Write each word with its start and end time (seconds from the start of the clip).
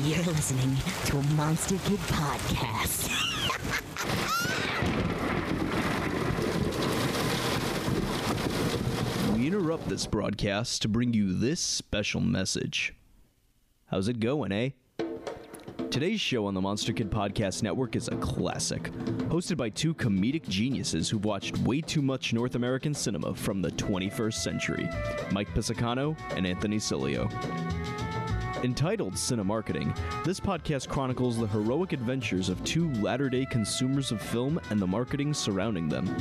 You're 0.00 0.24
listening 0.24 0.74
to 1.04 1.18
a 1.18 1.22
Monster 1.34 1.76
Kid 1.84 1.98
podcast. 2.08 3.10
We 9.36 9.46
interrupt 9.46 9.86
this 9.90 10.06
broadcast 10.06 10.80
to 10.82 10.88
bring 10.88 11.12
you 11.12 11.34
this 11.34 11.60
special 11.60 12.22
message. 12.22 12.94
How's 13.88 14.08
it 14.08 14.18
going, 14.18 14.50
eh? 14.50 14.70
Today's 15.90 16.22
show 16.22 16.46
on 16.46 16.54
the 16.54 16.60
Monster 16.62 16.94
Kid 16.94 17.10
Podcast 17.10 17.62
Network 17.62 17.94
is 17.94 18.08
a 18.08 18.16
classic, 18.16 18.84
hosted 19.28 19.58
by 19.58 19.68
two 19.68 19.92
comedic 19.92 20.48
geniuses 20.48 21.10
who've 21.10 21.26
watched 21.26 21.58
way 21.58 21.82
too 21.82 22.00
much 22.00 22.32
North 22.32 22.54
American 22.54 22.94
cinema 22.94 23.34
from 23.34 23.60
the 23.60 23.70
21st 23.72 24.34
century 24.34 24.88
Mike 25.32 25.48
Pisacano 25.48 26.16
and 26.30 26.46
Anthony 26.46 26.78
Cilio. 26.78 27.30
Entitled 28.62 29.14
Cinemarketing, 29.14 29.92
this 30.24 30.38
podcast 30.38 30.88
chronicles 30.88 31.36
the 31.36 31.48
heroic 31.48 31.92
adventures 31.92 32.48
of 32.48 32.62
two 32.64 32.92
latter 32.94 33.28
day 33.28 33.44
consumers 33.50 34.12
of 34.12 34.22
film 34.22 34.60
and 34.70 34.78
the 34.78 34.86
marketing 34.86 35.34
surrounding 35.34 35.88
them. 35.88 36.14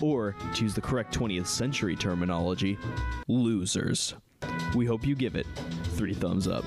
Or, 0.00 0.36
to 0.54 0.62
use 0.62 0.74
the 0.74 0.80
correct 0.80 1.12
20th 1.12 1.48
century 1.48 1.96
terminology, 1.96 2.78
losers. 3.26 4.14
We 4.76 4.86
hope 4.86 5.04
you 5.04 5.16
give 5.16 5.34
it 5.34 5.46
three 5.96 6.14
thumbs 6.14 6.46
up. 6.46 6.64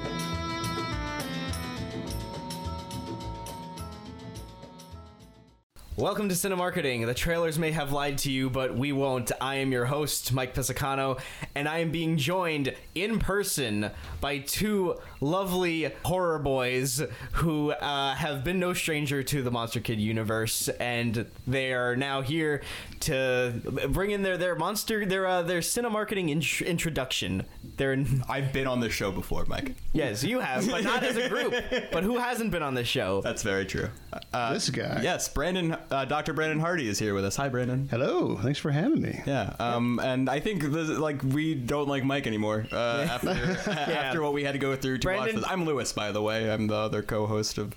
Welcome 6.01 6.29
to 6.29 6.33
Cinemarketing. 6.35 7.05
The 7.05 7.13
trailers 7.13 7.59
may 7.59 7.69
have 7.73 7.91
lied 7.91 8.17
to 8.19 8.31
you, 8.31 8.49
but 8.49 8.73
we 8.75 8.91
won't. 8.91 9.31
I 9.39 9.57
am 9.57 9.71
your 9.71 9.85
host, 9.85 10.33
Mike 10.33 10.55
Pisacano, 10.55 11.19
and 11.53 11.69
I 11.69 11.77
am 11.77 11.91
being 11.91 12.17
joined 12.17 12.73
in 12.95 13.19
person 13.19 13.91
by 14.19 14.39
two 14.39 14.99
lovely 15.19 15.93
horror 16.03 16.39
boys 16.39 17.03
who 17.33 17.69
uh, 17.73 18.15
have 18.15 18.43
been 18.43 18.59
no 18.59 18.73
stranger 18.73 19.21
to 19.21 19.43
the 19.43 19.51
Monster 19.51 19.79
Kid 19.79 19.99
universe, 19.99 20.69
and 20.69 21.27
they 21.45 21.71
are 21.71 21.95
now 21.95 22.21
here 22.21 22.63
to 23.01 23.53
bring 23.89 24.09
in 24.09 24.23
their 24.23 24.37
their 24.37 24.55
monster 24.55 25.05
their 25.05 25.27
uh, 25.27 25.43
their 25.43 25.59
Cinemarketing 25.59 26.29
int- 26.31 26.61
introduction. 26.67 27.45
Their 27.77 28.03
I've 28.27 28.51
been 28.51 28.65
on 28.65 28.79
this 28.79 28.93
show 28.93 29.11
before, 29.11 29.45
Mike. 29.45 29.75
yes, 29.93 30.23
you 30.23 30.39
have, 30.39 30.67
but 30.67 30.83
not 30.83 31.03
as 31.03 31.15
a 31.15 31.29
group. 31.29 31.53
But 31.91 32.03
who 32.03 32.17
hasn't 32.17 32.49
been 32.51 32.63
on 32.63 32.73
this 32.73 32.87
show? 32.87 33.21
That's 33.21 33.43
very 33.43 33.65
true. 33.65 33.89
Uh, 34.33 34.53
This 34.53 34.69
guy. 34.69 35.01
yes, 35.03 35.27
Brandon, 35.29 35.75
uh, 35.91 36.05
Dr. 36.05 36.33
Brandon 36.33 36.59
Hardy 36.59 36.87
is 36.87 36.97
here 36.97 37.13
with 37.13 37.25
us. 37.25 37.35
Hi, 37.35 37.49
Brandon. 37.49 37.87
Hello. 37.91 38.37
Thanks 38.37 38.59
for 38.59 38.71
having 38.71 39.01
me. 39.01 39.21
Yeah, 39.25 39.53
um, 39.59 39.99
and 39.99 40.29
I 40.29 40.39
think 40.39 40.63
this, 40.63 40.89
like 40.89 41.21
we 41.23 41.53
don't 41.53 41.87
like 41.87 42.03
Mike 42.03 42.27
anymore 42.27 42.65
uh, 42.71 43.07
after 43.09 43.29
after 43.69 44.21
what 44.21 44.33
we 44.33 44.43
had 44.43 44.53
to 44.53 44.59
go 44.59 44.75
through 44.75 44.99
to 44.99 45.07
Brandon- 45.07 45.35
watch 45.35 45.43
this. 45.43 45.51
I'm 45.51 45.65
Lewis, 45.65 45.93
by 45.93 46.11
the 46.11 46.21
way. 46.21 46.51
I'm 46.51 46.67
the 46.67 46.75
other 46.75 47.03
co-host 47.03 47.57
of 47.57 47.73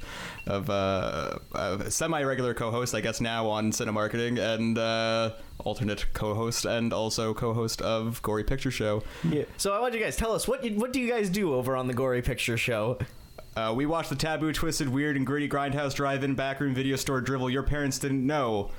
of 0.46 0.70
uh, 0.70 1.38
uh, 1.54 1.90
semi-regular 1.90 2.54
co-host, 2.54 2.94
I 2.94 3.00
guess 3.00 3.20
now 3.20 3.46
on 3.48 3.72
Cinemarketing, 3.72 4.38
and 4.38 4.78
uh, 4.78 5.30
alternate 5.58 6.06
co-host, 6.12 6.64
and 6.64 6.92
also 6.92 7.34
co-host 7.34 7.82
of 7.82 8.22
Gory 8.22 8.44
Picture 8.44 8.70
Show. 8.70 9.02
Yeah. 9.28 9.44
So 9.56 9.72
I 9.72 9.80
want 9.80 9.94
you 9.94 10.00
guys 10.00 10.16
tell 10.16 10.32
us 10.32 10.46
what 10.46 10.64
you, 10.64 10.78
what 10.78 10.92
do 10.92 11.00
you 11.00 11.08
guys 11.10 11.30
do 11.30 11.54
over 11.54 11.76
on 11.76 11.86
the 11.88 11.94
Gory 11.94 12.22
Picture 12.22 12.56
Show? 12.56 12.98
Uh, 13.56 13.72
we 13.74 13.86
watched 13.86 14.10
the 14.10 14.16
taboo, 14.16 14.52
twisted, 14.52 14.88
weird, 14.88 15.16
and 15.16 15.26
gritty 15.26 15.48
grindhouse 15.48 15.94
drive-in 15.94 16.34
backroom 16.34 16.74
video 16.74 16.96
store 16.96 17.20
drivel 17.20 17.48
your 17.48 17.62
parents 17.62 17.98
didn't 17.98 18.26
know 18.26 18.70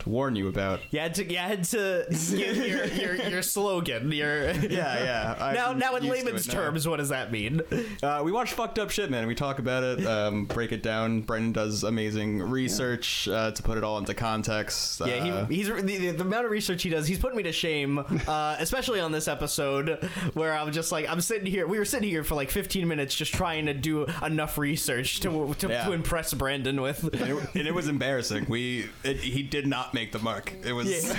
to 0.00 0.08
warn 0.08 0.36
you 0.36 0.48
about. 0.48 0.80
You 0.90 1.00
had 1.00 1.14
to 1.16 1.24
you 1.30 1.36
had 1.38 1.64
to 1.64 2.06
give 2.10 2.56
your, 2.56 2.86
your, 2.86 3.14
your 3.28 3.42
slogan. 3.42 4.10
Your 4.12 4.50
Yeah, 4.52 5.04
yeah. 5.04 5.36
I'm 5.40 5.54
now 5.54 5.72
now 5.72 5.96
in 5.96 6.08
layman's 6.08 6.46
it 6.46 6.54
now. 6.54 6.60
terms, 6.60 6.86
what 6.88 6.96
does 6.98 7.08
that 7.10 7.30
mean? 7.32 7.60
Uh, 8.02 8.22
we 8.24 8.32
watch 8.32 8.52
fucked 8.52 8.78
up 8.78 8.90
shit, 8.90 9.10
man. 9.10 9.26
We 9.26 9.34
talk 9.34 9.58
about 9.58 9.82
it, 9.82 10.06
um, 10.06 10.44
break 10.46 10.72
it 10.72 10.82
down. 10.82 11.20
Brendan 11.22 11.52
does 11.52 11.84
amazing 11.84 12.42
research 12.42 13.28
uh, 13.28 13.50
to 13.52 13.62
put 13.62 13.78
it 13.78 13.84
all 13.84 13.98
into 13.98 14.14
context. 14.14 15.00
Uh, 15.00 15.06
Yeah, 15.06 15.46
he, 15.46 15.56
he's 15.56 15.68
the, 15.68 16.10
the 16.10 16.20
amount 16.22 16.44
of 16.44 16.50
research 16.50 16.82
he 16.82 16.90
does. 16.90 17.06
He's 17.06 17.18
putting 17.18 17.36
me 17.36 17.42
to 17.44 17.52
shame, 17.52 17.98
uh, 18.28 18.56
especially 18.58 19.00
on 19.00 19.12
this 19.12 19.28
episode 19.28 20.08
where 20.34 20.52
I'm 20.54 20.72
just 20.72 20.92
like 20.92 21.08
I'm 21.08 21.20
sitting 21.20 21.46
here. 21.46 21.66
We 21.66 21.78
were 21.78 21.84
sitting 21.84 22.08
here 22.08 22.24
for 22.24 22.34
like 22.34 22.50
15 22.50 22.86
minutes 22.88 23.14
just 23.14 23.32
trying 23.34 23.66
to 23.66 23.74
do 23.74 24.06
enough 24.22 24.58
research 24.58 25.20
to 25.20 25.54
to, 25.58 25.68
Yeah. 25.68 25.84
to 25.84 25.92
impress 25.92 26.32
Brandon 26.34 26.80
with. 26.80 27.02
and, 27.04 27.38
it, 27.38 27.54
and 27.54 27.66
it 27.68 27.74
was 27.74 27.88
embarrassing. 27.88 28.46
We 28.48 28.88
it, 29.02 29.18
he 29.18 29.42
did 29.42 29.66
not 29.66 29.83
make 29.92 30.12
the 30.12 30.20
mark. 30.20 30.52
It 30.64 30.72
was 30.72 30.86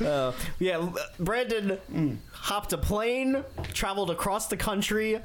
uh, 0.00 0.32
Yeah, 0.58 0.74
l- 0.74 0.96
Brandon 1.18 2.20
hopped 2.32 2.72
a 2.72 2.78
plane, 2.78 3.44
traveled 3.72 4.10
across 4.10 4.46
the 4.46 4.56
country 4.56 5.20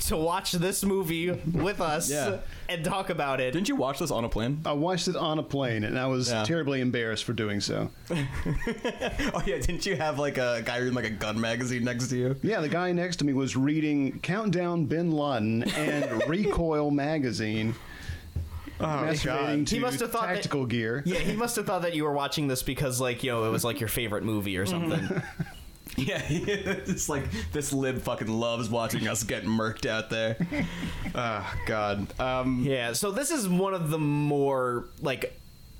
to 0.00 0.16
watch 0.16 0.52
this 0.52 0.84
movie 0.84 1.30
with 1.30 1.80
us 1.80 2.10
Yeah. 2.10 2.38
and 2.68 2.84
talk 2.84 3.10
about 3.10 3.40
it. 3.40 3.52
Didn't 3.52 3.68
you 3.68 3.74
watch 3.76 3.98
this 3.98 4.10
on 4.12 4.24
a 4.24 4.28
plane? 4.28 4.60
I 4.64 4.72
watched 4.72 5.08
it 5.08 5.16
on 5.16 5.38
a 5.38 5.42
plane, 5.42 5.82
and 5.84 5.98
I 5.98 6.06
was 6.06 6.30
Yeah. 6.30 6.44
terribly 6.44 6.80
embarrassed 6.80 7.24
for 7.24 7.32
doing 7.32 7.60
so. 7.60 7.90
Oh 9.34 9.42
yeah, 9.46 9.58
didn't 9.58 9.84
you 9.86 9.96
have 9.96 10.18
like 10.18 10.38
a 10.38 10.62
guy 10.64 10.78
reading 10.78 10.94
like 10.94 11.04
a 11.04 11.10
gun 11.10 11.40
magazine 11.40 11.84
next 11.84 12.08
to 12.08 12.16
you? 12.16 12.36
Yeah, 12.42 12.60
the 12.60 12.68
guy 12.68 12.92
next 12.92 13.16
to 13.16 13.24
me 13.24 13.32
was 13.32 13.56
reading 13.56 14.18
Countdown 14.20 14.86
Bin 14.86 15.10
Laden 15.12 15.64
and 15.64 16.22
Recoil 16.28 16.90
magazine. 16.90 17.74
Masturbating 18.78 19.66
to 19.66 19.74
He 19.74 19.80
must 19.80 20.00
have 20.00 20.12
thought 20.12 20.28
that- 20.28 20.34
tactical 20.34 20.66
gear. 20.66 21.02
Yeah, 21.06 21.18
he 21.18 21.34
must 21.36 21.56
have 21.56 21.66
thought 21.66 21.82
that 21.82 21.94
you 21.94 22.04
were 22.04 22.12
watching 22.12 22.48
this 22.48 22.62
because, 22.62 23.00
like, 23.00 23.22
you 23.22 23.30
know, 23.32 23.44
it 23.44 23.50
was 23.50 23.64
like 23.64 23.80
your 23.80 23.88
favorite 23.88 24.24
movie 24.24 24.56
or 24.56 24.66
something. 24.66 25.22
Yeah, 25.96 26.22
it's 26.28 27.08
like 27.08 27.24
this 27.52 27.72
lib 27.72 28.02
fucking 28.02 28.28
loves 28.28 28.68
watching 28.70 29.08
us 29.08 29.24
get 29.24 29.44
murked 29.46 29.84
out 29.84 30.10
there. 30.10 30.36
oh 31.12 31.54
god. 31.66 32.20
Um, 32.20 32.62
yeah, 32.62 32.92
so 32.92 33.10
this 33.10 33.32
is 33.32 33.48
one 33.48 33.74
of 33.74 33.90
the 33.90 33.98
more, 33.98 34.84
like, 35.00 35.36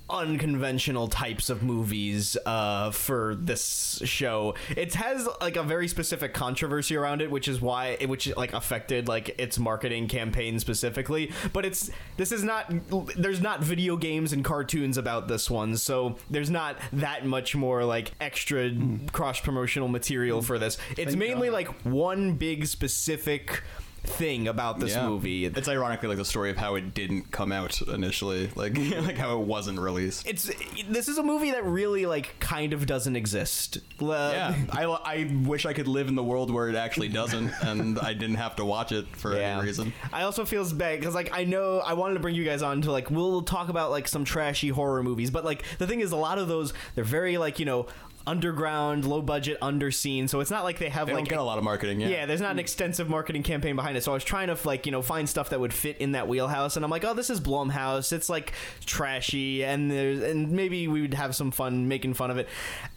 unconventional 0.09 1.07
types 1.07 1.49
of 1.49 1.63
movies 1.63 2.37
uh, 2.45 2.91
for 2.91 3.35
this 3.35 4.01
show. 4.05 4.55
It 4.75 4.93
has 4.95 5.27
like 5.41 5.55
a 5.55 5.63
very 5.63 5.87
specific 5.87 6.33
controversy 6.33 6.95
around 6.95 7.21
it, 7.21 7.31
which 7.31 7.47
is 7.47 7.61
why 7.61 7.97
it 7.99 8.09
which 8.09 8.35
like 8.35 8.53
affected 8.53 9.07
like 9.07 9.35
its 9.39 9.59
marketing 9.59 10.07
campaign 10.07 10.59
specifically. 10.59 11.31
But 11.53 11.65
it's 11.65 11.91
this 12.17 12.31
is 12.31 12.43
not 12.43 12.71
there's 13.17 13.41
not 13.41 13.61
video 13.61 13.97
games 13.97 14.33
and 14.33 14.43
cartoons 14.43 14.97
about 14.97 15.27
this 15.27 15.49
one, 15.49 15.77
so 15.77 16.17
there's 16.29 16.49
not 16.49 16.77
that 16.93 17.25
much 17.25 17.55
more 17.55 17.83
like 17.83 18.11
extra 18.19 18.71
cross 19.11 19.39
promotional 19.39 19.87
material 19.87 20.41
for 20.41 20.59
this. 20.59 20.77
It's 20.91 21.11
Thank 21.11 21.17
mainly 21.17 21.47
God. 21.47 21.53
like 21.53 21.67
one 21.83 22.33
big 22.33 22.65
specific 22.65 23.63
thing 24.03 24.47
about 24.47 24.79
this 24.79 24.95
yeah. 24.95 25.07
movie. 25.07 25.45
It's 25.45 25.67
ironically 25.67 26.09
like 26.09 26.17
the 26.17 26.25
story 26.25 26.49
of 26.49 26.57
how 26.57 26.75
it 26.75 26.93
didn't 26.93 27.31
come 27.31 27.51
out 27.51 27.81
initially, 27.81 28.49
like 28.55 28.77
like 28.77 29.17
how 29.17 29.39
it 29.39 29.45
wasn't 29.45 29.79
released. 29.79 30.27
it's 30.27 30.51
this 30.87 31.07
is 31.07 31.17
a 31.17 31.23
movie 31.23 31.51
that 31.51 31.65
really 31.65 32.05
like 32.05 32.39
kind 32.39 32.73
of 32.73 32.85
doesn't 32.85 33.15
exist. 33.15 33.77
Uh, 34.01 34.29
Yeah, 34.33 34.55
I, 34.71 34.83
I 34.85 35.31
wish 35.43 35.65
I 35.65 35.73
could 35.73 35.87
live 35.87 36.07
in 36.07 36.15
the 36.15 36.23
world 36.23 36.51
where 36.51 36.69
it 36.69 36.75
actually 36.75 37.09
doesn't, 37.09 37.51
and 37.61 37.99
I 37.99 38.13
didn't 38.13 38.35
have 38.35 38.55
to 38.57 38.65
watch 38.65 38.91
it 38.91 39.07
for 39.15 39.33
any 39.33 39.61
reason. 39.61 39.93
I 40.13 40.23
also 40.23 40.45
feels 40.45 40.73
bad 40.73 40.99
because 40.99 41.15
like 41.15 41.31
I 41.33 41.43
know 41.43 41.79
I 41.79 41.93
wanted 41.93 42.15
to 42.15 42.19
bring 42.19 42.35
you 42.35 42.45
guys 42.45 42.61
on 42.61 42.81
to 42.83 42.91
like 42.91 43.11
we'll 43.11 43.41
talk 43.41 43.69
about 43.69 43.91
like 43.91 44.07
some 44.07 44.23
trashy 44.23 44.69
horror 44.69 45.03
movies, 45.03 45.31
but 45.31 45.45
like 45.45 45.63
the 45.77 45.87
thing 45.87 45.99
is 45.99 46.11
a 46.11 46.17
lot 46.17 46.37
of 46.37 46.47
those 46.47 46.73
they're 46.95 47.03
very 47.03 47.37
like 47.37 47.59
you 47.59 47.65
know 47.65 47.87
underground, 48.29 49.05
low 49.05 49.21
budget, 49.21 49.59
underseen. 49.59 50.29
So 50.29 50.39
it's 50.39 50.51
not 50.51 50.63
like 50.63 50.77
they 50.77 50.89
have 50.89 51.07
They 51.07 51.13
like 51.13 51.21
don't 51.21 51.29
get 51.29 51.39
a 51.39 51.43
lot 51.43 51.57
of 51.57 51.63
marketing. 51.63 51.99
Yeah, 51.99 52.09
yeah, 52.09 52.25
there's 52.27 52.41
not 52.41 52.51
an 52.51 52.59
extensive 52.59 53.09
marketing 53.09 53.41
campaign 53.41 53.75
behind 53.75 53.97
it. 53.97 54.03
So 54.03 54.11
I 54.11 54.13
was 54.13 54.23
trying 54.23 54.47
to 54.47 54.57
like 54.67 54.85
you 54.85 54.91
know 54.91 55.01
find 55.01 55.27
stuff 55.27 55.49
that 55.49 55.59
would 55.59 55.73
fit 55.73 55.97
in 55.97 56.11
that 56.11 56.27
wheelhouse, 56.27 56.75
and 56.75 56.85
I'm 56.85 56.91
like, 56.91 57.03
oh, 57.03 57.13
this 57.15 57.29
is 57.29 57.41
Blumhouse. 57.41 58.13
It's 58.13 58.29
like 58.29 58.53
trashy, 58.85 59.63
and 59.63 59.89
there's 59.89 60.21
and 60.21 60.51
maybe 60.51 60.87
we 60.87 61.01
would 61.01 61.15
have 61.15 61.35
some 61.35 61.49
fun 61.51 61.87
making 61.87 62.13
fun 62.13 62.29
of 62.29 62.37
it. 62.37 62.47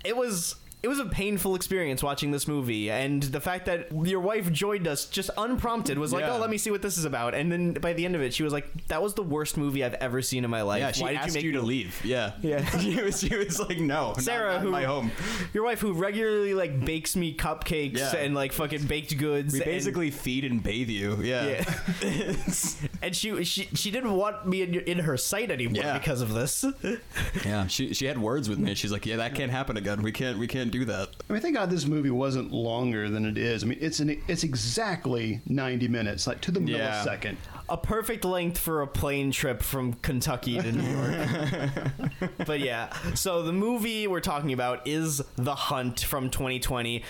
It 0.05 0.17
was. 0.17 0.57
It 0.83 0.89
was 0.89 0.99
a 0.99 1.05
painful 1.05 1.55
experience 1.55 2.03
watching 2.03 2.33
this 2.33 2.49
movie, 2.49 2.91
and 2.91 3.23
the 3.23 3.41
fact 3.41 3.67
that 3.67 3.89
your 4.05 4.19
wife 4.21 4.51
joined 4.51 4.89
us 4.89 5.05
just 5.07 5.31
unprompted 5.39 5.97
was 5.97 6.13
like, 6.13 6.25
oh, 6.25 6.27
Yeah. 6.29 6.35
"Oh, 6.35 6.39
let 6.41 6.51
me 6.51 6.59
see 6.59 6.71
what 6.73 6.83
this 6.83 6.99
is 6.99 7.05
about." 7.05 7.35
And 7.35 7.53
then 7.53 7.75
by 7.75 7.93
the 7.93 8.05
end 8.05 8.17
of 8.17 8.23
it, 8.23 8.35
she 8.35 8.43
was 8.43 8.53
like, 8.53 8.89
"That 8.89 9.01
was 9.01 9.15
the 9.15 9.23
worst 9.23 9.57
movie 9.57 9.85
I've 9.85 9.95
ever 9.95 10.23
seen 10.23 10.43
in 10.45 10.51
my 10.51 10.63
life." 10.63 10.81
yeah. 10.81 10.91
She 10.93 11.03
Why 11.03 11.13
asked 11.13 11.35
did 11.35 11.43
you, 11.45 11.51
you 11.51 11.55
make 11.55 11.61
to 11.61 11.69
me-" 11.69 11.69
leave. 11.69 12.05
Yeah, 12.05 12.33
Yeah. 12.43 12.65
she 12.81 13.01
was. 13.01 13.21
She 13.21 13.35
was 13.37 13.61
like, 13.61 13.79
no, 13.79 14.15
Sarah, 14.19 14.55
not, 14.55 14.63
who 14.63 14.71
my 14.71 14.83
home. 14.85 15.13
your 15.55 15.63
wife, 15.65 15.81
who 15.81 15.93
regularly 15.93 16.55
like 16.55 16.85
bakes 16.85 17.15
me 17.15 17.35
cupcakes 17.37 17.99
Yeah. 17.99 18.17
and 18.17 18.35
like 18.35 18.53
fucking 18.53 18.85
baked 18.87 19.17
goods, 19.17 19.53
We 19.53 19.61
and- 19.61 19.65
basically 19.67 20.11
feed 20.11 20.45
and 20.45 20.63
bathe 20.63 20.89
you. 20.89 21.17
Yeah, 21.23 21.65
Yeah. 22.03 22.35
and 23.03 23.15
she 23.15 23.45
she 23.45 23.69
she 23.75 23.91
didn't 23.93 24.17
want 24.17 24.47
me 24.47 24.63
in, 24.63 24.75
in 24.81 24.99
her 25.01 25.17
sight 25.17 25.51
anymore 25.53 25.83
Yeah. 25.85 25.99
because 25.99 26.21
of 26.21 26.33
this. 26.35 26.65
yeah. 27.45 27.67
She 27.69 27.95
she 27.95 28.07
had 28.07 28.19
words 28.19 28.49
with 28.49 28.59
me. 28.59 28.75
She's 28.75 28.91
like, 28.93 29.07
yeah, 29.07 29.17
that 29.17 29.35
can't 29.35 29.53
happen 29.53 29.77
again. 29.77 30.03
We 30.03 30.11
can't 30.13 30.39
we 30.39 30.47
can't 30.47 30.72
do 30.73 30.85
that. 30.87 31.11
I 31.29 31.33
mean, 31.33 31.43
thank 31.43 31.55
God 31.55 31.71
this 31.71 31.87
movie 31.87 32.11
wasn't 32.11 32.51
longer 32.53 33.09
than 33.09 33.25
it 33.25 33.39
is. 33.39 33.63
I 33.63 33.67
mean, 33.67 33.79
it's 33.81 34.01
an 34.01 34.21
it's 34.27 34.43
exactly 34.43 35.41
90 35.47 35.87
minutes, 35.89 36.27
like 36.27 36.41
to 36.43 36.51
the 36.51 36.61
Yeah. 36.61 37.05
millisecond. 37.05 37.37
a 37.69 37.77
perfect 37.77 38.25
length 38.25 38.59
for 38.59 38.83
a 38.83 38.87
plane 38.87 39.31
trip 39.31 39.63
from 39.63 39.93
Kentucky 39.95 40.61
to 40.61 40.73
New 40.73 40.83
York. 40.91 42.31
but 42.47 42.61
yeah, 42.61 42.93
so 43.15 43.43
the 43.43 43.53
movie 43.53 44.07
we're 44.07 44.21
talking 44.21 44.53
about 44.53 44.87
is 44.87 45.23
The 45.37 45.55
Hunt 45.55 46.01
from 46.01 46.29
2020. 46.29 47.03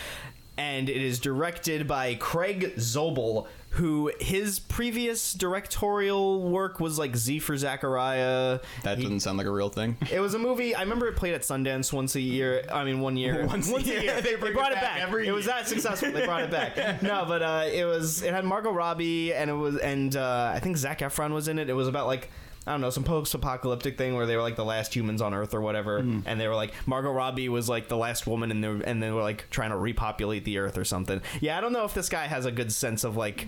And 0.58 0.88
it 0.90 0.99
is 1.02 1.19
directed 1.19 1.88
by 1.88 2.14
Craig 2.16 2.75
Zobel, 2.76 3.46
who 3.70 4.12
his 4.20 4.58
previous 4.58 5.32
directorial 5.32 6.43
work 6.43 6.78
was 6.78 6.99
like 6.99 7.16
Z 7.16 7.38
for 7.38 7.56
Zachariah. 7.56 8.60
That 8.82 8.99
He- 8.99 9.04
doesn't 9.04 9.20
sound 9.20 9.38
like 9.38 9.46
a 9.46 9.50
real 9.50 9.70
thing. 9.70 9.96
it 10.12 10.20
was 10.20 10.34
a 10.34 10.38
movie. 10.38 10.75
I 10.75 10.82
remember 10.82 11.08
it 11.08 11.16
played 11.16 11.32
at 11.32 11.40
Sundance 11.40 11.90
once 11.90 12.14
a 12.16 12.20
year. 12.20 12.64
I 12.70 12.84
mean, 12.84 13.00
one 13.00 13.16
year. 13.16 13.46
Once 13.52 13.70
a 13.72 13.81
year. 13.81 14.20
They 14.22 14.37
bring 14.37 14.52
brought 14.52 14.72
it 14.72 14.78
it 14.78 14.82
back 14.82 14.99
back. 14.99 15.00
every 15.08 15.26
it 15.26 15.32
was 15.32 15.46
that 15.46 15.66
successful. 15.69 16.12
They 16.12 16.26
brought 16.26 16.43
it 16.43 16.50
back. 16.50 17.02
No, 17.02 17.25
but 17.26 17.43
uh, 17.43 17.64
it 17.72 17.84
was. 17.87 18.22
It 18.22 18.34
had 18.34 18.44
Margot 18.44 18.72
Robbie, 18.72 19.32
and 19.32 19.49
it 19.50 19.54
was, 19.54 19.76
and 19.78 20.14
uh, 20.14 20.52
I 20.54 20.60
think 20.60 20.76
Zac 20.76 20.99
Efron 20.99 21.32
was 21.32 21.49
in 21.49 21.58
it. 21.58 21.70
It 21.70 21.75
was 21.75 21.88
about 21.88 22.06
like. 22.06 22.28
I 22.67 22.73
don't 22.73 22.81
know, 22.81 22.91
some 22.91 23.05
post-apocalyptic 23.05 23.99
thing 23.99 24.14
where 24.14 24.26
they 24.26 24.37
were 24.37 24.43
like 24.43 24.56
the 24.56 24.64
last 24.64 24.94
humans 24.94 25.20
on 25.20 25.35
Earth 25.35 25.53
or 25.53 25.61
whatever, 25.61 26.00
hmm. 26.00 26.20
and 26.26 26.41
they 26.41 26.47
were 26.47 26.55
like 26.55 26.73
Margot 26.87 27.11
Robbie 27.11 27.49
was 27.49 27.69
like 27.69 27.88
the 27.88 27.97
last 27.97 28.26
woman, 28.26 28.50
and 28.50 28.62
they 28.62 28.69
were, 28.69 28.81
and 28.82 29.03
they 29.03 29.11
were 29.11 29.23
like 29.23 29.49
trying 29.50 29.70
to 29.70 29.76
repopulate 29.76 30.44
the 30.44 30.59
Earth 30.59 30.79
or 30.79 30.85
something. 30.85 31.20
Yeah, 31.41 31.59
I 31.59 31.61
don't 31.61 31.73
know 31.73 31.85
if 31.85 31.94
this 31.94 32.09
guy 32.09 32.26
has 32.26 32.47
a 32.47 32.53
good 32.53 32.73
sense 32.73 33.05
of 33.05 33.17
like 33.17 33.47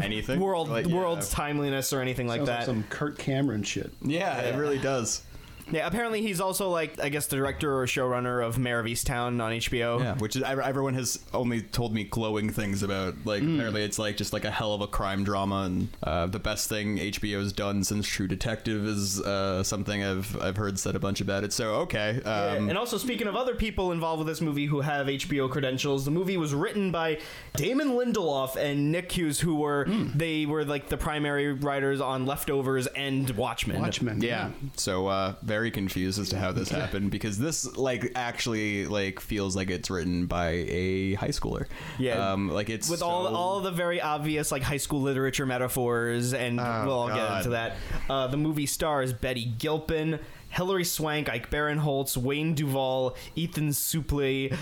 Anything? 0.00 0.40
world 0.40 0.68
Like, 0.68 0.86
yeah. 0.86 0.94
world's 0.94 1.30
timeliness 1.30 1.92
or 1.92 2.00
anything 2.00 2.28
like 2.28 2.38
Sounds 2.38 2.48
like 2.48 2.58
that. 2.60 2.66
some 2.66 2.84
Kirk 2.84 3.18
Cameron 3.18 3.62
shit. 3.62 3.92
Yeah, 4.02 4.38
it 4.40 4.56
really 4.56 4.78
does. 4.78 5.22
Yeah, 5.70 5.86
apparently 5.86 6.22
he's 6.22 6.40
also 6.40 6.70
like 6.70 7.00
I 7.00 7.08
guess 7.08 7.26
the 7.26 7.36
director 7.36 7.80
or 7.80 7.86
showrunner 7.86 8.44
of 8.46 8.58
Mare 8.58 8.80
of 8.80 8.86
Easttown 8.86 9.42
on 9.42 9.52
HBO. 9.52 10.00
Yeah, 10.00 10.16
which 10.16 10.36
is 10.36 10.42
everyone 10.42 10.94
has 10.94 11.18
only 11.32 11.62
told 11.62 11.94
me 11.94 12.04
glowing 12.04 12.50
things 12.50 12.82
about. 12.82 13.14
Like 13.24 13.42
apparently 13.42 13.82
it's 13.84 13.98
like 13.98 14.16
just 14.16 14.32
like 14.32 14.44
a 14.44 14.50
hell 14.50 14.72
of 14.74 14.80
a 14.80 14.86
crime 14.86 15.24
drama, 15.24 15.62
and 15.62 15.88
uh, 16.02 16.26
the 16.26 16.38
best 16.38 16.68
thing 16.68 16.98
HBO's 16.98 17.52
done 17.52 17.84
since 17.84 18.06
True 18.06 18.26
Detective 18.28 18.86
is 18.86 19.20
uh, 19.20 19.62
something 19.62 20.02
I've 20.02 20.40
I've 20.40 20.56
heard 20.56 20.78
said 20.78 20.96
a 20.96 21.00
bunch 21.00 21.20
about 21.20 21.44
it. 21.44 21.52
So 21.52 21.74
okay, 21.82 22.22
um, 22.22 22.68
and 22.68 22.78
also, 22.78 22.96
speaking 22.98 23.26
of 23.26 23.36
other 23.36 23.54
people 23.54 23.92
involved 23.92 24.18
with 24.18 24.28
this 24.28 24.40
movie 24.40 24.66
who 24.66 24.80
have 24.80 25.06
HBO 25.08 25.50
credentials, 25.50 26.04
the 26.04 26.10
movie 26.10 26.36
was 26.36 26.54
written 26.54 26.90
by 26.90 27.18
Damon 27.56 27.90
Lindelof 27.90 28.56
and 28.56 28.90
Nick 28.92 29.10
Cuse, 29.10 29.40
who 29.40 29.56
were 29.56 29.84
they 30.14 30.46
were 30.46 30.64
like 30.64 30.88
the 30.88 30.96
primary 30.96 31.52
writers 31.52 32.00
on 32.00 32.24
Leftovers 32.26 32.86
and 32.88 33.28
Watchmen. 33.30 33.80
Watchmen. 33.80 34.22
yeah. 34.22 34.50
So 34.76 35.08
uh, 35.08 35.34
very 35.42 35.59
confused 35.68 36.18
as 36.20 36.28
to 36.30 36.38
how 36.38 36.52
this 36.52 36.68
happened 36.70 37.10
because 37.10 37.38
this 37.38 37.76
like 37.76 38.12
actually 38.14 38.86
like 38.86 39.20
feels 39.20 39.54
like 39.56 39.68
it's 39.68 39.90
written 39.90 40.26
by 40.26 40.50
a 40.68 41.14
high 41.14 41.28
schooler. 41.28 41.66
Yeah. 41.98 42.32
um, 42.32 42.48
like 42.48 42.70
it's 42.70 42.88
with 42.88 43.02
all 43.02 43.26
so- 43.26 43.34
all 43.34 43.60
the 43.60 43.72
very 43.72 44.00
obvious 44.00 44.52
like 44.52 44.62
high 44.62 44.76
school 44.78 45.02
literature 45.02 45.44
metaphors, 45.44 46.32
and 46.32 46.56
we'll 46.56 46.98
all 46.98 47.08
get 47.08 47.36
into 47.38 47.50
that. 47.50 47.76
Uh, 48.08 48.26
the 48.28 48.36
movie 48.36 48.66
stars 48.66 49.12
Betty 49.12 49.44
Gilpin, 49.58 50.20
Hilary 50.50 50.84
Swank, 50.84 51.28
Ike 51.28 51.50
Barinholtz, 51.50 52.16
Wayne 52.16 52.54
Duvall, 52.54 53.16
Ethan 53.36 53.68
Suplee. 53.70 54.56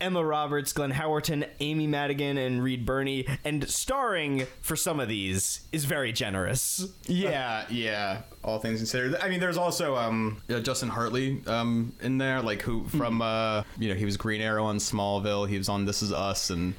Emma 0.00 0.22
Roberts, 0.22 0.72
Glenn 0.72 0.92
Howerton, 0.92 1.48
Amy 1.60 1.86
Madigan, 1.86 2.36
and 2.36 2.62
Reed 2.62 2.84
Birney, 2.84 3.26
and 3.44 3.66
starring 3.70 4.46
for 4.60 4.76
some 4.76 5.00
of 5.00 5.08
these 5.08 5.60
is 5.72 5.84
very 5.86 6.12
generous. 6.12 6.86
Yeah, 7.06 7.64
yeah. 7.70 8.22
All 8.44 8.58
things 8.58 8.78
considered, 8.78 9.16
I 9.22 9.28
mean, 9.30 9.40
there's 9.40 9.56
also 9.56 9.96
um, 9.96 10.42
uh, 10.50 10.60
Justin 10.60 10.90
Hartley 10.90 11.40
um, 11.46 11.94
in 12.02 12.18
there, 12.18 12.42
like 12.42 12.60
who 12.62 12.84
from 12.88 13.22
uh, 13.22 13.62
you 13.78 13.88
know 13.88 13.94
he 13.94 14.04
was 14.04 14.16
Green 14.18 14.40
Arrow 14.42 14.64
on 14.66 14.76
Smallville. 14.76 15.48
He 15.48 15.56
was 15.56 15.68
on 15.70 15.86
This 15.86 16.02
Is 16.02 16.12
Us 16.12 16.50
and 16.50 16.74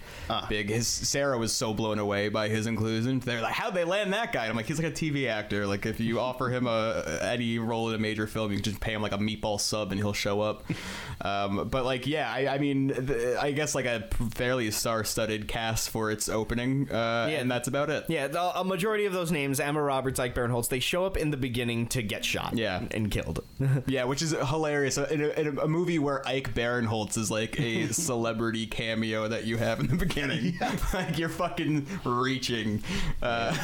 big. 0.47 0.69
His 0.69 0.87
Sarah 0.87 1.37
was 1.39 1.51
so 1.53 1.73
blown 1.73 1.97
away 1.97 2.29
by 2.29 2.49
his 2.49 2.67
inclusion. 2.67 3.19
They're 3.19 3.41
like, 3.41 3.53
how'd 3.53 3.73
they 3.73 3.83
land 3.83 4.13
that 4.13 4.31
guy? 4.31 4.43
And 4.43 4.51
I'm 4.51 4.55
like, 4.55 4.67
he's 4.67 4.79
like 4.79 4.91
a 4.91 4.95
TV 4.95 5.27
actor. 5.27 5.65
Like 5.65 5.87
if 5.87 5.99
you 5.99 6.19
offer 6.29 6.49
him 6.49 6.67
a 6.67 7.19
any 7.23 7.57
role 7.57 7.89
in 7.89 7.95
a 7.95 7.99
major 7.99 8.27
film, 8.27 8.51
you 8.51 8.57
can 8.57 8.63
just 8.65 8.79
pay 8.79 8.93
him 8.93 9.01
like 9.01 9.13
a 9.13 9.17
meatball 9.17 9.59
sub 9.59 9.91
and 9.91 9.99
he'll 9.99 10.13
show 10.13 10.41
up. 10.41 10.63
um, 11.21 11.67
but 11.69 11.83
like, 11.83 12.05
yeah, 12.05 12.31
I, 12.31 12.47
I 12.55 12.57
mean, 12.59 12.89
th- 13.07 13.37
I 13.37 13.51
guess 13.53 13.73
like 13.73 13.85
a 13.85 14.07
fairly 14.35 14.69
star-studded 14.69 15.47
cast 15.47 15.89
for 15.89 16.11
its 16.11 16.29
opening. 16.29 16.91
Uh, 16.91 17.27
Yeah. 17.31 17.39
and 17.39 17.49
that's 17.49 17.67
about 17.67 17.89
it. 17.89 18.05
Yeah, 18.07 18.27
the, 18.27 18.59
a 18.59 18.63
majority 18.63 19.05
of 19.05 19.13
those 19.13 19.31
names, 19.31 19.59
Emma 19.59 19.81
Roberts, 19.81 20.19
Ike 20.19 20.35
Barinholtz, 20.35 20.69
they 20.69 20.79
show 20.79 21.05
up 21.07 21.17
in 21.17 21.31
the 21.31 21.37
beginning 21.37 21.54
to 21.55 22.01
get 22.03 22.23
shot 22.25 22.55
Yeah. 22.57 22.83
and 22.91 23.09
killed. 23.09 23.43
Yeah, 23.87 24.03
which 24.05 24.21
is 24.21 24.31
hilarious. 24.31 24.97
In 24.97 25.21
a, 25.21 25.27
in 25.29 25.57
a 25.59 25.67
movie 25.67 25.99
where 25.99 26.25
Ike 26.27 26.53
Barinholtz 26.53 27.17
is 27.17 27.31
like 27.31 27.59
a 27.59 27.87
celebrity 27.93 28.67
cameo 28.67 29.27
that 29.27 29.45
you 29.45 29.57
have 29.57 29.79
in 29.79 29.87
the 29.87 29.95
beginning. 29.95 30.57
like, 30.93 31.17
you're 31.17 31.29
fucking 31.29 31.87
reaching. 32.03 32.83
Uh, 33.21 33.55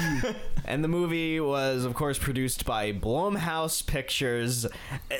And 0.65 0.83
the 0.83 0.87
movie 0.87 1.39
was, 1.39 1.83
of 1.85 1.93
course, 1.95 2.17
produced 2.17 2.65
by 2.65 2.93
Blumhouse 2.93 3.85
Pictures. 3.85 4.65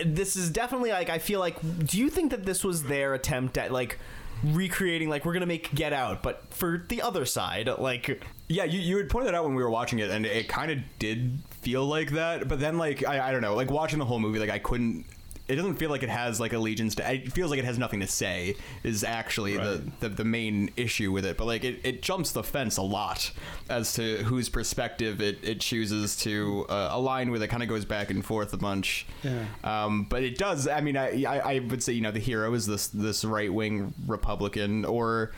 This 0.06 0.36
is 0.36 0.50
definitely 0.50 0.92
like 0.92 1.10
I 1.10 1.18
feel 1.18 1.40
like. 1.40 1.58
Do 1.86 1.98
you 1.98 2.10
think 2.10 2.32
that 2.32 2.46
this 2.46 2.64
was 2.64 2.84
their 2.84 3.14
attempt 3.14 3.58
at 3.58 3.72
like 3.72 3.98
recreating 4.44 5.10
like 5.10 5.26
we're 5.26 5.34
gonna 5.34 5.46
make 5.46 5.74
Get 5.74 5.94
Out, 5.94 6.24
but 6.24 6.44
for 6.50 6.86
the 6.88 7.02
other 7.02 7.26
side, 7.26 7.70
like 7.78 8.22
yeah, 8.52 8.66
you, 8.66 8.80
you 8.80 8.98
had 8.98 9.10
pointed 9.10 9.30
that 9.30 9.36
out 9.36 9.46
when 9.46 9.56
we 9.56 9.64
were 9.64 9.70
watching 9.70 10.00
it, 10.00 10.10
and 10.10 10.26
it 10.26 10.50
kind 10.50 10.72
of 10.72 10.80
did 11.00 11.40
feel 11.62 11.86
like 11.86 12.12
that. 12.12 12.48
But 12.48 12.60
then, 12.60 12.78
like, 12.78 13.08
I, 13.08 13.30
I 13.30 13.32
don't 13.32 13.42
know, 13.42 13.56
like, 13.56 13.72
watching 13.72 13.98
the 14.00 14.06
whole 14.06 14.20
movie, 14.20 14.40
like, 14.40 14.50
I 14.50 14.60
couldn't. 14.60 15.06
It 15.52 15.56
doesn't 15.56 15.76
feel 15.76 15.90
like 15.90 16.02
it 16.04 16.10
has 16.10 16.40
like 16.40 16.54
allegiance 16.54 16.96
to. 16.96 17.14
It 17.14 17.34
feels 17.34 17.52
like 17.52 17.60
it 17.60 17.66
has 17.66 17.78
nothing 17.78 18.00
to 18.00 18.08
say. 18.08 18.56
Is 18.84 19.04
actually 19.04 19.58
the, 19.58 19.84
the 20.00 20.10
the 20.10 20.24
main 20.24 20.72
issue 20.78 21.12
with 21.12 21.26
it. 21.26 21.38
But 21.38 21.46
like 21.46 21.64
it, 21.64 21.80
it 21.84 22.02
jumps 22.02 22.32
the 22.32 22.44
fence 22.44 22.78
a 22.78 22.82
lot 22.82 23.32
as 23.70 23.94
to 23.96 24.18
whose 24.24 24.48
perspective 24.50 25.22
it, 25.22 25.40
it 25.44 25.60
chooses 25.60 26.16
to 26.18 26.66
uh, 26.70 26.90
align 26.92 27.32
with. 27.32 27.44
It 27.44 27.50
kind 27.50 27.64
of 27.64 27.70
goes 27.70 27.84
back 27.86 28.10
and 28.12 28.26
forth 28.26 28.54
a 28.54 28.58
bunch. 28.58 29.06
Yeah. 29.24 29.46
Um, 29.64 30.06
but 30.10 30.24
it 30.24 30.38
does. 30.38 30.68
I 30.68 30.80
mean, 30.82 30.96
I, 30.96 31.24
I 31.26 31.54
I 31.56 31.60
would 31.60 31.84
say 31.84 31.94
you 31.94 32.02
know 32.02 32.12
the 32.12 32.20
hero 32.20 32.54
is 32.54 32.66
this 32.66 32.88
this 32.88 33.26
right 33.26 33.54
wing 33.54 33.94
Republican 34.08 34.86
or. 34.86 35.32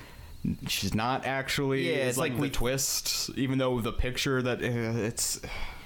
She's 0.68 0.94
not 0.94 1.26
actually. 1.26 1.88
Yeah, 1.90 1.96
It's 2.00 2.10
it's 2.10 2.18
like, 2.18 2.32
like 2.32 2.38
the 2.38 2.42
we- 2.42 2.50
twist, 2.50 3.30
even 3.38 3.60
though 3.60 3.80
the 3.80 3.94
picture 3.94 4.42
that 4.42 4.60
uh, 4.62 5.00
it's. 5.08 5.40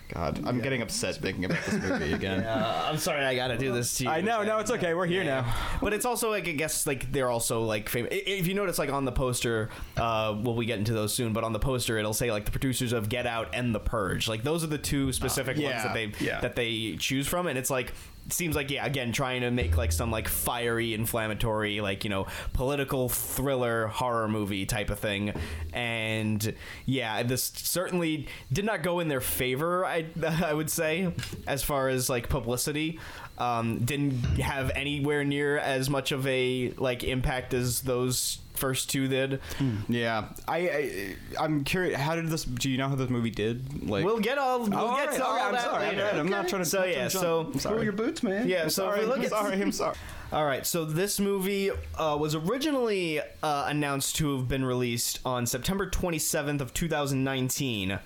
God, 0.09 0.42
I'm 0.45 0.62
getting 0.62 0.81
upset 0.81 1.15
thinking 1.15 1.44
about 1.45 1.63
this 1.65 1.81
movie 1.81 2.13
again. 2.13 2.42
uh, 2.44 2.86
I'm 2.89 2.98
sorry 2.98 3.25
I 3.25 3.36
gotta 3.36 3.57
do 3.57 3.74
this 3.74 3.98
to 3.98 4.06
you. 4.06 4.09
I 4.09 4.21
know, 4.21 4.42
no, 4.44 4.57
it's 4.59 4.71
okay. 4.71 4.94
We're 4.94 5.06
here 5.06 5.24
Yeah. 5.24 5.42
now. 5.42 5.56
But 5.81 5.92
it's 5.94 6.06
also 6.06 6.30
like 6.30 6.48
I 6.48 6.54
guess 6.54 6.88
like 6.88 7.12
they're 7.12 7.30
also 7.30 7.63
like 7.63 7.89
famous. 7.89 8.09
If 8.13 8.48
you 8.48 8.54
notice, 8.54 8.80
like 8.80 8.92
on 8.92 9.04
the 9.06 9.12
poster, 9.12 9.69
uh, 9.98 10.36
well, 10.42 10.56
we 10.56 10.65
get 10.65 10.80
into 10.80 10.94
those 10.94 11.13
soon. 11.13 11.33
But 11.33 11.44
on 11.44 11.51
the 11.51 11.59
poster, 11.59 11.98
it'll 11.98 12.13
say 12.13 12.31
like 12.31 12.45
the 12.45 12.51
producers 12.51 12.94
of 12.94 13.09
Get 13.09 13.27
Out 13.27 13.50
and 13.54 13.75
The 13.75 13.80
Purge. 13.81 14.27
Like 14.30 14.44
those 14.44 14.63
are 14.63 14.68
the 14.68 14.77
two 14.77 15.12
specific 15.12 15.57
yeah, 15.57 15.71
ones 15.71 15.83
that 15.83 15.94
they 15.94 16.25
yeah. 16.25 16.39
that 16.39 16.56
they 16.56 16.95
choose 16.98 17.27
from, 17.27 17.48
and 17.48 17.57
it's 17.57 17.69
like. 17.69 17.94
Seems 18.29 18.56
like 18.56 18.69
yeah 18.71 18.85
again 18.85 19.12
trying 19.12 19.41
to 19.41 19.51
make 19.51 19.77
like 19.77 19.91
some 19.91 20.12
like 20.12 20.27
fiery 20.27 20.94
inflammatory 20.94 21.81
like 21.81 22.03
you 22.03 22.09
know 22.09 22.27
political 22.53 23.09
thriller 23.09 23.88
horror 23.88 24.27
movie 24.27 24.65
type 24.65 24.89
of 24.89 25.00
thing. 25.00 25.33
And 25.74 26.53
yeah 26.85 27.24
this 27.24 27.51
certainly 27.56 28.27
did 28.51 28.65
not 28.65 28.83
go 28.83 29.00
in 29.00 29.07
their 29.07 29.21
favor 29.21 29.85
i 29.85 30.06
i 30.44 30.54
would 30.54 30.69
say 30.69 31.11
as 31.45 31.63
far 31.63 31.90
as 31.90 32.09
like 32.09 32.30
publicity 32.30 32.99
um, 33.37 33.79
didn't 33.79 34.23
have 34.39 34.71
anywhere 34.75 35.23
near 35.23 35.57
as 35.57 35.89
much 35.89 36.11
of 36.11 36.25
a 36.27 36.71
like 36.77 37.03
impact 37.03 37.53
as 37.53 37.81
those 37.81 38.39
first 38.56 38.89
two 38.89 39.07
did. 39.07 39.39
Yeah, 39.87 40.29
I, 40.47 40.57
I 40.57 41.15
I'm 41.39 41.63
curious. 41.63 41.99
How 41.99 42.15
did 42.15 42.27
this? 42.29 42.44
Do 42.44 42.69
you 42.71 42.77
know 42.77 42.89
how 42.89 42.95
this 42.95 43.09
movie 43.09 43.29
did? 43.29 43.87
Like, 43.87 44.03
We'll 44.03 44.19
get 44.19 44.37
all 44.39 44.61
we'll 44.61 44.67
Oh, 44.67 44.69
get 44.69 44.79
all 44.79 44.95
to 45.06 45.09
right, 45.11 45.21
all 45.21 45.27
all 45.27 45.35
right, 45.37 45.45
I'm 45.45 45.51
that 45.53 45.63
sorry, 45.63 45.85
later. 45.89 46.09
I'm 46.19 46.27
not 46.29 46.47
trying 46.47 46.63
to- 46.63 46.69
So 46.69 46.79
not 46.79 46.87
yeah, 46.89 46.95
trying 46.95 47.09
so 47.11 47.19
jump. 47.19 47.45
I'm 47.47 47.51
Pull 47.51 47.61
sorry. 47.61 47.83
your 47.83 47.94
boots, 47.94 48.23
man. 48.23 48.47
yeah, 48.47 48.67
so 48.67 48.89
if 48.91 48.99
we 49.01 49.06
look 49.06 49.17
I'm 49.19 49.23
at 49.25 49.29
sorry. 49.29 49.53
I'm 49.61 49.71
sorry. 49.71 49.95
All 50.31 50.44
right, 50.45 50.65
so 50.65 50.83
this 50.83 51.19
movie 51.21 51.69
uh, 51.97 52.17
was 52.19 52.35
originally 52.35 53.21
uh, 53.21 53.65
announced 53.69 54.17
to 54.17 54.35
have 54.37 54.47
been 54.49 54.65
released 54.65 55.19
on 55.23 55.45
September 55.45 55.89
27th 55.89 56.59
of 56.59 56.73
2019, 56.73 57.99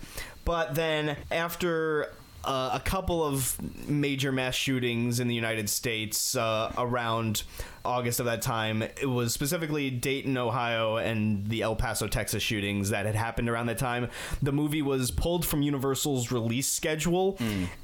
but 0.45 0.75
then 0.75 1.17
after 1.31 2.13
uh, 2.43 2.71
a 2.73 2.79
couple 2.79 3.23
of 3.23 3.55
major 3.87 4.31
mass 4.31 4.55
shootings 4.55 5.19
in 5.19 5.27
the 5.27 5.35
United 5.35 5.69
States 5.69 6.35
uh, 6.35 6.71
around 6.77 7.43
August 7.83 8.19
of 8.19 8.25
that 8.27 8.41
time, 8.41 8.81
it 8.83 9.07
was 9.09 9.33
specifically 9.33 9.89
Dayton, 9.89 10.37
Ohio, 10.37 10.97
and 10.97 11.47
the 11.47 11.61
El 11.63 11.75
Paso, 11.75 12.07
Texas 12.07 12.41
shootings 12.43 12.89
that 12.91 13.05
had 13.05 13.15
happened 13.15 13.49
around 13.49 13.65
that 13.67 13.77
time. 13.79 14.09
The 14.41 14.51
movie 14.51 14.81
was 14.81 15.09
pulled 15.11 15.45
from 15.45 15.61
Universal's 15.61 16.31
release 16.31 16.67
schedule, 16.67 17.37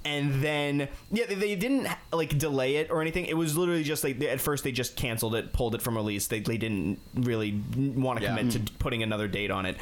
and 0.05 0.43
then 0.43 0.87
yeah, 1.11 1.25
they, 1.25 1.35
they 1.35 1.55
didn't 1.55 1.87
like 2.13 2.37
delay 2.37 2.75
it 2.77 2.89
or 2.91 3.01
anything. 3.01 3.25
It 3.25 3.37
was 3.37 3.57
literally 3.57 3.83
just 3.83 4.03
like 4.03 4.19
they, 4.19 4.29
at 4.29 4.39
first 4.41 4.63
they 4.63 4.71
just 4.71 4.95
canceled 4.95 5.33
it, 5.35 5.51
pulled 5.53 5.73
it 5.75 5.81
from 5.81 5.95
release. 5.95 6.27
They, 6.27 6.39
they 6.41 6.57
didn't 6.57 6.99
really 7.15 7.59
want 7.75 8.19
to 8.19 8.25
Yeah. 8.25 8.35
commit 8.37 8.51
to 8.53 8.73
putting 8.79 9.01
another 9.03 9.27
date 9.27 9.49
on 9.51 9.65
it, 9.65 9.77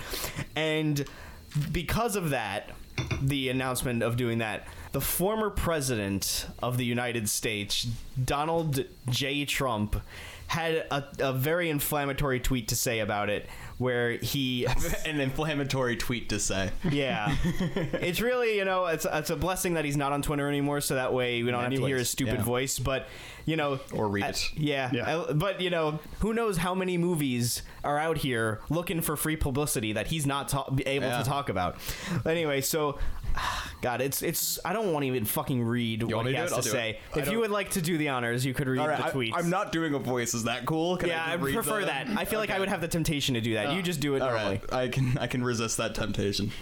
and 0.55 1.05
because 1.71 2.15
of 2.15 2.31
that, 2.31 2.71
the 3.21 3.49
announcement 3.49 4.03
of 4.03 4.17
doing 4.17 4.39
that, 4.39 4.67
the 4.91 5.01
former 5.01 5.49
president 5.49 6.47
of 6.61 6.77
the 6.77 6.85
United 6.85 7.29
States, 7.29 7.87
Donald 8.23 8.85
J. 9.09 9.45
Trump, 9.45 9.95
had 10.47 10.85
a, 10.91 11.03
a 11.19 11.33
very 11.33 11.69
inflammatory 11.69 12.39
tweet 12.39 12.67
to 12.69 12.75
say 12.75 12.99
about 12.99 13.29
it, 13.29 13.47
where 13.77 14.11
he 14.11 14.65
An 15.05 15.19
inflammatory 15.19 15.97
tweet 15.97 16.29
to 16.29 16.39
say. 16.39 16.71
yeah 16.89 17.35
it's 17.43 18.21
really 18.21 18.55
you 18.57 18.65
know 18.65 18.85
it's 18.85 19.05
it's 19.11 19.29
a 19.29 19.35
blessing 19.35 19.73
that 19.73 19.85
he's 19.85 19.97
not 19.97 20.11
on 20.13 20.21
Twitter 20.21 20.47
anymore 20.47 20.81
so 20.81 20.95
that 20.95 21.13
way 21.13 21.43
we 21.43 21.51
don't 21.51 21.63
have 21.63 21.73
to 21.73 21.85
hear 21.85 21.97
his 21.97 22.09
stupid 22.09 22.35
yeah. 22.35 22.43
voice 22.43 22.79
but 22.79 23.07
you 23.45 23.55
know 23.55 23.79
Or 23.93 24.07
read 24.07 24.23
uh, 24.23 24.27
it. 24.29 24.51
yeah, 24.55 24.89
Yeah. 24.93 25.17
uh, 25.17 25.33
but 25.33 25.61
you 25.61 25.69
know 25.69 25.99
who 26.19 26.33
knows 26.33 26.57
how 26.57 26.73
many 26.73 26.97
movies 26.97 27.61
are 27.83 27.97
out 27.99 28.17
here 28.19 28.61
looking 28.69 29.01
for 29.01 29.15
free 29.17 29.35
publicity 29.35 29.93
that 29.93 30.07
he's 30.07 30.25
not 30.25 30.47
ta- 30.49 30.69
able 30.85 31.07
Yeah. 31.07 31.17
to 31.19 31.23
talk 31.25 31.49
about 31.49 31.77
anyway 32.25 32.61
so 32.61 32.97
God, 33.81 34.01
it's 34.01 34.21
it's. 34.21 34.59
I 34.65 34.73
don't 34.73 34.93
want 34.93 35.03
to 35.03 35.07
even 35.07 35.25
fucking 35.25 35.63
read 35.63 36.03
what 36.03 36.25
he 36.25 36.33
has 36.33 36.51
it? 36.51 36.55
I'll 36.55 36.61
to 36.61 36.69
say. 36.69 36.99
If 37.15 37.29
you 37.29 37.39
would 37.39 37.51
like 37.51 37.71
to 37.71 37.81
do 37.81 37.97
the 37.97 38.09
honors, 38.09 38.45
you 38.45 38.53
could 38.53 38.67
read 38.67 38.79
right, 38.79 38.97
the 38.97 39.03
tweets. 39.03 39.33
I, 39.33 39.39
am 39.39 39.49
not 39.49 39.71
doing 39.71 39.93
a 39.93 39.99
voice. 39.99 40.33
Is 40.33 40.43
that 40.43 40.65
cool? 40.65 40.97
Can 40.97 41.09
Yeah, 41.09 41.23
I, 41.25 41.33
I 41.33 41.37
prefer 41.37 41.81
the- 41.81 41.87
that. 41.87 42.07
I 42.15 42.25
feel 42.25 42.39
like 42.39 42.49
I 42.49 42.59
would 42.59 42.69
have 42.69 42.81
the 42.81 42.87
temptation 42.87 43.35
to 43.35 43.41
do 43.41 43.53
that. 43.55 43.73
you 43.73 43.79
uh, 43.79 43.83
just 43.83 43.99
do 43.99 44.15
it 44.15 44.19
normally. 44.19 44.61
right, 44.71 44.73
I 44.73 44.87
can 44.87 45.17
I 45.17 45.27
can 45.27 45.43
resist 45.43 45.77
that 45.77 45.95
temptation. 45.95 46.51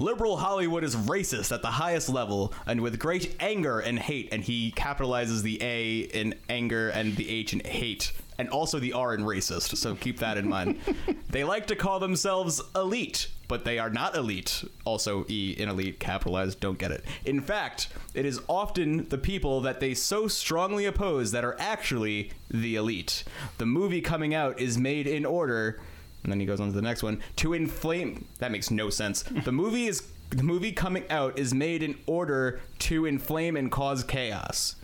Liberal 0.00 0.36
Hollywood 0.36 0.84
is 0.84 0.94
racist 0.94 1.50
at 1.50 1.60
the 1.60 1.72
highest 1.72 2.08
level 2.08 2.54
and 2.68 2.80
with 2.80 3.00
great 3.00 3.34
anger 3.40 3.80
and 3.80 3.98
hate, 3.98 4.28
and 4.30 4.44
he 4.44 4.70
capitalizes 4.70 5.42
the 5.42 5.60
A 5.60 5.98
in 5.98 6.36
anger 6.48 6.90
and 6.90 7.16
the 7.16 7.28
H 7.28 7.52
in 7.52 7.58
hate, 7.58 8.12
and 8.38 8.48
also 8.48 8.78
the 8.78 8.92
R 8.92 9.12
in 9.12 9.22
racist. 9.22 9.76
So 9.76 9.96
keep 9.96 10.20
that 10.20 10.38
in 10.38 10.48
mind. 10.48 10.78
they 11.30 11.42
like 11.42 11.66
to 11.66 11.74
call 11.74 11.98
themselves 11.98 12.62
elite, 12.76 13.26
but 13.48 13.64
they 13.64 13.80
are 13.80 13.90
not 13.90 14.14
elite. 14.14 14.62
Also, 14.84 15.26
E 15.28 15.56
in 15.58 15.68
elite 15.68 15.98
capitalized. 15.98 16.60
Don't 16.60 16.78
get 16.78 16.92
it. 16.92 17.04
In 17.24 17.40
fact, 17.40 17.88
it 18.14 18.24
is 18.24 18.40
often 18.46 19.08
the 19.08 19.18
people 19.18 19.62
that 19.62 19.80
they 19.80 19.94
so 19.94 20.28
strongly 20.28 20.86
oppose 20.86 21.32
that 21.32 21.44
are 21.44 21.56
actually 21.58 22.30
the 22.48 22.76
elite. 22.76 23.24
The 23.58 23.66
movie 23.66 24.00
coming 24.00 24.32
out 24.32 24.60
is 24.60 24.78
made 24.78 25.08
in 25.08 25.26
order 25.26 25.80
and 26.22 26.32
then 26.32 26.40
he 26.40 26.46
goes 26.46 26.60
on 26.60 26.68
to 26.68 26.72
the 26.74 26.82
next 26.82 27.02
one. 27.02 27.20
To 27.36 27.54
inflame 27.54 28.26
that 28.38 28.50
makes 28.52 28.70
no 28.70 28.90
sense. 28.90 29.24
The 29.44 29.52
movie 29.52 29.86
is 29.86 30.02
the 30.30 30.42
movie 30.42 30.72
coming 30.72 31.04
out 31.08 31.38
is 31.38 31.54
made 31.54 31.82
in 31.82 31.96
order 32.06 32.60
to 32.80 33.06
inflame 33.06 33.56
and 33.56 33.70
cause 33.70 34.04
chaos. 34.04 34.76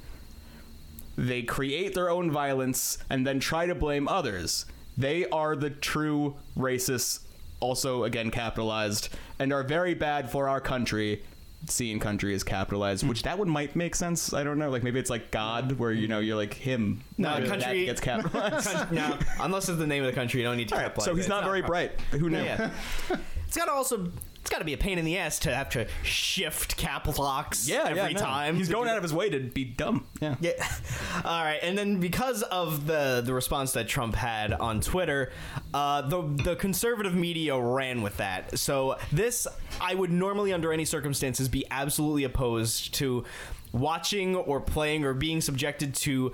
They 1.17 1.43
create 1.43 1.95
their 1.95 2.11
own 2.11 2.31
violence 2.31 2.99
and 3.11 3.27
then 3.27 3.41
try 3.41 3.67
to 3.67 3.75
blame 3.75 4.09
others. 4.09 4.65
They 4.97 5.27
are 5.29 5.55
the 5.55 5.71
true 5.71 6.37
racists 6.57 7.21
also 7.61 8.05
again 8.05 8.31
capitalized 8.31 9.09
and 9.39 9.53
are 9.53 9.63
very 9.63 9.95
bad 9.95 10.31
for 10.31 10.49
our 10.49 10.61
country 10.61 11.23
seeing 11.67 11.99
country 11.99 12.35
is 12.35 12.43
capitalized 12.45 13.03
hmm. 13.03 13.09
which 13.09 13.23
that 13.23 13.39
one 13.39 13.49
might 13.49 13.75
make 13.77 13.95
sense 13.95 14.33
i 14.33 14.43
don't 14.43 14.59
know 14.59 14.71
like 14.71 14.83
maybe 14.83 14.99
it's 14.99 15.11
like 15.11 15.31
god 15.31 15.73
where 15.79 15.93
you 15.93 16.09
know 16.09 16.19
you're 16.19 16.37
like 16.37 16.55
him 16.55 17.01
No, 17.17 17.39
that 17.41 17.47
country- 17.49 17.85
gets 17.87 18.01
capitalized 18.13 18.93
no, 18.93 19.19
unless 19.41 19.69
it's 19.69 19.79
the 19.79 19.87
name 19.87 20.03
of 20.03 20.07
the 20.07 20.15
country, 20.15 20.41
you 20.41 20.47
don't 20.47 20.57
need 20.57 20.69
to. 20.69 20.75
Right, 20.75 20.83
capitalize 20.85 21.05
so 21.07 21.15
he's 21.15 21.27
it. 21.27 21.29
not 21.29 21.45
very 21.45 21.63
bright 21.63 22.01
who 22.11 22.29
knew 22.31 22.43
Yeah. 22.43 22.71
it's 23.47 23.57
got 23.57 23.67
to 23.67 23.73
also. 23.73 24.11
It's 24.45 24.51
got 24.51 24.59
to 24.59 24.67
be 24.67 24.75
a 24.75 24.77
pain 24.77 24.99
in 24.99 25.07
the 25.07 25.17
ass 25.17 25.39
to 25.39 25.55
have 25.55 25.71
to 25.71 25.87
shift 26.03 26.77
cap 26.77 27.07
locks 27.19 27.67
Yeah, 27.67 27.85
every 27.87 27.97
yeah, 27.97 28.09
no. 28.11 28.21
time. 28.21 28.57
He's 28.57 28.69
going 28.69 28.91
out 28.91 28.99
of 28.99 29.03
his 29.03 29.15
way 29.15 29.31
to 29.31 29.41
be 29.41 29.65
dumb. 29.65 30.07
Yeah. 30.21 30.35
Yeah. 30.39 30.53
All 31.25 31.43
right, 31.43 31.59
and 31.63 31.79
then 31.79 31.99
because 31.99 32.43
of 32.43 32.87
the 32.87 33.23
the 33.25 33.33
response 33.33 33.73
that 33.73 33.89
Trump 33.89 34.15
had 34.15 34.53
on 34.53 34.83
Twitter, 34.83 35.33
uh, 35.73 36.03
the 36.03 36.21
the 36.43 36.57
conservative 36.57 37.15
media 37.15 37.59
ran 37.59 38.03
with 38.03 38.19
that. 38.19 38.59
So 38.59 38.99
this, 39.11 39.47
I 39.81 39.95
would 39.95 40.13
normally, 40.13 40.53
under 40.53 40.75
any 40.75 40.85
circumstances, 40.85 41.49
be 41.49 41.65
absolutely 41.71 42.25
opposed 42.25 42.93
to 42.97 43.25
watching 43.73 44.37
or 44.37 44.61
playing 44.61 45.07
or 45.07 45.15
being 45.15 45.41
subjected 45.41 45.95
to. 45.95 46.33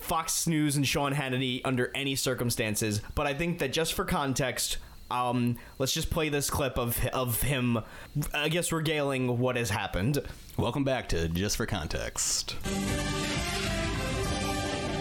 Fox 0.00 0.48
News 0.48 0.74
and 0.74 0.84
Sean 0.84 1.14
Hannity 1.14 1.60
under 1.64 1.92
any 1.94 2.16
circumstances, 2.16 3.00
but 3.14 3.28
I 3.28 3.34
think 3.34 3.60
that 3.60 3.72
just 3.72 3.92
for 3.92 4.04
context, 4.04 4.78
um, 5.12 5.56
let's 5.78 5.92
just 5.92 6.10
play 6.10 6.28
this 6.28 6.50
clip 6.50 6.78
of 6.78 7.04
of 7.12 7.42
him, 7.42 7.78
I 8.32 8.48
guess, 8.48 8.72
regaling 8.72 9.38
what 9.38 9.56
has 9.56 9.70
happened. 9.70 10.22
Welcome 10.56 10.84
back 10.84 11.08
to 11.10 11.28
Just 11.28 11.56
for 11.56 11.66
Context. 11.66 12.56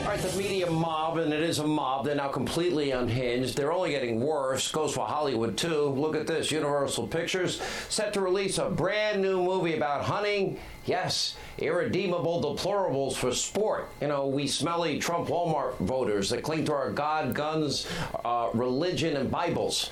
All 0.01 0.07
right, 0.07 0.19
the 0.19 0.37
media 0.37 0.69
mob, 0.69 1.17
and 1.17 1.31
it 1.31 1.41
is 1.41 1.59
a 1.59 1.67
mob, 1.67 2.05
they're 2.05 2.15
now 2.15 2.27
completely 2.27 2.91
unhinged. 2.91 3.55
They're 3.55 3.71
only 3.71 3.91
getting 3.91 4.19
worse. 4.19 4.69
Goes 4.69 4.93
for 4.93 5.05
Hollywood, 5.05 5.57
too. 5.57 5.85
Look 5.89 6.17
at 6.17 6.27
this 6.27 6.51
Universal 6.51 7.07
Pictures 7.07 7.61
set 7.87 8.13
to 8.15 8.21
release 8.21 8.57
a 8.57 8.69
brand 8.69 9.21
new 9.21 9.41
movie 9.41 9.77
about 9.77 10.03
hunting. 10.03 10.59
Yes, 10.85 11.35
irredeemable 11.59 12.41
deplorables 12.41 13.13
for 13.13 13.31
sport. 13.33 13.89
You 14.01 14.07
know, 14.07 14.27
we 14.27 14.47
smelly 14.47 14.97
Trump 14.97 15.27
Walmart 15.27 15.77
voters 15.77 16.29
that 16.31 16.41
cling 16.41 16.65
to 16.65 16.73
our 16.73 16.91
God, 16.91 17.35
guns, 17.35 17.87
uh, 18.25 18.49
religion, 18.53 19.15
and 19.15 19.29
Bibles. 19.29 19.91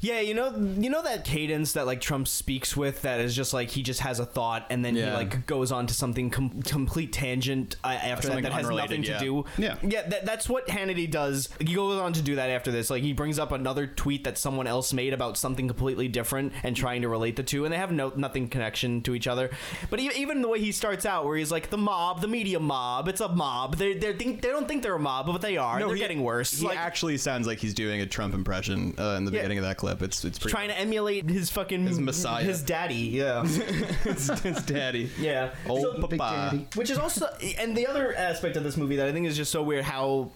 Yeah, 0.00 0.20
you 0.20 0.34
know, 0.34 0.54
you 0.56 0.90
know 0.90 1.02
that 1.02 1.24
cadence 1.24 1.72
that 1.72 1.86
like 1.86 2.00
Trump 2.00 2.28
speaks 2.28 2.76
with. 2.76 3.02
That 3.02 3.20
is 3.20 3.34
just 3.34 3.52
like 3.52 3.70
he 3.70 3.82
just 3.82 4.00
has 4.00 4.20
a 4.20 4.26
thought 4.26 4.66
and 4.70 4.84
then 4.84 4.94
he 4.94 5.00
Yeah. 5.00 5.16
like 5.16 5.46
goes 5.46 5.72
on 5.72 5.86
to 5.88 5.94
something 5.94 6.30
com- 6.30 6.62
complete 6.62 7.12
tangent 7.12 7.76
uh, 7.82 7.88
after 7.88 8.28
that 8.28 8.34
Something 8.34 8.42
that 8.44 8.52
has 8.52 8.64
unrelated, 8.64 8.90
nothing 8.90 9.02
to 9.04 9.10
yeah. 9.10 9.18
do. 9.18 9.44
Yeah. 9.58 9.76
yeah. 9.82 10.08
That, 10.08 10.24
that's 10.24 10.48
what 10.48 10.68
Hannity 10.68 11.10
does. 11.10 11.48
He 11.60 11.74
goes 11.74 12.00
on 12.00 12.12
to 12.12 12.22
do 12.22 12.36
that 12.36 12.50
after 12.50 12.70
this. 12.70 12.90
Like 12.90 13.02
he 13.02 13.12
brings 13.12 13.38
up 13.38 13.50
another 13.52 13.86
tweet 13.86 14.24
that 14.24 14.38
someone 14.38 14.66
else 14.66 14.92
made 14.92 15.12
about 15.12 15.36
something 15.36 15.66
completely 15.66 16.06
different 16.08 16.52
and 16.62 16.76
trying 16.76 17.02
to 17.02 17.08
relate 17.08 17.36
the 17.36 17.42
two, 17.42 17.64
and 17.64 17.72
they 17.72 17.78
have 17.78 17.90
no 17.92 18.12
nothing 18.14 18.48
connection 18.48 19.02
to 19.02 19.14
each 19.14 19.26
other. 19.26 19.50
But 19.90 20.00
e- 20.00 20.10
even 20.16 20.42
the 20.42 20.48
way 20.48 20.60
he 20.60 20.70
starts 20.72 21.06
out, 21.06 21.24
where 21.24 21.36
he's 21.36 21.50
like 21.50 21.70
the 21.70 21.78
mob, 21.78 22.20
the 22.20 22.28
media 22.28 22.60
mob, 22.60 23.08
it's 23.08 23.20
a 23.20 23.28
mob. 23.28 23.76
They 23.76 23.94
they 23.94 24.12
think 24.12 24.42
they 24.42 24.48
don't 24.48 24.68
think 24.68 24.82
they're 24.82 24.94
a 24.94 24.98
mob, 24.98 25.26
but 25.26 25.40
they 25.40 25.56
are. 25.56 25.78
they're 25.78 25.92
he- 25.94 25.98
getting 26.00 26.22
worse. 26.22 26.52
He 26.60 26.66
like 26.66 26.78
actually 26.78 27.16
sounds 27.18 27.46
like 27.46 27.58
he's 27.58 27.74
doing 27.74 28.00
a 28.00 28.06
Trump 28.06 28.34
impression 28.34 28.94
uh, 28.98 29.16
in 29.16 29.24
the 29.24 29.32
Yeah. 29.32 29.38
beginning 29.38 29.58
of 29.58 29.64
that 29.64 29.76
clip. 29.96 30.02
It's 30.02 30.24
it's 30.24 30.38
pretty 30.38 30.52
trying 30.52 30.68
to 30.68 30.78
emulate 30.78 31.28
his 31.28 31.50
fucking 31.50 31.86
His 31.86 31.98
messiah. 31.98 32.44
his 32.44 32.62
daddy. 32.62 32.94
Yeah. 32.94 33.42
his, 34.04 34.28
his 34.42 34.62
daddy. 34.62 35.10
Yeah. 35.18 35.50
Old 35.66 35.82
So- 35.82 36.06
Big 36.06 36.18
papa. 36.18 36.56
Daddy. 36.56 36.66
which 36.74 36.90
is 36.90 36.98
also 36.98 37.26
and 37.58 37.76
the 37.76 37.86
other 37.86 38.14
aspect 38.14 38.56
of 38.56 38.64
this 38.64 38.76
movie 38.76 38.96
that 38.96 39.08
I 39.08 39.12
think 39.12 39.26
is 39.26 39.36
just 39.36 39.50
so 39.52 39.62
weird 39.62 39.84
how 39.84 40.30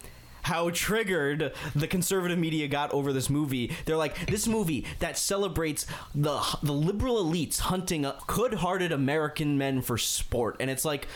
how 0.45 0.71
triggered 0.71 1.53
the 1.77 1.87
conservative 1.87 2.37
media 2.37 2.67
got 2.67 2.93
over 2.93 3.13
this 3.13 3.31
movie. 3.31 3.71
They're 3.85 3.97
like 3.97 4.27
this 4.27 4.49
movie 4.49 4.85
that 4.99 5.17
celebrates 5.17 5.87
the 6.15 6.41
the 6.63 6.73
liberal 6.73 7.23
elites 7.25 7.61
hunting 7.61 8.05
good-hearted 8.27 8.91
American 8.91 9.57
men 9.57 9.83
for 9.83 9.97
sport 9.99 10.57
and 10.59 10.69
it's 10.69 10.85
like 10.85 11.07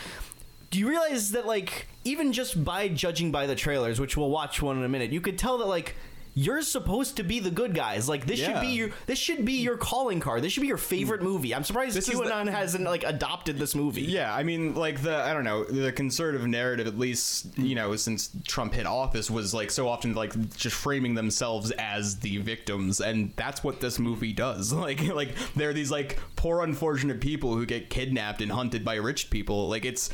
do 0.70 0.78
you 0.80 0.88
realize 0.88 1.30
that 1.32 1.44
like 1.46 1.88
even 2.04 2.32
just 2.32 2.64
by 2.64 2.86
judging 2.88 3.32
by 3.32 3.46
the 3.46 3.54
trailers, 3.56 3.98
which 4.00 4.16
we'll 4.16 4.30
watch 4.30 4.60
one 4.62 4.76
in 4.76 4.84
a 4.84 4.88
minute, 4.88 5.10
you 5.12 5.20
could 5.20 5.38
tell 5.38 5.58
that 5.58 5.66
like 5.66 5.94
you're 6.38 6.60
supposed 6.60 7.16
to 7.16 7.22
be 7.22 7.40
the 7.40 7.50
good 7.50 7.74
guys. 7.74 8.10
Like 8.10 8.26
this 8.26 8.38
should 8.38 8.60
be 8.60 8.66
your 8.68 8.90
this 9.06 9.18
should 9.18 9.46
be 9.46 9.54
your 9.54 9.78
calling 9.78 10.20
card. 10.20 10.42
This 10.42 10.52
should 10.52 10.60
be 10.60 10.66
your 10.66 10.76
favorite 10.76 11.22
movie. 11.22 11.54
I'm 11.54 11.64
surprised 11.64 11.96
This 11.96 12.10
is 12.10 12.18
the- 12.18 12.26
QAnon 12.26 12.50
hasn't 12.50 12.84
like 12.84 13.04
adopted 13.04 13.56
this 13.58 13.74
movie. 13.74 14.02
Yeah, 14.02 14.34
I 14.34 14.42
mean, 14.42 14.74
like 14.74 15.02
the 15.02 15.16
I 15.16 15.32
don't 15.32 15.44
know 15.44 15.64
the 15.64 15.92
conservative 15.92 16.46
narrative, 16.46 16.86
at 16.86 16.98
least 16.98 17.56
you 17.58 17.74
know 17.74 17.96
since 17.96 18.28
Trump 18.46 18.74
hit 18.74 18.84
office, 18.84 19.30
was 19.30 19.54
like 19.54 19.70
so 19.70 19.88
often 19.88 20.12
like 20.14 20.54
just 20.56 20.76
framing 20.76 21.14
themselves 21.14 21.70
as 21.72 22.18
the 22.20 22.36
victims, 22.36 23.00
and 23.00 23.32
that's 23.36 23.64
what 23.64 23.80
this 23.80 23.98
movie 23.98 24.32
does. 24.32 24.72
Like, 24.86 25.02
like 25.08 25.30
they're 25.56 25.72
these 25.72 25.90
like 25.90 26.20
poor, 26.36 26.62
unfortunate 26.62 27.20
people 27.20 27.56
who 27.56 27.64
get 27.64 27.88
kidnapped 27.88 28.42
and 28.42 28.52
hunted 28.52 28.84
by 28.84 28.96
rich 28.96 29.30
people. 29.30 29.68
Like 29.70 29.84
it's 29.86 30.10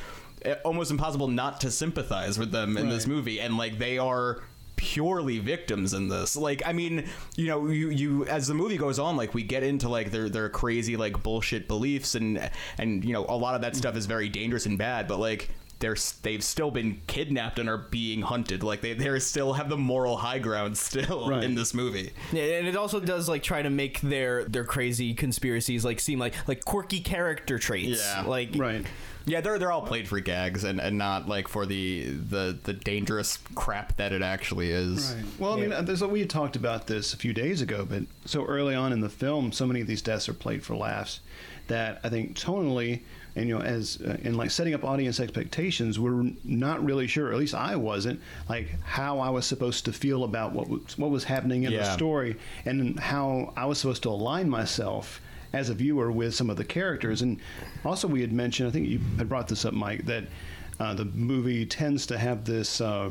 uh, 0.47 0.55
almost 0.65 0.91
impossible 0.93 1.27
not 1.27 1.61
to 1.63 1.71
sympathize 1.71 2.39
with 2.39 2.53
them 2.53 2.77
in 2.77 2.89
this 2.89 3.07
movie, 3.09 3.41
and 3.41 3.59
like 3.59 3.79
they 3.79 3.99
are 3.99 4.41
purely 4.83 5.39
victims 5.39 5.95
in 5.95 6.09
this 6.09 6.35
like 6.37 6.61
i 6.67 6.73
mean 6.73 7.09
you 7.37 7.47
know 7.47 7.69
you 7.69 7.89
you 7.91 8.25
as 8.27 8.49
the 8.49 8.55
movie 8.55 8.77
goes 8.77 8.99
on 8.99 9.17
like 9.17 9.33
we 9.33 9.41
get 9.45 9.63
into 9.63 9.89
like 9.89 10.11
their 10.11 10.29
their 10.29 10.49
crazy 10.49 10.97
like 10.97 11.23
bullshit 11.23 11.69
beliefs 11.69 12.17
and 12.17 12.51
and 12.79 13.05
you 13.05 13.13
know 13.13 13.25
a 13.29 13.37
lot 13.37 13.55
of 13.55 13.61
that 13.61 13.77
stuff 13.77 13.97
is 13.97 14.07
very 14.07 14.29
dangerous 14.29 14.67
and 14.67 14.77
bad 14.77 15.07
but 15.07 15.21
like 15.21 15.51
they're 15.79 15.97
they've 16.23 16.43
still 16.43 16.71
been 16.73 17.01
kidnapped 17.07 17.59
and 17.61 17.69
are 17.69 17.79
being 17.79 18.23
hunted 18.23 18.65
like 18.65 18.81
they 18.81 18.93
they 18.93 19.19
still 19.21 19.53
have 19.53 19.69
the 19.69 19.77
moral 19.77 20.17
high 20.17 20.39
ground 20.41 20.77
still 20.77 21.29
Right. 21.31 21.45
in 21.45 21.55
this 21.55 21.75
movie 21.75 22.13
Yeah, 22.33 22.43
and 22.59 22.67
it 22.67 22.77
also 22.77 22.99
does 22.99 23.29
like 23.29 23.43
try 23.45 23.63
to 23.63 23.71
make 23.71 24.01
their 24.01 24.45
their 24.45 24.65
crazy 24.65 25.15
conspiracies 25.15 25.85
like 25.85 26.01
seem 26.01 26.19
like 26.19 26.35
like 26.49 26.65
quirky 26.65 27.01
character 27.01 27.59
traits. 27.59 28.01
Yeah. 28.05 28.23
Like 28.23 28.51
Right. 28.57 28.85
Yeah 29.27 29.41
they're 29.41 29.59
they're 29.59 29.73
all 29.73 29.83
played 29.83 30.09
for 30.09 30.21
gags 30.21 30.65
and 30.65 30.81
and 30.81 30.99
not 30.99 31.29
like 31.29 31.49
for 31.49 31.67
the 31.67 32.11
the 32.11 32.57
the 32.65 32.73
dangerous 32.73 33.39
crap 33.55 33.97
that 33.97 34.13
it 34.13 34.23
actually 34.23 34.71
is 34.71 35.15
Right. 35.15 35.25
Well, 35.39 35.53
I 35.55 35.57
mean, 35.57 35.85
there's 35.85 36.03
we 36.03 36.21
had 36.21 36.31
talked 36.31 36.57
about 36.57 36.87
this 36.87 37.15
a 37.15 37.17
few 37.17 37.33
days 37.33 37.61
ago, 37.63 37.87
but 37.89 38.03
so 38.25 38.45
early 38.45 38.75
on 38.75 38.93
in 38.93 39.01
the 39.01 39.09
film, 39.09 39.53
so 39.53 39.67
many 39.67 39.81
of 39.81 39.87
these 39.87 40.03
deaths 40.03 40.29
are 40.29 40.35
played 40.35 40.65
for 40.65 40.77
laughs 40.77 41.21
that 41.69 42.01
I 42.05 42.09
think 42.09 42.37
tonally 42.39 43.01
and 43.35 43.49
you 43.49 43.57
know 43.59 43.65
as 43.65 43.99
uh, 44.07 44.17
in 44.23 44.35
like 44.37 44.51
setting 44.51 44.75
up 44.75 44.85
audience 44.85 45.21
expectations, 45.21 45.99
we're 45.99 46.31
not 46.45 46.85
really 46.85 47.07
sure. 47.07 47.33
At 47.33 47.39
least 47.39 47.55
I 47.55 47.77
wasn't 47.77 48.21
like 48.49 48.69
how 48.83 49.21
I 49.21 49.31
was 49.31 49.47
supposed 49.47 49.85
to 49.87 49.93
feel 49.93 50.25
about 50.25 50.53
what 50.53 50.69
was, 50.69 50.99
what 50.99 51.11
was 51.11 51.25
happening 51.25 51.65
in 51.65 51.73
the 51.73 51.93
story 51.95 52.37
and 52.65 52.99
how 52.99 53.53
I 53.57 53.65
was 53.67 53.79
supposed 53.79 54.03
to 54.05 54.11
align 54.11 54.49
myself 54.51 55.21
as 55.53 55.69
a 55.69 55.75
viewer 55.75 56.11
with 56.11 56.35
some 56.35 56.51
of 56.51 56.57
the 56.57 56.65
characters. 56.65 57.23
And 57.23 57.39
also, 57.85 58.09
we 58.09 58.21
had 58.21 58.33
mentioned, 58.33 58.69
I 58.69 58.73
think 58.73 58.89
you 58.89 59.01
had 59.19 59.29
brought 59.29 59.49
this 59.49 59.65
up, 59.65 59.75
Mike, 59.75 60.05
that 60.07 60.25
uh, 60.81 60.95
the 60.95 61.05
movie 61.05 61.67
tends 61.67 62.07
to 62.07 62.19
have 62.19 62.45
this. 62.45 62.81
Uh, 62.81 63.11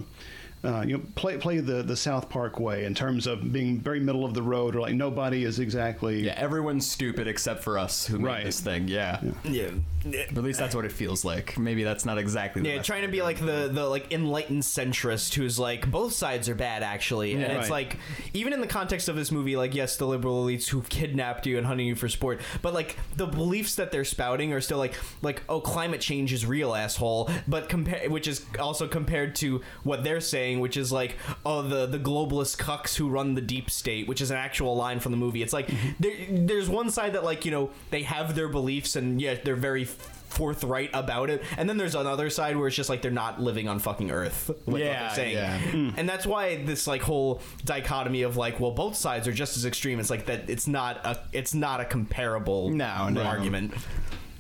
uh, 0.64 0.84
you 0.86 0.98
know, 0.98 1.04
play 1.16 1.38
play 1.38 1.60
the 1.60 1.82
the 1.84 1.96
South 1.96 2.30
Park 2.30 2.60
way 2.60 2.86
in 2.86 2.94
terms 2.94 3.26
of 3.28 3.52
being 3.52 3.80
very 3.80 4.00
middle 4.00 4.24
of 4.26 4.34
the 4.34 4.42
road, 4.44 4.76
or 4.76 4.82
like 4.82 4.94
nobody 4.94 5.44
is 5.44 5.60
exactly. 5.60 6.22
Yeah, 6.26 6.34
everyone's 6.38 6.90
stupid 6.90 7.28
except 7.28 7.64
for 7.64 7.78
us 7.80 8.06
who 8.06 8.20
Right. 8.20 8.40
made 8.40 8.48
this 8.48 8.60
thing. 8.60 8.88
Yeah. 8.88 9.20
Yeah. 9.44 9.70
Or 10.04 10.10
at 10.16 10.38
least 10.38 10.58
that's 10.58 10.74
what 10.74 10.84
it 10.84 10.92
feels 10.92 11.24
like. 11.24 11.60
Maybe 11.60 11.84
that's 11.84 12.06
not 12.06 12.18
exactly. 12.18 12.64
The 12.64 12.70
Yeah, 12.70 12.76
best 12.78 12.88
trying 12.88 13.04
to 13.04 13.08
be 13.08 13.22
like 13.22 13.40
the 13.40 13.70
the 13.72 13.86
like 13.86 14.12
enlightened 14.12 14.64
centrist 14.64 15.36
who's 15.36 15.60
like 15.60 15.90
both 15.92 16.14
sides 16.14 16.50
are 16.50 16.56
bad 16.56 16.82
actually, 16.84 17.34
and 17.34 17.42
Yeah. 17.42 17.48
it's 17.60 17.70
Right. 17.70 17.88
like 17.88 17.98
even 18.34 18.52
in 18.54 18.62
the 18.62 18.68
context 18.68 19.10
of 19.10 19.16
this 19.16 19.32
movie, 19.32 19.56
like 19.56 19.76
yes, 19.76 19.98
the 19.98 20.08
liberal 20.08 20.44
elites 20.46 20.68
who 20.70 20.82
kidnapped 20.84 21.46
you 21.46 21.58
and 21.60 21.68
hunting 21.68 21.86
you 21.88 21.96
for 21.96 22.10
sport, 22.10 22.42
but 22.64 22.74
like 22.74 22.98
the 23.16 23.28
beliefs 23.28 23.76
that 23.76 23.92
they're 23.92 24.04
spouting 24.06 24.54
are 24.54 24.62
still 24.62 24.80
like 24.80 24.96
like 25.22 25.44
oh 25.50 25.60
climate 25.62 26.02
change 26.02 26.34
is 26.34 26.46
real 26.48 26.74
asshole, 26.76 27.30
but 27.48 27.70
compare 27.70 28.10
which 28.10 28.28
is 28.28 28.44
also 28.60 28.88
compared 28.88 29.36
to 29.36 29.62
what 29.84 30.04
they're 30.04 30.20
saying, 30.20 30.51
which 30.60 30.78
is 30.78 30.92
like 30.92 31.16
oh 31.46 31.62
the 31.62 31.86
the 31.86 32.00
globalist 32.00 32.58
cucks 32.58 32.96
who 32.96 33.10
run 33.10 33.36
the 33.36 33.42
deep 33.42 33.70
state, 33.70 34.08
which 34.08 34.22
is 34.22 34.32
an 34.32 34.38
actual 34.38 34.76
line 34.76 35.00
from 35.00 35.12
the 35.12 35.18
movie. 35.18 35.42
It's 35.42 35.54
like 35.54 35.68
mm-hmm. 35.68 35.90
there, 36.00 36.14
there's 36.48 36.70
one 36.70 36.90
side 36.90 37.14
that 37.14 37.24
like 37.24 37.46
you 37.46 37.52
know 37.52 37.70
they 37.90 38.04
have 38.04 38.36
their 38.36 38.50
beliefs 38.50 38.96
and 38.96 39.22
yeah 39.22 39.36
they're 39.44 39.56
very 39.56 39.86
forthright 39.86 40.90
about 40.94 41.30
it 41.30 41.44
and 41.58 41.68
then 41.68 41.76
there's 41.76 41.94
another 41.94 42.30
side 42.30 42.56
where 42.56 42.66
it's 42.68 42.76
just 42.76 42.90
like 42.90 43.02
they're 43.02 43.12
not 43.12 43.42
living 43.42 43.68
on 43.68 43.80
fucking 43.80 44.12
earth 44.12 44.48
with 44.48 44.66
what 44.66 44.80
Yeah, 44.80 45.08
they're 45.08 45.16
saying 45.16 45.34
yeah. 45.36 45.60
Hmm. 45.60 45.90
and 45.98 46.08
that's 46.08 46.26
why 46.26 46.64
this 46.64 46.88
like 46.88 47.02
whole 47.02 47.42
dichotomy 47.66 48.22
of 48.22 48.38
like 48.38 48.58
well 48.58 48.72
both 48.72 48.96
sides 48.96 49.28
are 49.28 49.34
just 49.34 49.58
as 49.58 49.66
extreme 49.66 50.00
it's 50.00 50.10
like 50.10 50.28
that 50.28 50.50
it's 50.50 50.68
not 50.68 51.06
a 51.06 51.20
it's 51.34 51.54
not 51.54 51.82
a 51.82 51.86
comparable 51.86 52.70
No, 52.70 53.10
no. 53.10 53.22
argument 53.24 53.74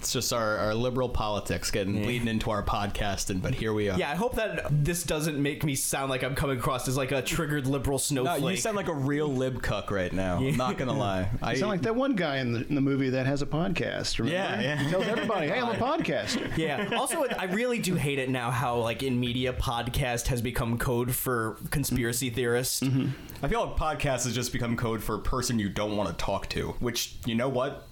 It's 0.01 0.13
just 0.13 0.33
our, 0.33 0.57
our 0.57 0.73
liberal 0.73 1.09
politics 1.09 1.69
getting 1.69 2.01
bleeding 2.01 2.27
into 2.27 2.49
our 2.49 2.63
podcasting, 2.63 3.39
but 3.39 3.53
here 3.53 3.71
we 3.71 3.87
are. 3.87 3.99
yeah 3.99 4.09
i 4.09 4.15
hope 4.15 4.33
that 4.35 4.65
this 4.83 5.03
doesn't 5.03 5.39
make 5.39 5.63
me 5.63 5.75
sound 5.75 6.09
like 6.09 6.23
i'm 6.23 6.33
coming 6.33 6.57
across 6.57 6.87
as 6.87 6.97
like 6.97 7.11
a 7.11 7.21
triggered 7.21 7.67
liberal 7.67 7.97
No, 7.97 8.23
snowflake 8.23 8.55
you 8.55 8.61
sound 8.61 8.75
like 8.75 8.87
a 8.87 8.93
real 8.95 9.27
lib 9.27 9.61
cuck 9.61 9.91
right 9.91 10.11
now. 10.11 10.37
I'm 10.39 10.57
not 10.57 10.79
gonna 10.79 10.97
lie. 10.97 11.29
I 11.41 11.51
You 11.51 11.57
sound 11.59 11.69
like 11.69 11.83
that 11.83 11.95
one 11.95 12.15
guy 12.15 12.37
in 12.37 12.51
the, 12.51 12.67
in 12.67 12.73
the 12.73 12.81
movie 12.81 13.11
that 13.11 13.27
has 13.27 13.43
a 13.43 13.45
podcast. 13.45 14.17
Remember? 14.17 14.33
Yeah, 14.33 14.59
yeah. 14.61 14.77
He 14.83 14.89
tells 14.89 15.05
everybody, 15.05 15.47
"Hey, 15.49 15.59
I'm 15.59 15.69
a 15.69 15.73
podcaster." 15.87 16.57
yeah. 16.57 16.89
Also, 16.97 17.25
I 17.37 17.43
really 17.45 17.77
do 17.77 17.93
hate 17.93 18.17
it 18.17 18.29
now 18.29 18.49
how, 18.49 18.77
like, 18.79 19.03
in 19.03 19.19
media, 19.19 19.53
podcast 19.53 20.27
has 20.27 20.41
become 20.41 20.77
code 20.79 21.13
for 21.13 21.57
conspiracy 21.69 22.29
theorists. 22.31 22.79
Mm-hmm. 22.81 23.09
I 23.43 23.47
feel 23.47 23.65
like 23.65 23.77
podcast 23.77 24.23
has 24.25 24.33
just 24.33 24.51
become 24.51 24.75
code 24.77 25.03
for 25.03 25.15
a 25.15 25.19
person 25.19 25.59
you 25.59 25.69
don't 25.69 25.95
want 25.95 26.09
to 26.09 26.15
talk 26.15 26.49
to. 26.49 26.69
Which 26.79 27.15
you 27.25 27.35
know 27.35 27.49
what? 27.49 27.87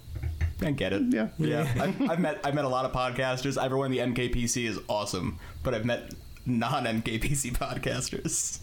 I 0.62 0.70
get 0.72 0.92
it. 0.92 1.02
Yeah. 1.08 1.28
yeah. 1.38 1.66
I've, 1.80 2.10
I've 2.10 2.20
met 2.20 2.40
I've 2.44 2.54
met 2.54 2.64
a 2.64 2.68
lot 2.68 2.84
of 2.84 2.92
podcasters. 2.92 3.62
Everyone 3.62 3.92
in 3.92 4.14
the 4.14 4.14
MKPC 4.28 4.66
is 4.66 4.78
awesome, 4.88 5.38
but 5.62 5.74
I've 5.74 5.84
met 5.84 6.12
non 6.46 6.84
MKPC 6.84 7.52
podcasters, 7.56 8.58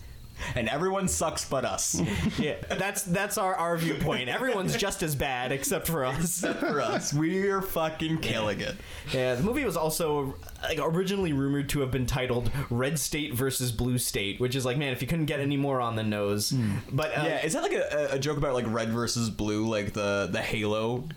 and 0.56 0.68
everyone 0.70 1.08
sucks 1.08 1.46
but 1.46 1.66
us. 1.66 2.00
Yeah, 2.38 2.56
that's 2.70 3.02
that's 3.04 3.38
our, 3.40 3.56
our 3.56 3.78
viewpoint. 3.78 4.30
Everyone's 4.30 4.76
just 4.78 5.02
as 5.02 5.16
bad 5.16 5.52
except 5.52 5.88
for 5.88 6.06
us. 6.06 6.20
Except 6.44 6.60
for 6.60 6.82
us, 6.82 7.12
we're 7.22 7.62
fucking 7.64 8.20
killing 8.20 8.60
it. 8.62 8.76
Yeah, 9.12 9.34
the 9.36 9.42
movie 9.44 9.66
was 9.66 9.76
also 9.76 10.36
like, 10.62 10.78
originally 10.80 11.34
rumored 11.34 11.70
to 11.70 11.80
have 11.80 11.90
been 11.90 12.06
titled 12.06 12.52
"Red 12.70 13.00
State 13.00 13.34
versus 13.34 13.72
Blue 13.72 13.98
State," 13.98 14.40
which 14.40 14.56
is 14.56 14.66
like, 14.66 14.78
man, 14.78 14.94
if 14.94 15.02
you 15.02 15.08
couldn't 15.08 15.26
get 15.26 15.40
any 15.40 15.58
more 15.58 15.82
on 15.82 15.96
the 15.96 16.04
nose. 16.04 16.54
But 16.92 17.18
uh, 17.18 17.24
Yeah, 17.26 17.44
is 17.44 17.54
that 17.54 17.64
like 17.64 17.74
a, 17.74 18.10
a 18.12 18.20
joke 18.20 18.38
about 18.38 18.54
like 18.54 18.66
red 18.68 18.90
versus 18.90 19.32
blue, 19.32 19.68
like 19.68 19.94
the 19.94 20.30
the 20.32 20.42
Halo 20.42 21.10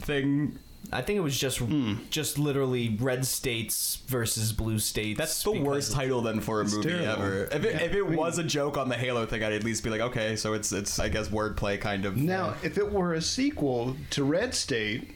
thing? 0.00 0.58
I 0.92 1.02
think 1.02 1.16
it 1.16 1.20
was 1.20 1.36
just 1.36 1.58
hmm. 1.58 1.94
just 2.10 2.38
literally 2.38 2.96
red 3.00 3.26
states 3.26 4.02
versus 4.06 4.52
blue 4.52 4.78
states. 4.78 5.18
That's 5.18 5.42
the 5.42 5.52
because 5.52 5.66
worst 5.66 5.92
title 5.92 6.22
then 6.22 6.40
for 6.40 6.60
a 6.60 6.64
movie 6.64 6.88
terrible. 6.88 7.08
ever. 7.08 7.44
If 7.46 7.64
it, 7.64 7.82
if 7.82 7.92
it 7.92 8.04
I 8.04 8.08
mean- 8.08 8.16
was 8.16 8.38
a 8.38 8.44
joke 8.44 8.76
on 8.78 8.88
the 8.88 8.94
Halo 8.94 9.26
thing, 9.26 9.42
I'd 9.42 9.52
at 9.52 9.64
least 9.64 9.82
be 9.82 9.90
like, 9.90 10.00
okay, 10.00 10.36
so 10.36 10.52
it's 10.52 10.72
it's 10.72 10.98
I 10.98 11.08
guess 11.08 11.28
wordplay 11.28 11.80
kind 11.80 12.04
of. 12.04 12.16
Now, 12.16 12.54
if 12.62 12.78
it 12.78 12.92
were 12.92 13.14
a 13.14 13.22
sequel 13.22 13.96
to 14.10 14.24
Red 14.24 14.54
State, 14.54 15.15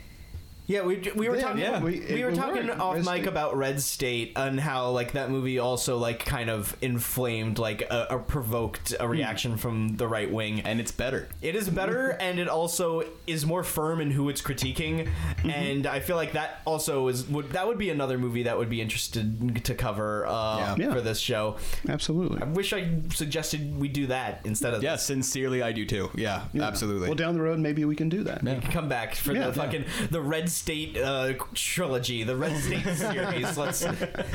Yeah, 0.71 0.83
we, 0.83 0.99
we 1.17 1.29
were 1.29 1.35
Yeah, 1.35 1.43
talking. 1.43 1.59
yeah, 1.61 1.81
we, 1.83 1.99
we- 2.09 2.23
were 2.25 2.31
talking 2.33 2.69
work. 2.69 2.79
off 2.79 2.95
Red 2.95 3.05
mic 3.05 3.15
State. 3.23 3.27
about 3.27 3.57
Red 3.57 3.83
State 3.83 4.33
and 4.37 4.61
how 4.61 4.91
like 4.91 5.12
that 5.12 5.29
movie 5.29 5.59
also 5.59 5.99
like 5.99 6.25
kind 6.25 6.49
of 6.49 6.77
inflamed 6.81 7.59
like 7.59 7.83
a, 7.83 8.12
or 8.12 8.21
provoked 8.21 8.95
a 9.00 9.09
reaction 9.09 9.57
from 9.57 9.97
the 9.97 10.07
right 10.07 10.31
wing. 10.31 10.61
and 10.61 10.79
it's 10.79 10.93
better. 10.93 11.29
It 11.43 11.57
is 11.57 11.69
better, 11.69 12.11
and 12.21 12.39
it 12.39 12.47
also 12.49 13.03
is 13.27 13.45
more 13.45 13.65
firm 13.65 14.00
in 14.00 14.12
who 14.12 14.29
it's 14.29 14.43
critiquing. 14.43 15.09
And 15.45 15.87
I 15.89 15.99
feel 15.99 16.15
like 16.15 16.33
that 16.35 16.61
also 16.65 17.09
is 17.09 17.27
would 17.29 17.50
that 17.50 17.67
would 17.67 17.79
be 17.79 17.91
another 17.91 18.17
movie 18.17 18.45
that 18.45 18.57
would 18.57 18.71
be 18.71 18.81
interested 18.81 19.65
to 19.65 19.75
cover 19.75 20.25
uh, 20.26 20.59
Yeah. 20.59 20.76
Yeah. 20.78 20.95
for 20.95 21.00
this 21.00 21.19
show. 21.19 21.56
absolutely. 21.89 22.43
I 22.43 22.45
wish 22.45 22.73
I 22.73 23.00
suggested 23.13 23.76
we 23.80 23.89
do 23.89 24.06
that 24.06 24.43
instead 24.45 24.75
of 24.75 24.85
Yeah, 24.85 24.95
sincerely, 24.97 25.63
I 25.63 25.73
do 25.73 25.85
too. 25.85 26.11
Yeah, 26.15 26.45
absolutely. 26.54 27.09
Well, 27.09 27.17
down 27.17 27.35
the 27.35 27.43
road, 27.43 27.59
maybe 27.59 27.85
we 27.85 27.97
can 27.97 28.09
do 28.09 28.23
that. 28.23 28.45
We 28.45 28.52
can 28.52 28.71
come 28.71 28.89
back 28.89 29.17
for 29.17 29.33
Yeah, 29.33 29.49
the 29.50 29.56
yeah. 29.61 29.65
fucking 29.65 29.85
the 30.13 30.21
Red 30.21 30.49
State 30.49 30.60
uh, 30.97 31.35
trilogy, 31.55 32.23
the 32.23 32.37
Red 32.37 32.57
State 32.57 32.85
series. 32.97 33.57
Let's 33.57 33.85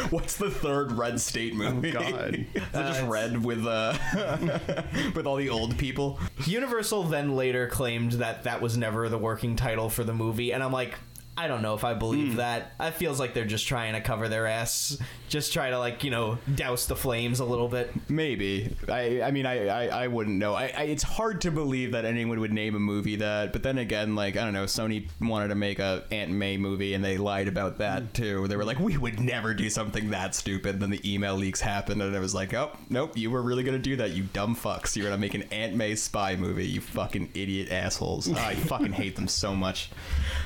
What's 0.10 0.38
the 0.38 0.50
third 0.50 0.92
Red 0.92 1.20
State 1.20 1.56
movie? 1.56 1.92
God. 1.92 2.36
Is 2.56 2.62
it 2.64 2.72
just 2.74 3.04
red 3.04 3.44
with 3.44 3.66
uh 3.66 3.98
with 5.16 5.26
all 5.26 5.36
the 5.36 5.50
old 5.50 5.78
people? 5.78 6.20
Universal 6.46 7.04
then 7.04 7.36
later 7.36 7.68
claimed 7.68 8.14
that 8.14 8.44
that 8.44 8.62
was 8.62 8.78
never 8.78 9.10
the 9.10 9.18
working 9.18 9.56
title 9.56 9.90
for 9.90 10.04
the 10.04 10.14
movie, 10.14 10.52
and 10.52 10.64
I'm 10.64 10.72
like. 10.72 10.96
I 11.38 11.48
don't 11.50 11.62
know 11.62 11.74
if 11.74 11.84
I 11.84 11.93
believe 11.93 12.32
Hmm. 12.34 12.38
that. 12.38 12.71
It 12.80 12.91
feels 12.91 13.19
like 13.19 13.34
they're 13.34 13.43
just 13.43 13.67
trying 13.67 13.93
to 13.93 14.00
cover 14.02 14.30
their 14.30 14.48
ass, 14.48 14.98
just 15.28 15.52
try 15.52 15.69
to 15.69 15.78
like 15.78 16.04
you 16.04 16.10
know 16.12 16.38
douse 16.56 16.86
the 16.86 16.95
flames 16.95 17.41
a 17.41 17.45
little 17.45 17.67
bit. 17.67 17.91
Maybe. 18.10 18.74
I 18.88 19.21
I 19.21 19.32
mean 19.32 19.45
I 19.45 19.67
I, 19.67 20.04
I 20.04 20.08
wouldn't 20.08 20.38
know. 20.38 20.54
I, 20.54 20.71
I 20.78 20.84
it's 20.84 21.04
hard 21.04 21.41
to 21.41 21.52
believe 21.52 21.91
that 21.91 22.06
anyone 22.06 22.39
would 22.39 22.54
name 22.54 22.76
a 22.76 22.80
movie 22.80 23.17
that. 23.17 23.52
But 23.52 23.63
then 23.63 23.78
again, 23.78 24.15
like 24.15 24.38
I 24.38 24.45
don't 24.45 24.54
know, 24.54 24.63
Sony 24.63 25.10
wanted 25.19 25.50
to 25.50 25.56
make 25.56 25.80
a 25.80 26.06
Aunt 26.10 26.32
May 26.32 26.56
movie 26.56 26.93
and 26.93 27.04
they 27.04 27.17
lied 27.17 27.50
about 27.50 27.80
that 27.80 28.13
too. 28.13 28.48
They 28.48 28.56
were 28.56 28.63
like, 28.65 28.80
we 28.80 28.95
would 28.98 29.19
never 29.19 29.54
do 29.54 29.69
something 29.69 30.12
that 30.12 30.36
stupid. 30.36 30.80
Then 30.80 30.89
the 30.89 31.02
email 31.13 31.36
leaks 31.36 31.60
happened 31.60 32.02
and 32.02 32.15
it 32.15 32.19
was 32.19 32.34
like, 32.34 32.54
oh 32.54 32.71
nope, 32.89 33.17
you 33.17 33.30
were 33.30 33.41
really 33.41 33.63
gonna 33.63 33.78
do 33.78 33.98
that, 33.98 34.12
you 34.12 34.24
dumb 34.32 34.56
fucks. 34.56 34.95
You're 34.95 35.06
gonna 35.08 35.17
make 35.19 35.34
an 35.34 35.43
Aunt 35.52 35.76
May 35.76 35.95
spy 35.95 36.38
movie, 36.38 36.65
you 36.65 36.80
fucking 36.80 37.32
idiot 37.34 37.74
assholes. 37.74 38.30
Oh, 38.30 38.36
I 38.38 38.56
fucking 38.56 38.93
hate 38.93 39.17
them 39.17 39.28
so 39.28 39.54
much. 39.54 39.89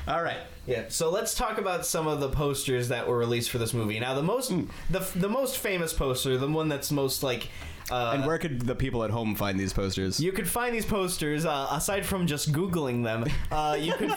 All 0.08 0.22
right. 0.22 0.38
Yeah. 0.70 0.84
So 0.86 1.10
let's 1.10 1.34
talk 1.34 1.58
about 1.58 1.84
some 1.84 2.06
of 2.06 2.20
the 2.20 2.28
posters 2.28 2.88
that 2.88 3.08
were 3.08 3.18
released 3.18 3.50
for 3.50 3.58
this 3.58 3.74
movie. 3.74 3.98
Now, 3.98 4.14
the 4.14 4.22
most 4.22 4.52
hmm. 4.52 4.66
the 4.88 5.00
the 5.16 5.28
most 5.28 5.58
famous 5.58 5.92
poster, 5.92 6.38
the 6.38 6.46
one 6.46 6.68
that's 6.68 6.92
most 6.92 7.24
like. 7.24 7.48
Uh, 7.90 8.12
And 8.14 8.26
where 8.26 8.38
could 8.38 8.60
the 8.62 8.74
people 8.74 9.02
at 9.04 9.10
home 9.10 9.34
find 9.34 9.58
these 9.58 9.72
posters? 9.72 10.20
you 10.20 10.32
could 10.32 10.48
find 10.48 10.74
these 10.74 10.84
posters 10.86 11.44
uh, 11.44 11.68
aside 11.70 12.04
from 12.06 12.26
just 12.26 12.52
googling 12.52 13.02
them. 13.04 13.24
Uh, 13.50 13.76
you 13.78 13.92
could 13.94 14.10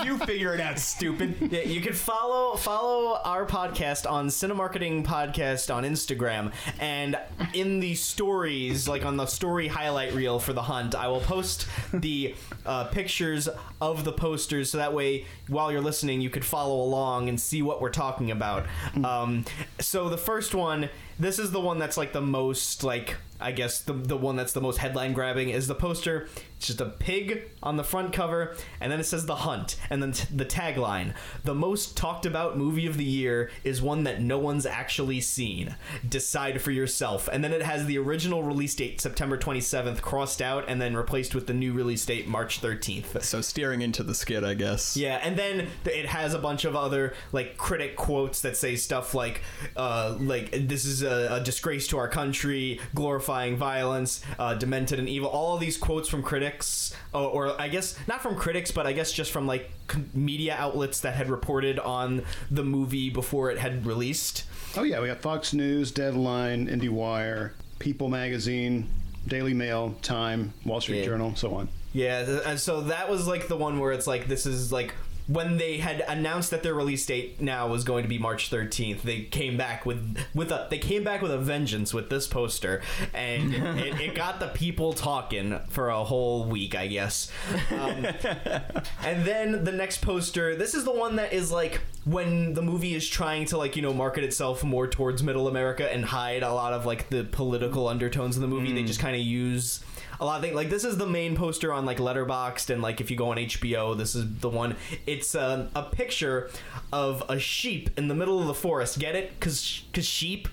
you 0.04 0.18
figure 0.18 0.54
it 0.54 0.60
out, 0.60 0.78
stupid. 0.78 1.34
yeah, 1.50 1.62
you 1.62 1.80
could 1.80 1.96
follow 1.96 2.56
follow 2.56 3.18
our 3.24 3.46
podcast 3.46 4.10
on 4.10 4.28
Cinemarketing 4.28 5.04
Podcast 5.04 5.74
on 5.74 5.84
Instagram, 5.84 6.52
and 6.78 7.18
in 7.54 7.80
the 7.80 7.94
stories, 7.94 8.86
like 8.88 9.04
on 9.04 9.16
the 9.16 9.26
story 9.26 9.68
highlight 9.68 10.12
reel 10.14 10.38
for 10.38 10.52
the 10.52 10.62
hunt, 10.62 10.94
I 10.94 11.08
will 11.08 11.20
post 11.20 11.66
the 11.92 12.34
uh, 12.66 12.84
pictures 12.84 13.48
of 13.80 14.04
the 14.04 14.12
posters, 14.12 14.70
so 14.70 14.78
that 14.78 14.92
way, 14.92 15.24
while 15.48 15.72
you're 15.72 15.80
listening, 15.80 16.20
you 16.20 16.30
could 16.30 16.44
follow 16.44 16.82
along 16.82 17.28
and 17.28 17.40
see 17.40 17.62
what 17.62 17.80
we're 17.80 17.90
talking 17.90 18.30
about. 18.30 18.66
Um, 19.04 19.44
so 19.78 20.08
the 20.08 20.18
first 20.18 20.54
one, 20.54 20.88
this 21.20 21.38
is 21.38 21.50
the 21.50 21.60
one 21.60 21.78
that's 21.78 21.96
like 21.96 22.12
the 22.12 22.20
most 22.20 22.82
like 22.82 23.16
I 23.40 23.52
guess 23.52 23.80
the 23.80 23.92
the 23.92 24.16
one 24.16 24.36
that's 24.36 24.52
the 24.52 24.60
most 24.60 24.78
headline 24.78 25.12
grabbing 25.12 25.48
is 25.50 25.66
the 25.66 25.74
poster. 25.74 26.28
It's 26.56 26.66
just 26.66 26.80
a 26.80 26.86
pig 26.86 27.50
on 27.62 27.76
the 27.76 27.84
front 27.84 28.12
cover, 28.12 28.54
and 28.80 28.92
then 28.92 29.00
it 29.00 29.04
says 29.04 29.24
The 29.24 29.36
Hunt, 29.36 29.76
and 29.88 30.02
then 30.02 30.12
t- 30.12 30.26
the 30.34 30.44
tagline: 30.44 31.14
"The 31.42 31.54
most 31.54 31.96
talked 31.96 32.26
about 32.26 32.58
movie 32.58 32.86
of 32.86 32.98
the 32.98 33.04
year 33.04 33.50
is 33.64 33.80
one 33.80 34.04
that 34.04 34.20
no 34.20 34.38
one's 34.38 34.66
actually 34.66 35.20
seen. 35.22 35.74
Decide 36.06 36.60
for 36.60 36.70
yourself." 36.70 37.28
And 37.32 37.42
then 37.42 37.52
it 37.52 37.62
has 37.62 37.86
the 37.86 37.96
original 37.98 38.42
release 38.42 38.74
date, 38.74 39.00
September 39.00 39.38
27th, 39.38 40.02
crossed 40.02 40.42
out, 40.42 40.64
and 40.68 40.80
then 40.82 40.94
replaced 40.96 41.34
with 41.34 41.46
the 41.46 41.54
new 41.54 41.72
release 41.72 42.04
date, 42.04 42.28
March 42.28 42.60
13th. 42.60 43.22
So 43.22 43.40
steering 43.40 43.80
into 43.80 44.02
the 44.02 44.14
skid, 44.14 44.44
I 44.44 44.54
guess. 44.54 44.96
Yeah, 44.96 45.16
and 45.22 45.38
then 45.38 45.68
th- 45.84 45.96
it 45.96 46.06
has 46.06 46.34
a 46.34 46.38
bunch 46.38 46.66
of 46.66 46.76
other 46.76 47.14
like 47.32 47.56
critic 47.56 47.96
quotes 47.96 48.42
that 48.42 48.56
say 48.56 48.76
stuff 48.76 49.14
like, 49.14 49.40
uh, 49.76 50.16
like 50.20 50.50
this 50.68 50.84
is 50.84 51.02
a, 51.02 51.36
a 51.36 51.40
disgrace 51.40 51.88
to 51.88 51.98
our 51.98 52.08
country, 52.08 52.80
glorifying 53.30 53.56
violence, 53.56 54.22
uh, 54.38 54.54
demented 54.54 54.98
and 54.98 55.08
evil. 55.08 55.28
All 55.28 55.54
of 55.54 55.60
these 55.60 55.76
quotes 55.76 56.08
from 56.08 56.22
critics, 56.22 56.94
or, 57.14 57.22
or 57.48 57.60
I 57.60 57.68
guess 57.68 57.96
not 58.08 58.22
from 58.22 58.34
critics, 58.34 58.70
but 58.72 58.86
I 58.86 58.92
guess 58.92 59.12
just 59.12 59.30
from 59.30 59.46
like 59.46 59.70
media 60.14 60.56
outlets 60.58 61.00
that 61.02 61.14
had 61.14 61.30
reported 61.30 61.78
on 61.78 62.24
the 62.50 62.64
movie 62.64 63.08
before 63.10 63.50
it 63.50 63.58
had 63.58 63.86
released. 63.86 64.44
Oh 64.76 64.82
yeah, 64.82 65.00
we 65.00 65.06
got 65.08 65.20
Fox 65.20 65.52
News, 65.52 65.90
Deadline, 65.92 66.66
IndieWire, 66.68 67.52
People 67.78 68.08
Magazine, 68.08 68.88
Daily 69.28 69.54
Mail, 69.54 69.94
Time, 70.02 70.52
Wall 70.64 70.80
Street 70.80 70.98
Yeah. 71.00 71.04
Journal, 71.06 71.36
so 71.36 71.54
on. 71.54 71.68
Yeah, 71.92 72.40
and 72.46 72.58
so 72.58 72.82
that 72.82 73.08
was 73.10 73.26
like 73.26 73.48
the 73.48 73.56
one 73.56 73.78
where 73.80 73.92
it's 73.92 74.06
like 74.06 74.26
this 74.28 74.46
is 74.46 74.72
like 74.72 74.94
when 75.30 75.58
they 75.58 75.78
had 75.78 76.00
announced 76.08 76.50
that 76.50 76.64
their 76.64 76.74
release 76.74 77.06
date 77.06 77.40
now 77.40 77.68
was 77.68 77.84
going 77.84 78.02
to 78.02 78.08
be 78.08 78.18
March 78.18 78.50
13th, 78.50 79.02
they 79.02 79.22
came 79.22 79.56
back 79.56 79.86
with 79.86 80.18
with 80.34 80.50
a 80.50 80.66
they 80.70 80.78
came 80.78 81.04
back 81.04 81.22
with 81.22 81.30
a 81.30 81.38
vengeance 81.38 81.94
with 81.94 82.10
this 82.10 82.26
poster, 82.26 82.82
and 83.14 83.54
it, 83.78 84.00
it 84.00 84.14
got 84.16 84.40
the 84.40 84.48
people 84.48 84.92
talking 84.92 85.60
for 85.68 85.88
a 85.88 86.02
whole 86.02 86.46
week, 86.46 86.74
I 86.74 86.88
guess. 86.88 87.30
Um, 87.70 88.06
and 89.04 89.24
then 89.24 89.62
the 89.62 89.72
next 89.72 90.02
poster, 90.02 90.56
this 90.56 90.74
is 90.74 90.84
the 90.84 90.92
one 90.92 91.16
that 91.16 91.32
is 91.32 91.52
like 91.52 91.80
when 92.04 92.54
the 92.54 92.62
movie 92.62 92.94
is 92.94 93.08
trying 93.08 93.44
to 93.44 93.56
like 93.56 93.76
you 93.76 93.82
know 93.82 93.92
market 93.94 94.24
itself 94.24 94.64
more 94.64 94.88
towards 94.88 95.22
Middle 95.22 95.46
America 95.46 95.92
and 95.92 96.04
hide 96.04 96.42
a 96.42 96.52
lot 96.52 96.72
of 96.72 96.86
like 96.86 97.08
the 97.08 97.22
political 97.22 97.86
undertones 97.86 98.36
in 98.36 98.42
the 98.42 98.48
movie. 98.48 98.72
They 98.72 98.82
just 98.82 99.00
kind 99.00 99.14
of 99.14 99.22
use 99.22 99.84
a 100.20 100.24
lot 100.24 100.36
of 100.36 100.42
things. 100.42 100.54
Like 100.54 100.70
this 100.70 100.84
is 100.84 100.96
the 100.96 101.06
main 101.06 101.34
poster 101.34 101.72
on 101.72 101.84
like 101.84 101.98
Letterboxd, 101.98 102.70
and 102.70 102.82
like 102.82 103.00
if 103.00 103.10
you 103.10 103.16
go 103.16 103.30
on 103.30 103.38
HBO, 103.38 103.96
this 103.96 104.14
is 104.14 104.26
the 104.40 104.48
one. 104.48 104.76
It's 105.06 105.34
um, 105.34 105.68
a 105.74 105.82
picture 105.82 106.50
of 106.92 107.22
a 107.28 107.38
sheep 107.38 107.90
in 107.98 108.08
the 108.08 108.14
middle 108.14 108.40
of 108.40 108.46
the 108.46 108.54
forest. 108.54 108.98
Get 108.98 109.16
it? 109.16 109.38
Cause, 109.40 109.82
cause 109.92 110.04
sheep. 110.04 110.48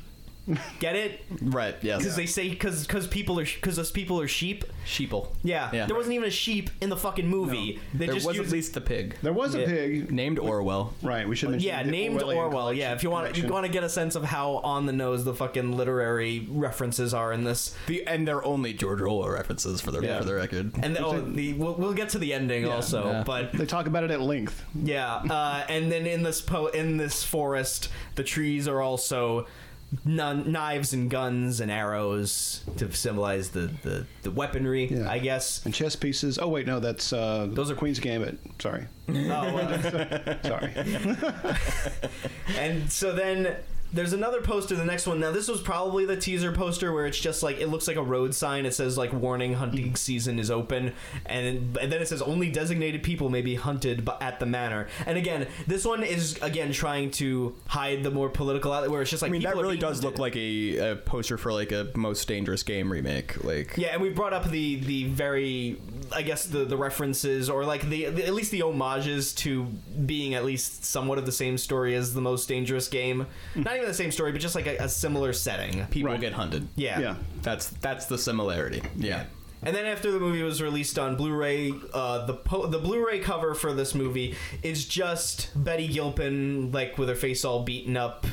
Get 0.80 0.96
it? 0.96 1.20
Right. 1.42 1.76
Yes. 1.82 2.00
Because 2.00 2.16
they 2.16 2.26
say 2.26 2.50
because 2.50 2.88
because 2.88 3.06
people 3.08 3.40
are 3.40 3.44
because 3.46 3.76
those 3.76 3.92
people 3.92 4.22
are 4.22 4.28
sheep. 4.28 4.64
sheeple. 4.86 5.28
Yeah, 5.44 5.70
Yeah. 5.74 5.86
there 5.86 5.96
wasn't 5.96 6.16
even 6.16 6.28
a 6.28 6.32
sheep 6.32 6.70
in 6.80 6.90
the 6.90 6.96
fucking 6.96 7.28
movie. 7.28 7.80
They 7.94 8.06
There 8.06 8.16
just 8.16 8.26
was 8.26 8.38
used, 8.38 8.48
at 8.50 8.54
least 8.54 8.74
the 8.74 8.80
pig 8.82 9.16
There 9.22 9.34
was 9.34 9.54
a 9.56 9.60
Yeah. 9.60 9.66
pig. 9.66 10.12
named 10.12 10.40
Orwell. 10.40 10.94
Right. 11.04 11.28
We 11.28 11.36
should 11.36 11.50
mention. 11.50 11.68
yeah, 11.68 11.84
the 11.84 11.92
named 11.92 12.22
Orwellian 12.22 12.36
Orwell. 12.38 12.74
Yeah, 12.74 12.94
if 12.94 13.04
you 13.04 13.10
want 13.10 13.28
you 13.28 13.34
collection. 13.34 13.54
want 13.54 13.66
to 13.66 13.72
get 13.72 13.84
a 13.84 13.90
sense 13.90 14.16
of 14.16 14.24
how 14.24 14.58
on 14.58 14.86
the 14.86 14.94
nose 14.94 15.26
the 15.26 15.34
fucking 15.34 15.76
literary 15.76 16.48
references 16.50 17.14
are 17.14 17.34
in 17.34 17.44
this. 17.44 17.76
The 17.88 18.08
and 18.08 18.26
they're 18.28 18.44
only 18.46 18.72
George 18.74 19.02
Orwell 19.02 19.30
references 19.30 19.82
for 19.82 19.92
the 19.92 20.02
Yeah. 20.02 20.20
for 20.20 20.24
the 20.26 20.36
record. 20.36 20.72
And 20.82 20.96
the, 20.96 21.06
oh, 21.06 21.20
the 21.20 21.54
we'll, 21.54 21.74
we'll 21.76 21.94
get 21.94 22.10
to 22.10 22.20
the 22.20 22.34
ending 22.34 22.66
also, 22.66 23.06
Yeah. 23.08 23.24
but 23.26 23.52
They 23.54 23.66
talk 23.66 23.88
about 23.88 24.04
it 24.06 24.12
at 24.12 24.22
length. 24.22 24.64
Yeah, 24.82 25.16
uh, 25.16 25.66
and 25.68 25.92
then 25.92 26.06
in 26.08 26.24
this 26.24 26.40
po- 26.42 26.68
in 26.68 26.96
this 26.98 27.24
forest, 27.24 27.90
the 28.16 28.24
trees 28.24 28.68
are 28.68 28.82
also 28.82 29.46
knives 30.06 30.94
and 30.94 31.10
guns 31.10 31.60
and 31.62 31.72
arrows 31.72 32.62
to 32.78 32.92
symbolize 32.92 33.50
the 33.52 33.72
the, 33.84 34.06
the 34.24 34.32
weaponry, 34.32 34.86
Yeah. 34.88 35.10
I 35.10 35.20
guess. 35.20 35.64
And 35.66 35.74
chess 35.74 35.96
pieces. 35.96 36.38
Oh 36.40 36.50
wait, 36.50 36.68
no, 36.68 36.80
that's 36.80 37.14
uh, 37.14 37.48
Those 37.50 37.72
are- 37.72 37.76
Queen's 37.76 38.00
Gambit. 38.00 38.38
Sorry, 38.60 38.86
Oh, 39.10 39.14
uh, 39.14 40.42
sorry. 40.44 40.74
and 42.58 42.92
so 42.92 43.14
then 43.14 43.56
there's 43.94 44.14
another 44.14 44.42
poster 44.42 44.76
the 44.76 44.86
next 44.86 45.08
one. 45.08 45.20
Now 45.20 45.32
this 45.32 45.48
was 45.48 45.62
probably 45.62 46.06
the 46.06 46.18
teaser 46.18 46.52
poster 46.52 46.94
where 46.94 47.06
it's 47.06 47.20
just 47.20 47.44
like 47.44 47.60
it 47.60 47.68
looks 47.68 47.88
like 47.88 47.98
a 47.98 48.04
road 48.04 48.34
sign. 48.34 48.66
It 48.66 48.74
says 48.74 48.98
like 48.98 49.14
warning 49.14 49.54
hunting 49.54 49.96
season 49.96 50.40
is 50.40 50.52
open. 50.52 50.94
And, 51.26 51.78
and 51.78 51.92
then 51.92 52.02
it 52.02 52.08
says 52.08 52.22
only 52.22 52.52
designated 52.52 53.04
people 53.04 53.30
may 53.30 53.42
be 53.42 53.56
hunted 53.56 54.08
at 54.22 54.40
the 54.40 54.46
manor. 54.46 54.88
And 55.06 55.18
again 55.18 55.48
this 55.66 55.86
one 55.86 56.04
is 56.04 56.38
again 56.42 56.72
trying 56.72 57.12
to 57.12 57.56
hide 57.68 58.04
the 58.04 58.12
more 58.12 58.30
political 58.30 58.72
outlet 58.74 58.92
where 58.92 59.02
it's 59.02 59.12
just 59.12 59.22
like 59.22 59.30
I 59.30 59.32
mean, 59.32 59.44
that 59.44 59.56
really 59.56 59.78
does 59.78 60.04
look 60.04 60.20
like 60.20 60.36
a, 60.36 60.92
a 60.92 60.96
poster 60.96 61.38
for 61.38 61.52
like 61.54 61.72
a 61.72 61.88
most 61.96 62.28
dangerous 62.28 62.64
game 62.64 62.92
remake. 62.92 63.44
Like, 63.44 63.78
Yeah, 63.78 63.90
and 63.90 64.02
we 64.02 64.10
brought 64.10 64.34
up 64.34 64.50
the 64.50 64.76
the 64.76 65.06
very, 65.06 65.80
I 66.14 66.22
guess 66.22 66.46
the 66.46 66.66
the 66.66 66.78
references 66.78 67.50
or 67.50 67.66
like 67.66 67.88
the, 67.90 68.06
the 68.06 68.26
at 68.26 68.34
least 68.34 68.52
the 68.52 68.62
homages 68.62 69.34
to 69.36 69.66
being 70.06 70.34
at 70.34 70.46
least 70.46 70.86
somewhat 70.86 71.18
of 71.18 71.26
the 71.26 71.32
same 71.32 71.58
story 71.58 71.96
as 71.96 72.14
the 72.14 72.22
most 72.22 72.48
dangerous 72.48 72.88
game. 72.88 73.28
Mm-hmm. 73.52 73.64
Not 73.64 73.77
even 73.78 73.88
the 73.88 73.94
same 73.94 74.12
story, 74.12 74.32
but 74.32 74.42
just 74.42 74.56
like 74.56 74.68
a, 74.68 74.78
a 74.78 74.90
similar 74.90 75.34
setting. 75.34 75.86
people 75.88 76.12
Right. 76.12 76.20
get 76.22 76.34
hunted. 76.34 76.68
Yeah. 76.76 77.00
Yeah. 77.00 77.16
That's 77.42 77.70
that's 77.70 78.06
the 78.08 78.18
similarity. 78.18 78.82
Yeah. 78.98 79.26
And 79.64 79.76
then 79.76 79.86
after 79.86 80.12
the 80.12 80.20
movie 80.20 80.44
was 80.44 80.62
released 80.62 81.00
on 81.00 81.16
Blu-ray, 81.16 81.74
uh, 81.94 82.26
the 82.28 82.36
po- 82.36 82.68
the 82.68 82.78
Blu-ray 82.78 83.20
cover 83.20 83.56
for 83.56 83.74
this 83.74 83.96
movie 83.96 84.36
is 84.62 84.86
just 84.86 85.50
Betty 85.56 85.88
Gilpin 85.88 86.72
like 86.72 86.98
with 87.00 87.10
her 87.10 87.16
face 87.16 87.44
all 87.44 87.64
beaten 87.64 87.98
up, 87.98 88.28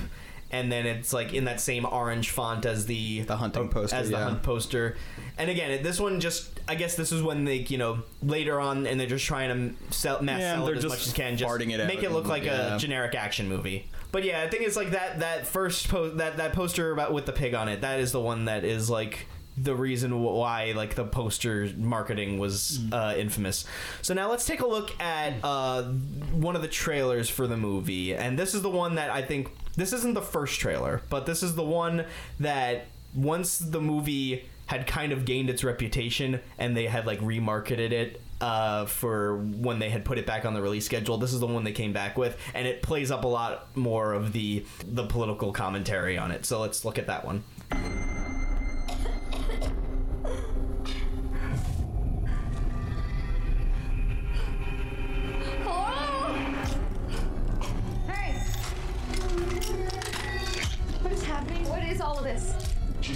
and 0.50 0.70
then 0.70 0.84
it's 0.84 1.14
like 1.14 1.32
in 1.32 1.46
that 1.46 1.60
same 1.62 1.86
orange 1.86 2.28
font 2.30 2.66
as 2.66 2.84
the 2.84 3.22
The 3.22 3.38
hunting 3.38 3.70
poster, 3.70 3.96
as 3.96 4.10
the 4.10 4.18
yeah. 4.18 4.24
hunt 4.24 4.42
poster. 4.42 4.96
And 5.38 5.48
again, 5.50 5.70
it- 5.70 5.82
this 5.82 5.98
one 5.98 6.20
just 6.20 6.60
I 6.68 6.74
guess 6.74 6.94
this 6.94 7.10
is 7.10 7.22
when 7.22 7.46
they 7.46 7.56
you 7.56 7.78
know 7.78 8.02
later 8.22 8.60
on 8.60 8.86
and 8.86 9.00
they're 9.00 9.06
just 9.06 9.24
trying 9.24 9.48
to 9.78 9.94
sell 9.94 10.20
mass 10.22 10.40
Yeah, 10.40 10.56
sell 10.56 10.66
they're 10.66 10.74
it 10.74 10.78
as 10.78 10.82
just 10.84 10.92
much 10.94 11.06
as 11.06 11.12
can, 11.14 11.36
just 11.38 11.50
farting 11.50 11.72
it 11.72 11.80
out 11.80 11.86
make 11.88 12.02
it 12.02 12.10
look 12.12 12.24
and- 12.24 12.30
like 12.30 12.44
yeah. 12.44 12.76
a 12.76 12.78
generic 12.78 13.14
action 13.14 13.48
movie. 13.48 13.88
But 14.14 14.22
yeah, 14.22 14.42
I 14.42 14.48
think 14.48 14.62
it's 14.62 14.76
like 14.76 14.92
that 14.92 15.18
that 15.18 15.44
first 15.44 15.88
po- 15.88 16.10
that 16.10 16.36
that 16.36 16.52
poster 16.52 16.92
about 16.92 17.12
with 17.12 17.26
the 17.26 17.32
pig 17.32 17.52
on 17.52 17.66
it. 17.66 17.80
That 17.80 17.98
is 17.98 18.12
the 18.12 18.20
one 18.20 18.44
that 18.44 18.62
is 18.62 18.88
like 18.88 19.26
the 19.58 19.74
reason 19.74 20.22
why 20.22 20.72
like 20.76 20.94
the 20.94 21.02
poster 21.02 21.68
marketing 21.76 22.38
was 22.38 22.80
uh, 22.92 23.16
infamous. 23.18 23.64
So 24.02 24.14
now 24.14 24.30
let's 24.30 24.46
take 24.46 24.60
a 24.60 24.68
look 24.68 24.92
at 25.00 25.34
uh, 25.42 25.82
one 26.30 26.54
of 26.54 26.62
the 26.62 26.68
trailers 26.68 27.28
for 27.28 27.48
the 27.48 27.56
movie, 27.56 28.14
and 28.14 28.38
this 28.38 28.54
is 28.54 28.62
the 28.62 28.70
one 28.70 28.94
that 28.94 29.10
I 29.10 29.20
think 29.20 29.50
this 29.74 29.92
isn't 29.92 30.14
the 30.14 30.22
first 30.22 30.60
trailer, 30.60 31.02
but 31.10 31.26
this 31.26 31.42
is 31.42 31.56
the 31.56 31.64
one 31.64 32.04
that 32.38 32.86
once 33.16 33.58
the 33.58 33.80
movie 33.80 34.48
had 34.66 34.86
kind 34.86 35.10
of 35.10 35.24
gained 35.24 35.50
its 35.50 35.64
reputation 35.64 36.40
and 36.56 36.76
they 36.76 36.86
had 36.86 37.04
like 37.04 37.18
remarketed 37.18 37.90
it 37.90 38.20
uh, 38.40 38.86
for 38.86 39.38
when 39.38 39.78
they 39.78 39.90
had 39.90 40.04
put 40.04 40.18
it 40.18 40.26
back 40.26 40.44
on 40.44 40.54
the 40.54 40.62
release 40.62 40.84
schedule. 40.84 41.18
This 41.18 41.32
is 41.32 41.40
the 41.40 41.46
one 41.46 41.64
they 41.64 41.72
came 41.72 41.92
back 41.92 42.16
with, 42.16 42.36
and 42.54 42.66
it 42.66 42.82
plays 42.82 43.10
up 43.10 43.24
a 43.24 43.28
lot 43.28 43.76
more 43.76 44.12
of 44.12 44.32
the 44.32 44.64
the 44.86 45.06
political 45.06 45.52
commentary 45.52 46.18
on 46.18 46.30
it. 46.30 46.44
So 46.44 46.60
let's 46.60 46.84
look 46.84 46.98
at 46.98 47.06
that 47.06 47.24
one. 47.24 47.42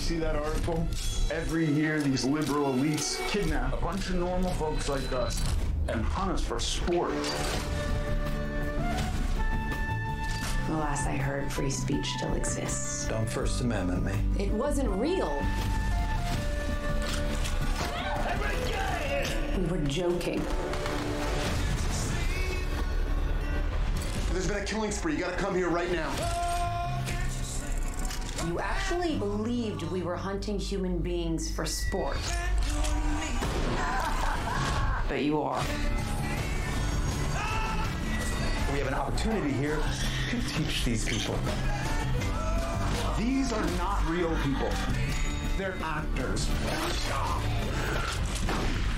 See 0.09 0.17
that 0.17 0.37
article? 0.37 0.89
Every 1.31 1.67
year, 1.67 2.01
these 2.01 2.25
liberal 2.25 2.73
elites 2.73 3.19
kidnap 3.29 3.75
a 3.75 3.77
bunch 3.77 4.09
of 4.09 4.15
normal 4.15 4.51
folks 4.53 4.89
like 4.89 5.13
us 5.13 5.45
and 5.87 6.03
hunt 6.03 6.33
us 6.33 6.43
for 6.43 6.59
sport. 6.59 7.13
The 10.67 10.73
last 10.73 11.07
I 11.07 11.15
heard, 11.15 11.53
free 11.53 11.69
speech 11.69 12.07
still 12.17 12.33
exists. 12.33 13.07
Don't 13.07 13.29
First 13.29 13.61
Amendment 13.61 14.03
me. 14.03 14.43
It 14.43 14.51
wasn't 14.51 14.89
real. 14.93 15.31
We 19.59 19.65
were 19.67 19.87
joking. 19.89 20.43
There's 24.33 24.49
been 24.49 24.57
a 24.57 24.65
killing 24.65 24.91
spree. 24.91 25.13
You 25.13 25.19
gotta 25.19 25.37
come 25.37 25.55
here 25.55 25.69
right 25.69 25.93
now. 25.93 26.58
You 28.47 28.61
actually 28.61 29.17
believed 29.19 29.83
we 29.85 30.03
were 30.03 30.17
hunting 30.17 30.59
human 30.59 30.99
beings 30.99 31.51
for 31.51 31.67
sport. 31.67 32.17
But 35.09 35.23
you 35.23 35.41
are. 35.43 35.63
We 38.73 38.79
have 38.79 38.89
an 38.89 38.95
opportunity 38.95 39.53
here 39.53 39.79
to 40.31 40.41
teach 40.49 40.85
these 40.85 41.05
people. 41.05 41.35
These 43.19 43.53
are 43.53 43.65
not 43.79 44.07
real 44.09 44.37
people. 44.43 44.71
They're 45.57 45.75
actors. 45.83 46.49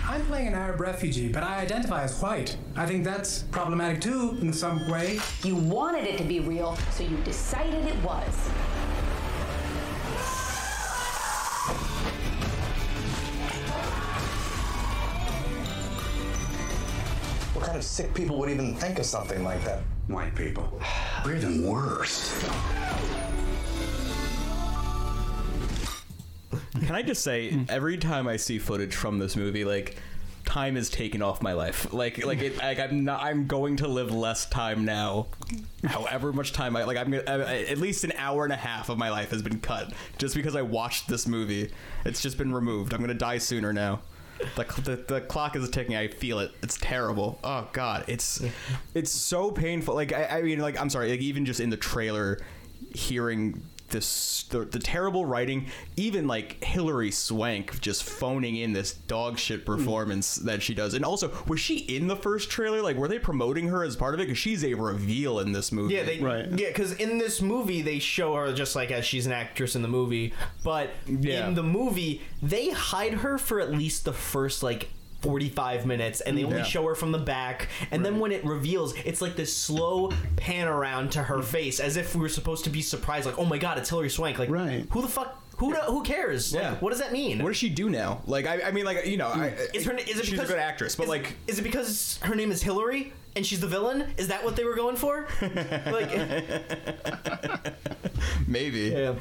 I'm 0.07 0.27
playing 0.27 0.49
an 0.49 0.55
Arab 0.55 0.81
refugee, 0.81 1.29
but 1.29 1.43
I 1.43 1.61
identify 1.61 2.03
as 2.03 2.21
white. 2.21 2.57
I 2.77 2.85
think 2.85 3.05
that's 3.05 3.45
problematic 3.45 4.01
too, 4.01 4.37
in 4.43 4.53
some 4.53 4.91
way. 4.91 5.21
You 5.45 5.57
wanted 5.57 6.05
it 6.05 6.19
to 6.19 6.25
be 6.25 6.41
real, 6.41 6.77
so 6.91 7.05
you 7.05 7.17
decided 7.19 7.87
it 7.87 7.97
was. 8.03 8.51
What 17.61 17.67
kind 17.67 17.79
of 17.79 17.85
sick 17.85 18.15
people 18.15 18.39
would 18.39 18.49
even 18.49 18.75
think 18.75 18.99
of 18.99 19.05
something 19.05 19.45
like 19.45 19.63
that? 19.65 19.81
White 20.07 20.35
people. 20.35 20.81
We're 21.27 21.39
the 21.39 21.69
worst. 21.69 22.43
Can 26.81 26.95
I 26.95 27.03
just 27.03 27.23
say, 27.23 27.51
hmm. 27.51 27.65
every 27.69 27.99
time 27.99 28.27
I 28.27 28.39
see 28.39 28.59
footage 28.59 28.95
from 28.95 29.19
this 29.19 29.37
movie, 29.37 29.67
like 29.67 29.99
time 30.47 30.79
is 30.79 30.89
taken 30.89 31.21
off 31.21 31.43
my 31.43 31.53
life. 31.53 31.93
Like, 31.93 32.25
like, 32.25 32.41
it, 32.41 32.57
like 32.57 32.79
I'm 32.79 33.05
not. 33.05 33.23
I'm 33.23 33.47
going 33.47 33.77
to 33.77 33.89
live 33.89 34.11
less 34.11 34.47
time 34.47 34.87
now. 34.87 35.27
However 35.85 36.33
much 36.33 36.55
time 36.55 36.75
I 36.77 36.85
like, 36.85 36.97
I'm 36.97 37.11
gonna 37.11 37.25
at 37.27 37.77
least 37.77 38.05
an 38.05 38.13
hour 38.17 38.45
and 38.45 38.55
a 38.55 38.57
half 38.57 38.89
of 38.89 38.97
my 38.97 39.11
life 39.11 39.33
has 39.33 39.43
been 39.43 39.61
cut 39.61 39.93
just 40.17 40.35
because 40.35 40.57
I 40.57 40.63
watched 40.63 41.09
this 41.09 41.27
movie. 41.27 41.71
It's 42.07 42.23
just 42.23 42.39
been 42.39 42.55
removed. 42.55 42.95
I'm 42.95 43.03
gonna 43.03 43.13
die 43.13 43.37
sooner 43.37 43.71
now. 43.71 44.01
The, 44.57 44.65
the, 44.83 44.97
the 45.15 45.21
clock 45.21 45.57
is 45.57 45.69
ticking. 45.71 45.97
I 45.97 46.09
feel 46.09 46.39
it. 46.39 46.53
It's 46.63 46.79
terrible. 46.79 47.39
Oh 47.45 47.69
God, 47.73 48.05
it's 48.09 48.43
it's 48.95 49.11
so 49.11 49.51
painful. 49.51 49.95
Like 49.95 50.13
I, 50.13 50.39
I 50.39 50.43
mean, 50.43 50.59
like 50.61 50.81
I'm 50.81 50.91
sorry. 50.91 51.11
Like 51.11 51.21
even 51.21 51.45
just 51.45 51.61
in 51.61 51.71
the 51.71 51.77
trailer, 51.77 52.41
hearing 52.95 53.63
this 53.91 54.45
the, 54.51 54.65
the 54.65 54.79
terrible 54.79 55.25
writing, 55.27 55.67
even 55.97 56.27
like 56.27 56.63
Hilary 56.65 57.11
Swank 57.11 57.81
just 57.81 58.05
phoning 58.05 58.57
in 58.57 58.73
this 58.73 58.93
dog 58.93 59.39
shit 59.39 59.61
hmm. 59.61 59.67
performance 59.67 60.37
that 60.37 60.63
she 60.63 60.75
does, 60.75 60.95
and 60.95 61.05
also 61.05 61.33
was 61.47 61.61
she 61.61 61.79
in 61.79 62.07
the 62.07 62.17
first 62.17 62.51
trailer? 62.51 62.83
Like, 62.83 62.97
were 62.97 63.09
they 63.09 63.19
promoting 63.19 63.69
her 63.69 63.85
as 63.85 63.97
part 63.97 64.15
of 64.15 64.21
it? 64.21 64.25
Because 64.25 64.39
she's 64.39 64.65
a 64.65 64.75
reveal 64.75 65.41
in 65.41 65.53
this 65.53 65.73
movie. 65.73 65.95
Yeah, 65.95 66.05
they 66.05 66.19
right. 66.19 66.47
yeah, 66.51 66.69
because 66.69 66.93
in 66.95 67.19
this 67.19 67.41
movie 67.41 67.83
they 67.83 67.99
show 67.99 68.35
her 68.35 68.53
just 68.53 68.77
like 68.77 68.91
as 68.91 69.05
she's 69.05 69.27
an 69.27 69.33
actress 69.33 69.77
in 69.77 69.83
the 69.83 69.89
movie, 69.89 70.33
but 70.65 70.91
Yeah. 71.07 71.49
in 71.49 71.55
the 71.55 71.63
movie 71.63 72.23
they 72.43 72.71
hide 72.71 73.15
her 73.15 73.39
for 73.39 73.61
at 73.61 73.71
least 73.71 74.05
the 74.05 74.13
first 74.13 74.63
like. 74.63 74.91
45 75.23 75.85
minutes 75.87 76.21
and 76.23 76.37
they 76.37 76.45
only 76.45 76.59
Yeah. 76.59 76.63
show 76.65 76.87
her 76.87 76.95
from 76.95 77.13
the 77.13 77.19
back 77.19 77.69
and 77.91 78.05
then 78.05 78.19
when 78.19 78.33
it 78.33 78.45
reveals 78.45 78.95
it's 79.05 79.21
like 79.21 79.37
this 79.37 79.55
slow 79.55 80.11
pan 80.37 80.67
around 80.67 81.13
to 81.13 81.23
her 81.23 81.43
face 81.43 81.79
as 81.81 81.97
if 81.97 82.15
we 82.15 82.21
were 82.23 82.29
supposed 82.29 82.65
to 82.65 82.71
be 82.71 82.81
surprised 82.81 83.27
like 83.27 83.39
oh 83.39 83.45
my 83.45 83.59
god 83.59 83.77
it's 83.79 83.89
Hilary 83.91 84.09
Swank 84.11 84.39
like 84.39 84.49
Right. 84.51 84.87
who 84.91 85.03
the 85.03 85.09
fuck 85.09 85.43
who 85.59 85.75
who 85.75 86.03
cares 86.03 86.55
Like, 86.55 86.63
Yeah. 86.63 86.75
what 86.77 86.89
does 86.91 87.01
that 87.01 87.13
mean 87.13 87.43
What 87.43 87.51
does 87.51 87.59
she 87.59 87.69
do 87.69 87.91
now? 87.91 88.23
Like, 88.27 88.47
I, 88.47 88.63
I 88.63 88.71
mean, 88.71 88.87
like, 88.87 89.05
you 89.05 89.19
know, 89.19 89.29
I, 89.29 89.49
is 89.75 89.85
her 89.85 89.93
is 89.93 90.09
it 90.19 90.25
she's 90.25 90.31
because 90.31 90.49
a 90.49 90.53
good 90.55 90.59
actress, 90.59 90.97
but 90.97 91.03
is- 91.03 91.09
like, 91.11 91.37
is 91.47 91.59
it 91.59 91.63
because 91.63 92.19
her 92.23 92.35
name 92.35 92.51
is 92.51 92.63
Hillary 92.63 93.13
and 93.37 93.45
she's 93.45 93.61
the 93.61 93.67
villain 93.67 94.07
is 94.17 94.29
that 94.29 94.43
what 94.43 94.57
they 94.57 94.65
were 94.65 94.75
going 94.75 94.97
for 94.97 95.27
like 95.43 96.11
maybe. 98.47 98.81
Yeah. 98.89 99.15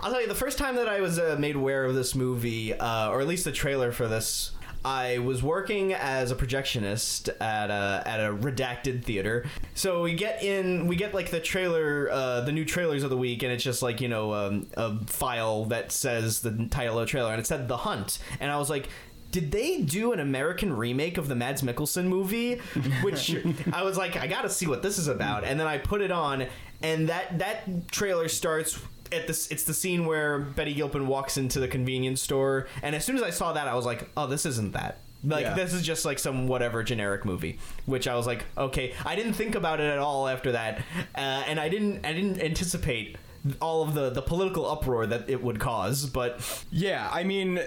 I'll 0.00 0.10
tell 0.10 0.20
you, 0.20 0.26
the 0.28 0.34
first 0.34 0.58
time 0.58 0.76
that 0.76 0.88
I 0.88 1.00
was 1.00 1.18
uh, 1.18 1.36
made 1.38 1.54
aware 1.54 1.84
of 1.84 1.94
this 1.94 2.14
movie, 2.16 2.74
uh, 2.74 3.08
or 3.10 3.20
at 3.20 3.26
least 3.28 3.44
the 3.44 3.52
trailer 3.52 3.92
for 3.92 4.08
this, 4.08 4.50
I 4.84 5.18
was 5.18 5.42
working 5.42 5.92
as 5.92 6.30
a 6.30 6.34
projectionist 6.34 7.28
at 7.40 7.70
a 7.70 8.02
at 8.06 8.20
a 8.20 8.32
redacted 8.34 9.04
theater. 9.04 9.46
So 9.74 10.02
we 10.02 10.14
get 10.14 10.42
in, 10.42 10.86
we 10.86 10.96
get 10.96 11.14
like 11.14 11.30
the 11.30 11.40
trailer, 11.40 12.08
uh, 12.10 12.40
the 12.40 12.52
new 12.52 12.64
trailers 12.64 13.02
of 13.02 13.10
the 13.10 13.16
week, 13.16 13.42
and 13.42 13.52
it's 13.52 13.62
just 13.62 13.82
like 13.82 14.00
you 14.00 14.08
know 14.08 14.34
um, 14.34 14.66
a 14.76 14.98
file 15.06 15.66
that 15.66 15.92
says 15.92 16.40
the 16.40 16.68
title 16.70 16.98
of 16.98 17.06
the 17.06 17.10
trailer, 17.10 17.30
and 17.30 17.40
it 17.40 17.46
said 17.46 17.68
The 17.68 17.78
Hunt, 17.78 18.18
and 18.40 18.50
I 18.50 18.58
was 18.58 18.70
like. 18.70 18.88
Did 19.30 19.50
they 19.50 19.80
do 19.80 20.12
an 20.12 20.20
American 20.20 20.76
remake 20.76 21.16
of 21.16 21.26
the 21.26 21.34
Mads 21.34 21.62
Mikkelsen 21.62 22.04
movie? 22.04 22.56
Which 23.02 23.34
I 23.72 23.82
was 23.82 23.96
like, 23.96 24.14
I 24.14 24.26
gotta 24.26 24.50
see 24.50 24.66
what 24.66 24.82
this 24.82 24.98
is 24.98 25.08
about. 25.08 25.44
And 25.44 25.58
then 25.58 25.66
I 25.66 25.78
put 25.78 26.02
it 26.02 26.10
on, 26.10 26.44
and 26.82 27.08
that 27.08 27.38
that 27.38 27.90
trailer 27.90 28.28
starts 28.28 28.78
at 29.12 29.26
this 29.26 29.48
it's 29.50 29.64
the 29.64 29.74
scene 29.74 30.06
where 30.06 30.38
Betty 30.38 30.74
Gilpin 30.74 31.06
walks 31.06 31.36
into 31.36 31.60
the 31.60 31.68
convenience 31.68 32.20
store 32.22 32.66
and 32.82 32.94
as 32.94 33.04
soon 33.04 33.16
as 33.16 33.22
I 33.22 33.30
saw 33.30 33.52
that 33.52 33.68
I 33.68 33.74
was 33.74 33.84
like 33.86 34.08
oh 34.16 34.26
this 34.26 34.46
isn't 34.46 34.72
that 34.72 34.98
like 35.24 35.42
Yeah. 35.44 35.54
this 35.54 35.72
is 35.72 35.82
just 35.82 36.04
like 36.04 36.18
some 36.18 36.48
whatever 36.48 36.82
generic 36.82 37.24
movie 37.24 37.58
which 37.86 38.08
I 38.08 38.16
was 38.16 38.26
like 38.26 38.44
okay 38.56 38.94
I 39.04 39.14
didn't 39.16 39.34
think 39.34 39.54
about 39.54 39.80
it 39.80 39.84
at 39.90 39.98
all 39.98 40.26
after 40.28 40.52
that 40.52 40.78
uh, 41.14 41.18
and 41.46 41.60
I 41.60 41.68
didn't 41.68 42.04
I 42.04 42.12
didn't 42.12 42.40
anticipate 42.42 43.16
all 43.60 43.82
of 43.82 43.94
the 43.94 44.10
the 44.10 44.22
political 44.22 44.68
uproar 44.70 45.06
that 45.06 45.28
it 45.28 45.42
would 45.42 45.58
cause 45.60 46.06
but 46.06 46.40
Yeah, 46.70 47.08
I 47.12 47.24
mean, 47.24 47.60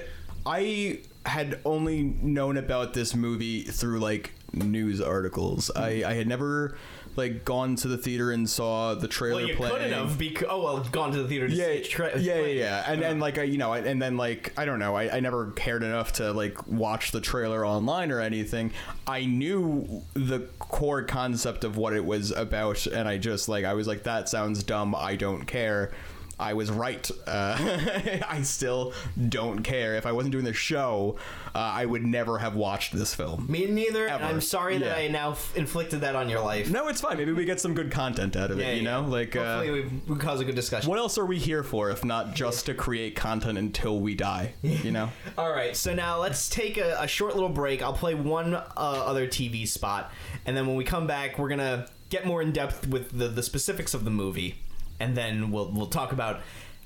I 0.46 1.00
had 1.26 1.60
only 1.66 2.04
known 2.04 2.56
about 2.58 2.94
this 2.94 3.16
movie 3.16 3.64
through 3.64 4.00
like 4.00 4.32
news 4.54 5.02
articles. 5.02 5.72
I, 5.76 6.04
I 6.06 6.14
had 6.14 6.28
never 6.28 6.78
like 7.16 7.46
gone 7.46 7.76
to 7.78 7.88
the 7.88 7.98
theater 7.98 8.32
and 8.32 8.50
saw 8.50 8.94
the 8.96 9.08
trailer 9.08 9.40
well 9.42 9.48
you 9.48 9.56
playing. 9.56 9.74
couldn't 9.76 9.94
have 9.94 10.18
because 10.18 10.48
oh 10.50 10.64
well 10.64 10.80
gone 10.92 11.12
to 11.12 11.22
the 11.24 11.28
theater 11.28 11.48
to 11.48 11.54
yeah, 11.54 11.66
see 11.66 11.84
tra- 11.84 12.20
yeah, 12.20 12.36
yeah, 12.40 12.46
yeah, 12.46 12.84
and 12.88 13.02
and 13.02 13.14
uh-huh. 13.14 13.22
like 13.22 13.38
I, 13.38 13.44
you 13.44 13.58
know, 13.58 13.74
I- 13.74 13.80
and 13.80 14.02
then 14.02 14.18
like 14.18 14.54
I 14.58 14.66
don't 14.66 14.80
know, 14.80 14.96
I, 14.96 15.18
I 15.18 15.20
never 15.20 15.52
cared 15.52 15.84
enough 15.84 16.14
to 16.14 16.32
like 16.34 16.68
watch 16.68 17.12
the 17.12 17.22
trailer 17.22 17.66
online 17.66 18.12
or 18.12 18.20
anything. 18.20 18.72
I 19.08 19.26
knew 19.26 20.02
the 20.14 20.40
core 20.60 21.04
concept 21.04 21.64
of 21.64 21.78
what 21.78 21.94
it 21.94 22.04
was 22.06 22.32
about, 22.32 22.86
and 22.88 23.08
I 23.08 23.18
just 23.18 23.48
like 23.50 23.66
I 23.66 23.74
was 23.74 23.88
like, 23.88 24.04
that 24.04 24.30
sounds 24.30 24.64
dumb. 24.64 24.96
I 24.96 25.16
don't 25.16 25.46
care. 25.46 25.92
I 26.40 26.54
was 26.54 26.70
right. 26.70 27.10
Uh, 27.26 28.20
I 28.28 28.42
still 28.44 28.94
don't 29.30 29.64
care. 29.64 29.96
If 29.96 30.06
I 30.06 30.12
wasn't 30.12 30.34
doing 30.34 30.44
the 30.46 30.54
show, 30.54 31.18
uh, 31.54 31.60
I 31.60 31.86
would 31.86 32.04
never 32.06 32.38
have 32.40 32.56
watched 32.56 32.94
this 32.94 33.14
film. 33.16 33.46
me 33.50 33.66
neither 33.68 34.08
Ever. 34.08 34.24
I'm 34.24 34.42
sorry 34.42 34.78
that 34.80 34.98
Yeah. 34.98 35.06
I 35.06 35.08
now 35.08 35.32
f- 35.32 35.56
inflicted 35.56 36.02
that 36.02 36.16
on 36.16 36.28
your 36.30 36.42
life 36.42 36.70
No, 36.70 36.88
it's 36.90 37.00
fine. 37.02 37.18
Maybe 37.18 37.32
we 37.32 37.46
get 37.46 37.60
some 37.62 37.74
good 37.74 37.90
content 37.92 38.36
out 38.36 38.52
of 38.52 38.60
Yeah, 38.60 38.68
it. 38.68 38.78
You 38.78 38.84
yeah. 38.84 39.02
know, 39.02 39.08
like 39.08 39.36
uh, 39.36 39.60
hopefully 39.60 39.84
we, 40.08 40.14
we 40.14 40.20
cause 40.20 40.42
a 40.42 40.46
good 40.46 40.56
discussion 40.56 40.90
what 40.90 41.00
else 41.00 41.18
are 41.18 41.26
we 41.26 41.38
here 41.40 41.64
for 41.64 41.90
if 41.90 42.04
not 42.04 42.36
just 42.36 42.66
to 42.66 42.74
create 42.74 43.16
content 43.16 43.58
until 43.58 44.00
we 44.00 44.14
die? 44.16 44.54
You 44.62 44.92
know. 44.92 45.10
All 45.38 45.52
right, 45.52 45.76
so 45.76 45.94
now 45.94 46.20
let's 46.20 46.50
take 46.50 46.78
a, 46.78 46.98
a 47.00 47.08
short 47.08 47.34
little 47.36 47.50
break. 47.50 47.82
I'll 47.82 47.94
play 47.94 48.14
one 48.16 48.54
uh, 48.56 48.64
other 48.76 49.26
TV 49.28 49.68
spot, 49.68 50.12
and 50.46 50.56
then 50.58 50.68
when 50.68 50.76
we 50.76 50.84
come 50.84 51.08
back, 51.08 51.38
we're 51.40 51.50
gonna 51.50 51.88
get 52.10 52.26
more 52.26 52.42
in 52.42 52.52
depth 52.52 52.88
with 52.88 53.18
the, 53.18 53.28
the 53.30 53.42
specifics 53.44 53.94
of 53.94 54.04
the 54.06 54.12
movie, 54.12 54.56
and 55.00 55.16
then 55.16 55.52
we'll 55.52 55.72
we'll 55.72 55.88
talk 55.88 56.12
about 56.12 56.42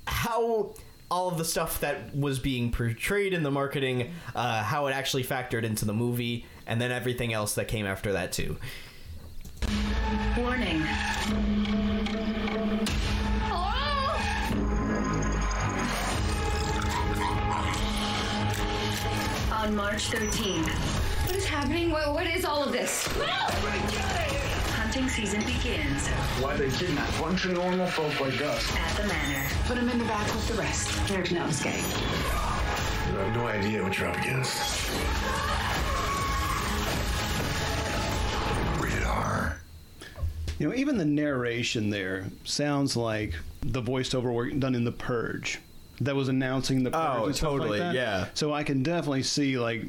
how 0.06 0.74
all 1.10 1.28
of 1.28 1.38
the 1.38 1.44
stuff 1.44 1.80
that 1.80 2.14
was 2.14 2.38
being 2.38 2.70
portrayed 2.70 3.32
in 3.32 3.42
the 3.42 3.50
marketing, 3.50 4.12
uh, 4.34 4.62
how 4.62 4.86
it 4.86 4.92
actually 4.92 5.24
factored 5.24 5.64
into 5.64 5.84
the 5.84 5.92
movie, 5.92 6.46
and 6.66 6.80
then 6.80 6.92
everything 6.92 7.32
else 7.32 7.54
that 7.54 7.66
came 7.66 7.84
after 7.84 8.12
that 8.12 8.32
too. 8.32 8.56
Warning. 10.38 10.82
On 19.52 19.76
March 19.76 20.10
13th, 20.10 20.68
What 21.26 21.36
is 21.36 21.44
happening? 21.44 21.90
What, 21.90 22.14
what 22.14 22.26
is 22.26 22.44
all 22.44 22.64
of 22.64 22.72
this? 22.72 23.06
Hunting 25.00 25.24
season 25.24 25.40
begins 25.46 26.08
Why 26.42 26.56
they 26.56 26.68
kidnap 26.70 27.08
a 27.16 27.22
bunch 27.22 27.44
of 27.46 27.52
normal 27.52 27.86
folk 27.86 28.20
like 28.20 28.40
us? 28.42 28.76
at 28.76 28.96
the 28.96 29.08
manor. 29.08 29.46
Put 29.66 29.78
him 29.78 29.88
in 29.88 29.98
the 29.98 30.04
back 30.04 30.26
with 30.26 30.48
the 30.48 30.54
rest. 30.54 31.08
There's 31.08 31.30
no 31.32 31.46
escape. 31.46 31.74
You 31.74 33.18
have 33.18 33.34
no 33.34 33.46
idea 33.46 33.82
what 33.82 33.98
you're 33.98 34.08
up 34.08 34.18
against. 34.18 34.90
Rated 38.80 39.04
R. 39.04 39.60
You 40.58 40.68
know, 40.68 40.74
even 40.74 40.98
the 40.98 41.04
narration 41.04 41.90
there 41.90 42.26
sounds 42.44 42.96
like 42.96 43.34
the 43.62 43.82
voiceover 43.82 44.32
work 44.32 44.58
done 44.58 44.74
in 44.74 44.84
The 44.84 44.92
Purge. 44.92 45.60
That 46.02 46.14
was 46.14 46.28
announcing 46.28 46.82
the 46.82 46.90
Purge. 46.90 47.00
Oh, 47.00 47.26
and 47.26 47.36
stuff 47.36 47.52
like 47.52 47.60
totally, 47.60 47.78
that. 47.78 47.94
yeah. 47.94 48.26
So 48.34 48.52
I 48.52 48.64
can 48.64 48.82
definitely 48.82 49.22
see 49.22 49.58
like 49.58 49.86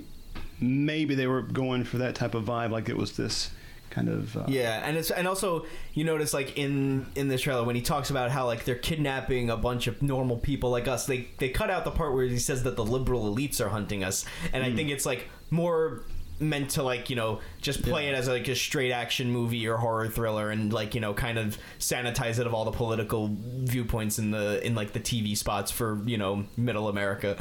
maybe 0.60 1.16
they 1.16 1.28
were 1.28 1.42
going 1.42 1.84
for 1.84 1.98
that 1.98 2.16
type 2.16 2.36
of 2.36 2.46
vibe, 2.46 2.72
like 2.72 2.88
it 2.88 2.96
was 2.98 3.18
this 3.18 3.50
kind 3.92 4.10
of 4.10 4.36
uh, 4.36 4.46
Yeah, 4.48 4.82
and 4.84 4.98
it's 4.98 5.12
and 5.12 5.28
also 5.28 5.66
you 5.94 6.04
notice 6.04 6.34
like 6.34 6.58
in 6.58 7.06
in 7.16 7.28
this 7.28 7.42
trailer 7.42 7.64
when 7.64 7.76
he 7.76 7.82
talks 7.82 8.10
about 8.10 8.32
how 8.32 8.46
like 8.46 8.66
they're 8.66 8.76
kidnapping 8.76 9.50
a 9.50 9.58
bunch 9.58 9.88
of 9.88 10.02
normal 10.02 10.38
people 10.38 10.72
like 10.72 10.88
us, 10.88 11.06
they 11.06 11.28
they 11.38 11.50
cut 11.50 11.70
out 11.70 11.84
the 11.84 11.92
part 11.92 12.14
where 12.14 12.26
he 12.26 12.40
says 12.40 12.64
that 12.64 12.76
the 12.76 12.86
liberal 12.86 13.34
elites 13.34 13.62
are 13.62 13.70
hunting 13.70 14.04
us, 14.04 14.26
and 14.54 14.64
I 14.64 14.74
think 14.74 14.90
it's 14.90 15.06
like 15.06 15.28
more 15.50 16.04
meant 16.42 16.72
to 16.72 16.84
like 16.84 17.10
you 17.10 17.16
know 17.16 17.40
just 17.62 17.84
play 17.84 18.08
it 18.08 18.16
as 18.16 18.28
like 18.28 18.48
a 18.48 18.56
straight 18.56 18.92
action 18.92 19.32
movie 19.32 19.68
or 19.68 19.78
horror 19.78 20.08
thriller 20.08 20.50
and 20.50 20.74
like 20.74 20.96
you 20.96 21.02
know 21.02 21.14
kind 21.14 21.38
of 21.38 21.58
sanitize 21.80 22.40
it 22.40 22.48
of 22.48 22.54
all 22.54 22.66
the 22.66 22.72
political 22.72 23.30
viewpoints 23.38 24.18
in 24.18 24.32
the 24.32 24.66
in 24.66 24.74
like 24.74 24.92
the 24.92 25.00
TV 25.00 25.38
spots 25.38 25.72
for 25.72 26.02
you 26.06 26.18
know 26.18 26.46
middle 26.58 26.90
America. 26.90 27.38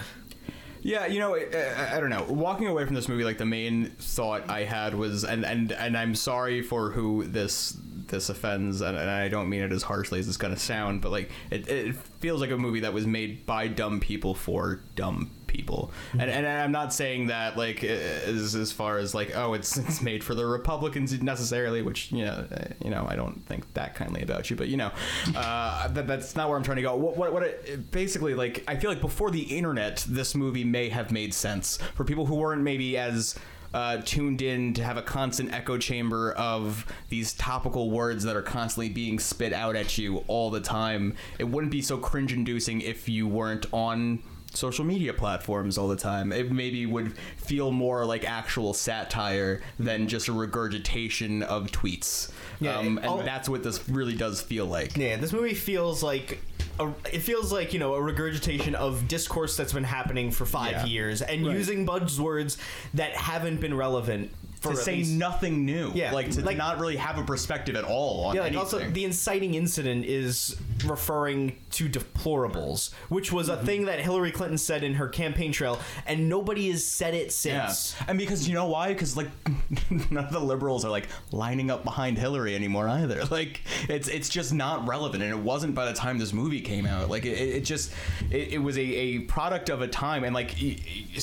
Yeah, 0.82 1.06
you 1.06 1.18
know, 1.18 1.36
I, 1.36 1.96
I 1.96 2.00
don't 2.00 2.10
know. 2.10 2.24
Walking 2.28 2.66
away 2.66 2.84
from 2.86 2.94
this 2.94 3.08
movie, 3.08 3.24
like 3.24 3.38
the 3.38 3.46
main 3.46 3.90
thought 3.98 4.48
I 4.48 4.64
had 4.64 4.94
was, 4.94 5.24
and 5.24 5.44
and 5.44 5.72
and 5.72 5.96
I'm 5.96 6.14
sorry 6.14 6.62
for 6.62 6.90
who 6.90 7.26
this 7.26 7.76
this 8.06 8.28
offends, 8.28 8.80
and, 8.80 8.96
and 8.96 9.08
I 9.08 9.28
don't 9.28 9.48
mean 9.48 9.62
it 9.62 9.72
as 9.72 9.82
harshly 9.82 10.18
as 10.18 10.28
it's 10.28 10.36
gonna 10.36 10.56
sound, 10.56 11.00
but 11.00 11.12
like 11.12 11.30
it, 11.50 11.68
it 11.68 11.96
feels 12.20 12.40
like 12.40 12.50
a 12.50 12.56
movie 12.56 12.80
that 12.80 12.92
was 12.92 13.06
made 13.06 13.46
by 13.46 13.68
dumb 13.68 14.00
people 14.00 14.34
for 14.34 14.80
dumb 14.96 15.30
people, 15.50 15.90
and 16.12 16.30
and 16.30 16.46
I'm 16.46 16.72
not 16.72 16.94
saying 16.94 17.26
that 17.26 17.56
like 17.56 17.84
as 17.84 18.54
as 18.54 18.72
far 18.72 18.98
as 18.98 19.14
like 19.14 19.36
oh 19.36 19.54
it's 19.54 19.76
it's 19.76 20.00
made 20.00 20.24
for 20.24 20.34
the 20.34 20.46
Republicans 20.46 21.20
necessarily, 21.20 21.82
which 21.82 22.12
you 22.12 22.24
know 22.24 22.46
uh, 22.50 22.68
you 22.82 22.90
know 22.90 23.06
I 23.08 23.16
don't 23.16 23.44
think 23.46 23.72
that 23.74 23.94
kindly 23.94 24.22
about 24.22 24.48
you, 24.48 24.56
but 24.56 24.68
you 24.68 24.76
know 24.76 24.92
uh, 25.34 25.88
that, 25.94 26.06
that's 26.06 26.36
not 26.36 26.48
where 26.48 26.56
I'm 26.56 26.64
trying 26.64 26.76
to 26.76 26.82
go. 26.82 26.96
What 26.96 27.16
what, 27.16 27.32
what 27.32 27.42
it, 27.42 27.90
basically 27.90 28.34
like 28.34 28.64
I 28.68 28.76
feel 28.76 28.90
like 28.90 29.00
before 29.00 29.30
the 29.30 29.42
internet, 29.42 30.04
this 30.08 30.34
movie 30.34 30.64
may 30.64 30.88
have 30.88 31.10
made 31.10 31.34
sense 31.34 31.78
for 31.94 32.04
people 32.04 32.26
who 32.26 32.36
weren't 32.36 32.62
maybe 32.62 32.96
as 32.96 33.34
uh, 33.72 33.98
tuned 34.04 34.42
in 34.42 34.74
to 34.74 34.82
have 34.82 34.96
a 34.96 35.02
constant 35.02 35.52
echo 35.52 35.78
chamber 35.78 36.32
of 36.32 36.86
these 37.08 37.32
topical 37.34 37.90
words 37.90 38.24
that 38.24 38.36
are 38.36 38.42
constantly 38.42 38.88
being 38.88 39.18
spit 39.18 39.52
out 39.52 39.76
at 39.76 39.96
you 39.96 40.18
all 40.26 40.50
the 40.50 40.60
time. 40.60 41.14
It 41.38 41.44
wouldn't 41.44 41.70
be 41.70 41.82
so 41.82 41.96
cringe 41.96 42.32
inducing 42.32 42.80
if 42.80 43.08
you 43.08 43.28
weren't 43.28 43.66
on 43.72 44.22
social 44.52 44.84
media 44.84 45.12
platforms 45.14 45.78
all 45.78 45.88
the 45.88 45.96
time. 45.96 46.32
It 46.32 46.50
maybe 46.50 46.84
would 46.86 47.16
feel 47.36 47.70
more 47.70 48.04
like 48.04 48.24
actual 48.28 48.74
satire 48.74 49.60
than 49.78 50.08
just 50.08 50.28
a 50.28 50.32
regurgitation 50.32 51.42
of 51.42 51.68
tweets. 51.70 52.30
Yeah, 52.60 52.76
um, 52.78 52.98
and 52.98 53.06
all- 53.06 53.22
that's 53.22 53.48
what 53.48 53.62
this 53.62 53.88
really 53.88 54.14
does 54.14 54.40
feel 54.40 54.66
like. 54.66 54.96
Yeah, 54.96 55.16
this 55.16 55.32
movie 55.32 55.54
feels 55.54 56.02
like 56.02 56.40
a, 56.78 56.88
it 57.12 57.20
feels 57.20 57.52
like 57.52 57.72
you 57.72 57.78
know 57.78 57.94
a 57.94 58.00
regurgitation 58.02 58.74
of 58.74 59.06
discourse 59.08 59.56
that's 59.56 59.72
been 59.72 59.84
happening 59.84 60.30
for 60.30 60.46
five 60.46 60.72
Yeah. 60.72 60.86
years 60.86 61.22
and 61.22 61.46
Right. 61.46 61.56
using 61.56 61.86
buzzwords 61.86 62.56
that 62.94 63.12
haven't 63.12 63.60
been 63.60 63.74
relevant 63.74 64.30
to 64.62 64.76
say 64.76 64.96
least- 64.96 65.12
nothing 65.12 65.64
new. 65.64 65.90
Yeah, 65.94 66.12
like 66.12 66.30
to 66.32 66.42
like- 66.44 66.56
not 66.56 66.78
really 66.78 66.96
have 66.96 67.18
a 67.18 67.22
perspective 67.22 67.76
at 67.76 67.84
all 67.84 68.24
on 68.26 68.34
Yeah, 68.34 68.42
like 68.42 68.48
anything. 68.52 68.58
also 68.64 68.90
the 68.90 69.04
inciting 69.04 69.54
incident 69.54 70.04
is 70.04 70.56
referring 70.86 71.56
to 71.72 71.88
deplorables, 71.88 72.92
which 73.08 73.32
was 73.32 73.48
a 73.48 73.56
Mm-hmm. 73.56 73.66
thing 73.66 73.84
that 73.86 74.00
Hillary 74.00 74.30
Clinton 74.32 74.58
said 74.58 74.82
in 74.84 74.94
her 74.94 75.08
campaign 75.08 75.52
trail, 75.52 75.78
and 76.06 76.28
nobody 76.28 76.70
has 76.70 76.84
said 76.84 77.14
it 77.14 77.34
Yeah, 77.44 77.66
since. 77.68 77.94
and 78.08 78.18
because 78.18 78.46
you 78.48 78.54
know 78.54 78.66
why? 78.66 78.88
Because 78.88 79.16
like 79.16 79.28
none 80.10 80.24
of 80.24 80.32
the 80.32 80.40
liberals 80.40 80.84
are 80.84 80.90
like 80.90 81.08
lining 81.32 81.70
up 81.70 81.84
behind 81.84 82.18
Hillary 82.18 82.54
anymore 82.54 82.88
either. 82.88 83.24
Like 83.30 83.60
it's 83.88 84.08
it's 84.08 84.28
just 84.28 84.52
not 84.52 84.86
relevant, 84.88 85.22
and 85.22 85.30
it 85.32 85.38
wasn't 85.38 85.74
by 85.74 85.86
the 85.86 85.92
time 85.92 86.18
this 86.18 86.32
movie 86.32 86.60
came 86.60 86.84
out. 86.84 87.08
Like 87.08 87.24
it, 87.24 87.38
it 87.38 87.64
just 87.64 87.92
it, 88.30 88.54
it 88.54 88.58
was 88.58 88.76
a, 88.76 88.80
a 88.82 89.18
product 89.20 89.68
of 89.70 89.82
a 89.82 89.88
time, 89.88 90.24
and 90.24 90.34
like 90.34 90.60
a, 90.60 90.76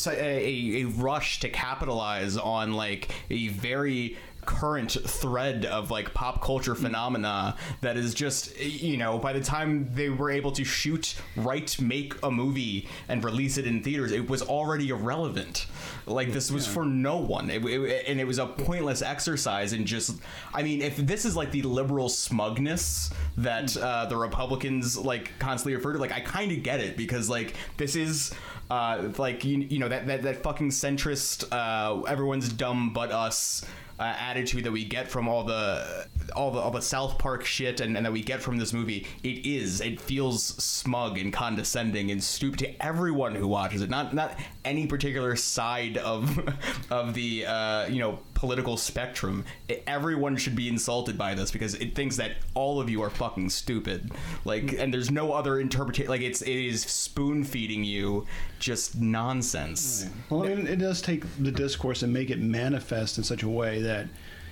a, 0.08 0.82
a 0.82 0.84
rush 0.86 1.40
to 1.42 1.50
capitalize 1.50 2.38
on 2.38 2.74
like 2.74 3.12
a 3.30 3.48
very 3.50 4.18
current 4.46 4.92
thread 5.06 5.66
of 5.66 5.92
like 5.92 6.14
pop 6.14 6.42
culture 6.42 6.74
phenomena 6.74 7.54
that 7.82 7.98
is 7.98 8.14
just 8.14 8.58
you 8.62 8.96
know 8.96 9.18
by 9.18 9.34
the 9.34 9.42
time 9.42 9.90
they 9.94 10.08
were 10.10 10.32
able 10.32 10.54
to 10.54 10.64
shoot 10.64 11.16
write 11.36 11.82
make 11.82 12.14
a 12.24 12.32
movie 12.32 12.88
and 13.10 13.26
release 13.26 13.58
it 13.58 13.68
in 13.68 13.84
theaters 13.84 14.14
it 14.14 14.30
was 14.30 14.42
already 14.42 14.88
irrelevant. 14.88 15.66
Like 16.06 16.32
this 16.32 16.50
was 16.50 16.66
for 16.66 16.86
no 16.86 17.18
one. 17.18 17.50
It, 17.50 17.66
it- 17.66 18.06
and 18.08 18.22
it 18.22 18.26
was 18.26 18.38
a 18.38 18.46
pointless 18.46 19.02
exercise 19.02 19.74
and 19.74 19.86
just 19.86 20.18
i 20.54 20.64
mean 20.64 20.82
if 20.82 20.96
this 20.96 21.26
is 21.26 21.36
like 21.36 21.52
the 21.52 21.64
liberal 21.64 22.08
smugness 22.08 23.10
that 23.38 23.76
uh, 23.76 24.06
the 24.06 24.16
republicans 24.16 24.98
like 24.98 25.32
constantly 25.40 25.76
refer 25.76 25.92
to 25.92 26.00
like 26.00 26.14
i 26.14 26.22
kind 26.22 26.54
of 26.54 26.64
get 26.64 26.80
it 26.80 26.96
because 26.96 27.30
like 27.30 27.54
this 27.76 27.98
is 27.98 28.34
uh, 28.70 29.10
like 29.18 29.44
you, 29.46 29.60
you 29.60 29.80
know 29.80 29.90
that, 29.90 30.08
that 30.08 30.24
that 30.24 30.44
fucking 30.44 30.70
centrist 30.70 31.46
uh, 31.52 32.02
everyone's 32.04 32.50
dumb 32.50 32.92
but 32.94 33.12
us 33.12 33.66
uh, 34.00 34.04
attitude 34.20 34.64
that 34.64 34.72
we 34.72 34.86
get 34.86 35.08
from 35.08 35.28
all 35.28 35.44
the 35.44 36.08
all 36.36 36.52
the 36.52 36.60
all 36.60 36.72
the 36.72 36.82
South 36.82 37.18
Park 37.18 37.44
shit 37.46 37.80
and, 37.80 37.98
and 37.98 38.06
that 38.06 38.12
we 38.12 38.22
get 38.22 38.42
from 38.42 38.58
this 38.58 38.74
movie, 38.74 39.08
it 39.24 39.46
is 39.46 39.82
it 39.82 40.00
feels 40.00 40.44
smug 40.64 41.18
and 41.18 41.34
condescending 41.34 42.12
and 42.12 42.24
stupid 42.24 42.60
to 42.60 42.86
everyone 42.86 43.34
who 43.34 43.48
watches 43.48 43.82
it. 43.82 43.90
Not 43.90 44.14
not 44.14 44.38
any 44.68 44.86
particular 44.86 45.36
side 45.36 45.98
of 45.98 46.38
of 46.92 47.14
the 47.14 47.46
uh, 47.46 47.88
you 47.88 48.00
know 48.00 48.20
political 48.34 48.78
spectrum. 48.78 49.46
Everyone 49.88 50.38
should 50.38 50.56
be 50.56 50.68
insulted 50.68 51.18
by 51.18 51.34
this 51.34 51.50
because 51.50 51.74
it 51.76 51.96
thinks 51.96 52.18
that 52.18 52.34
all 52.54 52.80
of 52.80 52.90
you 52.90 53.02
are 53.02 53.10
fucking 53.10 53.50
stupid. 53.50 54.12
Like 54.46 54.74
and 54.74 54.94
there's 54.94 55.10
no 55.10 55.32
other 55.32 55.60
interpretation. 55.60 56.10
Like 56.10 56.22
it's 56.22 56.42
it 56.42 56.52
is 56.52 56.82
spoon 56.82 57.44
feeding 57.44 57.84
you 57.84 58.28
just 58.60 58.96
nonsense. 58.96 60.10
Well, 60.30 60.44
I 60.44 60.54
mean, 60.54 60.68
it 60.68 60.80
does 60.80 61.02
take 61.02 61.24
the 61.38 61.52
discourse 61.52 62.04
and 62.04 62.14
make 62.14 62.30
it 62.30 62.40
manifest 62.40 63.18
in 63.18 63.24
such 63.24 63.44
a 63.44 63.50
way 63.50 63.82
that, 63.82 64.08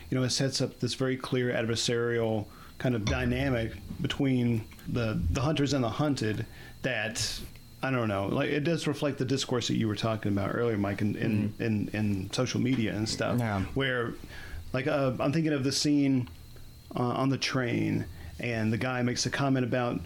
you 0.09 0.17
know, 0.17 0.23
it 0.23 0.29
sets 0.29 0.61
up 0.61 0.79
this 0.79 0.93
very 0.93 1.17
clear 1.17 1.51
adversarial 1.51 2.45
kind 2.77 2.95
of 2.95 3.05
dynamic 3.05 3.73
between 4.01 4.63
the 4.87 5.19
the 5.31 5.41
hunters 5.41 5.73
and 5.73 5.83
the 5.83 5.89
hunted. 5.89 6.45
That 6.81 7.39
I 7.85 7.91
don't 7.91 8.07
know, 8.07 8.27
like 8.27 8.49
it 8.49 8.63
does 8.63 8.87
reflect 8.87 9.17
the 9.17 9.25
discourse 9.25 9.67
that 9.67 9.77
you 9.77 9.87
were 9.87 9.95
talking 9.95 10.31
about 10.31 10.55
earlier, 10.55 10.77
Mike, 10.77 11.01
in 11.01 11.15
in, 11.15 11.53
in, 11.59 11.89
in 11.93 12.31
social 12.31 12.59
media 12.59 12.93
and 12.93 13.07
stuff. 13.07 13.39
Yeah. 13.39 13.61
Where, 13.75 14.13
like, 14.73 14.87
uh, 14.87 15.13
I'm 15.19 15.31
thinking 15.31 15.53
of 15.53 15.63
the 15.63 15.71
scene 15.71 16.27
uh, 16.95 17.03
on 17.03 17.29
the 17.29 17.37
train, 17.37 18.05
and 18.39 18.73
the 18.73 18.77
guy 18.77 19.03
makes 19.03 19.25
a 19.25 19.29
comment 19.29 19.65
about 19.65 19.99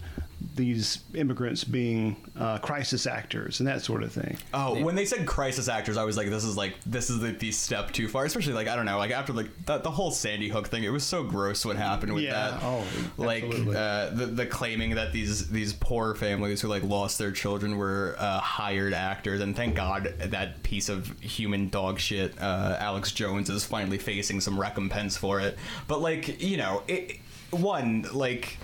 these 0.56 1.00
immigrants 1.14 1.64
being 1.64 2.16
uh, 2.38 2.58
crisis 2.58 3.06
actors 3.06 3.60
and 3.60 3.68
that 3.68 3.82
sort 3.82 4.02
of 4.02 4.12
thing. 4.12 4.38
Oh, 4.54 4.82
when 4.82 4.94
they 4.94 5.04
said 5.04 5.26
crisis 5.26 5.68
actors, 5.68 5.96
I 5.96 6.04
was 6.04 6.16
like, 6.16 6.30
this 6.30 6.44
is 6.44 6.56
like 6.56 6.74
this 6.84 7.10
is 7.10 7.20
the, 7.20 7.32
the 7.32 7.52
step 7.52 7.92
too 7.92 8.08
far. 8.08 8.24
Especially 8.24 8.52
like 8.54 8.68
I 8.68 8.76
don't 8.76 8.86
know, 8.86 8.98
like 8.98 9.10
after 9.10 9.32
like 9.32 9.48
the, 9.66 9.78
the 9.78 9.90
whole 9.90 10.10
Sandy 10.10 10.48
Hook 10.48 10.68
thing, 10.68 10.84
it 10.84 10.88
was 10.90 11.04
so 11.04 11.22
gross 11.22 11.64
what 11.64 11.76
happened 11.76 12.12
with 12.14 12.24
Yeah. 12.24 12.50
that. 12.52 12.60
Oh, 12.62 12.84
like 13.16 13.44
uh, 13.44 14.10
the 14.10 14.30
the 14.32 14.46
claiming 14.46 14.94
that 14.94 15.12
these 15.12 15.48
these 15.50 15.72
poor 15.74 16.14
families 16.14 16.60
who 16.60 16.68
like 16.68 16.82
lost 16.82 17.18
their 17.18 17.32
children 17.32 17.76
were 17.76 18.16
uh, 18.18 18.40
hired 18.40 18.94
actors, 18.94 19.40
and 19.40 19.54
thank 19.54 19.74
God 19.74 20.14
that 20.18 20.62
piece 20.62 20.88
of 20.88 21.18
human 21.20 21.68
dog 21.68 21.98
shit, 21.98 22.34
uh, 22.40 22.76
Alex 22.78 23.12
Jones 23.12 23.50
is 23.50 23.64
finally 23.64 23.98
facing 23.98 24.40
some 24.40 24.58
recompense 24.58 25.16
for 25.16 25.40
it. 25.40 25.58
But 25.86 26.00
like 26.00 26.42
you 26.42 26.56
know, 26.56 26.82
it 26.88 27.18
one 27.50 28.06
like 28.12 28.56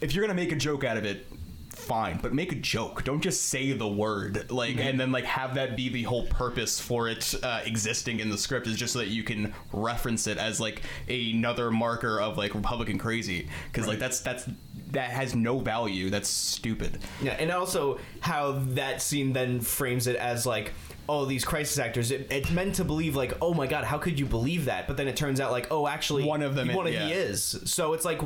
if 0.00 0.14
you're 0.14 0.24
gonna 0.24 0.34
make 0.34 0.52
a 0.52 0.56
joke 0.56 0.84
out 0.84 0.96
of 0.96 1.04
it 1.04 1.26
fine 1.70 2.18
but 2.20 2.34
make 2.34 2.52
a 2.52 2.56
joke. 2.56 3.04
Don't 3.04 3.20
just 3.20 3.44
say 3.44 3.72
the 3.72 3.88
word 3.88 4.50
like 4.50 4.76
and 4.78 5.00
then 5.00 5.12
like 5.12 5.24
have 5.24 5.54
that 5.54 5.76
be 5.76 5.88
the 5.88 6.02
whole 6.02 6.26
purpose 6.26 6.78
for 6.78 7.08
it 7.08 7.34
uh, 7.42 7.60
existing 7.64 8.20
in 8.20 8.28
the 8.28 8.38
script 8.38 8.66
is 8.66 8.76
just 8.76 8.92
so 8.92 8.98
that 8.98 9.08
you 9.08 9.22
can 9.22 9.54
reference 9.72 10.26
it 10.26 10.36
as 10.36 10.60
like 10.60 10.82
another 11.08 11.70
marker 11.70 12.20
of 12.20 12.36
like 12.36 12.54
republican 12.54 12.98
crazy 12.98 13.48
because 13.72 13.86
like 13.86 13.98
that's 13.98 14.20
that's 14.20 14.46
that 14.92 15.10
has 15.10 15.34
no 15.34 15.58
value. 15.58 16.10
That's 16.10 16.28
stupid. 16.28 16.98
Yeah, 17.22 17.32
and 17.32 17.50
also 17.50 17.98
how 18.20 18.52
that 18.70 19.02
scene 19.02 19.32
then 19.32 19.60
frames 19.60 20.06
it 20.06 20.16
as 20.16 20.46
like, 20.46 20.72
oh, 21.10 21.24
these 21.24 21.44
crisis 21.44 21.76
actors. 21.78 22.12
It, 22.12 22.28
it's 22.30 22.50
meant 22.50 22.76
to 22.76 22.84
believe 22.84 23.16
like, 23.16 23.32
oh 23.42 23.52
my 23.52 23.66
god, 23.66 23.82
how 23.84 23.98
could 23.98 24.18
you 24.18 24.26
believe 24.26 24.66
that? 24.66 24.86
But 24.86 24.96
then 24.96 25.08
it 25.08 25.16
turns 25.16 25.40
out 25.40 25.50
like, 25.50 25.66
oh, 25.72 25.88
actually, 25.88 26.24
One 26.24 26.40
of 26.40 26.54
them 26.54 26.72
one 26.72 26.86
is- 26.86 26.94
of 26.94 27.02
he 27.02 27.12
is. 27.12 27.60
So 27.64 27.92
it's 27.94 28.04
like, 28.04 28.20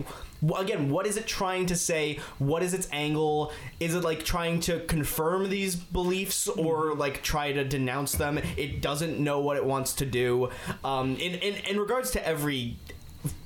again, 0.59 0.91
what 0.91 1.07
is 1.07 1.17
it 1.17 1.27
trying 1.27 1.65
to 1.67 1.77
say? 1.77 2.19
What 2.39 2.63
is 2.63 2.75
its 2.75 2.87
angle? 2.93 3.53
Is 3.81 3.95
it 3.95 4.05
like 4.05 4.23
trying 4.25 4.61
to 4.61 4.81
confirm 4.81 5.49
these 5.49 5.75
beliefs 5.77 6.47
or 6.47 6.95
like 6.95 7.23
try 7.23 7.53
to 7.53 7.65
denounce 7.65 8.13
them? 8.13 8.39
It 8.57 8.83
doesn't 8.83 9.19
know 9.19 9.41
what 9.41 9.57
it 9.57 9.65
wants 9.65 9.95
to 9.95 10.07
do. 10.07 10.51
Um, 10.85 11.17
in 11.17 11.35
in 11.37 11.55
in 11.71 11.81
regards 11.81 12.11
to 12.13 12.27
every 12.27 12.77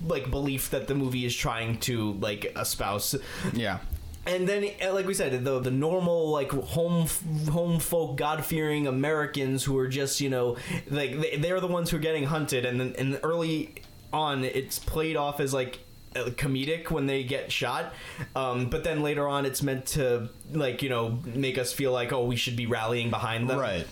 like 0.05 0.29
belief 0.31 0.71
that 0.71 0.89
the 0.89 0.95
movie 0.97 1.25
is 1.25 1.37
trying 1.37 1.79
to 1.79 2.15
like 2.15 2.53
espouse 2.57 3.15
yeah 3.53 3.79
and 4.27 4.49
then 4.49 4.71
uh, 4.85 4.93
like 4.93 5.07
we 5.07 5.15
said 5.15 5.45
the 5.45 5.61
the 5.61 5.71
normal 5.71 6.31
like 6.31 6.51
home 6.51 7.07
home 7.51 7.79
folk 7.81 8.17
god 8.17 8.45
fearing 8.45 8.87
Americans 8.87 9.65
who 9.65 9.77
are 9.79 9.89
just 9.89 10.21
you 10.21 10.29
know 10.29 10.57
like 10.91 11.19
they, 11.21 11.37
they're 11.37 11.61
the 11.61 11.67
ones 11.67 11.91
who 11.91 11.97
are 11.97 12.01
getting 12.01 12.25
hunted. 12.25 12.65
And 12.65 12.81
then 12.81 12.95
and 12.99 13.21
early 13.23 13.75
on 14.13 14.45
it's 14.45 14.79
played 14.79 15.17
off 15.17 15.41
as 15.41 15.53
like 15.53 15.81
uh, 16.17 16.25
comedic 16.31 16.91
when 16.91 17.07
they 17.07 17.23
get 17.23 17.53
shot. 17.53 17.93
Um, 18.35 18.71
but 18.71 18.83
then 18.85 19.03
later 19.03 19.29
on 19.29 19.45
it's 19.47 19.63
meant 19.63 19.87
to 19.87 20.29
like 20.53 20.83
you 20.83 20.89
know 20.89 21.19
make 21.25 21.59
us 21.59 21.73
feel 21.73 21.93
like 21.93 22.13
oh 22.13 22.25
we 22.25 22.37
should 22.37 22.57
be 22.57 22.67
rallying 22.67 23.11
behind 23.11 23.49
them. 23.49 23.59
Right. 23.59 23.87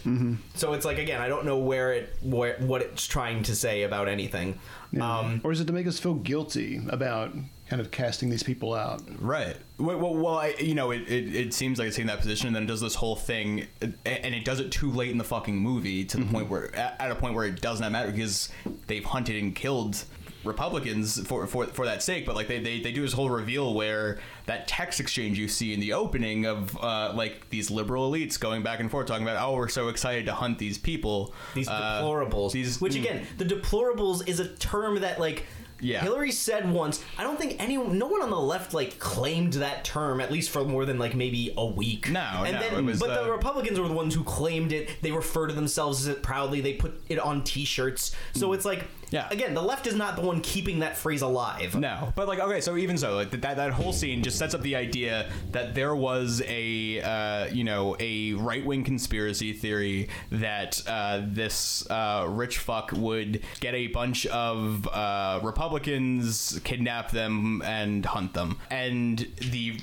So 0.54 0.72
it's 0.72 0.84
like 0.84 0.98
again 0.98 1.20
I 1.20 1.28
don't 1.28 1.44
know 1.46 1.58
where 1.58 1.92
it 1.92 2.16
where 2.22 2.56
what 2.58 2.82
it's 2.82 3.06
trying 3.06 3.42
to 3.44 3.54
say 3.54 3.82
about 3.82 4.08
anything. 4.08 4.58
Um, 5.00 5.42
or 5.44 5.52
is 5.52 5.60
it 5.60 5.66
to 5.66 5.74
make 5.74 5.86
us 5.86 5.98
feel 5.98 6.14
guilty 6.14 6.80
about 6.88 7.34
kind 7.68 7.80
of 7.80 7.90
casting 7.90 8.30
these 8.30 8.42
people 8.42 8.74
out? 8.74 9.02
Right. 9.20 9.56
Well, 9.78 9.98
well, 9.98 10.14
well 10.14 10.38
I, 10.38 10.54
you 10.60 10.74
know, 10.74 10.90
it, 10.92 11.02
it, 11.02 11.34
it 11.34 11.54
seems 11.54 11.78
like 11.78 11.88
it's 11.88 11.98
in 11.98 12.06
that 12.06 12.20
position, 12.20 12.46
and 12.46 12.56
then 12.56 12.62
it 12.62 12.66
does 12.66 12.80
this 12.80 12.94
whole 12.94 13.16
thing, 13.16 13.66
and 13.80 14.34
it 14.34 14.44
does 14.44 14.60
it 14.60 14.70
too 14.70 14.90
late 14.90 15.10
in 15.10 15.18
the 15.18 15.24
fucking 15.24 15.56
movie 15.56 16.04
to 16.04 16.16
the 16.16 16.26
point 16.26 16.48
where, 16.48 16.74
at 16.76 17.00
at 17.00 17.10
a 17.10 17.14
point 17.14 17.34
where 17.34 17.44
it 17.44 17.60
does 17.60 17.80
not 17.80 17.92
matter 17.92 18.10
because 18.10 18.48
they've 18.86 19.04
hunted 19.04 19.42
and 19.42 19.54
killed 19.54 20.04
Republicans 20.44 21.26
for 21.26 21.44
for, 21.48 21.66
for 21.66 21.86
that 21.86 22.02
sake. 22.04 22.24
But 22.24 22.36
like 22.36 22.46
they, 22.46 22.60
they, 22.60 22.80
they 22.80 22.92
do 22.92 23.02
this 23.02 23.12
whole 23.12 23.28
reveal 23.28 23.74
where 23.74 24.20
that 24.46 24.68
text 24.68 25.00
exchange 25.00 25.38
you 25.38 25.48
see 25.48 25.74
in 25.74 25.80
the 25.80 25.92
opening 25.92 26.46
of 26.46 26.76
uh, 26.78 27.12
like 27.14 27.50
these 27.50 27.68
liberal 27.70 28.10
elites 28.10 28.38
going 28.38 28.62
back 28.62 28.78
and 28.78 28.88
forth 28.88 29.08
talking 29.08 29.26
about, 29.26 29.44
oh, 29.44 29.56
we're 29.56 29.68
so 29.68 29.88
excited 29.88 30.26
to 30.26 30.32
hunt 30.32 30.58
these 30.58 30.78
people, 30.78 31.34
these 31.54 31.68
Uh, 31.68 32.00
deplorables. 32.00 32.52
these 32.52 32.80
which 32.80 32.94
again, 32.94 33.26
the 33.38 33.44
deplorables 33.44 34.26
is 34.28 34.38
a 34.38 34.48
term 34.56 35.00
that 35.00 35.18
like 35.18 35.46
Yeah. 35.80 36.00
Hillary 36.00 36.32
said 36.32 36.70
once. 36.70 37.04
I 37.18 37.22
don't 37.22 37.38
think 37.38 37.56
anyone, 37.58 37.98
no 37.98 38.06
one 38.06 38.22
on 38.22 38.30
the 38.30 38.40
left 38.40 38.72
like 38.72 38.98
claimed 38.98 39.54
that 39.54 39.84
term 39.84 40.20
at 40.20 40.32
least 40.32 40.50
for 40.50 40.64
more 40.64 40.84
than 40.84 40.98
like 40.98 41.14
maybe 41.14 41.52
a 41.56 41.66
week. 41.66 42.10
No, 42.10 42.44
and 42.44 42.54
no, 42.54 42.60
then, 42.60 42.86
was, 42.86 42.98
but 42.98 43.10
uh, 43.10 43.24
the 43.24 43.30
Republicans 43.30 43.78
were 43.78 43.88
the 43.88 43.94
ones 43.94 44.14
who 44.14 44.24
claimed 44.24 44.72
it. 44.72 44.90
They 45.02 45.12
refer 45.12 45.46
to 45.46 45.54
themselves 45.54 46.00
as 46.00 46.08
it 46.08 46.22
proudly. 46.22 46.60
They 46.60 46.74
put 46.74 47.00
it 47.08 47.18
on 47.18 47.44
T-shirts. 47.44 48.14
So 48.34 48.52
it's 48.52 48.64
like, 48.64 48.86
Yeah. 49.10 49.28
Again, 49.30 49.54
the 49.54 49.62
left 49.62 49.86
is 49.86 49.94
not 49.94 50.16
the 50.16 50.22
one 50.22 50.40
keeping 50.40 50.80
that 50.80 50.96
phrase 50.96 51.22
alive. 51.22 51.74
No, 51.74 52.12
but 52.16 52.26
like 52.26 52.40
okay, 52.40 52.60
so 52.60 52.76
even 52.76 52.98
so, 52.98 53.14
like 53.14 53.30
that 53.30 53.56
that 53.56 53.72
whole 53.72 53.92
scene 53.92 54.22
just 54.22 54.38
sets 54.38 54.54
up 54.54 54.62
the 54.62 54.76
idea 54.76 55.30
that 55.52 55.74
there 55.74 55.94
was 55.94 56.42
a 56.46 57.00
uh, 57.00 57.46
you 57.46 57.64
know 57.64 57.96
a 58.00 58.34
right 58.34 58.64
wing 58.64 58.84
conspiracy 58.84 59.52
theory 59.52 60.08
that 60.30 60.82
uh, 60.86 61.22
this 61.24 61.88
uh, 61.90 62.26
rich 62.28 62.58
fuck 62.58 62.92
would 62.92 63.42
get 63.60 63.74
a 63.74 63.86
bunch 63.88 64.26
of 64.26 64.86
uh, 64.88 65.40
Republicans, 65.42 66.60
kidnap 66.64 67.10
them, 67.10 67.62
and 67.64 68.04
hunt 68.06 68.34
them, 68.34 68.58
and 68.70 69.26
the 69.52 69.78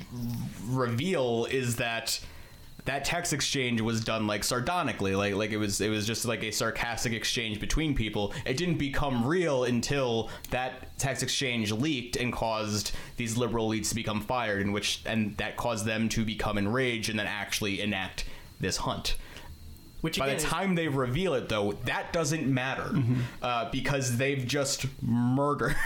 reveal 0.66 1.46
is 1.50 1.76
that 1.76 2.20
that 2.84 3.04
text 3.04 3.32
exchange 3.32 3.80
was 3.80 4.04
done 4.04 4.26
like 4.26 4.44
sardonically 4.44 5.16
like 5.16 5.34
like 5.34 5.50
it 5.50 5.56
was 5.56 5.80
it 5.80 5.88
was 5.88 6.06
just 6.06 6.24
like 6.24 6.42
a 6.42 6.50
sarcastic 6.50 7.12
exchange 7.12 7.60
between 7.60 7.94
people. 7.94 8.32
It 8.44 8.56
didn't 8.56 8.78
become 8.78 9.26
real 9.26 9.64
until 9.64 10.30
that 10.50 10.96
text 10.98 11.22
exchange 11.22 11.72
leaked 11.72 12.16
and 12.16 12.32
caused 12.32 12.92
these 13.16 13.36
liberal 13.36 13.70
elites 13.70 13.88
to 13.88 13.94
become 13.94 14.20
fired 14.20 14.60
in 14.60 14.72
which 14.72 15.02
and 15.06 15.36
that 15.38 15.56
caused 15.56 15.86
them 15.86 16.08
to 16.10 16.24
become 16.24 16.58
enraged 16.58 17.08
and 17.08 17.18
then 17.18 17.26
actually 17.26 17.80
enact 17.80 18.24
this 18.60 18.76
hunt 18.78 19.16
Which 20.04 20.18
by 20.18 20.26
the 20.28 20.34
is- 20.36 20.42
time 20.44 20.74
they 20.74 20.86
reveal 20.86 21.32
it, 21.32 21.48
though, 21.48 21.72
that 21.86 22.12
doesn't 22.12 22.46
matter 22.46 22.94
uh, 23.40 23.70
because 23.70 24.18
they've 24.18 24.46
just 24.46 24.84
murdered 25.02 25.76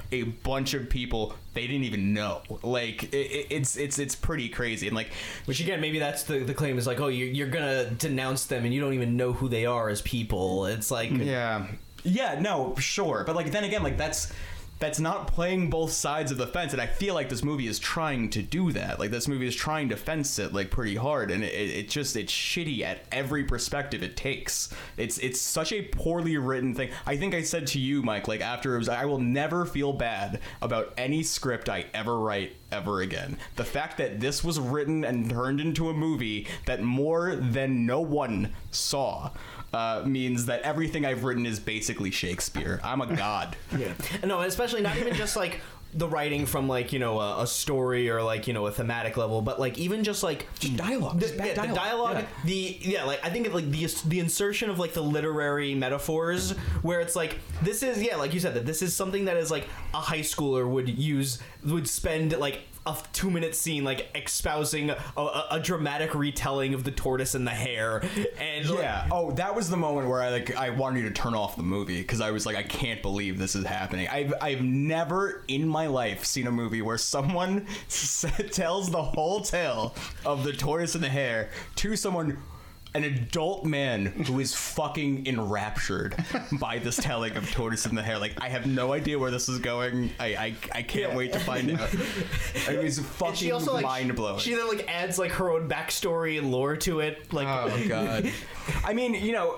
a 0.12 0.22
bunch 0.22 0.74
of 0.74 0.88
people 0.88 1.34
they 1.54 1.66
didn't 1.66 1.82
even 1.82 2.14
know. 2.14 2.42
Like 2.62 3.12
it- 3.12 3.46
it's 3.50 3.76
it's 3.76 3.98
it's 3.98 4.14
pretty 4.14 4.48
crazy 4.48 4.86
and 4.86 4.94
like 4.94 5.10
Which 5.46 5.58
again, 5.58 5.80
maybe 5.80 5.98
that's 5.98 6.22
the 6.22 6.38
the 6.38 6.54
claim 6.54 6.78
is 6.78 6.86
like, 6.86 7.00
oh, 7.00 7.08
you're, 7.08 7.26
you're 7.28 7.48
gonna 7.48 7.90
denounce 7.90 8.46
them 8.46 8.64
and 8.64 8.72
you 8.72 8.80
don't 8.80 8.94
even 8.94 9.16
know 9.16 9.32
who 9.32 9.48
they 9.48 9.66
are 9.66 9.88
as 9.88 10.02
people. 10.02 10.66
It's 10.66 10.90
like, 10.92 11.10
Yeah. 11.10 11.66
Yeah, 12.04 12.38
no, 12.40 12.76
sure. 12.78 13.24
But 13.26 13.34
like 13.34 13.50
then 13.50 13.64
again, 13.64 13.82
like 13.82 13.98
that's 13.98 14.32
that's 14.78 15.00
not 15.00 15.26
playing 15.26 15.70
both 15.70 15.92
sides 15.92 16.30
of 16.30 16.38
the 16.38 16.46
fence 16.46 16.72
and 16.72 16.80
I 16.80 16.86
feel 16.86 17.14
like 17.14 17.28
this 17.28 17.42
movie 17.42 17.66
is 17.66 17.78
trying 17.78 18.30
to 18.30 18.42
do 18.42 18.72
that. 18.72 18.98
Like 18.98 19.10
this 19.10 19.28
movie 19.28 19.46
is 19.46 19.56
trying 19.56 19.88
to 19.88 19.96
fence 19.96 20.38
it 20.38 20.52
like 20.52 20.70
pretty 20.70 20.94
hard 20.94 21.30
and 21.30 21.42
it, 21.42 21.52
it 21.52 21.88
just 21.88 22.16
it's 22.16 22.32
shitty 22.32 22.82
at 22.82 23.04
every 23.10 23.44
perspective 23.44 24.02
it 24.02 24.16
takes. 24.16 24.68
It's 24.96 25.18
it's 25.18 25.40
such 25.40 25.72
a 25.72 25.82
poorly 25.82 26.36
written 26.36 26.74
thing. 26.74 26.90
I 27.06 27.16
think 27.16 27.34
I 27.34 27.42
said 27.42 27.66
to 27.68 27.80
you, 27.80 28.02
Mike, 28.02 28.28
like 28.28 28.40
after 28.40 28.74
it 28.74 28.78
was 28.78 28.88
I 28.88 29.04
will 29.04 29.20
never 29.20 29.64
feel 29.64 29.92
bad 29.92 30.40
about 30.62 30.94
any 30.96 31.22
script 31.22 31.68
I 31.68 31.86
ever 31.92 32.18
write 32.18 32.52
ever 32.70 33.00
again. 33.00 33.38
The 33.56 33.64
fact 33.64 33.96
that 33.98 34.20
this 34.20 34.44
was 34.44 34.60
written 34.60 35.04
and 35.04 35.30
turned 35.30 35.60
into 35.60 35.88
a 35.88 35.94
movie 35.94 36.46
that 36.66 36.82
more 36.82 37.34
than 37.34 37.86
no 37.86 38.00
one 38.00 38.54
saw 38.70 39.30
uh, 39.72 40.02
means 40.06 40.46
that 40.46 40.62
everything 40.62 41.04
I've 41.04 41.24
written 41.24 41.46
is 41.46 41.60
basically 41.60 42.10
Shakespeare. 42.10 42.80
I'm 42.82 43.00
a 43.00 43.06
god. 43.16 43.56
Yeah. 43.76 43.92
No, 44.24 44.40
especially 44.40 44.82
not 44.82 44.96
even 44.96 45.14
just 45.14 45.36
like 45.36 45.60
the 45.94 46.06
writing 46.06 46.44
from 46.44 46.68
like 46.68 46.92
you 46.92 46.98
know 46.98 47.18
a, 47.18 47.42
a 47.44 47.46
story 47.46 48.10
or 48.10 48.22
like 48.22 48.46
you 48.46 48.52
know 48.52 48.66
a 48.66 48.70
thematic 48.70 49.16
level, 49.16 49.40
but 49.40 49.58
like 49.58 49.78
even 49.78 50.04
just 50.04 50.22
like 50.22 50.46
Just 50.58 50.76
dialogue. 50.76 51.14
the, 51.18 51.20
Just 51.26 51.38
bad 51.38 51.46
yeah, 51.46 51.52
the 51.66 51.74
dialogue. 51.74 51.76
dialogue, 52.14 52.24
the 52.44 52.78
yeah, 52.82 53.04
like 53.04 53.24
I 53.24 53.30
think 53.30 53.46
of, 53.46 53.54
like 53.54 53.70
the 53.70 53.86
the 54.06 54.20
insertion 54.20 54.68
of 54.68 54.78
like 54.78 54.92
the 54.92 55.00
literary 55.02 55.74
metaphors 55.74 56.50
where 56.82 57.00
it's 57.00 57.16
like 57.16 57.38
this 57.62 57.82
is 57.82 58.02
yeah, 58.02 58.16
like 58.16 58.34
you 58.34 58.40
said 58.40 58.52
that 58.54 58.66
this 58.66 58.82
is 58.82 58.94
something 58.94 59.24
that 59.26 59.38
is 59.38 59.50
like 59.50 59.66
a 59.94 59.98
high 60.00 60.20
schooler 60.20 60.68
would 60.68 60.88
use 60.90 61.38
would 61.64 61.88
spend 61.88 62.36
like 62.38 62.60
a 62.88 63.02
two 63.12 63.30
minute 63.30 63.54
scene 63.54 63.84
like 63.84 64.08
espousing 64.14 64.90
a, 64.90 64.96
a, 65.16 65.46
a 65.52 65.60
dramatic 65.60 66.14
retelling 66.14 66.74
of 66.74 66.84
the 66.84 66.90
tortoise 66.90 67.34
and 67.34 67.46
the 67.46 67.50
hare 67.52 68.02
and 68.38 68.68
like, 68.68 68.78
Yeah. 68.80 69.08
Oh, 69.10 69.30
that 69.32 69.54
was 69.54 69.68
the 69.70 69.76
moment 69.76 70.08
where 70.08 70.22
I 70.22 70.30
like 70.30 70.56
I 70.56 70.70
wanted 70.70 71.02
to 71.02 71.10
turn 71.10 71.34
off 71.34 71.56
the 71.56 71.62
movie 71.62 72.00
because 72.00 72.20
I 72.20 72.30
was 72.30 72.46
like, 72.46 72.56
I 72.56 72.62
can't 72.62 73.02
believe 73.02 73.38
this 73.38 73.54
is 73.54 73.64
happening. 73.64 74.08
I've 74.08 74.34
I've 74.40 74.62
never 74.62 75.44
in 75.48 75.68
my 75.68 75.86
life 75.86 76.24
seen 76.24 76.46
a 76.46 76.52
movie 76.52 76.82
where 76.82 76.98
someone 76.98 77.66
tells 77.88 78.90
the 78.90 79.02
whole 79.02 79.40
tale 79.40 79.94
of 80.24 80.44
the 80.44 80.52
tortoise 80.52 80.94
and 80.94 81.04
the 81.04 81.08
hare 81.08 81.50
to 81.76 81.96
someone. 81.96 82.38
An 82.98 83.04
adult 83.04 83.64
man 83.64 84.06
who 84.06 84.40
is 84.40 84.54
fucking 84.54 85.28
enraptured 85.28 86.16
by 86.60 86.80
this 86.80 86.96
telling 86.96 87.36
of 87.36 87.48
Tortoise 87.52 87.86
in 87.86 87.94
the 87.94 88.02
Hare. 88.02 88.18
Like, 88.18 88.34
I 88.42 88.48
have 88.48 88.66
no 88.66 88.92
idea 88.92 89.16
where 89.20 89.30
this 89.30 89.48
is 89.48 89.60
going. 89.60 90.10
I 90.18 90.26
I, 90.34 90.54
I 90.74 90.82
can't 90.82 91.14
wait 91.14 91.32
to 91.34 91.38
find 91.38 91.70
out. 91.78 91.88
It 92.68 92.82
was 92.82 92.98
And 92.98 93.06
fucking 93.06 93.34
she 93.36 93.52
also 93.52 93.74
like 93.74 93.84
mind 93.84 94.16
blowing. 94.16 94.40
She 94.40 94.52
then 94.54 94.66
like 94.66 94.84
adds 94.88 95.16
like 95.16 95.30
her 95.30 95.48
own 95.48 95.68
backstory 95.68 96.38
and 96.38 96.50
lore 96.50 96.74
to 96.78 96.98
it. 96.98 97.32
Like 97.32 97.46
Oh 97.46 97.88
god. 97.88 98.32
I 98.84 98.94
mean, 98.94 99.14
you 99.14 99.30
know, 99.30 99.52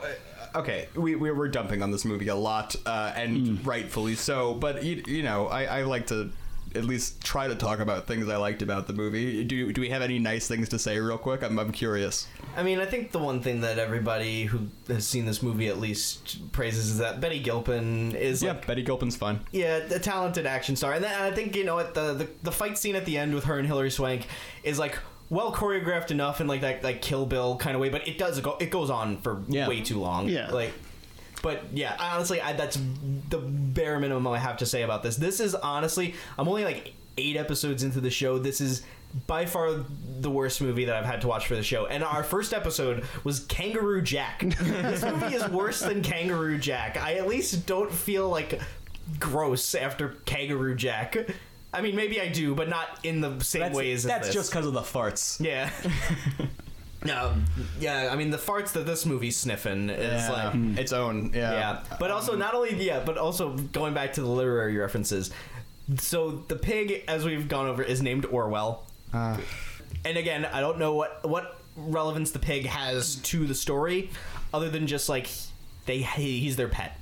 uh, 0.55 0.59
okay, 0.59 0.89
we, 0.95 1.15
we 1.15 1.31
were 1.31 1.49
dumping 1.49 1.83
on 1.83 1.91
this 1.91 2.05
movie 2.05 2.29
a 2.29 2.35
lot, 2.35 2.77
uh, 2.85 3.13
and 3.17 3.65
rightfully 3.67 4.17
so. 4.17 4.53
But 4.53 4.85
you, 4.85 5.03
you 5.07 5.23
know, 5.23 5.47
I, 5.47 5.65
I 5.65 5.83
like 5.85 6.09
to 6.09 6.31
at 6.75 6.85
least 6.85 7.23
try 7.23 7.49
to 7.49 7.55
talk 7.55 7.81
about 7.81 8.07
things 8.07 8.29
I 8.29 8.37
liked 8.37 8.63
about 8.63 8.87
the 8.87 8.93
movie. 8.93 9.43
Do 9.45 9.73
do 9.73 9.81
we 9.81 9.89
have 9.91 10.03
any 10.03 10.19
nice 10.19 10.47
things 10.49 10.69
to 10.71 10.79
say, 10.79 10.99
real 10.99 11.19
quick? 11.19 11.43
I'm 11.43 11.59
I'm 11.59 11.73
curious. 11.73 12.27
I 12.57 12.63
mean, 12.63 12.79
I 12.81 12.87
think 12.87 13.13
the 13.13 13.19
one 13.19 13.41
thing 13.43 13.61
that 13.63 13.79
everybody 13.79 14.45
who 14.45 14.69
has 14.89 15.07
seen 15.07 15.25
this 15.27 15.43
movie 15.43 15.69
at 15.69 15.79
least 15.79 16.51
praises 16.53 16.91
is 16.91 16.99
that 16.99 17.21
Betty 17.21 17.39
Gilpin 17.41 18.15
is 18.17 18.43
Yeah, 18.43 18.53
like 18.53 18.67
Betty 18.67 18.83
Gilpin's 18.83 19.17
fun. 19.17 19.41
yeah, 19.53 19.77
a 19.77 19.99
talented 19.99 20.47
action 20.47 20.77
star, 20.77 20.93
and, 20.95 21.05
then, 21.05 21.13
and 21.13 21.23
I 21.23 21.31
think 21.35 21.55
you 21.57 21.65
know 21.65 21.75
what 21.75 21.95
the, 21.95 22.15
the 22.15 22.29
the 22.43 22.53
fight 22.53 22.79
scene 22.79 22.97
at 22.97 23.05
the 23.05 23.19
end 23.19 23.35
with 23.35 23.45
her 23.45 23.59
and 23.59 23.67
Hilary 23.67 23.91
Swank 23.91 24.27
is 24.63 24.79
like 24.79 24.99
well 25.29 25.53
choreographed 25.53 26.11
enough 26.11 26.41
in 26.41 26.47
like 26.49 26.61
that 26.63 26.83
like 26.83 27.03
Kill 27.03 27.25
Bill 27.27 27.57
kind 27.57 27.75
of 27.77 27.81
way, 27.81 27.89
but 27.89 28.07
it 28.09 28.19
does 28.19 28.41
go 28.41 28.57
it 28.61 28.71
goes 28.71 28.91
on 28.91 29.19
for 29.19 29.43
Yeah. 29.49 29.69
way 29.69 29.81
too 29.81 29.99
long. 30.01 30.29
Yeah. 30.29 30.51
like. 30.51 30.73
But 31.43 31.65
yeah, 31.73 31.97
I 31.99 32.15
honestly, 32.17 32.41
I, 32.41 32.53
that's 32.53 32.79
the 33.29 33.39
bare 33.39 33.99
minimum 33.99 34.27
I 34.29 34.39
have 34.39 34.59
to 34.59 34.67
say 34.67 34.83
about 34.83 35.03
this. 35.03 35.17
This 35.17 35.41
is 35.41 35.55
honestly, 35.55 36.15
I'm 36.39 36.49
only 36.49 36.65
like 36.65 36.95
eight 37.17 37.37
episodes 37.37 37.83
into 37.83 38.01
the 38.01 38.11
show. 38.11 38.39
This 38.39 38.61
is 38.61 38.83
by 39.27 39.45
far 39.47 39.73
the 40.21 40.31
worst 40.31 40.61
movie 40.61 40.85
that 40.85 40.95
I've 40.95 41.05
had 41.07 41.23
to 41.23 41.29
watch 41.29 41.47
for 41.47 41.57
the 41.57 41.63
show. 41.63 41.87
And 41.87 42.05
our 42.05 42.23
first 42.23 42.53
episode 42.53 43.05
was 43.25 43.41
Kangaroo 43.47 44.03
Jack. 44.03 44.41
this 44.61 45.03
movie 45.03 45.35
is 45.35 45.49
worse 45.49 45.81
than 45.81 46.03
Kangaroo 46.03 46.59
Jack. 46.59 46.97
I 46.97 47.15
at 47.15 47.27
least 47.27 47.67
don't 47.67 47.91
feel 47.91 48.29
like 48.29 48.61
gross 49.19 49.75
after 49.75 50.11
Kangaroo 50.27 50.75
Jack. 50.77 51.17
I 51.73 51.83
mean, 51.83 51.97
maybe 51.97 52.21
I 52.21 52.29
do, 52.29 52.55
but 52.55 52.69
not 52.69 52.87
in 53.05 53.21
the 53.21 53.41
same 53.43 53.61
That's, 53.63 53.77
ways. 53.77 54.03
that's 54.03 54.29
as 54.29 54.35
this. 54.35 54.35
That's 54.35 54.35
just 54.35 54.51
because 54.51 54.67
of 54.67 54.73
the 54.73 54.81
farts. 54.81 55.45
yeah. 55.45 55.71
No, 57.05 57.35
yeah. 57.79 58.11
I 58.13 58.17
mean, 58.17 58.31
the 58.31 58.37
farts 58.37 58.73
that 58.73 58.85
this 58.87 59.07
movie's 59.07 59.37
sniffing 59.37 59.89
is 59.91 60.23
Yeah. 60.29 60.51
like 60.53 60.79
its 60.79 60.93
own. 60.93 61.33
Yeah. 61.35 61.53
yeah, 61.53 61.83
but 61.99 62.11
also 62.11 62.37
not 62.37 62.55
only 62.55 62.75
yeah, 62.85 63.01
but 63.05 63.17
also 63.17 63.57
going 63.57 63.95
back 63.95 64.13
to 64.15 64.21
the 64.21 64.27
literary 64.29 64.77
references. 64.77 65.31
So 65.99 66.31
the 66.49 66.57
pig, 66.57 67.05
as 67.09 67.25
we've 67.25 67.49
gone 67.49 67.67
over, 67.67 67.83
is 67.83 68.03
named 68.03 68.27
Orwell. 68.27 68.87
Uh, 69.13 69.39
And 70.05 70.17
again, 70.17 70.45
I 70.45 70.61
don't 70.61 70.79
know 70.79 70.95
what 70.95 71.27
what 71.29 71.59
relevance 71.77 72.31
the 72.33 72.39
pig 72.39 72.67
has 72.67 73.17
to 73.17 73.47
the 73.47 73.55
story, 73.55 74.11
other 74.53 74.69
than 74.71 74.87
just 74.87 75.09
like 75.09 75.29
they 75.87 75.99
he, 76.03 76.41
he's 76.41 76.57
their 76.57 76.69
pet. 76.69 76.99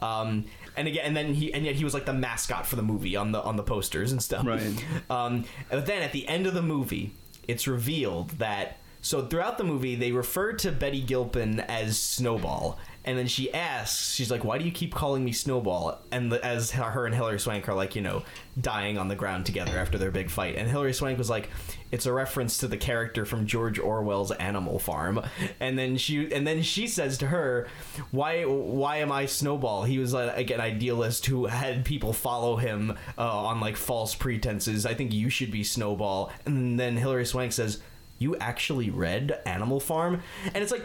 Um, 0.00 0.44
and 0.76 0.86
again, 0.86 1.04
and 1.06 1.16
then 1.16 1.34
he 1.34 1.52
and 1.54 1.64
yet 1.64 1.74
he 1.76 1.84
was 1.84 1.94
like 1.94 2.04
the 2.06 2.12
mascot 2.12 2.66
for 2.66 2.76
the 2.76 2.82
movie 2.82 3.16
on 3.16 3.32
the 3.32 3.40
on 3.42 3.56
the 3.56 3.62
posters 3.62 4.12
and 4.12 4.22
stuff. 4.22 4.46
Right. 4.46 4.62
Um, 5.10 5.44
but 5.70 5.86
then 5.86 6.02
at 6.02 6.12
the 6.12 6.28
end 6.28 6.46
of 6.46 6.54
the 6.54 6.62
movie, 6.62 7.12
it's 7.48 7.66
revealed 7.66 8.30
that 8.38 8.76
so 9.08 9.24
throughout 9.24 9.56
the 9.56 9.64
movie 9.64 9.94
they 9.94 10.12
refer 10.12 10.52
to 10.52 10.70
Betty 10.70 11.00
Gilpin 11.00 11.60
as 11.60 11.98
Snowball, 11.98 12.78
and 13.06 13.16
then 13.16 13.26
she 13.26 13.50
asks, 13.54 14.12
she's 14.12 14.30
like, 14.30 14.44
"Why 14.44 14.58
do 14.58 14.66
you 14.66 14.70
keep 14.70 14.94
calling 14.94 15.24
me 15.24 15.32
Snowball?" 15.32 15.98
And 16.12 16.30
the, 16.30 16.44
as 16.44 16.72
her 16.72 17.06
and 17.06 17.14
Hilary 17.14 17.40
Swank 17.40 17.66
are 17.70 17.74
like, 17.74 17.96
you 17.96 18.02
know, 18.02 18.22
dying 18.60 18.98
on 18.98 19.08
the 19.08 19.14
ground 19.14 19.46
together 19.46 19.78
after 19.78 19.96
their 19.96 20.10
big 20.10 20.28
fight, 20.28 20.56
and 20.56 20.68
Hilary 20.68 20.92
Swank 20.92 21.16
was 21.16 21.30
like, 21.30 21.48
"It's 21.90 22.04
a 22.04 22.12
reference 22.12 22.58
to 22.58 22.68
the 22.68 22.76
character 22.76 23.24
from 23.24 23.46
George 23.46 23.78
Orwell's 23.78 24.30
Animal 24.32 24.78
Farm," 24.78 25.22
and 25.58 25.78
then 25.78 25.96
she 25.96 26.30
and 26.30 26.46
then 26.46 26.60
she 26.60 26.86
says 26.86 27.16
to 27.16 27.28
her, 27.28 27.66
"Why 28.10 28.42
why 28.44 28.98
am 28.98 29.10
I 29.10 29.24
Snowball?" 29.24 29.84
He 29.84 29.98
was 29.98 30.12
like 30.12 30.50
an 30.50 30.60
idealist 30.60 31.24
who 31.24 31.46
had 31.46 31.86
people 31.86 32.12
follow 32.12 32.56
him 32.56 32.90
uh, 33.16 33.46
on 33.46 33.58
like 33.58 33.78
false 33.78 34.14
pretenses. 34.14 34.84
I 34.84 34.92
think 34.92 35.14
you 35.14 35.30
should 35.30 35.50
be 35.50 35.64
Snowball, 35.64 36.30
and 36.44 36.78
then 36.78 36.98
Hilary 36.98 37.24
Swank 37.24 37.52
says. 37.52 37.80
You 38.18 38.36
actually 38.36 38.90
read 38.90 39.40
Animal 39.46 39.80
Farm, 39.80 40.22
and 40.54 40.56
it's 40.56 40.72
like, 40.72 40.84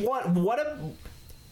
what? 0.00 0.30
What 0.30 0.58
a 0.58 0.78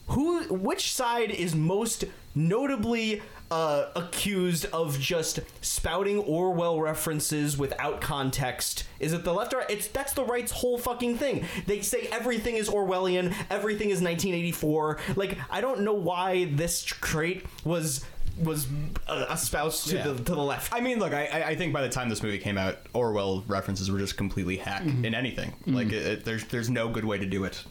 who 0.09 0.43
which 0.45 0.93
side 0.93 1.31
is 1.31 1.55
most 1.55 2.05
notably 2.35 3.23
uh, 3.51 3.87
accused 3.97 4.67
of 4.73 4.99
just 4.99 5.41
spouting 5.61 6.19
Orwell 6.19 6.81
references 6.81 7.59
without 7.59 8.01
context? 8.01 8.85
Is 8.99 9.13
it 9.13 9.25
the 9.25 9.33
left 9.33 9.53
or? 9.55 9.65
It's 9.69 9.89
that's 9.89 10.13
the 10.13 10.25
right's 10.25 10.53
whole 10.53 10.79
fucking 10.79 11.19
thing. 11.19 11.47
They 11.67 11.81
say 11.81 12.09
everything 12.13 12.57
is 12.57 12.69
Orwellian, 12.69 13.35
everything 13.51 13.91
is 13.91 14.01
1984. 14.01 14.99
Like 15.17 15.39
I 15.51 15.61
don't 15.61 15.81
know 15.81 15.95
why 15.95 16.47
this 16.47 16.83
trait 16.83 17.45
was 17.65 18.05
was 18.43 18.67
uh, 19.09 19.27
espoused 19.31 19.89
to 19.89 19.97
Yeah. 19.97 20.03
the 20.09 20.15
to 20.25 20.35
the 20.35 20.43
left. 20.43 20.73
I 20.73 20.81
mean, 20.81 20.99
look, 20.99 21.13
I, 21.13 21.27
I- 21.27 21.47
I 21.49 21.55
think 21.57 21.73
by 21.73 21.83
the 21.83 21.89
time 21.89 22.09
this 22.09 22.23
movie 22.23 22.39
came 22.39 22.57
out, 22.59 22.79
Orwell 22.93 23.45
references 23.47 23.91
were 23.91 23.99
just 23.99 24.17
completely 24.17 24.57
hack 24.57 24.83
in 24.83 25.15
anything. 25.15 25.53
Like, 25.67 25.89
it, 25.89 26.07
it- 26.07 26.25
there's 26.25 26.45
there's 26.47 26.71
no 26.71 26.89
good 26.89 27.05
way 27.05 27.19
to 27.19 27.27
do 27.27 27.45
it. 27.45 27.63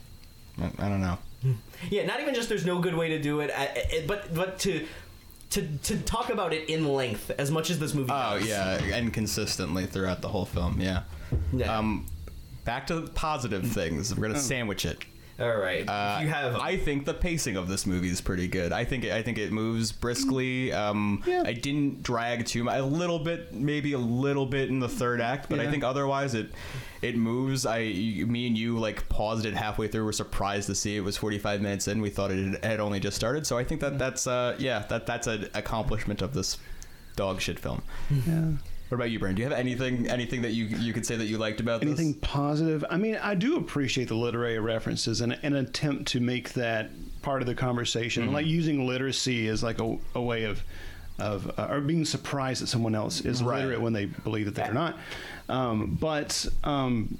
I, 0.61 0.65
I 0.77 0.89
don't 0.89 1.01
know. 1.01 1.17
Yeah, 1.89 2.05
not 2.05 2.19
even 2.19 2.33
just 2.35 2.49
there's 2.49 2.65
no 2.65 2.79
good 2.79 2.95
way 2.95 3.09
to 3.09 3.19
do 3.21 3.39
it, 3.39 3.49
uh, 3.51 3.53
uh, 3.61 4.01
but 4.07 4.33
but 4.33 4.59
to 4.59 4.85
to 5.51 5.67
to 5.83 5.97
talk 5.99 6.29
about 6.29 6.53
it 6.53 6.69
in 6.69 6.85
length 6.93 7.31
as 7.37 7.49
much 7.49 7.69
as 7.69 7.79
this 7.79 7.93
movie. 7.93 8.11
Oh 8.11 8.37
does. 8.39 8.47
yeah, 8.47 8.77
and 8.93 9.13
consistently 9.13 9.85
throughout 9.85 10.21
the 10.21 10.27
whole 10.27 10.45
film. 10.45 10.79
Yeah. 10.81 11.03
Yeah. 11.53 11.77
Um, 11.77 12.05
back 12.65 12.87
to 12.87 13.03
positive 13.15 13.65
things. 13.71 14.13
We're 14.15 14.27
gonna 14.27 14.39
sandwich 14.39 14.85
it. 14.85 15.05
All 15.39 15.55
right. 15.55 15.87
Uh, 15.87 16.19
you 16.21 16.27
have 16.27 16.55
I 16.57 16.75
think 16.77 17.05
the 17.05 17.13
pacing 17.13 17.55
of 17.55 17.67
this 17.67 17.85
movie 17.85 18.09
is 18.09 18.19
pretty 18.19 18.47
good. 18.47 18.73
I 18.73 18.83
think 18.83 19.05
I 19.05 19.21
think 19.21 19.37
it 19.37 19.51
moves 19.51 19.91
briskly. 19.91 20.73
Um, 20.73 21.23
I 21.27 21.53
didn't 21.53 22.03
drag 22.03 22.45
too 22.45 22.65
much. 22.65 22.77
A 22.77 22.83
little 22.83 23.19
bit, 23.19 23.53
maybe 23.53 23.93
a 23.93 23.97
little 23.99 24.45
bit 24.45 24.69
in 24.69 24.79
the 24.79 24.89
third 24.89 25.21
act, 25.21 25.49
but 25.49 25.59
I 25.59 25.69
think 25.71 25.83
otherwise 25.83 26.35
it 26.35 26.51
it 27.01 27.15
moves. 27.15 27.65
I 27.65 27.79
me 27.83 28.47
and 28.47 28.57
you 28.57 28.77
like 28.79 29.07
paused 29.07 29.45
it 29.45 29.53
halfway 29.53 29.87
through. 29.87 30.05
We're 30.05 30.11
surprised 30.11 30.67
to 30.67 30.75
see 30.75 30.97
it 30.97 31.01
was 31.01 31.15
45 31.17 31.61
minutes 31.61 31.87
in. 31.87 32.01
We 32.01 32.09
thought 32.09 32.31
it 32.31 32.63
had 32.63 32.79
only 32.79 32.99
just 32.99 33.15
started. 33.15 33.47
So 33.47 33.57
I 33.57 33.63
think 33.63 33.79
that 33.81 33.97
that's 33.97 34.27
uh 34.27 34.55
yeah 34.59 34.79
that 34.89 35.05
that's 35.05 35.27
an 35.27 35.49
accomplishment 35.53 36.21
of 36.21 36.33
this 36.33 36.57
dog 37.15 37.39
shit 37.39 37.59
film. 37.59 37.81
Yeah. 38.27 38.51
What 38.89 38.95
about 38.95 39.11
you, 39.11 39.19
Brian? 39.19 39.35
Do 39.35 39.43
you 39.43 39.47
have 39.49 39.57
anything 39.57 40.07
anything 40.09 40.41
that 40.41 40.51
you 40.53 40.65
you 40.65 40.93
could 40.93 41.05
say 41.05 41.15
that 41.15 41.25
you 41.25 41.37
liked 41.37 41.59
about 41.59 41.81
this? 41.81 41.87
Anything 41.87 42.15
positive? 42.15 42.83
I 42.89 42.97
mean, 42.97 43.17
I 43.21 43.35
do 43.35 43.57
appreciate 43.57 44.07
the 44.07 44.15
literary 44.15 44.57
references 44.59 45.21
and 45.21 45.33
an 45.43 45.55
attempt 45.55 46.07
to 46.13 46.19
make 46.19 46.53
that 46.53 46.89
part 47.21 47.41
of 47.41 47.47
the 47.47 47.53
conversation, 47.53 48.29
Mhm. 48.29 48.33
like 48.33 48.45
using 48.47 48.87
literacy 48.87 49.47
as 49.47 49.61
like 49.61 49.79
a, 49.79 49.97
a 50.15 50.21
way 50.21 50.43
of 50.45 50.63
of 51.19 51.51
uh, 51.59 51.67
or 51.69 51.81
being 51.81 52.03
surprised 52.05 52.63
that 52.63 52.67
someone 52.67 52.95
else 52.95 53.21
is 53.21 53.43
Right. 53.43 53.57
literate 53.59 53.81
when 53.81 53.93
they 53.93 54.05
believe 54.05 54.45
that 54.45 54.55
they're 54.55 54.73
not. 54.73 54.97
Um, 55.49 55.97
but 55.99 56.47
um, 56.63 57.17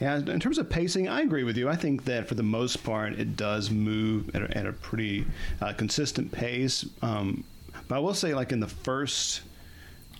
yeah, 0.00 0.18
in 0.18 0.38
terms 0.40 0.56
of 0.56 0.70
pacing, 0.70 1.08
I 1.08 1.20
agree 1.22 1.42
with 1.44 1.56
you. 1.58 1.68
I 1.68 1.74
think 1.76 2.04
that 2.04 2.28
for 2.28 2.34
the 2.36 2.42
most 2.44 2.82
part, 2.84 3.14
it 3.18 3.36
does 3.36 3.70
move 3.70 4.34
at 4.36 4.42
a, 4.42 4.56
at 4.56 4.66
a 4.66 4.72
pretty 4.72 5.26
uh, 5.60 5.72
consistent 5.74 6.30
pace. 6.32 6.86
Um, 7.02 7.44
but 7.88 7.96
I 7.96 7.98
will 7.98 8.14
say, 8.14 8.34
like 8.34 8.52
in 8.52 8.60
the 8.60 8.68
first. 8.68 9.42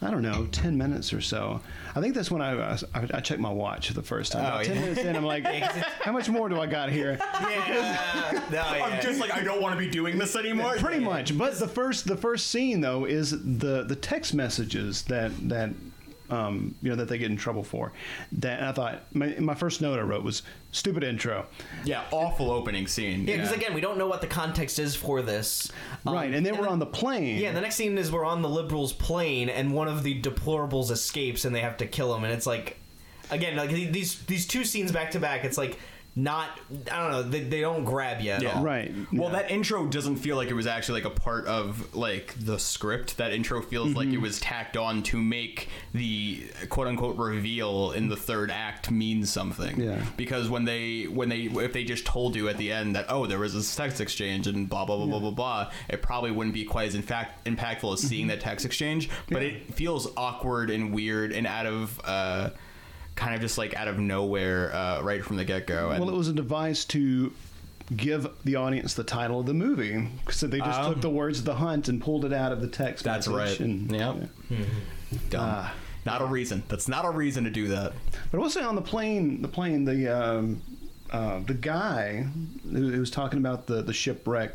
I 0.02 0.10
don't 0.10 0.22
know, 0.22 0.46
ten 0.50 0.78
minutes 0.78 1.12
or 1.12 1.20
so. 1.20 1.60
I 1.94 2.00
think 2.00 2.14
that's 2.14 2.30
when 2.30 2.40
I 2.40 2.56
uh, 2.58 2.78
I, 2.94 3.06
I 3.14 3.20
checked 3.20 3.40
my 3.40 3.50
watch 3.52 3.88
for 3.88 3.94
the 3.94 4.02
first 4.02 4.32
time. 4.32 4.44
Oh, 4.44 4.48
About 4.48 4.64
ten 4.64 4.76
yeah. 4.76 4.80
minutes 4.82 5.00
in, 5.00 5.14
I'm 5.14 5.24
like, 5.26 5.44
how 6.02 6.12
much 6.12 6.28
more 6.30 6.48
do 6.48 6.58
I 6.60 6.66
got 6.66 6.90
here? 6.90 7.18
Yeah. 7.20 8.40
No. 8.50 8.62
I'm 8.62 9.00
just 9.00 9.20
like 9.20 9.32
I 9.32 9.44
don't 9.44 9.60
want 9.62 9.78
to 9.78 9.78
be 9.78 9.88
doing 9.90 10.18
this 10.18 10.34
anymore. 10.34 10.74
Pretty 10.76 10.98
much. 10.98 11.36
But 11.38 11.58
the 11.58 11.68
first 11.68 12.06
the 12.06 12.16
first 12.16 12.48
scene 12.48 12.80
though 12.80 13.04
is 13.04 13.30
the 13.30 13.84
the 13.84 13.94
text 13.94 14.34
messages 14.34 15.02
that 15.02 15.30
that 15.48 15.70
um, 16.30 16.74
you 16.82 16.90
know 16.90 16.96
that 16.96 17.08
they 17.08 17.18
get 17.18 17.30
in 17.30 17.36
trouble 17.36 17.62
for. 17.62 17.92
That 18.32 18.60
and 18.60 18.68
I 18.68 18.72
thought 18.72 19.02
my, 19.14 19.34
my 19.38 19.54
first 19.54 19.80
note 19.80 19.98
I 19.98 20.02
wrote 20.02 20.22
was 20.22 20.42
stupid 20.72 21.02
intro. 21.02 21.46
Yeah, 21.84 22.04
awful 22.10 22.50
opening 22.50 22.86
scene. 22.86 23.26
Yeah, 23.26 23.36
because 23.36 23.52
again, 23.52 23.74
we 23.74 23.80
don't 23.80 23.98
know 23.98 24.06
what 24.06 24.20
the 24.20 24.26
context 24.26 24.78
is 24.78 24.94
for 24.94 25.22
this. 25.22 25.70
Um, 26.06 26.14
right, 26.14 26.32
and 26.32 26.44
then 26.44 26.56
we're 26.56 26.68
on 26.68 26.78
the 26.78 26.86
plane. 26.86 27.38
Yeah, 27.38 27.52
the 27.52 27.60
next 27.60 27.76
scene 27.76 27.98
is 27.98 28.10
we're 28.10 28.24
on 28.24 28.42
the 28.42 28.48
liberals' 28.48 28.92
plane, 28.92 29.48
and 29.48 29.74
one 29.74 29.88
of 29.88 30.02
the 30.02 30.20
deplorables 30.20 30.90
escapes, 30.90 31.44
and 31.44 31.54
they 31.54 31.60
have 31.60 31.76
to 31.78 31.86
kill 31.86 32.14
him. 32.14 32.24
And 32.24 32.32
it's 32.32 32.46
like, 32.46 32.76
again, 33.30 33.56
like 33.56 33.70
these 33.70 34.20
these 34.22 34.46
two 34.46 34.64
scenes 34.64 34.92
back 34.92 35.10
to 35.12 35.20
back. 35.20 35.44
It's 35.44 35.58
like 35.58 35.78
not. 36.22 36.48
I 36.92 36.98
don't 37.02 37.10
know. 37.12 37.22
They, 37.22 37.40
they 37.40 37.60
don't 37.60 37.84
grab 37.84 38.20
you. 38.20 38.32
At 38.32 38.44
all. 38.44 38.62
Well, 39.12 39.30
that 39.30 39.50
intro 39.50 39.86
doesn't 39.86 40.16
feel 40.16 40.36
like 40.36 40.48
it 40.48 40.54
was 40.54 40.66
actually 40.66 41.02
like 41.02 41.12
a 41.12 41.14
part 41.20 41.46
of 41.46 41.94
like 41.94 42.34
the 42.38 42.58
script. 42.58 43.16
That 43.18 43.32
intro 43.32 43.62
feels 43.62 43.94
like 43.94 44.08
it 44.08 44.18
Mhm. 44.18 44.22
was 44.22 44.38
tacked 44.40 44.76
on 44.76 45.02
to 45.04 45.20
make 45.20 45.68
the 45.94 46.44
quote 46.68 46.86
unquote 46.86 47.16
reveal 47.16 47.92
in 47.92 48.08
the 48.08 48.16
third 48.16 48.50
act 48.50 48.90
mean 48.90 49.24
something. 49.24 49.80
Yeah. 49.80 50.04
Because 50.16 50.48
when 50.48 50.64
they 50.64 51.04
when 51.04 51.28
they 51.28 51.42
if 51.42 51.72
they 51.72 51.84
just 51.84 52.04
told 52.06 52.36
you 52.36 52.48
at 52.48 52.56
the 52.58 52.70
end 52.72 52.96
that 52.96 53.06
oh 53.08 53.26
there 53.26 53.38
was 53.38 53.54
this 53.54 53.74
text 53.74 54.00
exchange 54.00 54.46
and 54.46 54.68
blah 54.68 54.84
blah 54.84 54.96
blah 54.96 55.06
blah 55.06 55.18
blah 55.20 55.30
blah, 55.30 55.70
it 55.88 56.02
probably 56.02 56.30
wouldn't 56.30 56.54
be 56.54 56.64
quite 56.64 56.88
as 56.88 56.94
in 56.94 57.02
fact 57.02 57.44
impactful 57.46 57.92
as 57.94 58.00
seeing 58.00 58.26
that 58.28 58.40
text 58.40 58.64
exchange. 58.66 59.08
But 59.30 59.42
it 59.42 59.74
feels 59.74 60.08
awkward 60.16 60.70
and 60.70 60.92
weird 60.92 61.32
and 61.32 61.46
out 61.46 61.66
of. 61.66 62.00
uh 62.04 62.50
Kind 63.20 63.34
of 63.34 63.40
just 63.42 63.58
like 63.58 63.74
out 63.76 63.86
of 63.86 63.98
nowhere, 63.98 64.74
uh, 64.74 65.02
right 65.02 65.22
from 65.24 65.36
the 65.36 65.44
get 65.44 65.66
go. 65.66 65.88
Well, 65.90 66.08
it 66.08 66.14
was 66.14 66.28
a 66.28 66.32
device 66.32 66.84
to 66.86 67.32
give 67.94 68.26
the 68.44 68.56
audience 68.56 68.94
the 68.94 69.04
title 69.04 69.40
of 69.40 69.46
the 69.46 69.52
movie. 69.52 70.08
So 70.30 70.46
they 70.46 70.58
just 70.58 70.80
Um, 70.80 70.94
took 70.94 71.02
the 71.02 71.10
words 71.10 71.42
"the 71.44 71.56
hunt" 71.56 71.88
and 71.88 72.00
pulled 72.00 72.24
it 72.24 72.32
out 72.32 72.50
of 72.50 72.60
the 72.62 72.68
text. 72.68 73.04
That's 73.04 73.28
right. 73.28 73.58
And, 73.60 73.90
Yep. 73.92 74.16
Dumb. 75.28 75.40
Ah. 75.42 75.74
not 76.06 76.22
a 76.22 76.24
reason. 76.24 76.62
That's 76.68 76.88
not 76.88 77.04
a 77.04 77.10
reason 77.10 77.44
to 77.44 77.50
do 77.50 77.68
that. 77.68 77.92
But 78.30 78.38
I 78.38 78.40
will 78.40 78.48
say 78.48 78.62
on 78.62 78.74
the 78.74 78.80
plane, 78.82 79.42
the 79.42 79.48
plane, 79.48 79.84
the 79.84 80.08
um, 80.08 80.62
uh, 81.10 81.40
the 81.46 81.52
guy 81.54 82.26
who, 82.72 82.90
who 82.92 83.00
was 83.00 83.10
talking 83.10 83.38
about 83.38 83.66
the 83.66 83.82
the 83.82 83.92
shipwreck. 83.92 84.54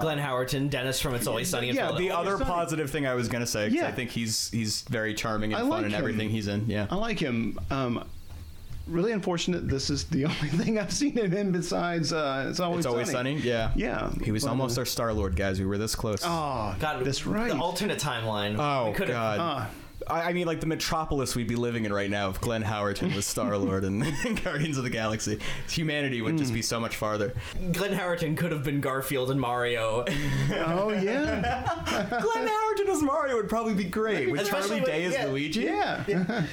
Glenn 0.00 0.18
Howerton, 0.18 0.70
Dennis 0.70 1.00
from 1.00 1.14
It's 1.14 1.26
Always 1.26 1.48
Sunny 1.48 1.68
in 1.68 1.76
yeah, 1.76 1.90
the 1.92 1.96
Philadelphia. 1.98 2.34
other 2.34 2.44
positive 2.44 2.90
thing 2.90 3.06
I 3.06 3.14
was 3.14 3.28
gonna 3.28 3.46
say, 3.46 3.68
'cause 3.70 3.80
I 3.82 3.90
think 3.92 4.10
he's 4.10 4.50
he's 4.50 4.82
very 4.82 5.14
charming 5.14 5.52
and 5.52 5.58
I 5.58 5.60
fun 5.60 5.70
like 5.70 5.84
in 5.84 5.90
him. 5.92 5.98
everything 5.98 6.30
he's 6.30 6.48
in. 6.48 6.66
Yeah, 6.68 6.86
I 6.90 6.94
like 6.96 7.18
him. 7.18 7.58
Um, 7.70 8.04
really 8.86 9.12
unfortunate. 9.12 9.68
This 9.68 9.90
is 9.90 10.04
the 10.04 10.24
only 10.26 10.48
thing 10.48 10.78
I've 10.78 10.92
seen 10.92 11.16
of 11.18 11.30
him 11.30 11.52
besides 11.52 12.12
uh, 12.12 12.46
it's 12.50 12.58
always 12.60 12.78
it's 12.80 12.86
always 12.86 13.10
sunny. 13.10 13.36
Yeah, 13.36 13.70
Yeah, 13.76 14.10
He 14.24 14.32
was 14.32 14.42
but, 14.44 14.50
almost 14.50 14.76
uh, 14.78 14.80
our 14.80 14.84
Star 14.86 15.12
Lord, 15.12 15.36
guys. 15.36 15.60
We 15.60 15.66
were 15.66 15.78
this 15.78 15.94
close. 15.94 16.22
Oh, 16.24 16.74
God, 16.80 17.04
that's 17.04 17.24
right. 17.26 17.50
The 17.52 17.58
alternate 17.58 17.98
timeline. 17.98 18.56
Oh 18.58 18.88
we 18.90 18.94
could've- 18.96 19.12
God. 19.12 19.38
Ah. 19.40 19.70
I, 20.08 20.22
I 20.30 20.32
mean, 20.32 20.46
like 20.46 20.60
the 20.60 20.66
metropolis 20.66 21.34
we'd 21.36 21.48
be 21.48 21.56
living 21.56 21.84
in 21.84 21.92
right 21.92 22.10
now 22.10 22.28
if 22.30 22.40
Glenn 22.40 22.62
Howerton 22.62 23.14
was 23.14 23.26
Star 23.26 23.56
Lord 23.56 23.84
and 23.84 24.02
Guardians 24.44 24.76
of 24.78 24.84
the 24.84 24.90
Galaxy. 24.90 25.38
Humanity 25.70 26.20
would 26.22 26.32
Hmm. 26.32 26.38
just 26.38 26.52
be 26.54 26.62
so 26.62 26.78
much 26.80 26.96
farther. 26.96 27.34
Glenn 27.72 27.92
Howerton 27.98 28.36
could 28.36 28.52
have 28.52 28.64
been 28.64 28.80
Garfield 28.80 29.30
and 29.30 29.40
Mario. 29.40 30.04
oh 30.66 30.90
yeah. 30.90 31.64
Glenn 32.22 32.48
Howerton 32.48 32.88
as 32.88 33.02
Mario 33.02 33.36
would 33.36 33.48
probably 33.48 33.74
be 33.74 33.84
great. 33.84 34.30
With 34.30 34.40
Especially 34.42 34.80
Charlie 34.80 34.80
with- 34.80 34.90
Day 34.90 35.04
as 35.04 35.12
yeah. 35.14 35.26
Luigi. 35.26 35.60
Yeah. 35.62 36.46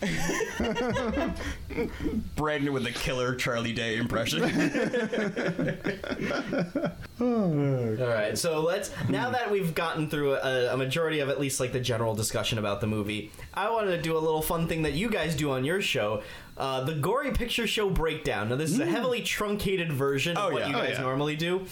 Brandon 2.36 2.72
with 2.72 2.84
the 2.84 2.92
killer 2.92 3.34
Charlie 3.34 3.72
Day 3.72 3.96
impression. 3.96 4.42
All 7.20 8.06
right, 8.08 8.36
so 8.38 8.60
let's 8.60 8.90
now 9.08 9.30
that 9.30 9.50
we've 9.50 9.74
gotten 9.74 10.08
through 10.08 10.34
a, 10.34 10.74
a 10.74 10.76
majority 10.76 11.18
of 11.20 11.28
at 11.28 11.40
least 11.40 11.60
like 11.60 11.72
the 11.72 11.80
general 11.80 12.14
discussion 12.14 12.58
about 12.58 12.80
the 12.80 12.86
movie, 12.86 13.30
I 13.54 13.70
wanted 13.70 13.96
to 13.96 14.02
do 14.02 14.16
a 14.16 14.20
little 14.20 14.42
fun 14.42 14.66
thing 14.68 14.82
that 14.82 14.92
you 14.94 15.10
guys 15.10 15.34
do 15.36 15.50
on 15.50 15.64
your 15.64 15.82
show. 15.82 16.22
Uh, 16.56 16.84
the 16.84 16.94
Gory 16.94 17.32
Picture 17.32 17.66
Show 17.66 17.88
breakdown. 17.90 18.50
Now, 18.50 18.56
this 18.56 18.70
is 18.70 18.80
a 18.80 18.86
heavily 18.86 19.22
truncated 19.22 19.92
version 19.92 20.36
of 20.36 20.50
Oh, 20.50 20.52
what 20.52 20.62
yeah. 20.62 20.68
you 20.68 20.76
Oh, 20.76 20.80
guys 20.80 20.96
yeah. 20.96 21.02
normally 21.02 21.36
do, 21.36 21.64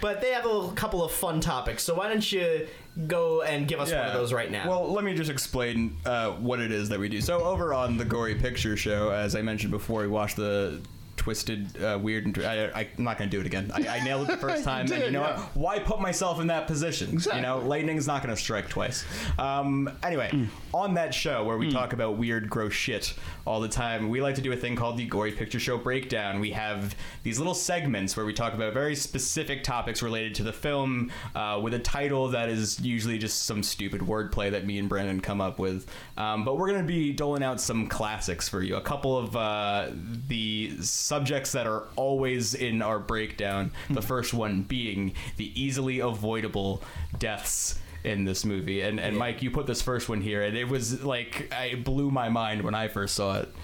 but 0.00 0.20
they 0.20 0.30
have 0.32 0.46
a 0.46 0.72
couple 0.72 1.04
of 1.04 1.12
fun 1.12 1.40
topics. 1.40 1.82
So 1.84 1.94
why 1.94 2.08
don't 2.08 2.32
you 2.32 2.66
go 3.06 3.42
and 3.42 3.66
give 3.66 3.80
us 3.80 3.90
one 3.90 4.06
of 4.06 4.12
those 4.12 4.32
right 4.32 4.50
now? 4.50 4.68
Well, 4.68 4.92
let 4.92 5.04
me 5.04 5.14
just 5.14 5.30
explain 5.30 5.96
uh, 6.04 6.32
what 6.32 6.60
it 6.60 6.70
is 6.70 6.88
that 6.90 6.98
we 6.98 7.08
do. 7.08 7.20
So, 7.20 7.42
over 7.42 7.72
on 7.74 7.96
the 7.96 8.04
Gory 8.04 8.34
Picture 8.34 8.76
Show, 8.76 9.10
as 9.10 9.34
I 9.34 9.42
mentioned 9.42 9.70
before, 9.70 10.02
we 10.02 10.08
watch 10.08 10.34
the 10.34 10.80
twisted, 11.22 11.80
uh, 11.82 11.98
weird. 12.02 12.24
And, 12.26 12.38
I, 12.44 12.64
I, 12.80 12.88
I'm 12.98 13.04
not 13.04 13.16
going 13.16 13.30
to 13.30 13.36
do 13.36 13.40
it 13.40 13.46
again. 13.46 13.70
I, 13.72 13.86
I 13.98 14.04
nailed 14.04 14.28
it 14.28 14.32
the 14.32 14.36
first 14.48 14.58
You 14.58 14.64
time, 14.64 14.92
and 14.92 15.04
you 15.04 15.10
know 15.12 15.20
yeah. 15.22 15.36
what? 15.38 15.56
Why 15.56 15.78
put 15.78 16.00
myself 16.00 16.40
in 16.40 16.48
that 16.48 16.66
position? 16.66 17.12
Exactly. 17.12 17.40
You 17.40 17.46
know, 17.46 17.58
lightning's 17.58 18.06
not 18.08 18.22
going 18.24 18.34
to 18.34 18.40
strike 18.40 18.68
twice. 18.68 19.04
Um, 19.38 19.88
anyway, 20.02 20.30
Mm. 20.32 20.48
on 20.72 20.94
that 20.94 21.12
show 21.14 21.44
where 21.44 21.58
we 21.58 21.70
talk 21.70 21.92
about 21.92 22.16
weird, 22.16 22.48
gross 22.50 22.72
shit 22.72 23.14
all 23.44 23.60
the 23.60 23.68
time, 23.68 24.08
we 24.08 24.20
like 24.22 24.34
to 24.36 24.40
do 24.40 24.50
a 24.52 24.56
thing 24.56 24.74
called 24.76 24.96
the 24.96 25.04
Gory 25.06 25.30
Picture 25.32 25.60
Show 25.60 25.76
Breakdown. 25.78 26.40
We 26.40 26.50
have 26.52 26.94
these 27.22 27.38
little 27.38 27.54
segments 27.54 28.16
where 28.16 28.24
we 28.26 28.32
talk 28.32 28.54
about 28.54 28.72
very 28.72 28.94
specific 28.96 29.62
topics 29.62 30.02
related 30.02 30.34
to 30.36 30.42
the 30.42 30.52
film 30.52 31.12
uh, 31.34 31.60
with 31.62 31.74
a 31.74 31.78
title 31.78 32.28
that 32.28 32.48
is 32.48 32.80
usually 32.80 33.18
just 33.18 33.44
some 33.44 33.62
stupid 33.62 34.00
wordplay 34.00 34.50
that 34.50 34.64
me 34.66 34.78
and 34.78 34.88
Brandon 34.88 35.20
come 35.20 35.40
up 35.40 35.58
with. 35.58 35.86
Um, 36.16 36.44
but 36.44 36.56
we're 36.56 36.68
going 36.68 36.80
to 36.82 36.86
be 36.86 37.12
doling 37.12 37.42
out 37.42 37.60
some 37.60 37.86
classics 37.86 38.48
for 38.48 38.62
you. 38.62 38.76
A 38.76 38.80
couple 38.80 39.16
of 39.18 39.36
uh, 39.36 39.90
the 40.28 40.72
subjects 41.12 41.52
that 41.52 41.66
are 41.66 41.82
always 41.94 42.54
in 42.54 42.80
our 42.80 42.98
breakdown. 42.98 43.70
The 43.90 44.00
hmm. 44.00 44.06
first 44.06 44.32
one 44.32 44.62
being 44.62 45.12
the 45.36 45.52
easily 45.60 45.98
avoidable 45.98 46.82
deaths 47.18 47.78
in 48.02 48.24
this 48.24 48.46
movie. 48.46 48.80
And 48.80 48.98
and 48.98 49.14
Mike, 49.18 49.42
you 49.42 49.50
put 49.50 49.66
this 49.66 49.82
first 49.82 50.08
one 50.08 50.22
here, 50.22 50.42
and 50.42 50.56
it 50.56 50.68
was 50.68 51.04
like 51.04 51.52
it 51.52 51.84
blew 51.84 52.10
my 52.10 52.30
mind 52.30 52.62
when 52.62 52.74
I 52.74 52.88
first 52.88 53.14
saw 53.14 53.40
it. 53.40 53.54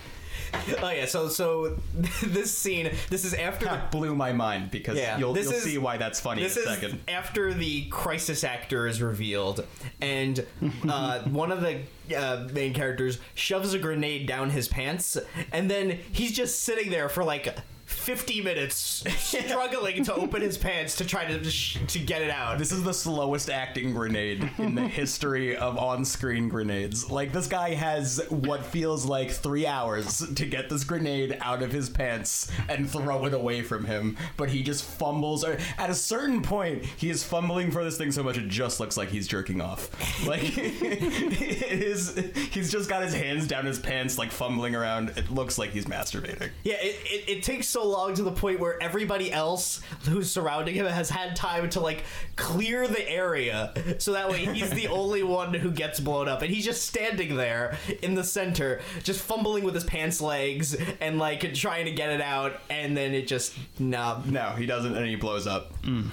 oh 0.83 0.91
yeah, 0.91 1.07
so 1.07 1.29
so 1.29 1.77
this 2.23 2.57
scene, 2.57 2.91
this 3.11 3.25
is 3.25 3.35
after 3.35 3.67
That 3.67 3.91
blew 3.91 4.15
my 4.15 4.33
mind 4.33 4.71
because 4.71 4.99
you'll, 5.19 5.37
you'll 5.37 5.37
is- 5.37 5.63
see 5.63 5.79
why 5.79 5.97
that's 5.97 6.21
funny 6.21 6.43
in 6.43 6.47
a 6.47 6.49
This 6.49 6.57
is 6.57 6.65
second. 6.65 7.01
after 7.09 7.53
the 7.55 7.87
crisis 7.89 8.45
actor 8.45 8.87
is 8.87 9.01
revealed, 9.03 9.65
and 10.01 10.45
uh, 10.89 11.21
one 11.25 11.53
of 11.53 11.61
the 11.61 11.81
uh, 12.17 12.49
main 12.53 12.73
characters 12.75 13.19
shoves 13.35 13.75
a 13.75 13.79
grenade 13.79 14.27
down 14.27 14.51
his 14.51 14.69
pants, 14.69 15.17
and 15.53 15.71
then 15.71 15.99
he's 16.13 16.33
just 16.33 16.61
sitting 16.61 16.91
there 16.91 17.09
for 17.09 17.25
like. 17.25 17.57
50 17.99 18.41
minutes 18.43 19.05
struggling 19.19 20.05
to 20.05 20.15
open 20.15 20.43
his 20.43 20.57
pants 20.57 20.97
to 20.97 21.05
try 21.05 21.25
to 21.25 21.39
to 21.87 21.99
get 21.99 22.23
it 22.23 22.31
out. 22.31 22.59
This 22.59 22.73
is 22.73 22.83
the 22.83 22.95
slowest 22.95 23.51
acting 23.51 23.93
grenade 23.93 24.51
in 24.59 24.75
the 24.75 24.87
history 24.87 25.57
of 25.57 25.77
on-screen 25.77 26.49
grenades. 26.49 27.11
Like 27.11 27.33
this 27.33 27.47
guy 27.47 27.75
has 27.75 28.25
what 28.31 28.65
feels 28.65 29.05
like 29.05 29.31
three 29.31 29.67
hours 29.67 30.27
to 30.35 30.47
get 30.47 30.69
this 30.71 30.85
grenade 30.85 31.37
out 31.41 31.63
of 31.63 31.73
his 31.73 31.91
pants 31.91 32.51
and 32.69 32.89
throw 32.89 33.27
it 33.27 33.35
away 33.35 33.63
from 33.63 33.85
him, 33.85 34.17
but 34.37 34.49
he 34.49 34.63
just 34.63 34.85
fumbles. 34.85 35.45
Or 35.45 35.59
at 35.77 35.91
a 35.91 35.95
certain 35.95 36.43
point, 36.43 36.85
he 36.85 37.11
is 37.11 37.23
fumbling 37.25 37.71
for 37.71 37.85
this 37.85 37.99
thing 37.99 38.13
so 38.13 38.23
much 38.23 38.39
it 38.39 38.49
just 38.49 38.81
looks 38.81 38.97
like 38.97 39.09
he's 39.09 39.27
jerking 39.27 39.61
off. 39.61 39.91
Like 40.27 40.43
it 40.57 41.83
is, 41.83 42.17
he's 42.53 42.71
just 42.71 42.89
got 42.89 43.03
his 43.03 43.15
hands 43.15 43.47
down 43.47 43.65
his 43.65 43.79
pants, 43.79 44.19
like 44.19 44.31
fumbling 44.31 44.75
around. 44.75 45.11
It 45.17 45.31
looks 45.31 45.59
like 45.59 45.71
he's 45.71 45.87
masturbating. 45.87 46.51
Yeah, 46.65 46.77
it, 46.81 46.97
it, 47.05 47.29
it 47.39 47.43
takes 47.43 47.69
so 47.69 47.88
long 47.89 48.15
to 48.15 48.23
the 48.23 48.31
point 48.33 48.61
where 48.61 48.81
everybody 48.83 49.33
else 49.33 49.81
who's 50.05 50.31
surrounding 50.31 50.75
him 50.75 50.87
has 50.87 51.11
had 51.11 51.35
time 51.37 51.69
to 51.71 51.81
like 51.81 52.05
clear 52.37 52.87
the 52.87 53.09
area 53.11 53.73
so 53.99 54.13
that 54.13 54.29
way 54.29 54.45
he's 54.45 54.71
the 54.71 54.87
only 54.89 55.23
one 55.23 55.53
who 55.55 55.71
gets 55.71 55.99
blown 56.01 56.29
up 56.29 56.43
and 56.43 56.53
he's 56.55 56.65
just 56.65 56.83
standing 56.87 57.37
there 57.37 57.77
in 58.03 58.15
the 58.15 58.25
center 58.25 58.81
just 59.03 59.21
fumbling 59.21 59.65
with 59.65 59.75
his 59.75 59.85
pants 59.85 60.21
legs 60.21 60.77
and 61.01 61.19
like 61.19 61.55
trying 61.55 61.85
to 61.87 61.93
get 61.93 62.11
it 62.11 62.21
out 62.21 62.53
and 62.71 62.97
then 62.97 63.15
it 63.15 63.27
just 63.27 63.55
nah 63.79 64.21
No, 64.27 64.51
he 64.51 64.67
doesn't, 64.67 64.95
and 64.97 65.07
he 65.07 65.17
blows 65.17 65.47
up. 65.47 65.73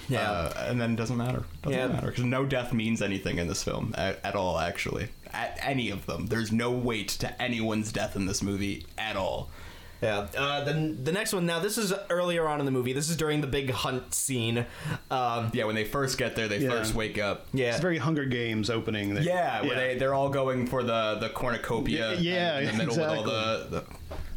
Yeah. 0.09 0.29
Uh, 0.31 0.65
and 0.69 0.79
then 0.79 0.93
it 0.93 0.95
doesn't 0.95 1.17
matter. 1.17 1.43
Doesn't 1.63 1.77
Yeah. 1.77 1.87
matter 1.87 2.07
because 2.07 2.23
no 2.23 2.45
death 2.45 2.73
means 2.73 3.01
anything 3.01 3.37
in 3.39 3.47
this 3.47 3.63
film 3.63 3.93
at, 3.97 4.19
at 4.23 4.35
all. 4.35 4.57
Actually, 4.59 5.07
at 5.33 5.57
any 5.61 5.89
of 5.89 6.05
them. 6.05 6.27
There's 6.27 6.51
no 6.51 6.71
weight 6.71 7.09
to 7.09 7.41
anyone's 7.41 7.91
death 7.91 8.15
in 8.15 8.25
this 8.25 8.41
movie 8.41 8.85
at 8.97 9.15
all. 9.15 9.49
Yeah. 10.01 10.27
Uh, 10.37 10.63
then 10.63 11.03
the 11.03 11.11
next 11.11 11.33
one. 11.33 11.45
Now 11.45 11.59
this 11.59 11.77
is 11.77 11.93
earlier 12.09 12.47
on 12.47 12.59
in 12.59 12.65
the 12.65 12.71
movie. 12.71 12.93
This 12.93 13.09
is 13.09 13.15
during 13.17 13.41
the 13.41 13.47
big 13.47 13.71
hunt 13.71 14.13
scene. 14.13 14.65
Um, 15.09 15.51
Yeah, 15.53 15.65
when 15.65 15.75
they 15.75 15.85
first 15.85 16.17
get 16.17 16.35
there, 16.35 16.47
they 16.47 16.59
Yeah. 16.59 16.69
first 16.69 16.93
wake 16.95 17.17
up. 17.17 17.47
yeah. 17.53 17.71
It's 17.71 17.79
very 17.79 17.97
Hunger 17.97 18.25
Games 18.25 18.69
opening. 18.69 19.13
There. 19.15 19.23
Yeah, 19.23 19.61
where 19.63 19.75
they 19.75 19.97
they're 19.97 20.13
all 20.13 20.29
going 20.29 20.67
for 20.67 20.83
the 20.83 21.17
the 21.19 21.29
cornucopia. 21.29 22.09
Y- 22.11 22.17
yeah, 22.21 22.59
in 22.59 22.65
the 22.67 22.73
middle 22.73 22.95
with 22.97 23.05
all 23.09 23.23
the, 23.23 23.67
the. 23.69 23.83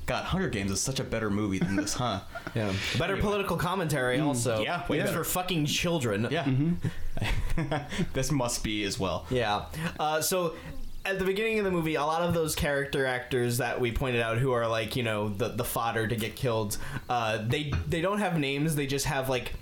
God, 0.07 0.25
Hunger 0.25 0.49
Games 0.49 0.71
is 0.71 0.81
such 0.81 1.01
a 1.01 1.05
better 1.05 1.29
movie 1.29 1.59
than 1.59 1.77
this, 1.77 1.93
huh? 1.95 2.21
Yeah. 2.55 2.73
Better 2.99 3.19
political 3.19 3.59
commentary 3.59 4.19
also. 4.21 4.63
Yeah, 4.63 4.87
way 4.89 5.01
It's 5.01 5.11
for 5.11 5.23
fucking 5.23 5.67
children. 5.67 6.29
Yeah. 6.31 6.47
this 8.15 8.31
must 8.31 8.63
be 8.65 8.85
as 8.85 8.99
well. 8.99 9.27
Yeah. 9.31 9.67
Uh, 10.01 10.21
so 10.23 10.55
at 11.09 11.19
the 11.19 11.25
beginning 11.25 11.59
of 11.59 11.65
the 11.65 11.71
movie, 11.71 11.95
a 11.95 12.05
lot 12.05 12.23
of 12.23 12.35
those 12.35 12.55
character 12.55 13.07
actors 13.07 13.59
that 13.59 13.81
we 13.81 13.91
pointed 13.91 14.21
out 14.21 14.39
who 14.39 14.53
are 14.53 14.69
like, 14.69 14.95
you 14.95 15.03
know, 15.03 15.31
the 15.31 15.49
the 15.49 15.65
fodder 15.65 16.07
to 16.07 16.17
get 16.17 16.37
killed, 16.37 16.77
uh, 17.09 17.39
they 17.47 17.73
they 17.87 18.01
don't 18.01 18.19
have 18.19 18.39
names. 18.39 18.77
They 18.77 18.87
just 18.87 19.07
have 19.07 19.29
like 19.29 19.53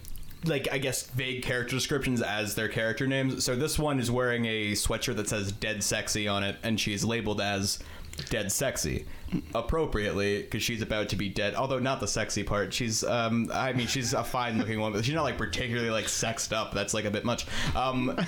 like 0.44 0.68
I 0.72 0.78
guess 0.78 1.06
vague 1.10 1.42
character 1.42 1.76
descriptions 1.76 2.20
as 2.20 2.54
their 2.54 2.68
character 2.68 3.06
names. 3.06 3.44
So 3.44 3.54
this 3.54 3.78
one 3.78 4.00
is 4.00 4.10
wearing 4.10 4.44
a 4.46 4.72
sweatshirt 4.72 5.16
that 5.16 5.28
says 5.28 5.52
"Dead 5.52 5.82
Sexy" 5.82 6.26
on 6.26 6.42
it, 6.42 6.56
and 6.62 6.80
she's 6.80 7.04
labeled 7.04 7.40
as 7.40 7.78
"Dead 8.28 8.50
Sexy," 8.50 9.06
appropriately 9.54 10.42
because 10.42 10.62
she's 10.62 10.82
about 10.82 11.08
to 11.10 11.16
be 11.16 11.28
dead. 11.28 11.54
Although 11.54 11.78
not 11.78 12.00
the 12.00 12.08
sexy 12.08 12.42
part. 12.42 12.72
She's, 12.72 13.04
um, 13.04 13.50
I 13.52 13.72
mean, 13.72 13.86
she's 13.86 14.12
a 14.12 14.24
fine-looking 14.24 14.80
woman. 14.80 15.02
She's 15.02 15.14
not 15.14 15.24
like 15.24 15.38
particularly 15.38 15.90
like 15.90 16.08
sexed 16.08 16.52
up. 16.52 16.72
That's 16.72 16.94
like 16.94 17.04
a 17.04 17.10
bit 17.10 17.24
much. 17.24 17.46
Um, 17.74 18.18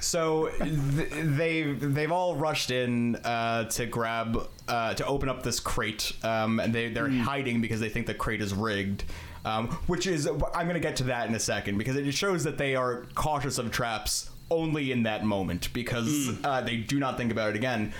so 0.00 0.48
th- 0.58 1.10
they 1.12 1.72
they've 1.72 2.12
all 2.12 2.36
rushed 2.36 2.70
in 2.70 3.16
uh, 3.16 3.64
to 3.70 3.86
grab 3.86 4.48
uh, 4.68 4.94
to 4.94 5.06
open 5.06 5.28
up 5.28 5.42
this 5.42 5.60
crate, 5.60 6.12
um, 6.22 6.60
and 6.60 6.74
they 6.74 6.88
they're 6.88 7.10
hiding 7.10 7.60
because 7.60 7.80
they 7.80 7.88
think 7.88 8.06
the 8.06 8.14
crate 8.14 8.42
is 8.42 8.54
rigged. 8.54 9.04
Um, 9.44 9.68
which 9.86 10.08
is 10.08 10.26
I'm 10.26 10.66
going 10.66 10.74
to 10.74 10.80
get 10.80 10.96
to 10.96 11.04
that 11.04 11.28
in 11.28 11.34
a 11.36 11.38
second 11.38 11.78
because 11.78 11.94
it 11.94 12.10
shows 12.12 12.42
that 12.42 12.58
they 12.58 12.74
are 12.74 13.04
cautious 13.14 13.58
of 13.58 13.70
traps 13.70 14.30
only 14.50 14.92
in 14.92 15.02
that 15.04 15.24
moment 15.24 15.72
because 15.72 16.38
uh, 16.44 16.60
they 16.60 16.76
do 16.76 16.98
not 16.98 17.16
think 17.16 17.32
about 17.32 17.50
it 17.50 17.56
again. 17.56 17.92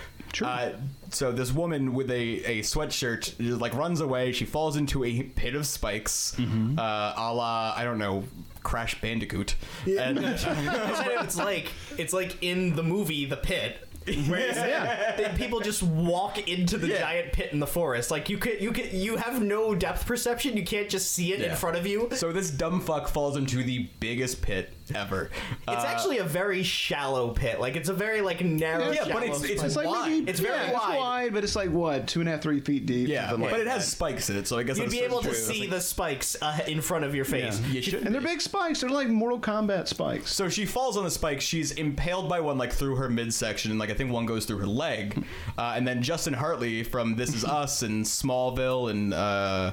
Uh, 0.42 0.70
so 1.10 1.32
this 1.32 1.52
woman 1.52 1.94
with 1.94 2.10
a, 2.10 2.44
a 2.44 2.60
sweatshirt 2.60 3.38
just, 3.38 3.60
like 3.60 3.74
runs 3.74 4.00
away. 4.00 4.32
She 4.32 4.44
falls 4.44 4.76
into 4.76 5.04
a 5.04 5.22
pit 5.22 5.54
of 5.54 5.66
spikes, 5.66 6.38
uh, 6.38 7.14
a 7.16 7.32
la 7.32 7.72
I 7.76 7.84
don't 7.84 7.98
know, 7.98 8.24
Crash 8.62 9.00
Bandicoot. 9.00 9.54
And 9.86 10.18
it's 10.18 11.36
like 11.36 11.72
it's 11.96 12.12
like 12.12 12.42
in 12.42 12.76
the 12.76 12.82
movie 12.82 13.24
The 13.24 13.36
Pit. 13.36 13.85
Where 14.28 14.40
it's- 14.40 15.16
they- 15.16 15.32
people 15.36 15.60
just 15.60 15.82
walk 15.82 16.48
into 16.48 16.78
the 16.78 16.88
giant 16.88 17.32
pit 17.32 17.52
in 17.52 17.58
the 17.60 17.66
forest. 17.66 18.10
Like 18.10 18.28
you 18.28 18.38
could, 18.38 18.60
you 18.60 18.72
could, 18.72 18.92
you 18.92 19.16
have 19.16 19.42
no 19.42 19.74
depth 19.74 20.06
perception. 20.06 20.56
You 20.56 20.64
can't 20.64 20.88
just 20.88 21.12
see 21.12 21.32
it 21.32 21.40
in 21.40 21.46
Yeah. 21.50 21.54
front 21.56 21.76
of 21.76 21.86
you. 21.86 22.08
so 22.14 22.32
this 22.32 22.50
dumb 22.50 22.80
fuck 22.80 23.08
falls 23.08 23.36
into 23.36 23.62
the 23.62 23.88
biggest 24.00 24.42
pit 24.42 24.72
ever. 24.94 25.30
It's 25.68 25.84
actually 25.84 26.18
a 26.18 26.24
very 26.24 26.62
shallow 26.62 27.30
pit. 27.30 27.60
Like 27.60 27.74
it's 27.76 27.88
a 27.88 27.94
very 27.94 28.20
like 28.20 28.44
narrow. 28.44 28.90
Yeah, 28.92 29.00
but 29.04 29.08
shallow 29.08 29.22
it's- 29.22 29.42
it's 29.42 29.52
spot. 29.54 29.66
It's 29.66 29.76
like 29.76 29.86
wide. 29.86 30.10
maybe 30.10 30.30
It's 30.30 30.40
very 30.40 30.54
yeah, 30.66 30.72
wide. 30.72 30.90
It's 30.94 30.98
wide, 31.00 31.34
but 31.34 31.44
it's 31.44 31.56
like 31.56 31.70
what 31.70 32.06
two 32.06 32.20
and 32.20 32.28
a 32.28 32.32
half, 32.32 32.42
three 32.42 32.60
feet 32.60 32.86
deep. 32.86 33.08
yeah, 33.08 33.30
something 33.30 33.50
but 33.50 33.58
it 33.60 33.66
has 33.66 33.88
spikes 33.90 34.30
in 34.30 34.36
it, 34.36 34.46
so 34.46 34.58
I 34.58 34.62
guess 34.62 34.76
You'd 34.76 34.84
that's 34.86 34.94
be 34.94 35.00
able 35.00 35.20
to 35.22 35.28
true. 35.28 35.34
see 35.36 35.66
the 35.66 35.80
spikes 35.80 36.36
uh, 36.40 36.60
in 36.68 36.80
front 36.80 37.04
of 37.04 37.14
your 37.14 37.24
face. 37.24 37.58
Yeah. 37.60 37.66
You 37.72 37.82
should 37.82 37.94
And 38.06 38.14
they're 38.14 38.20
big 38.22 38.40
spikes. 38.40 38.80
They're 38.80 38.90
like 38.90 39.08
Mortal 39.08 39.40
Kombat 39.40 39.88
spikes. 39.88 40.32
So 40.32 40.48
she 40.48 40.64
falls 40.66 40.96
on 40.96 41.02
the 41.04 41.10
spike. 41.10 41.40
She's 41.40 41.72
impaled 41.72 42.28
by 42.28 42.40
one 42.40 42.56
like 42.58 42.72
through 42.72 42.96
her 42.96 43.08
midsection, 43.08 43.70
and 43.72 43.80
like 43.80 43.90
I 43.90 43.94
think 43.96 44.12
one 44.12 44.26
goes 44.26 44.44
through 44.44 44.58
her 44.58 44.66
leg. 44.66 45.24
Uh, 45.58 45.74
and 45.76 45.86
then 45.86 46.02
Justin 46.02 46.34
Hartley 46.34 46.82
from 46.82 47.16
This 47.16 47.34
Is 47.34 47.44
Us 47.44 47.82
and 47.82 48.04
Smallville 48.04 48.90
and 48.90 49.14
uh, 49.14 49.72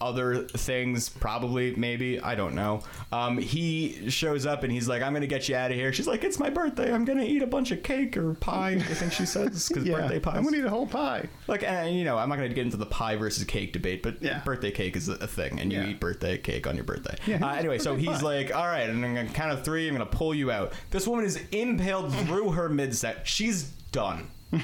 other 0.00 0.44
things, 0.48 1.08
probably 1.08 1.74
maybe 1.76 2.20
I 2.20 2.34
don't 2.34 2.54
know. 2.54 2.82
Um, 3.12 3.38
he 3.38 4.08
shows 4.10 4.46
up 4.46 4.62
and 4.62 4.72
he's 4.72 4.88
like, 4.88 5.02
"I'm 5.02 5.12
gonna 5.12 5.26
get 5.26 5.48
you 5.48 5.56
out 5.56 5.70
of 5.70 5.76
here." 5.76 5.92
She's 5.92 6.06
like, 6.06 6.24
"It's 6.24 6.38
my 6.38 6.50
birthday. 6.50 6.92
I'm 6.92 7.04
gonna 7.04 7.24
eat 7.24 7.42
a 7.42 7.46
bunch 7.46 7.70
of 7.70 7.82
cake 7.82 8.16
or 8.16 8.34
pie." 8.34 8.72
I 8.72 8.78
think 8.94 9.12
she 9.12 9.26
says 9.26 9.68
because 9.68 9.84
Yeah, 9.90 9.96
birthday 10.00 10.20
pie. 10.20 10.36
I'm 10.36 10.44
gonna 10.44 10.56
eat 10.58 10.64
a 10.64 10.70
whole 10.70 10.86
pie. 10.86 11.28
Like, 11.48 11.62
and 11.64 11.94
you 11.96 12.04
know, 12.04 12.16
I'm 12.18 12.28
not 12.28 12.36
going 12.36 12.48
to 12.48 12.54
get 12.54 12.64
into 12.64 12.76
the 12.76 12.86
pie 12.86 13.16
versus 13.16 13.44
cake 13.44 13.72
debate, 13.72 14.02
but 14.02 14.22
Yeah. 14.22 14.38
birthday 14.44 14.70
cake 14.70 14.96
is 14.96 15.08
a 15.08 15.26
thing, 15.26 15.58
and 15.60 15.72
you 15.72 15.80
Yeah. 15.80 15.88
eat 15.88 16.00
birthday 16.00 16.38
cake 16.38 16.66
on 16.66 16.74
your 16.76 16.84
birthday. 16.84 17.16
Yeah, 17.26 17.44
uh, 17.44 17.54
anyway, 17.54 17.78
so 17.78 17.96
he's 17.96 18.08
pie. 18.08 18.20
like, 18.20 18.54
all 18.54 18.66
right, 18.66 18.88
and 18.88 19.04
I'm 19.04 19.14
going 19.14 19.26
to 19.26 19.32
count 19.32 19.52
of 19.52 19.64
three, 19.64 19.88
I'm 19.88 19.96
going 19.96 20.08
to 20.08 20.16
pull 20.16 20.34
you 20.34 20.50
out. 20.50 20.72
This 20.90 21.06
woman 21.08 21.24
is 21.24 21.40
impaled 21.52 22.14
through 22.26 22.52
her 22.52 22.68
midset. 22.70 23.24
She's 23.24 23.64
done. 23.92 24.28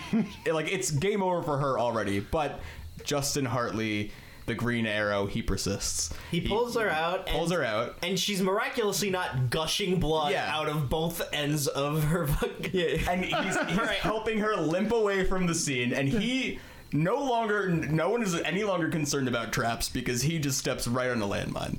Like, 0.51 0.73
it's 0.73 0.91
game 0.91 1.23
over 1.23 1.43
for 1.43 1.59
her 1.59 1.79
already, 1.79 2.21
but 2.21 2.61
Justin 3.05 3.45
Hartley, 3.45 4.13
the 4.47 4.55
Green 4.55 4.87
Arrow, 4.87 5.27
he 5.27 5.43
persists. 5.43 6.13
He 6.31 6.41
pulls 6.41 6.77
her 6.77 6.89
out. 6.89 7.27
Pulls 7.27 7.51
and, 7.51 7.61
her 7.61 7.67
out. 7.67 7.97
and 8.03 8.19
she's 8.19 8.41
miraculously 8.41 9.11
not 9.11 9.51
gushing 9.51 10.01
blood 10.01 10.33
Yeah. 10.33 10.49
out 10.51 10.69
of 10.69 10.89
both 10.89 11.21
ends 11.33 11.67
of 11.67 12.05
her 12.05 12.27
fucking. 12.27 13.01
and 13.09 13.25
he's, 13.25 13.57
he's 13.69 13.89
helping 13.99 14.39
her 14.39 14.57
limp 14.57 14.93
away 14.93 15.25
from 15.25 15.47
the 15.47 15.55
scene 15.55 15.93
and 15.93 16.09
he 16.09 16.59
no 16.93 17.17
longer 17.17 17.69
no 17.69 18.09
one 18.11 18.23
is 18.23 18.35
any 18.43 18.63
longer 18.63 18.89
concerned 18.89 19.27
about 19.27 19.53
traps 19.53 19.89
because 19.89 20.23
he 20.23 20.39
just 20.39 20.57
steps 20.57 20.87
right 20.87 21.11
on 21.11 21.21
a 21.21 21.27
landmine 21.27 21.79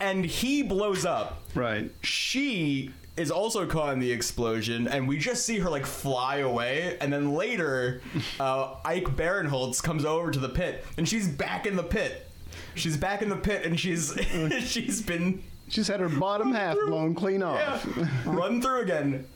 and 0.00 0.24
he 0.24 0.62
blows 0.62 1.04
up 1.04 1.42
Right. 1.54 1.90
she 2.02 2.92
is 3.16 3.30
also 3.30 3.66
caught 3.66 3.92
in 3.92 3.98
the 3.98 4.12
explosion 4.12 4.86
and 4.88 5.08
we 5.08 5.16
just 5.18 5.44
see 5.46 5.58
her 5.58 5.70
like 5.70 5.86
fly 5.86 6.36
away 6.38 6.96
and 7.00 7.12
then 7.12 7.32
later 7.32 8.00
uh, 8.40 8.74
ike 8.84 9.04
barinholtz 9.16 9.82
comes 9.82 10.04
over 10.04 10.30
to 10.30 10.38
the 10.38 10.48
pit 10.48 10.84
and 10.96 11.08
she's 11.08 11.26
back 11.28 11.66
in 11.66 11.76
the 11.76 11.82
pit 11.82 12.28
she's 12.74 12.96
back 12.96 13.22
in 13.22 13.28
the 13.28 13.36
pit 13.36 13.64
and 13.64 13.78
she's 13.80 14.14
she's 14.60 15.00
been 15.02 15.42
She's 15.68 15.88
had 15.88 15.98
her 15.98 16.08
bottom 16.08 16.52
half 16.52 16.76
blown 16.86 17.12
clean 17.16 17.42
off. 17.42 17.84
yeah. 17.96 18.06
Run 18.24 18.62
through 18.62 18.82
again. 18.82 19.26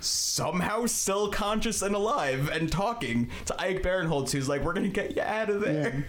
Somehow 0.00 0.86
still 0.86 1.28
conscious 1.30 1.82
and 1.82 1.94
alive 1.94 2.48
and 2.52 2.70
talking 2.70 3.30
to 3.46 3.60
Ike 3.60 3.82
Barinholtz, 3.82 4.30
who's 4.30 4.48
like, 4.48 4.62
"We're 4.62 4.72
gonna 4.72 4.88
get 4.88 5.16
you 5.16 5.22
out 5.22 5.50
of 5.50 5.60
there," 5.60 6.06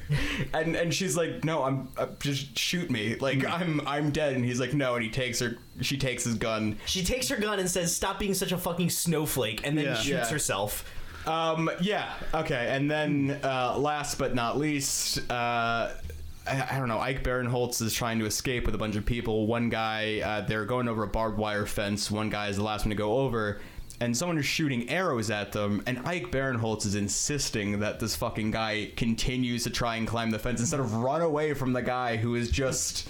and 0.54 0.76
and 0.76 0.94
she's 0.94 1.18
like, 1.18 1.44
"No, 1.44 1.64
I'm 1.64 1.88
uh, 1.98 2.08
just 2.20 2.58
shoot 2.58 2.90
me, 2.92 3.16
like 3.16 3.44
I'm 3.46 3.82
I'm 3.88 4.12
dead." 4.12 4.34
And 4.36 4.46
he's 4.46 4.60
like, 4.60 4.74
"No," 4.74 4.96
and 4.96 5.04
he 5.04 5.10
takes 5.10 5.40
her. 5.40 5.58
She 5.82 5.98
takes 5.98 6.24
his 6.24 6.36
gun. 6.36 6.78
She 6.86 7.04
takes 7.04 7.28
her 7.30 7.38
gun 7.38 7.60
and 7.60 7.70
says, 7.70 7.96
"Stop 7.96 8.20
being 8.20 8.34
such 8.34 8.52
a 8.52 8.58
fucking 8.58 8.90
snowflake," 8.92 9.66
and 9.66 9.78
then 9.78 9.86
Yeah. 9.86 9.94
shoots 9.96 10.08
Yeah. 10.08 10.30
herself. 10.30 10.86
Um, 11.26 11.70
yeah, 11.82 12.14
okay, 12.34 12.70
and 12.72 12.90
then 12.90 13.40
uh, 13.44 13.78
last 13.78 14.18
but 14.18 14.34
not 14.36 14.58
least, 14.58 15.20
uh, 15.32 15.90
I, 16.48 16.68
I 16.72 16.78
don't 16.80 16.88
know. 16.88 17.00
Ike 17.00 17.24
Barinholtz 17.24 17.82
is 17.82 17.94
trying 17.94 18.20
to 18.20 18.26
escape 18.26 18.66
with 18.66 18.74
a 18.74 18.78
bunch 18.78 18.96
of 18.96 19.06
people. 19.06 19.46
One 19.46 19.70
guy, 19.70 20.22
uh, 20.22 20.42
they're 20.48 20.66
going 20.66 20.88
over 20.88 21.04
a 21.04 21.08
barbed 21.08 21.38
wire 21.38 21.66
fence. 21.66 22.10
One 22.10 22.30
guy 22.30 22.48
is 22.48 22.56
the 22.56 22.64
last 22.64 22.86
one 22.86 22.90
to 22.92 22.96
go 22.96 23.18
over, 23.20 23.60
and 24.02 24.16
someone 24.16 24.38
is 24.38 24.46
shooting 24.46 24.90
arrows 24.90 25.30
at 25.30 25.52
them. 25.52 25.84
And 25.86 26.00
Ike 26.08 26.32
Barinholtz 26.32 26.86
is 26.86 26.96
insisting 26.96 27.80
that 27.80 28.00
this 28.00 28.16
fucking 28.16 28.52
guy 28.52 28.92
continues 28.96 29.64
to 29.64 29.70
try 29.70 29.98
and 29.98 30.08
climb 30.08 30.32
the 30.32 30.40
fence 30.40 30.60
instead 30.60 30.80
of 30.80 30.96
run 30.96 31.22
away 31.22 31.54
from 31.54 31.74
the 31.74 31.82
guy 31.82 32.18
who 32.18 32.36
is 32.36 32.50
just 32.50 33.08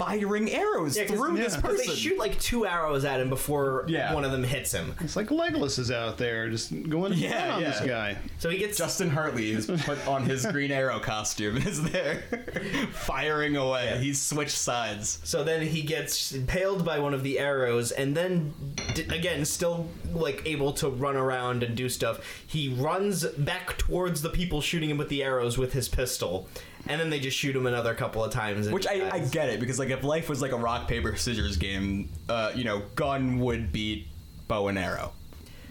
firing 0.00 0.50
arrows 0.50 0.96
Yeah, 0.96 1.04
'cause- 1.04 1.16
through 1.18 1.36
this 1.36 1.54
yeah, 1.54 1.60
'cause 1.60 1.70
person. 1.72 1.88
They 1.88 1.94
shoot 1.94 2.18
like 2.18 2.40
two 2.40 2.64
arrows 2.66 3.04
at 3.04 3.20
him 3.20 3.28
before 3.28 3.84
Yeah. 3.86 4.14
one 4.14 4.24
of 4.24 4.32
them 4.32 4.42
hits 4.44 4.72
him. 4.72 4.94
It's 5.00 5.14
like 5.14 5.28
Legolas 5.28 5.78
is 5.78 5.90
out 5.90 6.16
there 6.16 6.48
just 6.48 6.70
going 6.88 7.12
Yeah, 7.12 7.28
yeah, 7.48 7.54
on 7.54 7.60
yeah. 7.62 7.70
this 7.70 7.80
guy. 7.86 8.16
So 8.38 8.48
he 8.48 8.56
gets 8.56 8.78
Justin 8.78 9.10
Hartley 9.10 9.50
is 9.50 9.66
put 9.66 10.06
on 10.08 10.24
his 10.24 10.46
Green 10.52 10.72
Arrow 10.72 11.00
costume 11.00 11.56
and 11.56 11.66
is 11.66 11.82
there 11.82 12.22
firing 12.92 13.56
away. 13.56 13.98
He's 14.00 14.20
switched 14.20 14.56
sides. 14.56 15.18
So 15.24 15.44
then 15.44 15.66
he 15.66 15.82
gets 15.82 16.32
impaled 16.32 16.84
by 16.84 16.98
one 16.98 17.12
of 17.14 17.22
the 17.22 17.38
arrows, 17.38 17.90
and 17.92 18.16
then 18.16 18.54
d- 18.94 19.02
again, 19.10 19.44
still 19.44 19.88
like 20.12 20.42
able 20.46 20.72
to 20.74 20.88
run 20.88 21.16
around 21.16 21.62
and 21.62 21.76
do 21.76 21.88
stuff. 21.88 22.20
He 22.46 22.68
runs 22.68 23.24
back 23.26 23.76
towards 23.78 24.22
the 24.22 24.30
people 24.30 24.60
shooting 24.60 24.90
him 24.90 24.96
with 24.98 25.08
the 25.10 25.22
arrows 25.22 25.58
with 25.58 25.72
his 25.72 25.88
pistol, 25.88 26.48
and 26.88 27.00
then 27.00 27.10
they 27.10 27.20
just 27.20 27.36
shoot 27.36 27.54
him 27.54 27.66
another 27.66 27.94
couple 27.94 28.24
of 28.24 28.32
times. 28.32 28.68
Which 28.70 28.86
I, 28.86 29.10
I 29.10 29.18
get 29.20 29.48
it 29.48 29.60
because 29.60 29.78
like 29.78 29.90
if 29.90 30.02
life 30.02 30.28
was 30.28 30.42
like 30.42 30.52
a 30.52 30.56
rock 30.56 30.88
paper 30.88 31.16
scissors 31.16 31.56
game, 31.56 32.10
uh, 32.28 32.52
you 32.54 32.64
know, 32.64 32.82
gun 32.94 33.38
would 33.40 33.72
beat 33.72 34.08
bow 34.48 34.68
and 34.68 34.78
arrow, 34.78 35.12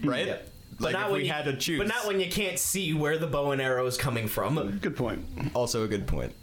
right? 0.02 0.26
Yeah. 0.26 0.36
But 0.78 0.92
not 0.92 1.06
if 1.06 1.12
when 1.12 1.20
we 1.20 1.26
you, 1.26 1.32
had 1.32 1.44
to 1.44 1.56
choose. 1.56 1.78
But 1.78 1.88
not 1.88 2.06
when 2.06 2.20
you 2.20 2.30
can't 2.30 2.58
see 2.58 2.94
where 2.94 3.18
the 3.18 3.26
bow 3.26 3.50
and 3.52 3.60
arrow 3.60 3.84
is 3.86 3.98
coming 3.98 4.26
from. 4.26 4.78
Good 4.78 4.96
point. 4.96 5.26
Also 5.54 5.84
a 5.84 5.88
good 5.88 6.06
point. 6.06 6.34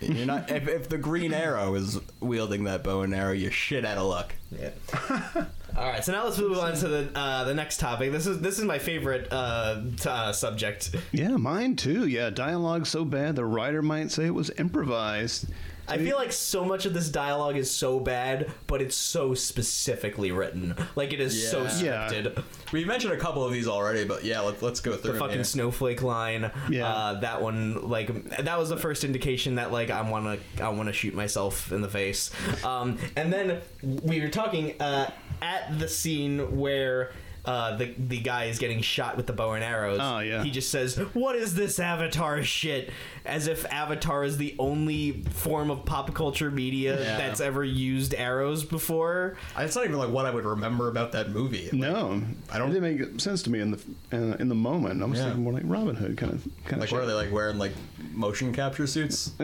You're 0.00 0.26
not 0.26 0.50
if, 0.50 0.68
if 0.68 0.88
the 0.88 0.98
Green 0.98 1.32
Arrow 1.34 1.74
is 1.74 1.98
wielding 2.20 2.64
that 2.64 2.84
bow 2.84 3.02
and 3.02 3.14
arrow, 3.14 3.32
you're 3.32 3.50
shit 3.50 3.84
out 3.84 3.98
of 3.98 4.06
luck. 4.06 4.34
Yeah. 4.58 4.70
All 5.76 5.84
right, 5.86 6.04
so 6.04 6.12
now 6.12 6.24
let's 6.24 6.38
move 6.38 6.58
on 6.58 6.74
to 6.76 6.88
the 6.88 7.10
uh, 7.14 7.44
the 7.44 7.54
next 7.54 7.78
topic. 7.78 8.10
This 8.12 8.26
is 8.26 8.40
this 8.40 8.58
is 8.58 8.64
my 8.64 8.78
favorite 8.78 9.28
uh, 9.30 9.82
t- 9.96 10.08
uh, 10.08 10.32
subject. 10.32 10.94
Yeah, 11.12 11.36
mine 11.36 11.76
too. 11.76 12.06
Yeah, 12.06 12.30
dialogue 12.30 12.86
so 12.86 13.04
bad 13.04 13.36
the 13.36 13.44
writer 13.44 13.82
might 13.82 14.10
say 14.10 14.26
it 14.26 14.34
was 14.34 14.50
improvised. 14.58 15.46
I 15.88 15.98
feel 15.98 16.16
like 16.16 16.32
so 16.32 16.64
much 16.64 16.86
of 16.86 16.94
this 16.94 17.08
dialogue 17.08 17.56
is 17.56 17.70
so 17.70 17.98
bad, 18.00 18.50
but 18.66 18.80
it's 18.82 18.96
so 18.96 19.34
specifically 19.34 20.30
written. 20.32 20.74
Like 20.96 21.12
it 21.12 21.20
is 21.20 21.50
so 21.50 21.62
Yeah. 21.62 22.08
scripted. 22.08 22.42
We 22.72 22.84
mentioned 22.84 23.12
a 23.12 23.16
couple 23.16 23.44
of 23.44 23.52
these 23.52 23.66
already, 23.68 24.04
but 24.04 24.24
yeah, 24.24 24.40
let's 24.40 24.62
let's 24.62 24.80
go 24.80 24.92
through. 24.92 25.02
The 25.02 25.08
them 25.12 25.18
fucking 25.18 25.34
here. 25.36 25.44
snowflake 25.44 26.02
line. 26.02 26.50
Yeah. 26.70 26.86
Uh, 26.88 27.20
that 27.20 27.40
one, 27.42 27.88
like, 27.88 28.08
that 28.38 28.58
was 28.58 28.68
the 28.68 28.76
first 28.76 29.04
indication 29.04 29.54
that 29.56 29.72
like 29.72 29.90
I 29.90 30.02
want 30.08 30.40
to, 30.56 30.62
I 30.64 30.68
want 30.70 30.88
to 30.88 30.92
shoot 30.92 31.14
myself 31.14 31.72
in 31.72 31.80
the 31.80 31.88
face. 31.88 32.30
Um, 32.64 32.98
and 33.16 33.32
then 33.32 33.60
we 33.80 34.20
were 34.20 34.28
talking 34.28 34.80
uh, 34.80 35.10
at 35.42 35.78
the 35.78 35.88
scene 35.88 36.58
where. 36.58 37.12
Uh, 37.48 37.76
the 37.76 37.94
the 37.96 38.18
guy 38.18 38.44
is 38.44 38.58
getting 38.58 38.82
shot 38.82 39.16
with 39.16 39.26
the 39.26 39.32
bow 39.32 39.52
and 39.52 39.64
arrows. 39.64 39.98
Oh, 40.02 40.18
yeah. 40.18 40.42
He 40.44 40.50
just 40.50 40.70
says, 40.70 40.96
"What 41.14 41.34
is 41.34 41.54
this 41.54 41.80
Avatar 41.80 42.42
shit?" 42.42 42.90
As 43.24 43.46
if 43.46 43.64
Avatar 43.72 44.22
is 44.24 44.36
the 44.36 44.54
only 44.58 45.22
form 45.30 45.70
of 45.70 45.86
pop 45.86 46.12
culture 46.14 46.50
media 46.50 47.00
Yeah. 47.00 47.16
that's 47.16 47.40
ever 47.40 47.64
used 47.64 48.14
arrows 48.14 48.64
before. 48.64 49.36
It's 49.56 49.74
not 49.76 49.86
even 49.86 49.96
like 49.96 50.10
what 50.10 50.26
I 50.26 50.30
would 50.30 50.44
remember 50.44 50.88
about 50.88 51.12
that 51.12 51.30
movie. 51.30 51.70
No, 51.72 52.22
I 52.50 52.58
don't- 52.58 52.70
It 52.70 52.80
didn't 52.80 53.10
make 53.12 53.20
sense 53.20 53.42
to 53.44 53.50
me 53.50 53.60
in 53.60 53.70
the 53.70 53.80
in, 54.12 54.34
in 54.34 54.48
the 54.50 54.54
moment. 54.54 55.02
I 55.02 55.06
was 55.06 55.18
Yeah. 55.18 55.24
thinking 55.26 55.44
more 55.44 55.52
like 55.54 55.62
Robin 55.66 55.96
Hood 55.96 56.16
kind 56.18 56.32
of 56.34 56.46
kind 56.66 56.80
Like, 56.80 56.90
of. 56.90 56.92
what 56.92 57.02
are 57.02 57.06
they 57.06 57.14
like 57.14 57.32
wearing 57.32 57.56
like 57.58 57.72
motion 58.12 58.52
capture 58.52 58.86
suits? 58.86 59.32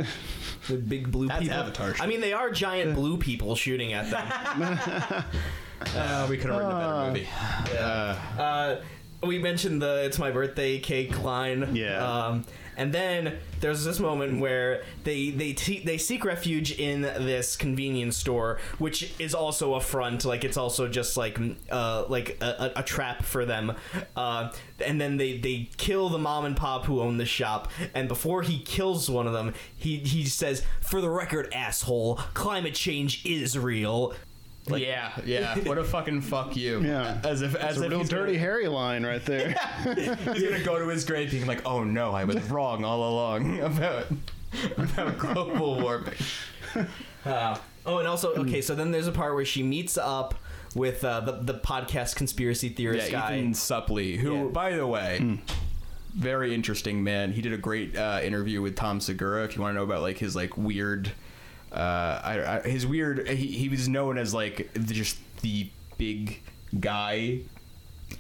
The 0.69 0.77
big 0.77 1.11
blue 1.11 1.29
That's 1.29 1.43
people. 1.43 1.57
Avatar. 1.59 1.95
I 2.01 2.07
mean, 2.07 2.23
they 2.23 2.33
are 2.33 2.51
giant 2.51 2.95
blue 2.95 3.19
people 3.19 3.55
shooting 3.55 3.93
at 3.93 4.11
them. 4.11 4.79
Uh, 5.97 6.27
we 6.29 6.37
could 6.37 6.51
have 6.51 6.59
written 6.59 6.73
a 6.73 6.79
better 6.79 7.11
movie. 7.11 7.29
Uh, 7.79 8.17
Uh, 8.41 8.81
we 9.23 9.39
mentioned 9.39 9.81
the 9.81 10.05
"It's 10.05 10.19
my 10.19 10.31
birthday" 10.31 10.79
cake 10.79 11.23
line. 11.23 11.75
Yeah. 11.75 12.05
Um, 12.27 12.45
and 12.77 12.93
then 12.93 13.39
there's 13.61 13.85
this 13.85 14.01
moment 14.01 14.41
where 14.41 14.83
they 15.05 15.31
they 15.31 15.53
te- 15.53 15.85
they 15.85 15.97
seek 15.97 16.25
refuge 16.25 16.73
in 16.73 17.03
this 17.03 17.57
convenience 17.57 18.17
store, 18.17 18.59
which 18.79 19.15
is 19.21 19.33
also 19.33 19.75
a 19.75 19.81
front. 19.81 20.25
Like 20.25 20.45
it's 20.45 20.57
also 20.57 20.89
just 20.89 21.17
like 21.17 21.39
uh 21.71 22.05
like 22.09 22.37
a, 22.43 22.73
a, 22.77 22.81
a 22.81 22.83
trap 22.83 23.23
for 23.23 23.45
them. 23.47 23.75
Uh, 24.17 24.53
and 24.85 25.01
then 25.01 25.17
they 25.19 25.39
they 25.39 25.71
kill 25.77 26.09
the 26.09 26.19
mom 26.19 26.45
and 26.45 26.57
pop 26.57 26.85
who 26.87 27.01
own 27.01 27.17
the 27.17 27.25
shop. 27.25 27.71
And 27.95 28.09
before 28.09 28.43
he 28.43 28.59
kills 28.59 29.09
one 29.09 29.29
of 29.29 29.33
them, 29.33 29.55
he 29.77 29.99
he 29.99 30.25
says, 30.25 30.65
"For 30.83 31.01
the 31.01 31.09
record, 31.09 31.55
asshole, 31.55 32.17
climate 32.35 32.75
change 32.75 33.25
is 33.25 33.57
real." 33.57 34.15
Yeah, 34.69 35.13
yeah. 35.25 35.59
What 35.65 35.79
a 35.79 35.85
fucking 35.85 36.23
fuck 36.23 36.57
you. 36.57 36.81
Yeah. 36.81 37.21
As 37.25 37.43
if 37.43 37.55
as 37.55 37.81
a 37.81 37.85
if 37.85 37.91
real 37.91 38.05
dirty 38.05 38.33
Gonna, 38.33 38.39
Harry 38.39 38.69
line 38.69 39.05
right 39.05 39.25
there. 39.25 39.51
he's 39.95 40.43
gonna 40.43 40.63
go 40.65 40.79
to 40.79 40.89
his 40.89 41.05
grave 41.05 41.31
being 41.31 41.47
like, 41.47 41.67
"Oh 41.67 41.85
no, 41.85 42.13
I 42.13 42.25
was 42.25 42.37
wrong 42.51 42.85
all 42.85 43.09
along 43.11 43.61
about 43.61 44.07
about 44.79 45.19
global 45.19 45.81
warming." 45.81 46.15
Uh, 47.27 47.57
oh, 47.87 47.99
and 47.99 48.09
also, 48.09 48.33
okay, 48.35 48.61
so 48.61 48.75
then 48.75 48.91
there's 48.91 49.07
a 49.07 49.13
part 49.13 49.35
where 49.35 49.45
she 49.45 49.63
meets 49.63 49.97
up 49.99 50.35
with 50.75 51.05
uh, 51.05 51.21
the 51.21 51.33
the 51.33 51.55
podcast 51.55 52.17
conspiracy 52.17 52.69
theorist 52.69 53.11
Yeah, 53.11 53.21
guy. 53.29 53.37
Ethan 53.39 53.53
Suplee, 53.53 54.17
who, 54.17 54.35
Yeah. 54.35 54.45
by 54.45 54.75
the 54.77 54.87
way, 54.87 55.39
very 56.15 56.55
interesting 56.55 57.05
man. 57.05 57.33
He 57.33 57.43
did 57.43 57.53
a 57.53 57.59
great 57.59 57.97
uh, 57.97 58.21
interview 58.23 58.61
with 58.63 58.77
Tom 58.77 59.01
Segura. 59.01 59.45
If 59.45 59.57
you 59.57 59.63
want 59.63 59.75
to 59.75 59.79
know 59.79 59.85
about 59.85 60.03
like 60.03 60.19
his 60.19 60.35
like 60.35 60.57
weird, 60.57 61.13
uh, 61.75 62.21
I, 62.25 62.59
I, 62.65 62.69
his 62.69 62.87
weird, 62.87 63.29
he, 63.29 63.47
he 63.49 63.69
was 63.69 63.89
known 63.89 64.17
as 64.19 64.33
like 64.33 64.71
the- 64.75 64.95
just 64.95 65.19
the 65.43 65.69
big 65.99 66.41
guy, 66.79 67.41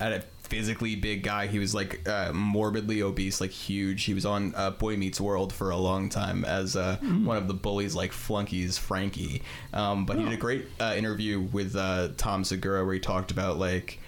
at 0.01 0.13
a 0.13 0.21
physically 0.43 0.95
big 0.97 1.23
guy. 1.23 1.47
He 1.47 1.59
was 1.59 1.75
like 1.75 2.07
uh, 2.09 2.33
morbidly 2.33 3.01
obese, 3.03 3.41
like 3.41 3.51
huge. 3.51 4.05
He 4.05 4.13
was 4.15 4.27
on 4.27 4.55
uh, 4.57 4.71
Boy 4.73 4.97
Meets 4.97 5.21
World 5.21 5.53
for 5.53 5.71
a 5.71 5.77
long 5.77 6.09
time 6.09 6.45
as 6.45 6.77
uh, 6.77 6.97
one 7.25 7.37
of 7.37 7.49
the 7.49 7.55
bullies, 7.55 7.95
like 7.95 8.13
flunkies, 8.13 8.77
Frankie. 8.77 9.43
Um, 9.73 10.05
but 10.05 10.17
he 10.19 10.25
did 10.25 10.33
a 10.35 10.37
great 10.37 10.67
uh, 10.81 10.95
interview 10.97 11.41
with 11.41 11.77
uh, 11.77 12.09
Tom 12.17 12.45
Segura 12.45 12.85
where 12.85 12.95
he 12.95 13.01
talked 13.01 13.31
about 13.31 13.59
like 13.59 14.01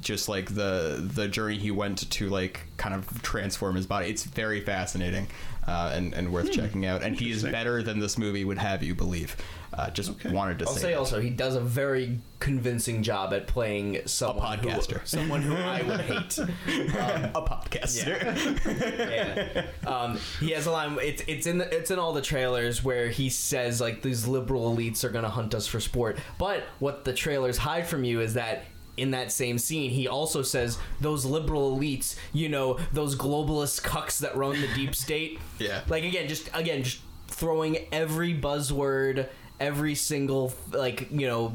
just 0.00 0.28
like 0.28 0.54
the 0.54 0.96
the 1.14 1.28
journey 1.28 1.58
he 1.58 1.70
went 1.70 2.10
to 2.10 2.28
like 2.28 2.60
kind 2.76 2.94
of 2.94 3.22
transform 3.22 3.76
his 3.76 3.86
body. 3.86 4.08
It's 4.08 4.24
very 4.24 4.60
fascinating 4.60 5.26
uh, 5.66 5.92
and 5.94 6.14
and 6.14 6.32
worth 6.32 6.50
checking 6.52 6.86
out. 6.86 7.02
And 7.02 7.18
he 7.18 7.30
is 7.30 7.42
better 7.42 7.82
than 7.82 7.98
this 7.98 8.16
movie 8.18 8.44
would 8.44 8.58
have 8.58 8.82
you 8.82 8.94
believe. 8.94 9.36
Uh, 9.72 9.90
just 9.90 10.24
wanted 10.24 10.58
to 10.58 10.64
I'll 10.66 10.72
say. 10.72 10.80
say 10.80 10.94
also 10.94 11.20
he 11.20 11.28
does 11.30 11.54
a 11.54 11.60
very 11.60 12.18
convincing 12.40 13.02
job 13.02 13.32
at 13.34 13.46
playing 13.46 14.00
someone 14.06 14.58
podcaster. 14.58 15.00
who, 15.00 15.06
someone 15.06 15.42
who 15.42 15.54
I 15.54 15.82
would 15.82 16.00
hate. 16.00 16.38
a 16.38 17.42
podcaster. 17.42 18.18
yeah. 18.98 19.66
Um, 19.88 20.18
he 20.40 20.50
has 20.52 20.66
a 20.66 20.70
line. 20.70 20.96
It's 21.02 21.22
it's 21.26 21.46
in 21.46 21.58
the, 21.58 21.74
it's 21.76 21.90
in 21.90 21.98
all 21.98 22.12
the 22.12 22.22
trailers 22.22 22.82
where 22.82 23.08
he 23.08 23.28
says 23.28 23.80
like 23.80 24.02
these 24.02 24.26
liberal 24.26 24.74
elites 24.74 25.04
are 25.04 25.10
gonna 25.10 25.28
hunt 25.28 25.54
us 25.54 25.66
for 25.66 25.80
sport. 25.80 26.18
But 26.38 26.64
what 26.78 27.04
the 27.04 27.12
trailers 27.12 27.58
hide 27.58 27.86
from 27.86 28.04
you 28.04 28.20
is 28.20 28.34
that. 28.34 28.64
In 28.98 29.12
that 29.12 29.30
same 29.32 29.58
scene, 29.58 29.90
he 29.90 30.08
also 30.08 30.42
says 30.42 30.78
those 31.00 31.24
liberal 31.24 31.76
elites, 31.78 32.16
you 32.32 32.48
know, 32.48 32.78
those 32.92 33.14
globalist 33.16 33.82
cucks 33.82 34.18
that 34.18 34.36
run 34.36 34.60
the 34.60 34.68
deep 34.74 34.94
state. 35.06 35.38
Yeah. 35.58 35.82
Like 35.88 36.04
again, 36.04 36.28
just 36.28 36.50
again, 36.52 36.82
just 36.82 37.00
throwing 37.28 37.78
every 37.92 38.34
buzzword, 38.34 39.28
every 39.60 39.94
single 39.94 40.52
like 40.72 41.10
you 41.10 41.26
know, 41.26 41.52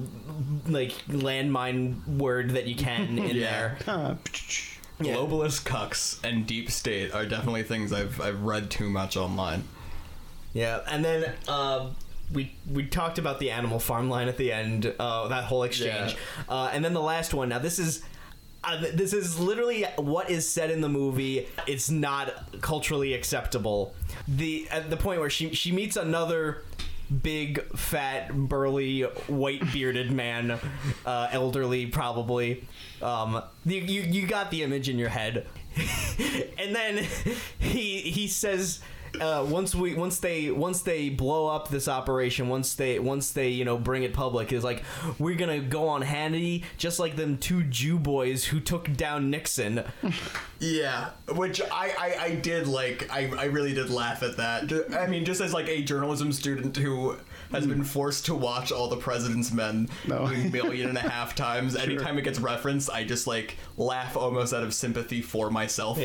like 0.68 0.92
landmine 1.08 2.06
word 2.18 2.52
that 2.52 2.66
you 2.68 2.76
can 2.76 3.18
in 3.20 3.36
Yeah. 3.36 3.76
there. 3.86 4.18
Globalist 5.00 5.64
cucks 5.64 6.24
and 6.24 6.46
deep 6.48 6.70
state 6.72 7.14
are 7.14 7.26
definitely 7.26 7.64
things 7.64 7.92
I've 7.92 8.22
I've 8.22 8.42
read 8.42 8.70
too 8.70 8.90
much 8.90 9.18
online. 9.18 9.64
Yeah, 10.54 10.82
and 10.88 11.04
then 11.04 11.34
uh, 11.48 11.88
we 12.34 12.54
we 12.72 12.86
talked 12.86 13.18
about 13.18 13.40
the 13.40 13.52
Animal 13.52 13.80
Farm 13.80 14.10
line 14.10 14.28
at 14.28 14.38
the 14.38 14.52
end, 14.52 14.94
uh, 15.00 15.28
that 15.28 15.46
whole 15.46 15.64
exchange, 15.64 16.16
uh, 16.50 16.70
and 16.74 16.84
then 16.84 16.94
the 16.94 17.02
last 17.02 17.34
one. 17.34 17.50
Now 17.50 17.60
this 17.60 17.80
is. 17.80 18.04
Uh, 18.66 18.80
this 18.94 19.12
is 19.12 19.38
literally 19.38 19.84
what 19.98 20.30
is 20.30 20.50
said 20.50 20.72
in 20.72 20.80
the 20.80 20.88
movie. 20.88 21.50
It's 21.68 21.90
not 21.90 22.62
culturally 22.62 23.14
acceptable. 23.14 23.94
The 24.26 24.70
at 24.72 24.90
the 24.90 24.96
point 24.96 25.20
where 25.20 25.30
she 25.30 25.54
she 25.54 25.74
meets 25.74 25.98
another 25.98 26.64
big, 27.22 27.62
fat, 27.76 28.34
burly, 28.34 29.02
white 29.02 29.72
bearded 29.72 30.12
man, 30.14 30.60
uh, 31.06 31.28
elderly 31.32 31.86
probably. 31.88 32.64
Um, 33.02 33.44
you, 33.66 33.82
you 33.82 34.02
you 34.02 34.28
got 34.28 34.52
the 34.52 34.64
image 34.64 34.90
in 34.90 34.98
your 34.98 35.10
head, 35.10 35.46
and 36.58 36.76
then 36.76 37.06
he 37.60 38.00
he 38.02 38.28
says. 38.28 38.80
Uh, 39.20 39.46
once 39.48 39.76
we 39.76 39.94
once 39.94 40.20
they 40.20 40.50
once 40.50 40.82
they 40.82 41.10
blow 41.10 41.48
up 41.48 41.70
this 41.70 41.88
operation 41.88 42.50
once 42.50 42.74
they 42.74 42.98
once 42.98 43.32
they 43.32 43.50
you 43.50 43.64
know 43.64 43.78
bring 43.78 44.02
it 44.02 44.12
public 44.12 44.52
is 44.52 44.64
like 44.64 44.84
we're 45.20 45.36
gonna 45.36 45.60
go 45.60 45.88
on 45.88 46.02
Hannity 46.02 46.64
just 46.78 46.98
like 47.00 47.16
them 47.16 47.38
two 47.38 47.64
Jew 47.64 48.00
boys 48.00 48.46
who 48.46 48.60
took 48.60 48.92
down 48.96 49.30
Nixon. 49.30 49.84
Yeah, 50.60 51.10
which 51.36 51.62
I, 51.62 51.94
I, 52.00 52.24
I 52.24 52.36
did 52.36 52.68
like. 52.68 53.12
I, 53.12 53.30
I 53.38 53.46
really 53.46 53.74
did 53.74 53.90
laugh 53.90 54.24
at 54.24 54.38
that. 54.38 54.96
I 54.98 55.08
mean, 55.08 55.26
just 55.26 55.42
as 55.42 55.54
like 55.54 55.68
a 55.68 55.82
journalism 55.84 56.32
student 56.32 56.78
who 56.78 57.18
has 57.52 57.68
been 57.68 57.84
forced 57.84 58.26
to 58.28 58.36
watch 58.36 58.72
all 58.72 58.88
the 58.88 58.98
President's 58.98 59.52
Men 59.52 59.90
a 60.06 60.28
million 60.52 60.90
and 60.90 60.98
a 60.98 61.02
half 61.02 61.36
times. 61.46 61.76
Anytime 61.76 62.18
it 62.18 62.24
gets 62.24 62.40
referenced, 62.40 62.90
I 62.90 63.04
just 63.04 63.28
like 63.28 63.58
laugh 63.78 64.16
almost 64.16 64.54
out 64.54 64.64
of 64.64 64.74
sympathy 64.74 65.22
for 65.22 65.50
myself. 65.52 66.00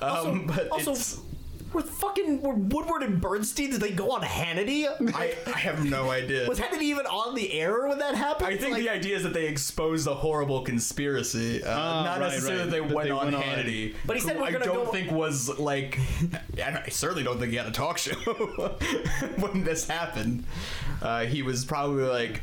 Um, 0.00 0.46
but 0.46 0.68
also, 0.68 0.92
it's, 0.92 1.20
were 1.74 1.82
fucking 1.82 2.40
were 2.42 2.54
Woodward 2.54 3.02
and 3.02 3.20
Bernstein? 3.20 3.70
Did 3.70 3.80
they 3.80 3.90
go 3.90 4.10
on 4.12 4.22
Hannity? 4.22 4.86
I, 5.14 5.34
I 5.46 5.58
have 5.58 5.84
no 5.84 6.10
idea. 6.10 6.48
Was 6.48 6.58
Hannity 6.60 6.82
even 6.82 7.06
on 7.06 7.34
the 7.34 7.52
air 7.52 7.86
when 7.88 7.98
that 7.98 8.14
happened? 8.14 8.48
I 8.48 8.56
think 8.56 8.76
the 8.76 8.88
idea 8.88 9.16
is 9.16 9.22
that 9.24 9.34
they 9.34 9.46
exposed 9.46 10.06
a 10.06 10.14
horrible 10.14 10.62
conspiracy, 10.62 11.62
uh, 11.62 11.70
Ah, 11.76 12.04
not 12.04 12.20
right, 12.20 12.28
necessarily 12.30 12.58
right. 12.62 12.64
that 12.70 12.70
they 12.70 12.86
That 12.86 12.94
went 12.94 13.06
they 13.08 13.10
on 13.10 13.24
went 13.24 13.36
on. 13.36 13.42
Hannity. 13.42 13.94
But 14.06 14.16
he 14.16 14.22
said 14.22 14.36
who 14.36 14.42
we're 14.42 14.48
I 14.48 14.52
gonna 14.52 14.64
I 14.64 14.68
don't 14.68 14.84
go- 14.86 14.92
think 14.92 15.10
was 15.10 15.58
like. 15.58 15.98
and 16.58 16.78
I 16.78 16.88
certainly 16.88 17.22
don't 17.24 17.38
think 17.38 17.50
he 17.50 17.56
had 17.56 17.66
a 17.66 17.70
talk 17.72 17.98
show 17.98 18.12
when 19.38 19.64
this 19.64 19.88
happened. 19.88 20.44
Uh, 21.02 21.24
he 21.26 21.42
was 21.42 21.64
probably 21.64 22.04
like. 22.04 22.42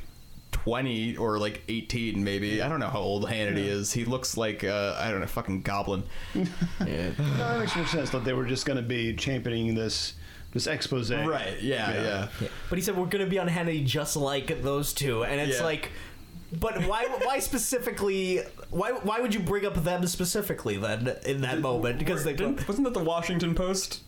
20 0.64 1.18
or 1.18 1.39
like 1.39 1.64
18 1.70 2.24
maybe 2.24 2.62
i 2.62 2.70
don't 2.70 2.80
know 2.80 2.88
how 2.89 2.99
old 2.99 3.26
hannity 3.28 3.66
is 3.66 3.91
he 3.91 4.05
looks 4.05 4.38
like 4.38 4.64
uh, 4.64 4.95
i 4.99 5.09
don't 5.09 5.20
know 5.20 5.26
fucking 5.26 5.62
goblin 5.64 6.03
No, 6.36 6.45
that 6.80 7.59
makes 7.59 7.76
more 7.76 7.88
sense 7.88 8.12
that 8.12 8.24
they 8.24 8.34
were 8.34 8.45
just 8.45 8.66
going 8.68 8.78
to 8.78 8.84
be 8.84 9.16
championing 9.16 9.74
this 9.74 10.14
this 10.53 10.68
expose. 10.68 11.12
right 11.12 11.59
yeah 11.64 12.03
yeah, 12.03 12.28
But 12.70 12.78
he 12.78 12.84
said 12.84 12.95
we're 12.97 13.05
gonna 13.07 13.26
be 13.26 13.39
on 13.39 13.47
Hannity 13.47 13.86
just 13.86 14.16
like 14.18 14.62
those 14.62 14.91
two, 14.93 15.24
and 15.24 15.39
it's 15.39 15.59
Yeah. 15.59 15.64
like. 15.66 15.91
But 16.59 16.86
why? 16.86 17.05
Why 17.24 17.39
specifically? 17.39 18.41
Why? 18.70 18.91
Why 18.91 19.22
would 19.22 19.34
you 19.34 19.39
bring 19.39 19.66
up 19.66 19.82
them 19.82 20.05
specifically 20.07 20.76
then 20.76 21.16
in 21.26 21.39
that 21.41 21.62
moment? 21.62 21.99
Because 21.99 22.26
they 22.26 22.34
Didn't- 22.34 22.68
wasn't 22.68 22.84
that 22.84 22.93
the 22.93 23.01
washington 23.03 23.55
post 23.55 24.01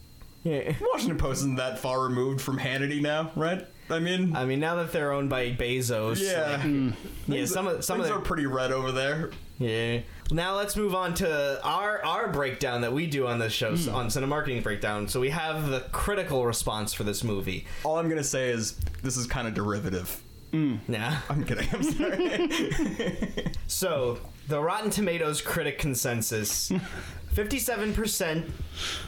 Yeah. 0.44 0.74
washington 0.92 1.18
post 1.18 1.40
isn't 1.40 1.56
that 1.56 1.80
far 1.80 2.04
removed 2.04 2.42
from 2.42 2.60
hannity 2.60 3.02
now 3.02 3.32
right 3.38 3.66
i 3.94 4.00
mean 4.00 4.36
I 4.36 4.46
mean, 4.46 4.60
now 4.60 4.76
that 4.76 4.92
they're 4.92 5.12
owned 5.12 5.30
by 5.30 5.52
Bezos, 5.52 6.20
Yeah. 6.22 6.62
like, 6.64 6.94
yeah, 7.40 7.46
some 7.46 7.68
of 7.68 7.84
some 7.86 8.00
of 8.00 8.06
Things 8.06 8.10
their 8.14 8.20
are 8.20 8.26
pretty 8.26 8.46
red 8.46 8.72
over 8.72 8.92
there. 8.92 9.30
Yeah. 9.60 10.00
Now 10.32 10.56
let's 10.56 10.76
move 10.76 10.96
on 10.96 11.14
to 11.16 11.60
our 11.64 12.04
our 12.04 12.28
breakdown 12.30 12.82
that 12.82 12.92
we 12.94 13.08
do 13.08 13.28
on 13.28 13.40
this 13.40 13.54
show 13.54 13.76
Hmm. 13.76 13.96
on 13.96 14.10
Cinema 14.10 14.30
Marketing 14.30 14.62
Breakdown. 14.62 15.08
So 15.08 15.20
we 15.20 15.30
have 15.30 15.70
the 15.70 15.82
critical 15.92 16.46
response 16.46 16.94
for 16.94 17.04
this 17.04 17.24
movie. 17.24 17.66
All 17.84 17.98
I'm 18.00 18.10
gonna 18.10 18.24
say 18.24 18.50
is 18.50 18.74
this 19.04 19.16
is 19.18 19.28
kind 19.28 19.48
of 19.48 19.54
derivative. 19.54 20.20
Yeah. 20.52 21.20
I'm 21.30 21.44
kidding. 21.46 21.68
I'm 21.74 21.84
sorry. 21.84 23.52
So 23.68 24.20
the 24.48 24.60
Rotten 24.62 24.90
Tomatoes 24.90 25.42
critic 25.42 25.80
consensus. 25.80 26.72
57%, 27.34 28.50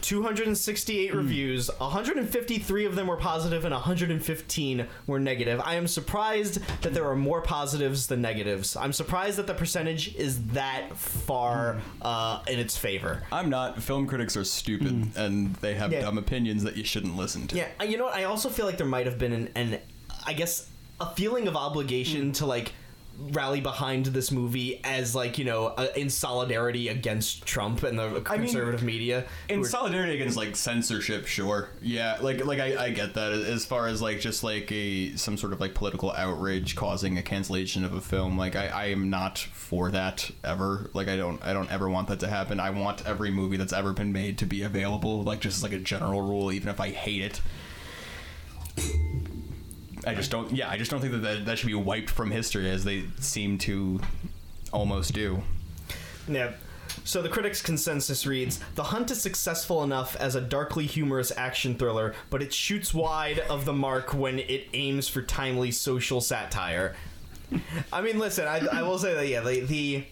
268 0.01 1.11
hmm. 1.11 1.17
reviews, 1.17 1.69
153 1.77 2.85
of 2.85 2.95
them 2.95 3.07
were 3.07 3.17
positive 3.17 3.65
and 3.65 3.73
115 3.73 4.87
were 5.07 5.19
negative. 5.19 5.61
I 5.63 5.75
am 5.75 5.87
surprised 5.87 6.61
that 6.81 6.93
there 6.93 7.07
are 7.07 7.15
more 7.15 7.41
positives 7.41 8.07
than 8.07 8.21
negatives. 8.21 8.75
I'm 8.75 8.93
surprised 8.93 9.37
that 9.37 9.47
the 9.47 9.53
percentage 9.53 10.15
is 10.15 10.43
that 10.47 10.95
far 10.97 11.73
hmm. 11.73 12.01
uh, 12.01 12.43
in 12.47 12.59
its 12.59 12.77
favor. 12.77 13.23
I'm 13.31 13.49
not. 13.49 13.81
Film 13.81 14.07
critics 14.07 14.35
are 14.35 14.43
stupid 14.43 14.91
hmm. 14.91 15.19
and 15.19 15.55
they 15.57 15.75
have 15.75 15.91
Yeah. 15.91 16.01
dumb 16.01 16.17
opinions 16.17 16.63
that 16.63 16.75
you 16.75 16.83
shouldn't 16.83 17.15
listen 17.15 17.47
to. 17.47 17.55
Yeah, 17.55 17.83
you 17.83 17.97
know 17.97 18.05
what? 18.05 18.15
I 18.15 18.23
also 18.23 18.49
feel 18.49 18.65
like 18.65 18.77
there 18.77 18.87
might 18.87 19.05
have 19.05 19.17
been 19.17 19.33
an, 19.33 19.49
an 19.55 19.79
I 20.25 20.33
guess, 20.33 20.67
a 20.99 21.13
feeling 21.13 21.47
of 21.47 21.55
obligation 21.55 22.31
to 22.33 22.45
like 22.45 22.71
rally 23.17 23.61
behind 23.61 24.07
this 24.07 24.31
movie 24.31 24.81
as 24.83 25.15
like 25.15 25.37
you 25.37 25.45
know 25.45 25.67
uh, 25.67 25.87
in 25.95 26.09
solidarity 26.09 26.89
against 26.89 27.45
Trump 27.45 27.83
and 27.83 27.97
the 27.97 28.21
conservative 28.21 28.83
media. 28.83 29.25
In 29.49 29.63
solidarity 29.63 30.15
against 30.15 30.37
like 30.37 30.55
censorship, 30.55 31.25
sure, 31.25 31.69
yeah, 31.81 32.17
like 32.21 32.45
like 32.45 32.59
I, 32.59 32.85
I 32.85 32.89
get 32.91 33.13
that. 33.15 33.31
As 33.31 33.65
far 33.65 33.87
as 33.87 34.01
like 34.01 34.19
just 34.19 34.43
like 34.43 34.71
a 34.71 35.15
some 35.15 35.37
sort 35.37 35.53
of 35.53 35.59
like 35.59 35.73
political 35.73 36.11
outrage 36.11 36.75
causing 36.75 37.17
a 37.17 37.23
cancellation 37.23 37.83
of 37.83 37.93
a 37.93 38.01
film, 38.01 38.37
like 38.37 38.55
I, 38.55 38.67
I 38.67 38.85
am 38.85 39.09
not 39.09 39.37
for 39.37 39.91
that 39.91 40.29
ever. 40.43 40.89
Like 40.93 41.07
I 41.07 41.17
don't 41.17 41.43
I 41.43 41.53
don't 41.53 41.71
ever 41.71 41.89
want 41.89 42.07
that 42.09 42.19
to 42.21 42.27
happen. 42.27 42.59
I 42.59 42.69
want 42.69 43.05
every 43.05 43.31
movie 43.31 43.57
that's 43.57 43.73
ever 43.73 43.93
been 43.93 44.11
made 44.11 44.37
to 44.39 44.45
be 44.45 44.63
available, 44.63 45.23
like 45.23 45.41
just 45.41 45.57
as 45.57 45.63
like 45.63 45.73
a 45.73 45.79
general 45.79 46.21
rule, 46.21 46.51
even 46.51 46.69
if 46.69 46.79
I 46.79 46.89
hate 46.89 47.21
it. 47.21 47.41
I 50.05 50.13
just 50.13 50.31
don't. 50.31 50.51
Yeah, 50.51 50.69
I 50.69 50.77
just 50.77 50.91
don't 50.91 51.01
think 51.01 51.13
that 51.13 51.19
that, 51.19 51.45
that 51.45 51.57
should 51.57 51.67
be 51.67 51.75
wiped 51.75 52.09
from 52.09 52.31
history 52.31 52.69
as 52.69 52.83
they 52.83 53.05
seem 53.19 53.57
to 53.59 53.99
almost 54.71 55.13
do. 55.13 55.41
Yeah. 56.27 56.53
So 57.03 57.21
the 57.21 57.29
critics' 57.29 57.61
consensus 57.61 58.25
reads: 58.25 58.59
The 58.75 58.83
Hunt 58.83 59.11
is 59.11 59.21
successful 59.21 59.83
enough 59.83 60.15
as 60.15 60.35
a 60.35 60.41
darkly 60.41 60.85
humorous 60.85 61.31
action 61.35 61.75
thriller, 61.75 62.13
but 62.29 62.41
it 62.41 62.53
shoots 62.53 62.93
wide 62.93 63.39
of 63.39 63.65
the 63.65 63.73
mark 63.73 64.13
when 64.13 64.39
it 64.39 64.67
aims 64.73 65.07
for 65.07 65.21
timely 65.21 65.71
social 65.71 66.21
satire. 66.21 66.95
I 67.93 68.01
mean, 68.01 68.17
listen, 68.17 68.47
I, 68.47 68.65
I 68.71 68.81
will 68.81 68.97
say 68.97 69.13
that 69.13 69.27
yeah, 69.27 69.41
the, 69.41 69.61
the 69.61 70.05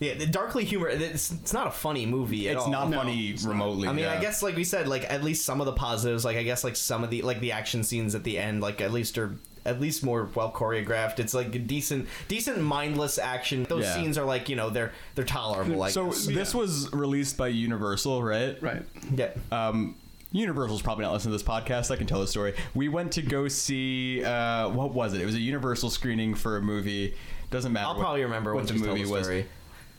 yeah, 0.00 0.14
the 0.14 0.26
darkly 0.26 0.64
humor. 0.64 0.88
It's, 0.88 1.30
it's 1.30 1.52
not 1.52 1.66
a 1.68 1.70
funny 1.70 2.06
movie. 2.06 2.48
At 2.48 2.56
It's 2.56 2.64
all. 2.64 2.70
not 2.70 2.92
funny 2.92 3.34
remotely. 3.44 3.86
I 3.86 3.92
mean, 3.92 4.06
I 4.06 4.20
guess 4.20 4.42
like 4.42 4.56
we 4.56 4.64
said, 4.64 4.88
like 4.88 5.04
at 5.10 5.22
least 5.22 5.44
some 5.44 5.60
of 5.60 5.66
the 5.66 5.72
positives, 5.74 6.24
like 6.24 6.36
I 6.36 6.42
guess 6.42 6.64
like 6.64 6.74
some 6.76 7.04
of 7.04 7.10
the 7.10 7.22
like 7.22 7.40
the 7.40 7.52
action 7.52 7.84
scenes 7.84 8.14
at 8.14 8.24
the 8.24 8.38
end, 8.38 8.60
like 8.62 8.80
at 8.80 8.90
least 8.92 9.16
are 9.18 9.36
at 9.66 9.78
least 9.78 10.02
more 10.02 10.26
well 10.34 10.50
choreographed. 10.50 11.18
It's 11.20 11.34
like 11.34 11.54
a 11.54 11.58
decent, 11.58 12.08
decent 12.28 12.60
mindless 12.62 13.18
action. 13.18 13.64
Those 13.68 13.84
Yeah. 13.84 13.94
scenes 13.94 14.16
are 14.16 14.24
like 14.24 14.48
you 14.48 14.56
know 14.56 14.70
they're 14.70 14.92
they're 15.14 15.24
tolerable. 15.26 15.82
I 15.82 15.90
so 15.90 16.06
guess. 16.06 16.24
this 16.26 16.54
was 16.54 16.90
released 16.94 17.36
by 17.36 17.48
Universal, 17.48 18.22
right? 18.22 18.60
Right. 18.62 18.82
Yeah. 19.14 19.32
Um, 19.52 19.96
Universal's 20.32 20.80
probably 20.80 21.02
not 21.04 21.12
listening 21.12 21.36
to 21.36 21.44
this 21.44 21.46
podcast. 21.46 21.90
I 21.90 21.96
can 21.96 22.06
tell 22.06 22.20
the 22.20 22.26
story. 22.28 22.54
We 22.72 22.88
went 22.88 23.12
to 23.12 23.22
go 23.22 23.48
see 23.48 24.24
uh, 24.24 24.68
what 24.70 24.94
was 24.94 25.12
it? 25.12 25.20
It 25.20 25.26
was 25.26 25.34
a 25.34 25.40
Universal 25.40 25.90
screening 25.90 26.34
for 26.36 26.56
a 26.56 26.62
movie. 26.62 27.16
Doesn't 27.50 27.72
matter. 27.72 27.86
I'll 27.88 27.94
what- 27.96 28.00
probably 28.02 28.22
remember 28.22 28.54
what 28.54 28.64
when 28.64 28.66
the 28.68 28.74
you 28.78 28.84
tell 28.86 28.94
movie 28.94 29.04
the 29.04 29.10
was. 29.12 29.24
story. 29.24 29.46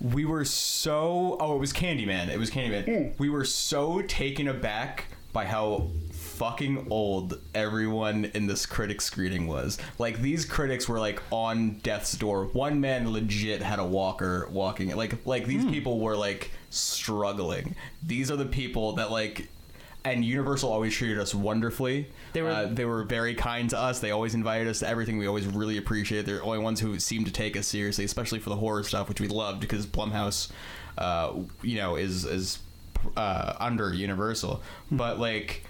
We 0.02 0.26
were 0.26 0.46
so 0.46 1.38
oh, 1.40 1.56
it 1.56 1.60
was 1.60 1.74
Candyman. 1.74 2.30
It 2.30 2.40
was 2.40 2.50
Candyman. 2.50 2.86
Hmm. 2.86 3.14
We 3.18 3.30
were 3.30 3.46
so 3.46 4.02
taken 4.02 4.48
aback 4.48 5.06
by 5.32 5.46
how 5.46 5.88
fucking 6.12 6.88
old 6.90 7.40
everyone 7.54 8.26
in 8.26 8.48
this 8.48 8.66
critic 8.66 9.00
screening 9.00 9.48
was. 9.48 9.78
Like 10.00 10.22
these 10.22 10.44
critics 10.44 10.90
were 10.90 11.00
like 11.00 11.22
on 11.32 11.78
death's 11.84 12.14
door. 12.14 12.46
One 12.46 12.82
man 12.82 13.14
legit 13.14 13.62
had 13.62 13.80
a 13.80 13.86
walker 13.86 14.48
walking. 14.52 14.96
Like 14.96 15.26
like 15.26 15.46
these 15.46 15.64
hmm. 15.64 15.72
people 15.72 16.00
were 16.00 16.18
like 16.18 16.52
struggling. 16.72 17.76
These 18.04 18.32
are 18.32 18.38
the 18.38 18.46
people 18.46 18.94
that 18.94 19.12
like 19.12 19.50
and 20.04 20.26
Universal 20.26 20.72
always 20.72 20.94
treated 20.96 21.20
us 21.20 21.36
wonderfully. 21.36 22.08
They 22.34 22.42
were 22.42 22.50
uh, 22.50 22.66
they 22.66 22.86
were 22.86 23.04
very 23.04 23.36
kind 23.36 23.70
to 23.70 23.78
us. 23.78 24.00
They 24.00 24.12
always 24.12 24.34
invited 24.34 24.68
us 24.68 24.80
to 24.80 24.88
everything. 24.88 25.18
We 25.18 25.28
always 25.28 25.46
really 25.46 25.78
appreciate. 25.78 26.26
They're 26.26 26.38
the 26.38 26.44
only 26.44 26.60
ones 26.60 26.80
who 26.80 26.98
seem 27.00 27.26
to 27.26 27.32
take 27.32 27.56
us 27.56 27.68
seriously, 27.68 28.06
especially 28.06 28.40
for 28.40 28.50
the 28.50 28.56
horror 28.56 28.84
stuff, 28.84 29.10
which 29.10 29.22
we 29.22 29.28
loved 29.28 29.60
because 29.60 29.86
Blumhouse, 29.86 30.52
uh, 30.98 31.34
you 31.62 31.78
know, 31.78 31.96
is 31.96 32.26
is 32.26 32.60
uh, 33.16 33.54
under 33.60 33.94
Universal. 33.94 34.64
But 34.90 35.20
like, 35.20 35.66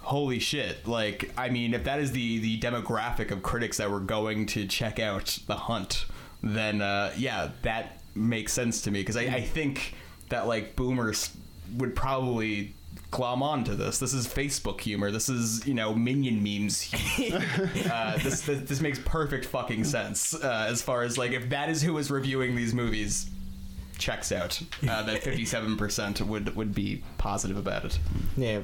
holy 0.00 0.40
shit! 0.40 0.86
Like, 0.86 1.32
I 1.38 1.48
mean, 1.48 1.72
if 1.72 1.84
that 1.84 2.00
is 2.00 2.12
the 2.12 2.38
the 2.38 2.60
demographic 2.60 3.30
of 3.30 3.42
critics 3.42 3.78
that 3.78 3.90
were 3.90 4.00
going 4.00 4.46
to 4.46 4.66
check 4.66 4.98
out 4.98 5.38
The 5.46 5.56
Hunt, 5.56 6.04
then 6.42 6.82
uh, 6.82 7.12
yeah, 7.16 7.50
that 7.62 8.00
makes 8.14 8.52
sense 8.52 8.82
to 8.82 8.90
me 8.90 9.00
because 9.00 9.16
I, 9.16 9.22
I 9.22 9.40
think 9.40 9.94
that 10.28 10.46
like 10.46 10.76
boomers 10.76 11.30
would 11.76 11.94
probably 11.94 12.74
glom 13.10 13.42
on 13.42 13.64
to 13.64 13.74
this. 13.74 13.98
This 13.98 14.14
is 14.14 14.26
Facebook 14.26 14.80
humor. 14.80 15.10
This 15.10 15.28
is 15.28 15.66
you 15.66 15.74
know 15.74 15.94
minion 15.94 16.42
memes. 16.42 16.92
uh, 17.90 18.18
this, 18.18 18.42
this 18.42 18.60
this 18.68 18.80
makes 18.80 18.98
perfect 19.04 19.46
fucking 19.46 19.84
sense 19.84 20.34
uh, 20.34 20.66
as 20.68 20.82
far 20.82 21.02
as 21.02 21.18
like 21.18 21.32
if 21.32 21.48
that 21.50 21.68
is 21.68 21.82
who 21.82 21.96
is 21.98 22.10
reviewing 22.10 22.56
these 22.56 22.74
movies. 22.74 23.30
Checks 23.98 24.32
out 24.32 24.58
uh, 24.88 25.02
that 25.02 25.22
fifty-seven 25.22 25.76
percent 25.76 26.22
would 26.22 26.56
would 26.56 26.74
be 26.74 27.02
positive 27.18 27.58
about 27.58 27.84
it. 27.84 27.98
Yeah, 28.34 28.60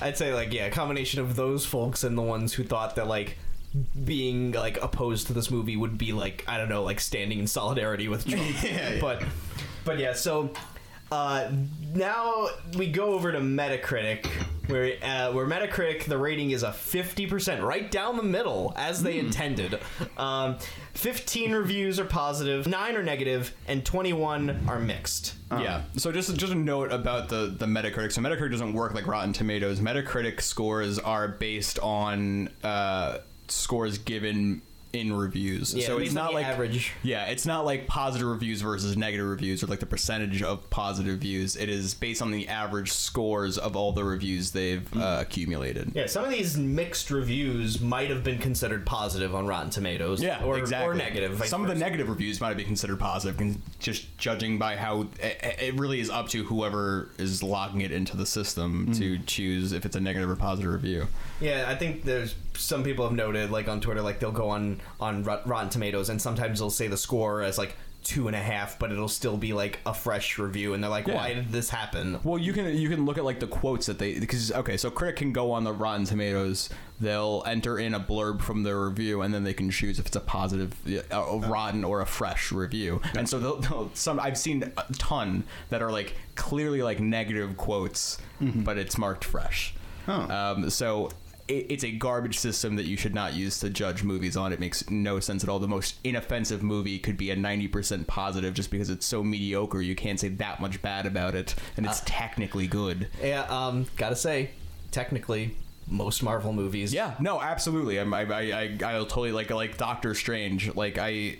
I'd 0.00 0.16
say 0.16 0.32
like 0.32 0.52
yeah, 0.52 0.66
a 0.66 0.70
combination 0.70 1.20
of 1.20 1.34
those 1.34 1.66
folks 1.66 2.04
and 2.04 2.16
the 2.16 2.22
ones 2.22 2.52
who 2.52 2.62
thought 2.62 2.94
that 2.94 3.08
like 3.08 3.36
being 4.04 4.52
like 4.52 4.80
opposed 4.82 5.26
to 5.26 5.32
this 5.32 5.50
movie 5.50 5.76
would 5.76 5.98
be 5.98 6.12
like 6.12 6.44
I 6.46 6.56
don't 6.56 6.68
know 6.68 6.84
like 6.84 7.00
standing 7.00 7.40
in 7.40 7.48
solidarity 7.48 8.08
with 8.08 8.28
Trump. 8.28 8.46
Yeah, 8.62 8.90
yeah. 8.90 9.00
But 9.00 9.24
but 9.84 9.98
yeah, 9.98 10.12
so 10.12 10.50
uh, 11.10 11.50
now 11.94 12.48
we 12.76 12.90
go 12.90 13.14
over 13.14 13.32
to 13.32 13.38
Metacritic. 13.38 14.26
Where, 14.66 14.96
uh, 15.00 15.32
where 15.32 15.46
Metacritic, 15.46 16.06
the 16.06 16.18
rating 16.18 16.50
is 16.50 16.64
a 16.64 16.70
50%, 16.70 17.62
right 17.62 17.88
down 17.88 18.16
the 18.16 18.24
middle, 18.24 18.72
as 18.76 19.00
they 19.00 19.20
intended. 19.20 19.78
Um, 20.18 20.56
15 20.94 21.52
reviews 21.52 22.00
are 22.00 22.04
positive, 22.04 22.66
9 22.66 22.96
are 22.96 23.02
negative, 23.04 23.54
and 23.68 23.84
21 23.84 24.64
are 24.66 24.80
mixed. 24.80 25.34
Yeah. 25.52 25.82
So 25.96 26.10
just 26.10 26.34
just 26.36 26.52
a 26.52 26.56
note 26.56 26.90
about 26.90 27.28
the 27.28 27.54
the 27.56 27.66
Metacritic. 27.66 28.10
So 28.10 28.20
Metacritic 28.20 28.50
doesn't 28.50 28.72
work 28.72 28.94
like 28.94 29.06
Rotten 29.06 29.32
Tomatoes. 29.32 29.78
Metacritic 29.78 30.40
scores 30.40 30.98
are 30.98 31.28
based 31.28 31.78
on 31.78 32.48
uh, 32.64 33.18
scores 33.46 33.98
given 33.98 34.62
in 34.96 35.12
reviews. 35.12 35.74
Yeah, 35.74 35.86
so 35.86 35.98
it's 35.98 36.12
not 36.12 36.34
like 36.34 36.46
average. 36.46 36.92
Yeah, 37.02 37.26
it's 37.26 37.46
not 37.46 37.64
like 37.64 37.86
positive 37.86 38.28
reviews 38.28 38.62
versus 38.62 38.96
negative 38.96 39.26
reviews 39.26 39.62
or 39.62 39.66
like 39.66 39.80
the 39.80 39.86
percentage 39.86 40.42
of 40.42 40.68
positive 40.70 41.18
views. 41.18 41.56
It 41.56 41.68
is 41.68 41.94
based 41.94 42.22
on 42.22 42.30
the 42.30 42.48
average 42.48 42.92
scores 42.92 43.58
of 43.58 43.76
all 43.76 43.92
the 43.92 44.04
reviews 44.04 44.50
they've 44.50 44.96
uh, 44.96 45.18
accumulated. 45.20 45.92
Yeah, 45.94 46.06
some 46.06 46.24
of 46.24 46.30
these 46.30 46.56
mixed 46.56 47.10
reviews 47.10 47.80
might 47.80 48.10
have 48.10 48.24
been 48.24 48.38
considered 48.38 48.86
positive 48.86 49.34
on 49.34 49.46
Rotten 49.46 49.70
Tomatoes. 49.70 50.22
Yeah, 50.22 50.42
or, 50.42 50.58
exactly. 50.58 50.88
or 50.88 50.94
negative. 50.94 51.44
Some 51.46 51.62
of 51.62 51.68
the 51.68 51.74
negative 51.74 52.08
reviews 52.08 52.40
might 52.40 52.56
be 52.56 52.64
considered 52.64 52.98
positive, 52.98 53.58
just 53.78 54.16
judging 54.18 54.58
by 54.58 54.76
how 54.76 55.02
it, 55.20 55.56
it 55.60 55.74
really 55.78 56.00
is 56.00 56.10
up 56.10 56.28
to 56.30 56.44
whoever 56.44 57.10
is 57.18 57.42
logging 57.42 57.82
it 57.82 57.92
into 57.92 58.16
the 58.16 58.26
system 58.26 58.92
to 58.94 59.18
choose 59.20 59.72
if 59.72 59.84
it's 59.84 59.96
a 59.96 60.00
negative 60.00 60.30
or 60.30 60.36
positive 60.36 60.72
review. 60.72 61.06
Yeah, 61.40 61.66
I 61.68 61.74
think 61.74 62.04
there's 62.04 62.34
some 62.54 62.82
people 62.82 63.04
have 63.04 63.14
noted, 63.14 63.50
like 63.50 63.68
on 63.68 63.80
Twitter, 63.80 64.00
like 64.02 64.20
they'll 64.20 64.32
go 64.32 64.48
on 64.48 64.80
on 65.00 65.22
Rotten 65.22 65.68
Tomatoes, 65.68 66.08
and 66.08 66.20
sometimes 66.20 66.58
they'll 66.58 66.70
say 66.70 66.88
the 66.88 66.96
score 66.96 67.42
as 67.42 67.58
like 67.58 67.76
two 68.02 68.28
and 68.28 68.36
a 68.36 68.40
half, 68.40 68.78
but 68.78 68.92
it'll 68.92 69.08
still 69.08 69.36
be 69.36 69.52
like 69.52 69.80
a 69.84 69.92
fresh 69.92 70.38
review, 70.38 70.74
and 70.74 70.82
they're 70.82 70.90
like, 70.90 71.08
Yeah. 71.08 71.16
"Why 71.16 71.34
did 71.34 71.50
this 71.50 71.68
happen?" 71.68 72.20
Well, 72.22 72.38
you 72.38 72.52
can 72.52 72.74
you 72.76 72.88
can 72.88 73.04
look 73.04 73.18
at 73.18 73.24
like 73.24 73.40
the 73.40 73.48
quotes 73.48 73.86
that 73.86 73.98
they 73.98 74.18
because 74.18 74.50
okay, 74.52 74.76
so 74.76 74.90
critic 74.90 75.16
can 75.16 75.32
go 75.32 75.50
on 75.52 75.64
the 75.64 75.72
Rotten 75.72 76.06
Tomatoes, 76.06 76.70
they'll 77.00 77.42
enter 77.46 77.78
in 77.78 77.94
a 77.94 78.00
blurb 78.00 78.40
from 78.40 78.62
their 78.62 78.80
review, 78.80 79.20
and 79.22 79.34
then 79.34 79.44
they 79.44 79.52
can 79.54 79.70
choose 79.70 79.98
if 79.98 80.06
it's 80.06 80.16
a 80.16 80.20
positive, 80.20 80.72
a, 80.86 81.16
a 81.16 81.38
rotten 81.48 81.84
or 81.84 82.00
a 82.00 82.06
fresh 82.06 82.50
review. 82.52 83.02
And 83.16 83.28
so 83.28 83.38
they'll, 83.38 83.56
they'll, 83.56 83.90
some 83.92 84.18
I've 84.20 84.38
seen 84.38 84.62
a 84.62 84.84
ton 84.94 85.44
that 85.68 85.82
are 85.82 85.90
like 85.92 86.14
clearly 86.36 86.82
like 86.82 87.00
negative 87.00 87.56
quotes, 87.56 88.18
but 88.40 88.78
it's 88.78 88.96
marked 88.96 89.24
fresh. 89.24 89.74
Um, 90.06 90.70
so 90.70 91.10
it, 91.48 91.66
it's 91.70 91.84
a 91.84 91.90
garbage 91.90 92.38
system 92.38 92.76
that 92.76 92.86
you 92.86 92.96
should 92.96 93.14
not 93.14 93.34
use 93.34 93.58
to 93.60 93.70
judge 93.70 94.02
movies 94.02 94.36
on. 94.36 94.52
It 94.52 94.60
makes 94.60 94.88
no 94.90 95.20
sense 95.20 95.42
at 95.42 95.48
all. 95.48 95.58
The 95.58 95.68
most 95.68 95.96
inoffensive 96.04 96.62
movie 96.62 96.98
could 96.98 97.16
be 97.16 97.30
a 97.30 97.36
90% 97.36 98.06
positive 98.06 98.54
just 98.54 98.70
because 98.70 98.90
it's 98.90 99.06
so 99.06 99.22
mediocre. 99.22 99.80
You 99.80 99.94
can't 99.94 100.18
say 100.18 100.28
that 100.28 100.60
much 100.60 100.82
bad 100.82 101.06
about 101.06 101.34
it, 101.34 101.54
and 101.76 101.86
it's 101.86 102.02
technically 102.04 102.66
good. 102.66 103.08
Yeah, 103.22 103.42
um, 103.42 103.86
gotta 103.96 104.16
say, 104.16 104.50
technically, 104.90 105.56
most 105.88 106.22
Marvel 106.22 106.52
movies. 106.52 106.92
Yeah, 106.92 107.14
no, 107.20 107.40
absolutely. 107.40 107.98
I'm, 107.98 108.12
I, 108.12 108.22
I, 108.22 108.78
I, 108.82 108.94
I'll 108.94 109.06
totally 109.06 109.32
like 109.32 109.50
like 109.50 109.76
Doctor 109.76 110.14
Strange. 110.14 110.74
Like 110.74 110.98
I. 110.98 111.38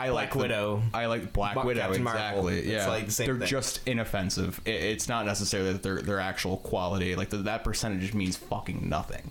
I 0.00 0.10
Black 0.10 0.24
like 0.26 0.32
the- 0.32 0.38
Widow. 0.38 0.82
I 0.94 1.06
like 1.06 1.32
Black 1.32 1.62
Widow 1.62 1.80
Captain 1.80 2.02
Marvel. 2.02 2.48
exactly. 2.48 2.58
It's 2.58 2.66
Yeah, 2.68 2.88
like 2.88 3.06
the 3.06 3.12
same 3.12 3.26
they're 3.26 3.36
thing. 3.38 3.48
just 3.48 3.80
inoffensive. 3.86 4.60
It, 4.64 4.70
it's 4.70 5.08
not 5.08 5.26
necessarily 5.26 5.72
that 5.72 5.82
they're 5.82 6.00
their 6.02 6.20
actual 6.20 6.56
quality. 6.58 7.14
Like 7.16 7.30
the, 7.30 7.38
that 7.38 7.64
percentage 7.64 8.14
means 8.14 8.36
fucking 8.36 8.88
nothing. 8.88 9.30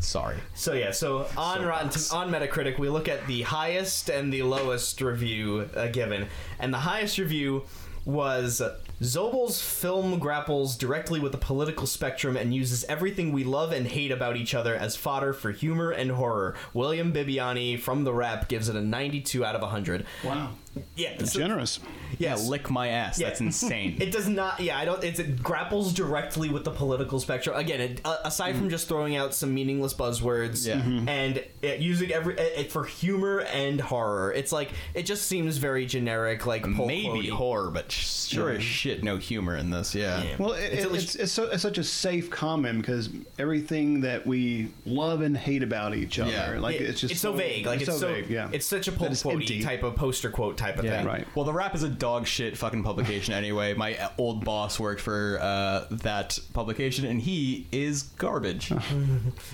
Sorry. 0.00 0.36
So 0.54 0.72
yeah, 0.72 0.90
so 0.90 1.26
on 1.36 1.64
Rotten 1.64 1.88
on 2.12 2.30
Metacritic, 2.30 2.78
we 2.78 2.88
look 2.88 3.08
at 3.08 3.26
the 3.26 3.42
highest 3.42 4.08
and 4.08 4.32
the 4.32 4.42
lowest 4.42 5.00
review 5.00 5.68
uh, 5.76 5.88
given, 5.88 6.26
and 6.58 6.72
the 6.74 6.78
highest 6.78 7.18
review 7.18 7.64
was 8.04 8.62
Zobel's 9.02 9.62
film 9.62 10.18
grapples 10.18 10.76
directly 10.76 11.20
with 11.20 11.32
the 11.32 11.38
political 11.38 11.86
spectrum 11.86 12.36
and 12.36 12.54
uses 12.54 12.84
everything 12.84 13.32
we 13.32 13.44
love 13.44 13.72
and 13.72 13.86
hate 13.86 14.10
about 14.10 14.36
each 14.36 14.54
other 14.54 14.74
as 14.74 14.96
fodder 14.96 15.32
for 15.32 15.50
humor 15.50 15.90
and 15.90 16.12
horror. 16.12 16.54
William 16.74 17.12
Bibbiani 17.12 17.78
from 17.78 18.04
TheWrap 18.04 18.48
gives 18.48 18.68
it 18.68 18.76
a 18.76 18.80
92 18.80 19.44
out 19.44 19.54
of 19.54 19.62
100. 19.62 20.04
Wow. 20.24 20.50
Yeah, 20.96 21.14
That's 21.18 21.32
so- 21.32 21.38
generous. 21.40 21.80
Yeah, 22.18 22.34
lick 22.36 22.68
my 22.70 22.88
ass. 22.88 23.18
Yeah. 23.18 23.28
That's 23.28 23.40
insane. 23.40 23.96
It 24.00 24.10
does 24.12 24.28
not. 24.28 24.60
Yeah, 24.60 24.78
I 24.78 24.84
don't. 24.84 25.02
It's, 25.02 25.18
it 25.18 25.42
grapples 25.42 25.94
directly 25.94 26.50
with 26.50 26.64
the 26.64 26.70
political 26.70 27.18
spectrum. 27.18 27.56
Again, 27.56 27.80
it, 27.80 28.00
uh, 28.04 28.18
aside 28.24 28.56
from 28.56 28.68
just 28.68 28.88
throwing 28.88 29.16
out 29.16 29.32
some 29.32 29.54
meaningless 29.54 29.94
buzzwords 29.94 30.66
Yeah. 30.66 30.80
Mhm. 30.82 31.08
and 31.08 31.42
it, 31.62 31.80
using 31.80 32.12
every 32.12 32.34
it, 32.34 32.52
it 32.66 32.72
for 32.72 32.84
humor 32.84 33.40
and 33.40 33.80
horror, 33.80 34.32
it's 34.32 34.52
like 34.52 34.70
it 34.92 35.04
just 35.06 35.26
seems 35.26 35.56
very 35.56 35.86
generic. 35.86 36.44
Like 36.46 36.62
pulp 36.64 36.88
Maybe 36.88 37.08
quotey. 37.08 37.30
horror, 37.30 37.70
but 37.70 37.90
sure 37.90 38.50
as 38.50 38.62
shit, 38.62 39.02
no 39.02 39.16
humor 39.16 39.56
in 39.56 39.70
this. 39.70 39.94
Yeah. 39.94 40.22
Well, 40.38 40.52
it, 40.52 40.72
it's, 40.72 40.84
it's, 40.84 41.14
it's, 41.14 41.32
so, 41.32 41.44
it's 41.44 41.62
such 41.62 41.78
a 41.78 41.84
safe 41.84 42.28
comment 42.28 42.82
because 42.82 43.08
everything 43.38 44.02
that 44.02 44.26
we 44.26 44.68
love 44.84 45.22
and 45.22 45.36
hate 45.36 45.62
about 45.62 45.94
each 45.94 46.18
other, 46.18 46.30
Yeah. 46.30 46.58
like 46.58 46.76
It- 46.76 46.82
it's 46.90 47.00
just 47.00 47.16
so 47.16 47.32
vague. 47.32 47.64
Like 47.66 47.80
it's, 47.80 47.98
so, 47.98 48.12
vague. 48.12 48.28
Yeah, 48.28 48.50
It's 48.52 48.66
such 48.66 48.88
a 48.88 48.90
That 48.90 48.98
pulp 48.98 49.12
it's 49.12 49.22
quotey 49.22 49.62
type 49.62 49.82
of 49.84 49.96
poster 49.96 50.28
quote 50.30 50.58
type 50.60 50.78
of 50.78 50.84
Yeah. 50.84 50.98
thing. 50.98 51.06
Right. 51.06 51.26
Well, 51.34 51.44
TheWrap 51.46 51.74
is 51.74 51.82
a 51.82 51.88
dog 51.88 52.26
shit 52.26 52.56
fucking 52.56 52.84
publication 52.84 53.34
anyway. 53.34 53.74
My 53.74 54.10
old 54.18 54.44
boss 54.44 54.78
worked 54.78 55.00
for 55.00 55.38
uh, 55.40 55.86
that 55.90 56.38
publication, 56.52 57.04
and 57.06 57.20
he 57.20 57.66
is 57.72 58.02
garbage. 58.18 58.70
All 58.72 58.78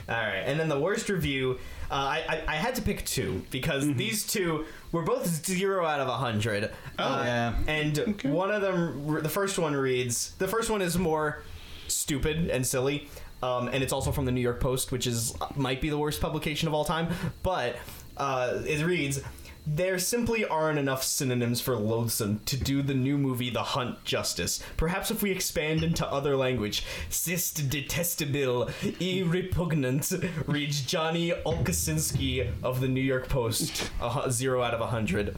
right, 0.08 0.42
and 0.44 0.58
then 0.60 0.68
the 0.68 0.78
worst 0.80 1.08
review. 1.08 1.58
Uh, 1.88 1.94
I, 1.94 2.24
I 2.28 2.42
I 2.48 2.56
had 2.56 2.74
to 2.74 2.82
pick 2.82 3.04
two 3.04 3.44
because 3.50 3.84
Mm-hmm. 3.84 3.96
these 3.96 4.26
two 4.26 4.64
were 4.90 5.02
both 5.02 5.24
zero 5.46 5.86
out 5.86 6.00
of 6.00 6.08
a 6.08 6.16
hundred. 6.16 6.70
Oh 6.98 7.22
yeah. 7.22 7.54
And 7.68 8.20
one 8.24 8.50
of 8.50 8.60
them, 8.62 9.22
the 9.22 9.28
first 9.28 9.58
one 9.58 9.74
reads. 9.74 10.32
The 10.38 10.48
first 10.48 10.68
one 10.68 10.82
is 10.82 10.98
more 10.98 11.42
stupid 11.88 12.50
and 12.50 12.66
silly, 12.66 13.08
um, 13.42 13.68
and 13.68 13.84
it's 13.84 13.92
also 13.92 14.10
from 14.10 14.24
the 14.24 14.32
New 14.32 14.40
York 14.40 14.58
Post, 14.60 14.90
which 14.90 15.06
is 15.06 15.32
might 15.54 15.80
be 15.80 15.88
the 15.88 15.98
worst 15.98 16.20
publication 16.20 16.66
of 16.66 16.74
all 16.74 16.84
time. 16.84 17.08
But 17.44 17.76
uh, 18.16 18.62
it 18.66 18.84
reads. 18.84 19.20
There 19.66 19.98
simply 19.98 20.44
aren't 20.44 20.78
enough 20.78 21.02
synonyms 21.02 21.60
for 21.60 21.74
loathsome 21.74 22.40
to 22.46 22.56
do 22.56 22.82
the 22.82 22.94
new 22.94 23.18
movie 23.18 23.50
The 23.50 23.64
Hunt 23.64 24.04
justice. 24.04 24.62
Perhaps 24.76 25.10
if 25.10 25.22
we 25.22 25.32
expand 25.32 25.82
into 25.82 26.06
other 26.06 26.36
language, 26.36 26.84
sist 27.10 27.68
detestable, 27.68 28.70
e 29.00 29.24
repugnant, 29.24 30.12
reads 30.46 30.82
Johnny 30.82 31.32
Oleksinski 31.44 32.48
of 32.62 32.80
the 32.80 32.86
New 32.86 33.00
York 33.00 33.28
Post, 33.28 33.90
a 34.00 34.30
zero 34.30 34.62
out 34.62 34.72
of 34.72 34.80
a 34.80 34.86
hundred. 34.86 35.36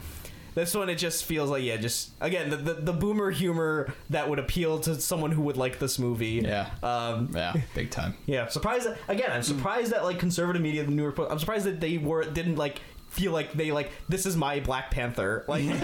This 0.55 0.75
one, 0.75 0.89
it 0.91 0.97
just 0.97 1.25
feels 1.25 1.51
like, 1.51 1.63
yeah, 1.63 1.77
just 1.77 2.11
again, 2.21 2.51
the, 2.51 2.57
the, 2.57 2.75
the 2.75 2.93
boomer 2.93 3.31
humor 3.31 3.95
that 4.11 4.29
would 4.29 4.39
appeal 4.41 4.81
to 4.81 5.01
someone 5.01 5.31
who 5.31 5.43
would 5.43 5.57
like 5.57 5.79
this 5.79 5.99
movie. 5.99 6.43
Yeah. 6.45 6.69
Um, 6.83 7.31
yeah, 7.33 7.55
big 7.75 7.91
time. 7.91 8.15
yeah, 8.27 8.49
surprised. 8.49 8.89
That, 8.89 8.99
again, 9.09 9.31
I'm 9.31 9.43
surprised 9.43 9.93
that 9.93 10.03
like 10.05 10.19
conservative 10.19 10.61
media, 10.61 10.85
the 10.85 10.91
New 10.91 11.03
York 11.03 11.17
Post. 11.17 11.31
I'm 11.31 11.39
surprised 11.39 11.65
that 11.65 11.81
they 11.81 11.97
were 11.97 12.25
didn't 12.25 12.57
like 12.57 12.81
feel 13.11 13.33
like 13.33 13.53
they 13.53 13.73
like 13.73 13.91
this 14.09 14.27
is 14.27 14.37
my 14.37 14.61
Black 14.61 14.91
Panther. 14.91 15.45
Like, 15.49 15.65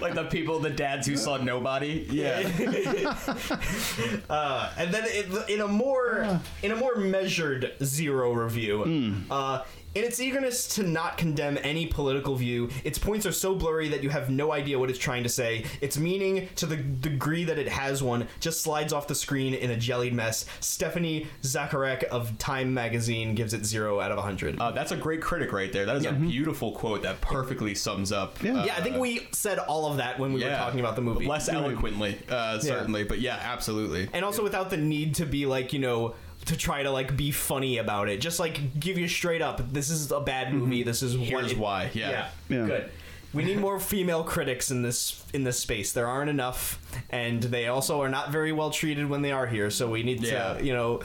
like 0.00 0.14
the 0.14 0.28
people, 0.30 0.60
the 0.60 0.70
dads 0.70 1.06
who 1.06 1.16
saw 1.16 1.36
nobody. 1.36 2.06
Yeah. 2.10 2.40
uh, 4.30 4.72
and 4.76 4.92
then 4.92 5.04
it, 5.06 5.48
in 5.48 5.60
a 5.60 5.68
more 5.68 6.40
in 6.62 6.72
a 6.72 6.76
more 6.76 6.96
measured 6.96 7.72
zero 7.82 8.32
review. 8.32 9.24
Uh, 9.30 9.62
in 9.94 10.04
its 10.04 10.20
eagerness 10.20 10.66
to 10.74 10.82
not 10.82 11.16
condemn 11.16 11.58
any 11.62 11.86
political 11.86 12.34
view, 12.34 12.68
its 12.82 12.98
points 12.98 13.26
are 13.26 13.32
so 13.32 13.54
blurry 13.54 13.88
that 13.88 14.02
you 14.02 14.10
have 14.10 14.30
no 14.30 14.52
idea 14.52 14.78
what 14.78 14.90
it's 14.90 14.98
trying 14.98 15.22
to 15.22 15.28
say. 15.28 15.64
Its 15.80 15.96
meaning, 15.96 16.48
to 16.56 16.66
the 16.66 16.76
degree 16.76 17.44
that 17.44 17.58
it 17.58 17.68
has 17.68 18.02
one, 18.02 18.26
just 18.40 18.62
slides 18.62 18.92
off 18.92 19.06
the 19.06 19.14
screen 19.14 19.54
in 19.54 19.70
a 19.70 19.76
jellied 19.76 20.12
mess. 20.12 20.46
Stephanie 20.60 21.26
Zacharek 21.42 22.04
of 22.04 22.36
Time 22.38 22.74
magazine 22.74 23.34
gives 23.34 23.54
it 23.54 23.64
zero 23.64 24.00
out 24.00 24.10
of 24.10 24.16
100. 24.16 24.58
Uh, 24.58 24.70
that's 24.72 24.92
a 24.92 24.96
great 24.96 25.20
critic 25.20 25.52
right 25.52 25.72
there. 25.72 25.86
That 25.86 25.96
is 25.96 26.06
a 26.06 26.12
beautiful 26.12 26.72
quote 26.72 27.02
that 27.02 27.20
perfectly 27.20 27.74
sums 27.74 28.12
up. 28.12 28.42
uh, 28.44 28.64
yeah, 28.64 28.74
I 28.76 28.80
think 28.80 28.96
we 28.96 29.28
said 29.32 29.58
all 29.58 29.90
of 29.90 29.98
that 29.98 30.18
when 30.18 30.32
we 30.32 30.42
were 30.42 30.50
talking 30.50 30.80
about 30.80 30.96
the 30.96 31.02
movie. 31.02 31.26
Less 31.26 31.48
eloquently, 31.48 32.18
uh, 32.28 32.58
certainly, 32.58 33.04
but 33.04 33.20
yeah, 33.20 33.38
absolutely. 33.42 34.08
and 34.12 34.24
also 34.24 34.42
without 34.42 34.70
the 34.70 34.76
need 34.76 35.14
to 35.16 35.26
be 35.26 35.46
like 35.46 35.72
you 35.72 35.78
know 35.78 36.14
to 36.46 36.56
try 36.56 36.82
to 36.82 36.90
like 36.90 37.16
be 37.16 37.30
funny 37.30 37.78
about 37.78 38.08
it 38.08 38.20
just 38.20 38.38
like 38.38 38.78
give 38.78 38.98
you 38.98 39.08
straight 39.08 39.40
up 39.42 39.72
this 39.72 39.90
is 39.90 40.10
a 40.10 40.20
bad 40.20 40.48
mm-hmm. 40.48 40.58
movie 40.58 40.82
this 40.82 41.02
is 41.02 41.16
what 41.16 41.26
Here's 41.28 41.52
it- 41.52 41.58
why, 41.58 41.90
yeah. 41.94 42.28
Yeah. 42.48 42.66
good 42.66 42.90
we 43.32 43.42
need 43.42 43.58
more 43.58 43.80
female 43.80 44.22
critics 44.22 44.70
in 44.70 44.82
this 44.82 45.24
in 45.32 45.42
this 45.42 45.58
space 45.58 45.92
there 45.92 46.06
aren't 46.06 46.30
enough 46.30 46.78
and 47.10 47.42
they 47.42 47.66
also 47.66 48.00
are 48.00 48.08
not 48.08 48.30
very 48.30 48.52
well 48.52 48.70
treated 48.70 49.08
when 49.08 49.22
they 49.22 49.32
are 49.32 49.46
here 49.46 49.70
so 49.70 49.90
we 49.90 50.02
need 50.04 50.20
Yeah. 50.22 50.54
to 50.54 50.64
you 50.64 50.72
know 50.72 51.02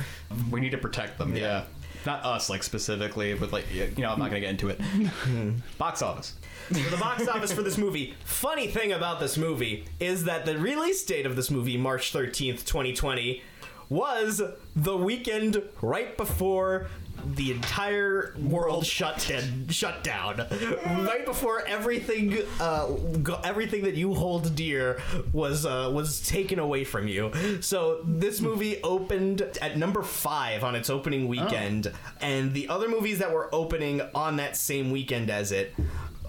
We 0.51 0.59
need 0.61 0.71
to 0.71 0.77
protect 0.77 1.17
them. 1.17 1.35
Yeah. 1.35 1.63
Not 2.05 2.23
us, 2.23 2.49
like 2.49 2.63
specifically, 2.63 3.33
but 3.33 3.51
like 3.51 3.65
you 3.73 3.91
know, 3.97 4.11
I'm 4.11 4.19
not 4.19 4.29
gonna 4.29 4.39
get 4.39 4.51
into 4.51 4.69
it. 4.69 4.79
Box 5.77 6.01
office. 6.01 6.35
the 6.69 6.97
box 6.97 7.27
office 7.27 7.51
for 7.51 7.61
this 7.61 7.77
movie. 7.77 8.13
Funny 8.23 8.67
thing 8.67 8.93
about 8.93 9.19
this 9.19 9.37
movie 9.37 9.85
is 9.99 10.23
that 10.25 10.45
the 10.45 10.57
release 10.57 11.03
date 11.03 11.25
of 11.25 11.35
this 11.35 11.49
movie, 11.51 11.77
March 11.77 12.13
13th, 12.13 12.63
2020, 12.63 13.41
was 13.89 14.41
the 14.75 14.97
weekend 14.97 15.61
right 15.81 16.15
before 16.15 16.87
the 17.35 17.51
entire 17.51 18.33
world 18.39 18.85
shut 18.85 19.29
in, 19.29 19.67
shut 19.67 20.03
down. 20.03 20.45
Right 20.85 21.25
before 21.25 21.65
everything, 21.67 22.37
uh, 22.59 22.87
everything 23.43 23.83
that 23.83 23.95
you 23.95 24.13
hold 24.13 24.55
dear 24.55 25.01
was 25.33 25.65
uh, 25.65 25.91
was 25.93 26.25
taken 26.25 26.59
away 26.59 26.83
from 26.83 27.07
you. 27.07 27.31
So 27.61 28.01
this 28.05 28.39
movie 28.41 28.81
opened 28.83 29.41
at 29.61 29.77
number 29.77 30.01
five 30.01 30.63
on 30.63 30.75
its 30.75 30.89
opening 30.89 31.27
weekend, 31.27 31.91
and 32.21 32.53
the 32.53 32.69
other 32.69 32.87
movies 32.87 33.19
that 33.19 33.33
were 33.33 33.53
opening 33.53 34.01
on 34.15 34.37
that 34.37 34.55
same 34.55 34.91
weekend 34.91 35.29
as 35.29 35.51
it 35.51 35.75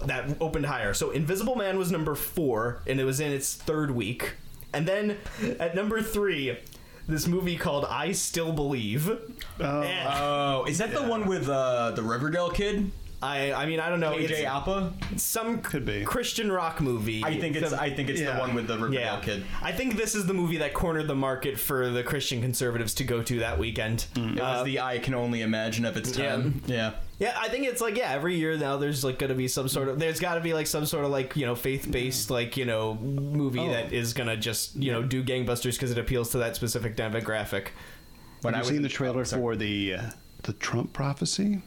that 0.06 0.28
opened 0.40 0.66
higher. 0.66 0.94
So 0.94 1.10
Invisible 1.10 1.56
Man 1.56 1.78
was 1.78 1.92
number 1.92 2.14
four, 2.14 2.82
and 2.86 2.98
it 2.98 3.04
was 3.04 3.20
in 3.20 3.32
its 3.32 3.54
third 3.54 3.90
week. 3.92 4.32
And 4.72 4.86
then 4.86 5.18
at 5.58 5.74
number 5.74 6.00
three, 6.00 6.56
this 7.10 7.26
movie 7.26 7.56
called 7.56 7.84
I 7.88 8.12
Still 8.12 8.52
Believe. 8.52 9.08
And- 9.58 10.08
Oh, 10.08 10.64
is 10.68 10.78
that 10.78 10.92
the 10.92 11.02
one 11.02 11.26
with 11.26 11.48
uh, 11.48 11.90
the 11.92 12.02
Riverdale 12.02 12.50
kid? 12.50 12.90
I 13.22 13.52
I 13.52 13.66
mean 13.66 13.80
I 13.80 13.90
don't 13.90 14.00
know. 14.00 14.12
KJ 14.14 14.30
It's 14.30 14.44
Apa? 14.46 14.92
some 15.16 15.60
Could 15.60 15.84
be. 15.84 16.04
Christian 16.04 16.50
rock 16.50 16.80
movie. 16.80 17.22
I 17.22 17.38
think 17.38 17.54
it's 17.56 17.70
The- 17.70 17.80
I 17.80 17.90
think 17.94 18.08
it's 18.08 18.20
Yeah. 18.20 18.32
the 18.34 18.40
one 18.40 18.54
with 18.54 18.66
the 18.66 18.74
Riverdale 18.78 19.00
yeah, 19.00 19.20
kid. 19.20 19.44
I 19.62 19.72
think 19.72 19.96
this 19.96 20.14
is 20.14 20.24
the 20.26 20.32
movie 20.34 20.56
that 20.58 20.72
cornered 20.72 21.06
the 21.06 21.14
market 21.14 21.58
for 21.58 21.90
the 21.90 22.02
Christian 22.02 22.40
conservatives 22.40 22.94
to 22.94 23.04
go 23.04 23.22
to 23.22 23.38
that 23.40 23.58
weekend. 23.58 24.06
It 24.16 24.36
was 24.36 24.60
Uh, 24.60 24.62
the 24.64 24.80
I 24.80 24.98
can 25.00 25.12
only 25.14 25.42
imagine 25.42 25.84
of 25.84 25.96
its 25.98 26.16
Yeah. 26.16 26.30
time. 26.36 26.62
Yeah. 26.66 26.92
Yeah, 27.18 27.36
I 27.38 27.48
think 27.48 27.66
it's 27.66 27.82
like 27.82 27.98
yeah, 27.98 28.10
every 28.12 28.36
year 28.36 28.56
now 28.56 28.78
there's 28.78 29.04
like 29.04 29.18
gonna 29.18 29.34
be 29.34 29.48
some 29.48 29.68
sort 29.68 29.88
of 29.88 29.98
there's 29.98 30.18
got 30.20 30.36
to 30.36 30.40
be 30.40 30.54
like 30.54 30.66
some 30.66 30.86
sort 30.86 31.04
of 31.04 31.10
like 31.10 31.36
you 31.36 31.44
know 31.44 31.54
faith 31.54 31.90
based 31.90 32.30
like 32.30 32.56
you 32.56 32.64
know 32.64 32.94
movie 32.94 33.58
Oh. 33.60 33.70
that 33.70 33.92
is 33.92 34.14
gonna 34.14 34.38
just 34.38 34.74
you 34.76 34.90
know 34.90 35.02
do 35.02 35.22
gangbusters 35.22 35.74
because 35.74 35.90
it 35.90 35.98
appeals 35.98 36.30
to 36.30 36.38
that 36.38 36.56
specific 36.56 36.96
demographic. 36.96 37.66
When 38.40 38.54
Have 38.54 38.62
I 38.62 38.64
you 38.64 38.68
was 38.68 38.68
seen 38.68 38.82
the 38.82 38.88
trailer 38.88 39.20
oh, 39.20 39.24
for 39.26 39.56
the 39.56 39.92
uh, 39.94 40.02
the 40.44 40.54
Trump 40.54 40.94
prophecy? 40.94 41.60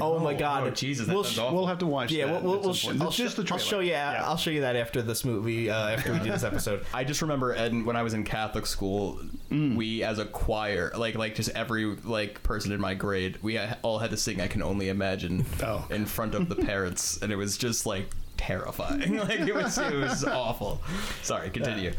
Oh 0.00 0.18
my 0.18 0.34
god! 0.34 0.64
Oh, 0.64 0.70
Jesus, 0.70 1.06
that 1.06 1.14
we'll, 1.14 1.24
sh- 1.24 1.38
awful. 1.38 1.56
We'll 1.56 1.66
have 1.66 1.78
to 1.78 1.86
watch. 1.86 2.10
yeah, 2.12 2.26
that 2.26 2.42
we'll, 2.42 2.52
we'll, 2.52 2.54
at 2.60 2.64
we'll 2.64 2.74
some 2.74 2.96
sh- 2.96 3.00
I'll, 3.00 3.08
It's 3.08 3.16
just 3.16 3.36
the 3.36 3.46
I'll 3.50 3.58
show 3.58 3.80
you. 3.80 3.90
Yeah. 3.90 4.22
I'll 4.24 4.36
show 4.36 4.50
you 4.50 4.62
that 4.62 4.76
after 4.76 5.02
this 5.02 5.24
movie. 5.24 5.70
Uh, 5.70 5.90
after 5.90 6.12
we 6.12 6.18
do 6.20 6.30
this 6.30 6.44
episode. 6.44 6.84
I 6.94 7.04
just 7.04 7.22
remember 7.22 7.54
Ed 7.54 7.84
when 7.84 7.96
I 7.96 8.02
was 8.02 8.14
in 8.14 8.24
Catholic 8.24 8.66
school, 8.66 9.20
Mm. 9.50 9.76
we 9.76 10.02
as 10.02 10.18
a 10.18 10.24
choir, 10.24 10.90
like 10.96 11.14
like 11.16 11.34
just 11.34 11.50
every 11.50 11.84
like 12.04 12.42
person 12.42 12.72
in 12.72 12.80
my 12.80 12.94
grade, 12.94 13.38
we 13.42 13.58
all 13.82 13.98
had 13.98 14.10
to 14.10 14.16
sing 14.16 14.40
"I 14.40 14.46
Can 14.48 14.62
Only 14.62 14.88
Imagine" 14.88 15.44
Oh. 15.62 15.86
in 15.90 16.06
front 16.06 16.34
of 16.34 16.48
the 16.48 16.56
parents, 16.56 17.20
and 17.22 17.30
it 17.30 17.36
was 17.36 17.56
just 17.58 17.84
like 17.86 18.06
terrifying. 18.36 19.16
like 19.18 19.40
it 19.40 19.54
was 19.54 19.76
it 19.78 19.94
was 19.94 20.24
awful. 20.24 20.80
Sorry, 21.22 21.50
continue. 21.50 21.92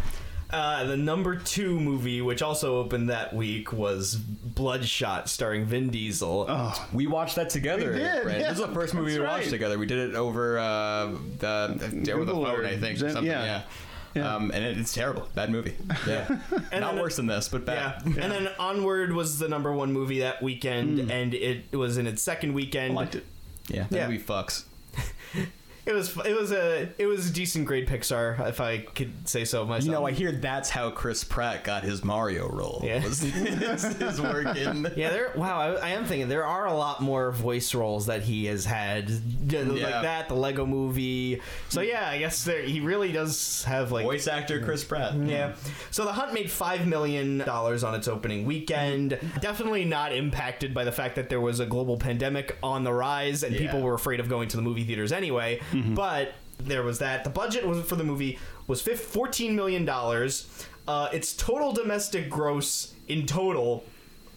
Uh, 0.52 0.84
the 0.86 0.96
number 0.98 1.36
two 1.36 1.80
movie, 1.80 2.22
which 2.22 2.42
also 2.42 2.78
opened 2.78 3.10
that 3.10 3.34
week, 3.34 3.74
was 3.74 4.16
Bloodshot, 4.16 5.28
starring 5.28 5.66
Vin 5.66 5.90
Diesel. 5.90 6.46
Oh, 6.48 6.88
We 6.94 7.08
watched 7.08 7.36
that 7.36 7.50
together. 7.50 7.92
We 7.94 7.98
did, 8.00 8.24
Brandon. 8.24 8.42
yeah, 8.42 8.50
this 8.50 8.60
is 8.60 8.66
the 8.68 8.74
first 8.74 8.94
movie 8.94 9.18
we 9.18 9.26
watched 9.26 9.44
right. 9.46 9.50
together. 9.50 9.78
We 9.80 9.86
did 9.86 10.10
it 10.12 10.16
over 10.16 10.58
uh, 10.60 11.08
the 11.40 11.76
over 12.14 12.26
the 12.26 12.32
Google 12.32 12.46
phone, 12.46 12.66
I 12.66 12.78
think. 12.78 13.00
Zen- 13.00 13.12
something, 13.12 13.26
yeah. 13.32 13.44
yeah. 13.46 13.62
Yeah. 14.14 14.34
Um, 14.36 14.52
and 14.54 14.64
it, 14.64 14.78
it's 14.78 14.94
terrible. 14.94 15.28
Bad 15.36 15.50
movie. 15.50 15.76
Yeah. 16.08 16.26
Not 16.52 16.72
then- 16.72 17.00
worse 17.00 17.16
than 17.18 17.26
this, 17.28 17.50
but 17.50 17.64
Yeah. 17.68 18.00
bad. 18.04 18.18
and 18.18 18.32
then 18.32 18.48
Onward 18.60 19.12
was 19.14 19.40
the 19.40 19.50
number 19.50 19.74
one 19.74 19.92
movie 19.92 20.20
that 20.20 20.42
weekend, 20.44 21.12
and 21.12 21.34
it 21.34 21.74
was 21.76 21.98
in 21.98 22.08
its 22.08 22.22
second 22.22 22.54
weekend. 22.54 22.94
I 22.94 22.96
liked 22.96 23.16
it. 23.16 23.26
Yeah. 23.68 23.88
That 23.90 23.98
Yeah. 23.98 24.08
movie 24.08 24.24
fucks. 24.24 24.65
It 25.86 25.94
was 25.94 26.18
it 26.26 26.36
was 26.40 26.52
a 26.52 26.90
it 26.98 27.06
was 27.06 27.30
a 27.30 27.34
decent 27.34 27.66
grade 27.66 27.88
Pixar 27.88 28.48
if 28.50 28.60
I 28.60 28.80
could 28.80 29.28
say 29.28 29.46
so 29.46 29.66
myself. 29.66 29.86
You 29.86 29.92
know, 29.92 30.06
I 30.06 30.12
hear 30.12 30.32
that's 30.32 30.70
how 30.70 30.90
Chris 30.90 31.24
Pratt 31.24 31.64
got 31.64 31.84
his 31.84 32.04
Mario 32.04 32.50
role. 32.50 32.82
Yeah. 32.84 33.04
was 33.04 33.20
his, 33.20 33.84
his 33.98 34.22
work 34.22 34.56
in. 34.58 34.92
yeah, 34.96 35.10
there. 35.10 35.32
Wow, 35.36 35.60
I, 35.60 35.74
I 35.76 35.90
am 35.90 36.06
thinking 36.06 36.28
there 36.28 36.46
are 36.46 36.66
a 36.66 36.74
lot 36.74 37.02
more 37.02 37.32
voice 37.32 37.74
roles 37.76 38.08
that 38.08 38.22
he 38.24 38.46
has 38.46 38.66
had, 38.66 39.10
Yeah, 39.48 39.62
like 39.62 39.80
Yeah. 39.80 40.02
that, 40.02 40.28
the 40.30 40.36
Lego 40.36 40.66
Movie. 40.66 41.42
So 41.70 41.82
yeah, 41.82 42.10
I 42.10 42.18
guess 42.18 42.44
there, 42.44 42.62
he 42.64 42.80
really 42.80 43.12
does 43.12 43.64
have 43.66 43.92
like 43.92 44.06
Voice 44.06 44.28
actor 44.28 44.62
Chris 44.62 44.84
Pratt. 44.84 45.16
Yeah. 45.16 45.54
So 45.92 46.04
the 46.06 46.14
hunt 46.14 46.34
made 46.34 46.50
five 46.50 46.88
million 46.88 47.40
dollars 47.40 47.84
on 47.84 47.94
its 47.96 48.08
opening 48.08 48.46
weekend. 48.46 49.20
Definitely 49.42 49.86
not 49.86 50.14
impacted 50.14 50.74
by 50.74 50.84
the 50.84 50.92
fact 50.92 51.16
that 51.16 51.30
there 51.30 51.42
was 51.42 51.60
a 51.60 51.66
global 51.66 51.98
pandemic 51.98 52.58
on 52.64 52.84
the 52.84 52.94
rise 52.94 53.44
and 53.44 53.56
people 53.56 53.82
were 53.82 53.94
afraid 53.94 54.20
of 54.20 54.30
going 54.30 54.48
to 54.50 54.58
the 54.58 54.64
movie 54.64 54.84
theaters 54.84 55.12
anyway. 55.12 55.60
But 55.96 56.34
there 56.58 56.84
was 56.84 57.00
that. 57.00 57.24
The 57.24 57.30
budget 57.30 57.66
was 57.68 57.84
for 57.86 57.96
the 57.96 58.04
movie 58.04 58.40
was 58.68 58.82
fourteen 58.82 59.56
million 59.56 59.86
dollars. 59.86 60.48
Uh, 60.88 61.10
its 61.12 61.36
total 61.36 61.72
domestic 61.74 62.30
gross 62.30 62.94
in 63.08 63.26
total 63.26 63.84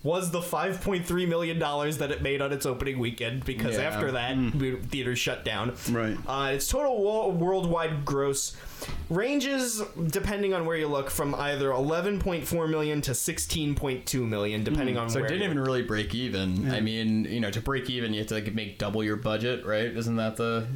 was 0.05 0.31
the 0.31 0.41
5.3 0.41 1.29
million 1.29 1.59
dollars 1.59 1.99
that 1.99 2.11
it 2.13 2.23
made 2.23 2.41
on 2.41 2.53
its 2.53 2.65
opening 2.65 2.99
weekend 3.01 3.45
because 3.45 3.77
Yeah. 3.77 3.83
after 3.83 4.13
that 4.13 4.37
Mm. 4.37 4.81
theaters 4.87 5.19
shut 5.19 5.45
down 5.45 5.75
Right. 5.91 6.17
uh, 6.27 6.53
its 6.55 6.69
total 6.69 7.03
wo- 7.03 7.29
worldwide 7.31 8.05
gross 8.05 8.57
ranges 9.11 9.83
depending 10.07 10.55
on 10.55 10.65
where 10.67 10.77
you 10.77 10.87
look 10.87 11.11
from 11.11 11.35
either 11.35 11.71
11.4 11.73 12.69
million 12.69 13.01
to 13.03 13.11
16.2 13.15 14.25
million 14.27 14.63
depending 14.65 14.97
on 14.97 15.07
Hmm. 15.07 15.13
So 15.13 15.19
where 15.21 15.27
it 15.27 15.31
didn't 15.31 15.45
even 15.45 15.59
really 15.59 15.83
break 15.83 16.15
even. 16.15 16.71
I 16.71 16.81
mean, 16.81 17.25
you 17.25 17.41
know, 17.41 17.51
to 17.51 17.61
break 17.61 17.91
even, 17.91 18.13
you 18.15 18.21
have 18.21 18.29
to 18.29 18.35
like 18.35 18.55
make 18.55 18.79
double 18.79 19.03
your 19.03 19.17
budget, 19.17 19.67
right? 19.67 19.87
Isn't 19.95 20.17
that 20.17 20.37
the 20.37 20.67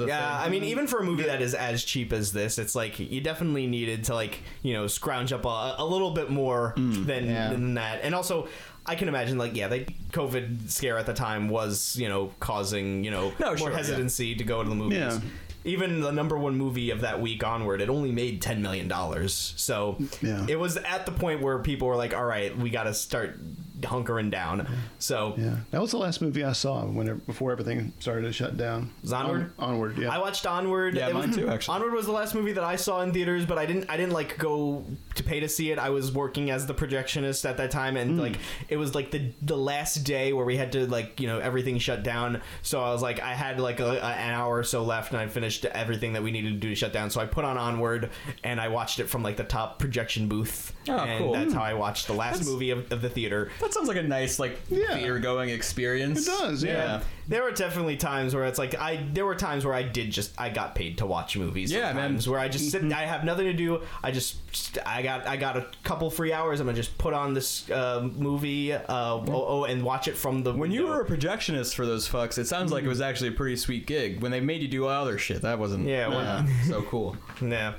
the 0.00 0.08
yeah, 0.08 0.38
thing? 0.38 0.46
I 0.46 0.50
mean, 0.50 0.64
even 0.64 0.86
for 0.86 0.98
a 0.98 1.04
movie 1.04 1.22
that 1.24 1.40
is 1.40 1.54
as 1.54 1.84
cheap 1.84 2.12
as 2.12 2.32
this, 2.32 2.58
it's 2.58 2.74
like 2.74 2.98
you 2.98 3.20
definitely 3.20 3.66
needed 3.66 4.04
to 4.04 4.14
like 4.14 4.40
you 4.62 4.72
know 4.74 4.86
scrounge 4.86 5.32
up 5.32 5.44
a, 5.44 5.76
a 5.78 5.84
little 5.84 6.10
bit 6.10 6.30
more 6.30 6.70
Hmm. 6.76 7.04
than, 7.04 7.26
than 7.26 7.74
that, 7.74 8.00
and 8.02 8.14
also. 8.14 8.48
I 8.86 8.94
can 8.94 9.08
imagine, 9.08 9.36
like, 9.36 9.54
yeah, 9.54 9.68
the 9.68 9.84
COVID 10.10 10.70
scare 10.70 10.96
at 10.96 11.04
the 11.04 11.12
time 11.12 11.48
was, 11.50 11.96
you 11.96 12.08
know, 12.08 12.32
causing, 12.40 13.04
you 13.04 13.10
know, 13.10 13.30
No, 13.38 13.48
more 13.48 13.56
sure, 13.58 13.70
yeah. 13.70 13.76
hesitancy 13.76 14.34
to 14.34 14.42
go 14.42 14.62
to 14.62 14.68
the 14.68 14.74
movies. 14.74 14.98
Yeah. 14.98 15.20
Even 15.66 16.00
the 16.00 16.10
number 16.10 16.38
one 16.38 16.56
movie 16.56 16.88
of 16.90 17.02
that 17.02 17.20
week 17.20 17.44
onward, 17.44 17.82
it 17.82 17.90
only 17.90 18.10
made 18.10 18.40
ten 18.40 18.62
million 18.62 18.88
dollars. 18.88 19.52
So 19.56 19.98
Yeah. 20.22 20.46
it 20.48 20.58
was 20.58 20.78
at 20.78 21.04
the 21.04 21.12
point 21.12 21.42
where 21.42 21.58
people 21.58 21.88
were 21.88 21.94
like, 21.94 22.14
"All 22.14 22.24
right, 22.24 22.56
we 22.56 22.70
got 22.70 22.84
to 22.84 22.94
start 22.94 23.38
hunkering 23.82 24.30
down." 24.30 24.66
So 24.98 25.34
Yeah, 25.36 25.56
that 25.70 25.80
was 25.80 25.90
the 25.90 25.98
last 25.98 26.20
movie 26.22 26.44
I 26.44 26.52
saw 26.52 26.84
when 26.84 27.08
it, 27.08 27.26
before 27.26 27.52
everything 27.52 27.92
started 28.00 28.22
to 28.22 28.32
shut 28.32 28.56
down. 28.56 28.90
Was 29.02 29.12
Onward? 29.12 29.52
On- 29.58 29.70
onward, 29.74 29.98
yeah. 29.98 30.10
I 30.10 30.18
watched 30.18 30.46
Onward. 30.46 30.94
Yeah, 30.96 31.08
It 31.08 31.14
mine 31.14 31.28
was- 31.28 31.36
too, 31.36 31.48
actually. 31.48 31.74
Onward 31.76 31.92
was 31.92 32.06
the 32.06 32.12
last 32.12 32.34
movie 32.34 32.52
that 32.52 32.64
I 32.64 32.76
saw 32.76 33.00
in 33.02 33.12
theaters, 33.12 33.44
but 33.46 33.58
I 33.58 33.66
didn't. 33.66 33.86
I 33.88 33.96
didn't 33.96 34.12
like 34.12 34.38
go 34.38 34.84
to 35.20 35.28
pay 35.28 35.40
to 35.40 35.48
see 35.48 35.70
it. 35.70 35.78
I 35.78 35.90
was 35.90 36.12
working 36.12 36.50
as 36.50 36.66
the 36.66 36.74
projectionist 36.74 37.48
at 37.48 37.58
that 37.58 37.70
time, 37.70 37.96
and 37.96 38.12
hmm. 38.12 38.20
like 38.20 38.36
it 38.68 38.76
was 38.76 38.94
like 38.94 39.10
the 39.10 39.30
the 39.42 39.56
last 39.56 39.96
day 40.04 40.32
where 40.32 40.44
we 40.44 40.56
had 40.56 40.72
to 40.72 40.86
like 40.86 41.20
you 41.20 41.26
know 41.26 41.38
everything 41.38 41.78
shut 41.78 42.02
down. 42.02 42.40
So 42.62 42.82
I 42.82 42.90
was 42.90 43.02
like, 43.02 43.20
I 43.20 43.34
had 43.34 43.60
like 43.60 43.80
a, 43.80 43.90
a- 43.90 44.00
an 44.00 44.34
hour 44.34 44.58
or 44.58 44.64
so 44.64 44.82
left, 44.82 45.12
and 45.12 45.20
I 45.20 45.26
finished 45.28 45.64
everything 45.66 46.14
that 46.14 46.22
we 46.22 46.30
needed 46.30 46.54
to 46.54 46.58
do 46.58 46.70
to 46.70 46.74
shut 46.74 46.92
down. 46.92 47.10
So 47.10 47.20
I 47.20 47.26
put 47.26 47.44
on 47.44 47.58
Onward, 47.58 48.10
and 48.42 48.60
I 48.60 48.68
watched 48.68 48.98
it 48.98 49.06
from 49.08 49.22
like 49.22 49.36
the 49.36 49.44
top 49.44 49.78
projection 49.78 50.28
booth. 50.28 50.74
Oh, 50.88 50.96
and 50.96 51.24
cool. 51.24 51.32
That's 51.32 51.52
hmm. 51.52 51.58
how 51.58 51.64
I 51.64 51.74
watched 51.74 52.06
the 52.06 52.14
last 52.14 52.38
That's- 52.38 52.48
movie 52.48 52.70
of, 52.70 52.90
of 52.90 53.02
the 53.02 53.10
theater. 53.10 53.50
that 53.60 53.72
sounds 53.74 53.88
like 53.88 53.98
a 53.98 54.02
nice 54.02 54.38
like 54.38 54.58
Yeah. 54.68 54.94
theater 54.94 55.18
going 55.18 55.50
experience. 55.50 56.26
It 56.26 56.30
does, 56.30 56.64
yeah. 56.64 57.02
There 57.30 57.42
were 57.44 57.52
definitely 57.52 57.96
times 57.96 58.34
where 58.34 58.44
it's 58.44 58.58
like 58.58 58.74
I 58.74 59.06
there 59.14 59.24
were 59.24 59.34
times 59.34 59.64
where 59.64 59.72
I 59.72 59.82
did 59.84 60.10
just 60.10 60.38
I 60.38 60.50
got 60.50 60.74
paid 60.74 60.98
to 60.98 61.06
watch 61.06 61.36
movies. 61.38 61.72
Yeah, 61.72 61.92
man. 61.94 62.18
Where 62.20 62.38
I 62.38 62.48
just 62.48 62.74
Mm-hmm. 62.74 62.90
sit, 62.90 62.98
I 62.98 63.06
have 63.06 63.24
nothing 63.24 63.46
to 63.46 63.52
do. 63.54 63.80
I 64.02 64.10
just 64.10 64.36
I 64.84 65.00
got 65.02 65.26
I 65.26 65.36
got 65.38 65.56
a 65.56 65.66
couple 65.84 66.10
free 66.10 66.32
hours. 66.32 66.60
I'm 66.60 66.66
gonna 66.66 66.76
just 66.76 66.98
put 66.98 67.14
on 67.14 67.32
this 67.32 67.70
uh, 67.70 68.06
movie 68.16 68.72
uh, 68.74 68.82
oh, 68.88 69.24
oh, 69.28 69.64
and 69.64 69.82
watch 69.82 70.08
it 70.08 70.16
from 70.16 70.42
the 70.42 70.52
When 70.52 70.70
you 70.72 70.88
were 70.88 71.00
a 71.00 71.06
projectionist 71.06 71.74
for 71.74 71.86
those 71.86 72.08
fucks, 72.08 72.36
it 72.36 72.46
sounds 72.48 72.72
like 72.72 72.84
it 72.84 72.88
was 72.88 73.00
actually 73.00 73.28
a 73.28 73.32
pretty 73.32 73.56
sweet 73.56 73.86
gig. 73.86 74.20
When 74.20 74.30
they 74.32 74.40
made 74.40 74.60
you 74.60 74.68
do 74.68 74.86
all 74.86 75.02
other 75.02 75.16
shit, 75.16 75.40
that 75.42 75.58
wasn't 75.58 75.86
Yeah, 75.86 76.08
well- 76.08 76.18
uh, 76.18 76.46
so 76.66 76.82
cool. 76.82 77.16
Yeah. 77.40 77.74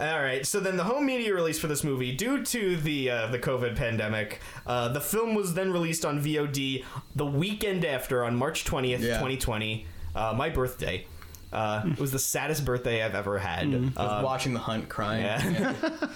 All 0.00 0.20
right. 0.20 0.44
So 0.44 0.58
then, 0.58 0.76
the 0.76 0.84
home 0.84 1.06
media 1.06 1.32
release 1.34 1.58
for 1.58 1.68
this 1.68 1.84
movie, 1.84 2.12
due 2.16 2.44
to 2.44 2.76
the 2.76 3.10
uh, 3.10 3.26
the 3.28 3.38
COVID 3.38 3.76
pandemic, 3.76 4.40
uh, 4.66 4.88
the 4.88 5.00
film 5.00 5.34
was 5.36 5.54
then 5.54 5.72
released 5.72 6.04
on 6.04 6.20
VOD 6.20 6.84
the 7.14 7.26
weekend 7.26 7.84
after, 7.84 8.24
on 8.24 8.34
March 8.36 8.64
twentieth, 8.64 9.00
Yeah. 9.02 9.20
twenty 9.20 9.36
twenty, 9.36 9.86
uh, 10.16 10.34
my 10.36 10.48
birthday. 10.50 11.06
Uh, 11.52 11.82
it 11.86 12.00
was 12.00 12.10
the 12.10 12.18
saddest 12.18 12.64
birthday 12.64 13.04
I've 13.04 13.14
ever 13.14 13.38
had. 13.38 13.92
Uh, 13.96 14.20
watching 14.24 14.54
the 14.54 14.58
hunt 14.58 14.88
crying. 14.88 15.22
yeah. 15.22 15.92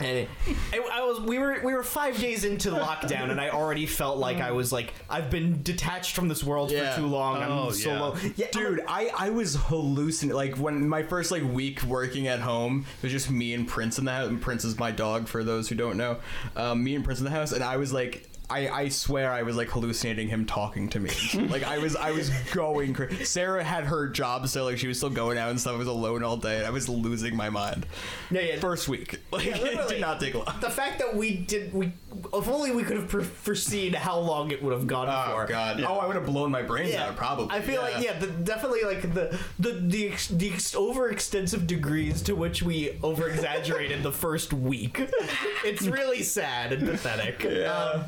And 0.00 0.08
it- 0.16 0.28
I 0.72 1.02
was 1.04 1.20
we 1.20 1.38
were 1.38 1.60
we 1.64 1.74
were 1.74 1.82
five 1.82 2.18
days 2.18 2.44
into 2.44 2.70
lockdown, 2.70 3.30
and 3.30 3.40
I 3.40 3.50
already 3.50 3.86
felt 3.86 4.18
like 4.18 4.38
I 4.38 4.52
was 4.52 4.72
like 4.72 4.92
I've 5.10 5.30
been 5.30 5.62
detached 5.62 6.14
from 6.14 6.28
this 6.28 6.44
world 6.44 6.70
Yeah. 6.70 6.92
for 6.94 7.00
too 7.00 7.06
long. 7.06 7.42
Oh, 7.42 7.66
I'm 7.68 7.72
so 7.72 7.90
yeah. 7.90 8.00
low. 8.00 8.16
Yeah, 8.36 8.46
Dude, 8.52 8.80
I, 8.86 9.10
I 9.16 9.30
was 9.30 9.56
hallucinating. 9.56 10.36
Like 10.36 10.56
when 10.56 10.88
my 10.88 11.02
first 11.02 11.30
like 11.30 11.42
week 11.42 11.82
working 11.82 12.26
at 12.28 12.40
home, 12.40 12.84
it 12.98 13.02
was 13.02 13.12
just 13.12 13.30
me 13.30 13.54
and 13.54 13.66
Prince 13.66 13.98
in 13.98 14.04
the 14.04 14.12
house. 14.12 14.28
And 14.28 14.40
Prince 14.40 14.64
is 14.64 14.78
my 14.78 14.90
dog 14.92 15.26
for 15.28 15.42
those 15.42 15.68
who 15.68 15.74
don't 15.74 15.96
know. 15.96 16.18
Um, 16.56 16.84
me 16.84 16.94
and 16.94 17.04
Prince 17.04 17.18
in 17.20 17.24
the 17.24 17.30
house, 17.30 17.52
and 17.52 17.64
I 17.64 17.76
was 17.76 17.92
like. 17.92 18.27
I, 18.50 18.68
I 18.68 18.88
swear 18.88 19.30
I 19.32 19.42
was 19.42 19.56
like 19.56 19.68
hallucinating 19.68 20.28
him 20.28 20.46
talking 20.46 20.88
to 20.90 21.00
me. 21.00 21.10
like 21.50 21.64
I 21.64 21.78
was 21.78 21.96
I 21.96 22.12
was 22.12 22.30
going 22.52 22.94
crazy. 22.94 23.24
Sarah 23.24 23.62
had 23.62 23.84
her 23.84 24.08
job 24.08 24.48
still, 24.48 24.64
like 24.64 24.78
she 24.78 24.88
was 24.88 24.96
still 24.96 25.10
going 25.10 25.36
out 25.38 25.50
and 25.50 25.60
stuff. 25.60 25.74
I 25.74 25.78
was 25.78 25.88
alone 25.88 26.24
all 26.24 26.36
day. 26.36 26.58
And 26.58 26.66
I 26.66 26.70
was 26.70 26.88
losing 26.88 27.36
my 27.36 27.50
mind. 27.50 27.86
Yeah, 28.30 28.40
yeah. 28.40 28.58
First 28.58 28.88
week, 28.88 29.20
like 29.30 29.44
Yeah, 29.44 29.56
it 29.58 29.88
did 29.88 30.00
not 30.00 30.18
take 30.20 30.34
long. 30.34 30.46
the 30.60 30.70
fact 30.70 30.98
that 31.00 31.14
we 31.14 31.36
did 31.36 31.72
we 31.74 31.92
if 32.34 32.48
only 32.48 32.70
we 32.72 32.82
could 32.84 32.96
have 32.96 33.08
pre- 33.08 33.22
foreseen 33.24 33.92
how 33.92 34.18
long 34.18 34.50
it 34.50 34.62
would 34.62 34.72
have 34.72 34.86
gone 34.86 35.08
Oh 35.08 35.34
for. 35.34 35.44
Oh 35.44 35.46
god. 35.46 35.80
Oh, 35.82 35.98
I 35.98 36.06
would 36.06 36.16
have 36.16 36.26
blown 36.26 36.50
my 36.50 36.62
brains 36.62 36.92
Yeah, 36.94 37.08
out 37.08 37.16
probably. 37.16 37.54
I 37.56 37.60
feel 37.60 37.82
like 37.82 38.02
yeah, 38.02 38.18
the, 38.18 38.28
definitely 38.28 38.82
like 38.84 39.02
the 39.14 39.38
the 39.58 39.72
the, 39.72 40.08
ex, 40.08 40.28
the 40.28 40.52
ex, 40.52 40.74
overextensive 40.74 41.66
degrees 41.66 42.22
to 42.22 42.34
which 42.34 42.62
we 42.62 42.98
over 43.02 43.28
exaggerated 43.28 44.02
the 44.02 44.12
first 44.12 44.52
week. 44.52 45.00
It's 45.64 45.82
really 45.82 46.22
sad 46.22 46.72
and 46.72 46.88
pathetic. 46.88 47.44
Um, 47.68 48.04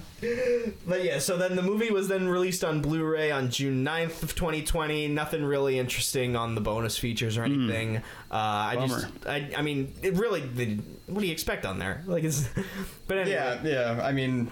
but 0.87 1.03
yeah, 1.05 1.19
so 1.19 1.37
then 1.37 1.57
the 1.57 1.63
movie 1.63 1.91
was 1.91 2.09
then 2.09 2.29
released 2.29 2.63
on 2.65 2.83
Blu-ray 2.83 3.31
on 3.31 3.51
June 3.51 3.85
9th 3.85 4.23
of 4.23 4.35
2020. 4.35 5.09
Nothing 5.09 5.45
really 5.45 5.79
interesting 5.79 6.37
on 6.37 6.55
the 6.55 6.61
bonus 6.61 6.99
features 6.99 7.37
or 7.39 7.45
anything. 7.45 7.97
Uh, 7.97 8.01
I 8.31 8.87
just, 8.87 9.07
I, 9.27 9.51
I 9.57 9.63
mean, 9.63 9.93
it 10.03 10.15
really. 10.15 10.41
The, 10.41 10.79
what 11.07 11.21
do 11.21 11.27
you 11.27 11.33
expect 11.33 11.65
on 11.67 11.79
there? 11.79 12.03
Like, 12.07 12.25
it's. 12.25 12.49
But 13.09 13.19
anyway. 13.19 13.35
Yeah, 13.65 13.97
yeah. 13.97 14.03
I 14.05 14.13
mean, 14.13 14.51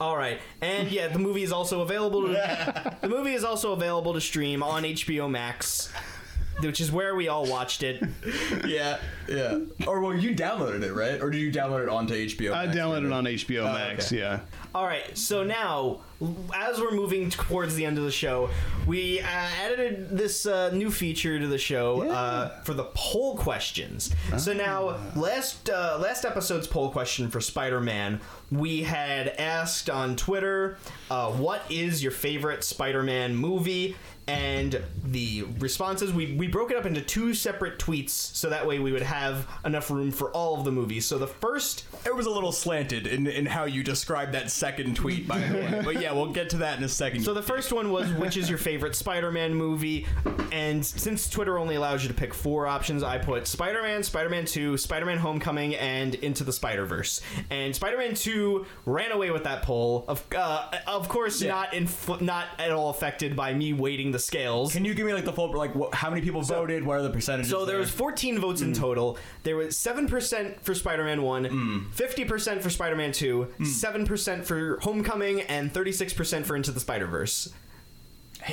All 0.00 0.16
right, 0.16 0.40
and 0.60 0.90
yeah, 0.90 1.08
the 1.08 1.18
movie 1.18 1.42
is 1.42 1.52
also 1.52 1.82
available. 1.82 2.22
To, 2.22 2.96
the 3.02 3.08
movie 3.08 3.34
is 3.34 3.44
also 3.44 3.72
available 3.72 4.14
to 4.14 4.20
stream 4.20 4.62
on 4.62 4.82
HBO 4.84 5.30
Max, 5.30 5.92
which 6.60 6.80
is 6.80 6.90
where 6.92 7.14
we 7.14 7.28
all 7.28 7.46
watched 7.46 7.82
it. 7.82 8.02
yeah, 8.66 8.98
yeah. 9.28 9.58
Or 9.86 10.00
well, 10.00 10.14
you 10.14 10.34
downloaded 10.34 10.82
it, 10.82 10.92
right? 10.92 11.20
Or 11.20 11.30
did 11.30 11.38
you 11.40 11.52
download 11.52 11.82
it 11.84 11.88
onto 11.88 12.14
HBO? 12.14 12.52
I 12.54 12.66
Max? 12.66 12.76
downloaded 12.78 13.06
it 13.06 13.12
on 13.12 13.24
HBO 13.24 13.60
Oh, 13.68 13.72
Max. 13.72 14.06
okay. 14.12 14.20
Yeah. 14.20 14.40
All 14.74 14.84
right, 14.86 15.16
so 15.16 15.44
now 15.44 16.00
as 16.52 16.80
we're 16.80 16.90
moving 16.90 17.30
towards 17.30 17.76
the 17.76 17.84
end 17.84 17.96
of 17.96 18.02
the 18.04 18.10
show, 18.10 18.50
we 18.88 19.20
uh, 19.20 19.24
added 19.24 20.08
this 20.10 20.46
uh, 20.46 20.70
new 20.72 20.90
feature 20.90 21.38
to 21.38 21.46
the 21.46 21.58
show 21.58 22.08
uh, 22.10 22.60
for 22.62 22.74
the 22.74 22.84
poll 22.94 23.36
questions. 23.36 24.12
So 24.36 24.52
now, 24.52 24.96
last 25.14 25.70
uh, 25.70 25.98
last 26.00 26.24
episode's 26.24 26.66
poll 26.66 26.90
question 26.90 27.30
for 27.30 27.40
Spider-Man, 27.40 28.20
we 28.50 28.82
had 28.82 29.28
asked 29.28 29.88
on 29.90 30.16
Twitter, 30.16 30.76
uh, 31.08 31.30
"What 31.30 31.62
is 31.70 32.02
your 32.02 32.12
favorite 32.12 32.64
Spider-Man 32.64 33.36
movie?" 33.36 33.94
And 34.26 34.82
the 35.04 35.44
responses 35.58 36.12
we 36.12 36.34
we 36.34 36.48
broke 36.48 36.70
it 36.70 36.76
up 36.76 36.86
into 36.86 37.00
two 37.02 37.34
separate 37.34 37.78
tweets, 37.78 38.10
so 38.10 38.48
that 38.48 38.66
way 38.66 38.78
we 38.78 38.90
would 38.92 39.02
have 39.02 39.46
enough 39.64 39.90
room 39.90 40.10
for 40.10 40.30
all 40.30 40.58
of 40.58 40.64
the 40.64 40.72
movies. 40.72 41.04
So 41.04 41.18
the 41.18 41.26
first 41.26 41.84
It 42.06 42.14
was 42.14 42.26
a 42.26 42.30
little 42.30 42.52
slanted 42.52 43.06
in, 43.06 43.26
in 43.26 43.46
how 43.46 43.64
you 43.64 43.82
described 43.82 44.32
that 44.32 44.50
second 44.50 44.96
tweet, 44.96 45.28
by 45.28 45.38
the 45.38 45.54
way. 45.54 45.82
But 45.84 46.00
yeah, 46.00 46.12
we'll 46.12 46.32
get 46.32 46.50
to 46.50 46.58
that 46.58 46.78
in 46.78 46.84
a 46.84 46.88
second. 46.88 47.22
So 47.22 47.34
the 47.34 47.42
first 47.42 47.72
one 47.72 47.90
was 47.90 48.10
which 48.12 48.36
is 48.36 48.48
your 48.48 48.58
favorite 48.58 48.94
Spider-Man 48.94 49.54
movie? 49.54 50.06
And 50.52 50.84
since 50.84 51.28
Twitter 51.28 51.58
only 51.58 51.74
allows 51.74 52.02
you 52.02 52.08
to 52.08 52.14
pick 52.14 52.32
four 52.32 52.66
options, 52.66 53.02
I 53.02 53.18
put 53.18 53.46
Spider-Man, 53.46 54.02
Spider-Man 54.02 54.44
2, 54.46 54.76
Spider-Man 54.76 55.18
Homecoming, 55.18 55.74
and 55.74 56.14
Into 56.14 56.44
the 56.44 56.52
Spider-Verse. 56.52 57.20
And 57.50 57.74
Spider-Man 57.74 58.14
2 58.14 58.64
ran 58.86 59.12
away 59.12 59.30
with 59.30 59.44
that 59.44 59.62
poll. 59.62 60.04
Of 60.08 60.24
uh, 60.34 60.70
of 60.86 61.08
course, 61.08 61.42
not 61.42 61.74
in 61.74 61.88
not 62.20 62.46
at 62.58 62.70
all 62.70 62.90
affected 62.90 63.34
by 63.36 63.52
me 63.52 63.72
weighting 63.72 64.12
the 64.14 64.18
scales. 64.18 64.72
Can 64.72 64.84
you 64.84 64.94
give 64.94 65.06
me 65.06 65.12
like 65.12 65.26
the 65.26 65.32
full 65.32 65.52
like 65.52 65.74
what, 65.74 65.94
how 65.94 66.08
many 66.08 66.22
people 66.22 66.40
voted? 66.40 66.84
What 66.84 66.98
are 66.98 67.02
the 67.02 67.10
percentages? 67.10 67.50
So 67.50 67.66
there 67.66 67.78
was 67.78 67.90
14 67.90 68.38
votes 68.38 68.62
in 68.62 68.72
mm. 68.72 68.78
total. 68.78 69.18
There 69.42 69.56
was 69.56 69.76
7% 69.76 70.60
for 70.60 70.74
Spider-Man 70.74 71.22
1, 71.22 71.44
mm. 71.44 71.92
50% 71.92 72.62
for 72.62 72.70
Spider-Man 72.70 73.12
2, 73.12 73.52
mm. 73.60 74.06
7% 74.06 74.44
for 74.44 74.78
Homecoming, 74.80 75.42
and 75.42 75.72
36% 75.72 76.46
for 76.46 76.56
Into 76.56 76.70
the 76.70 76.80
Spider-Verse. 76.80 77.52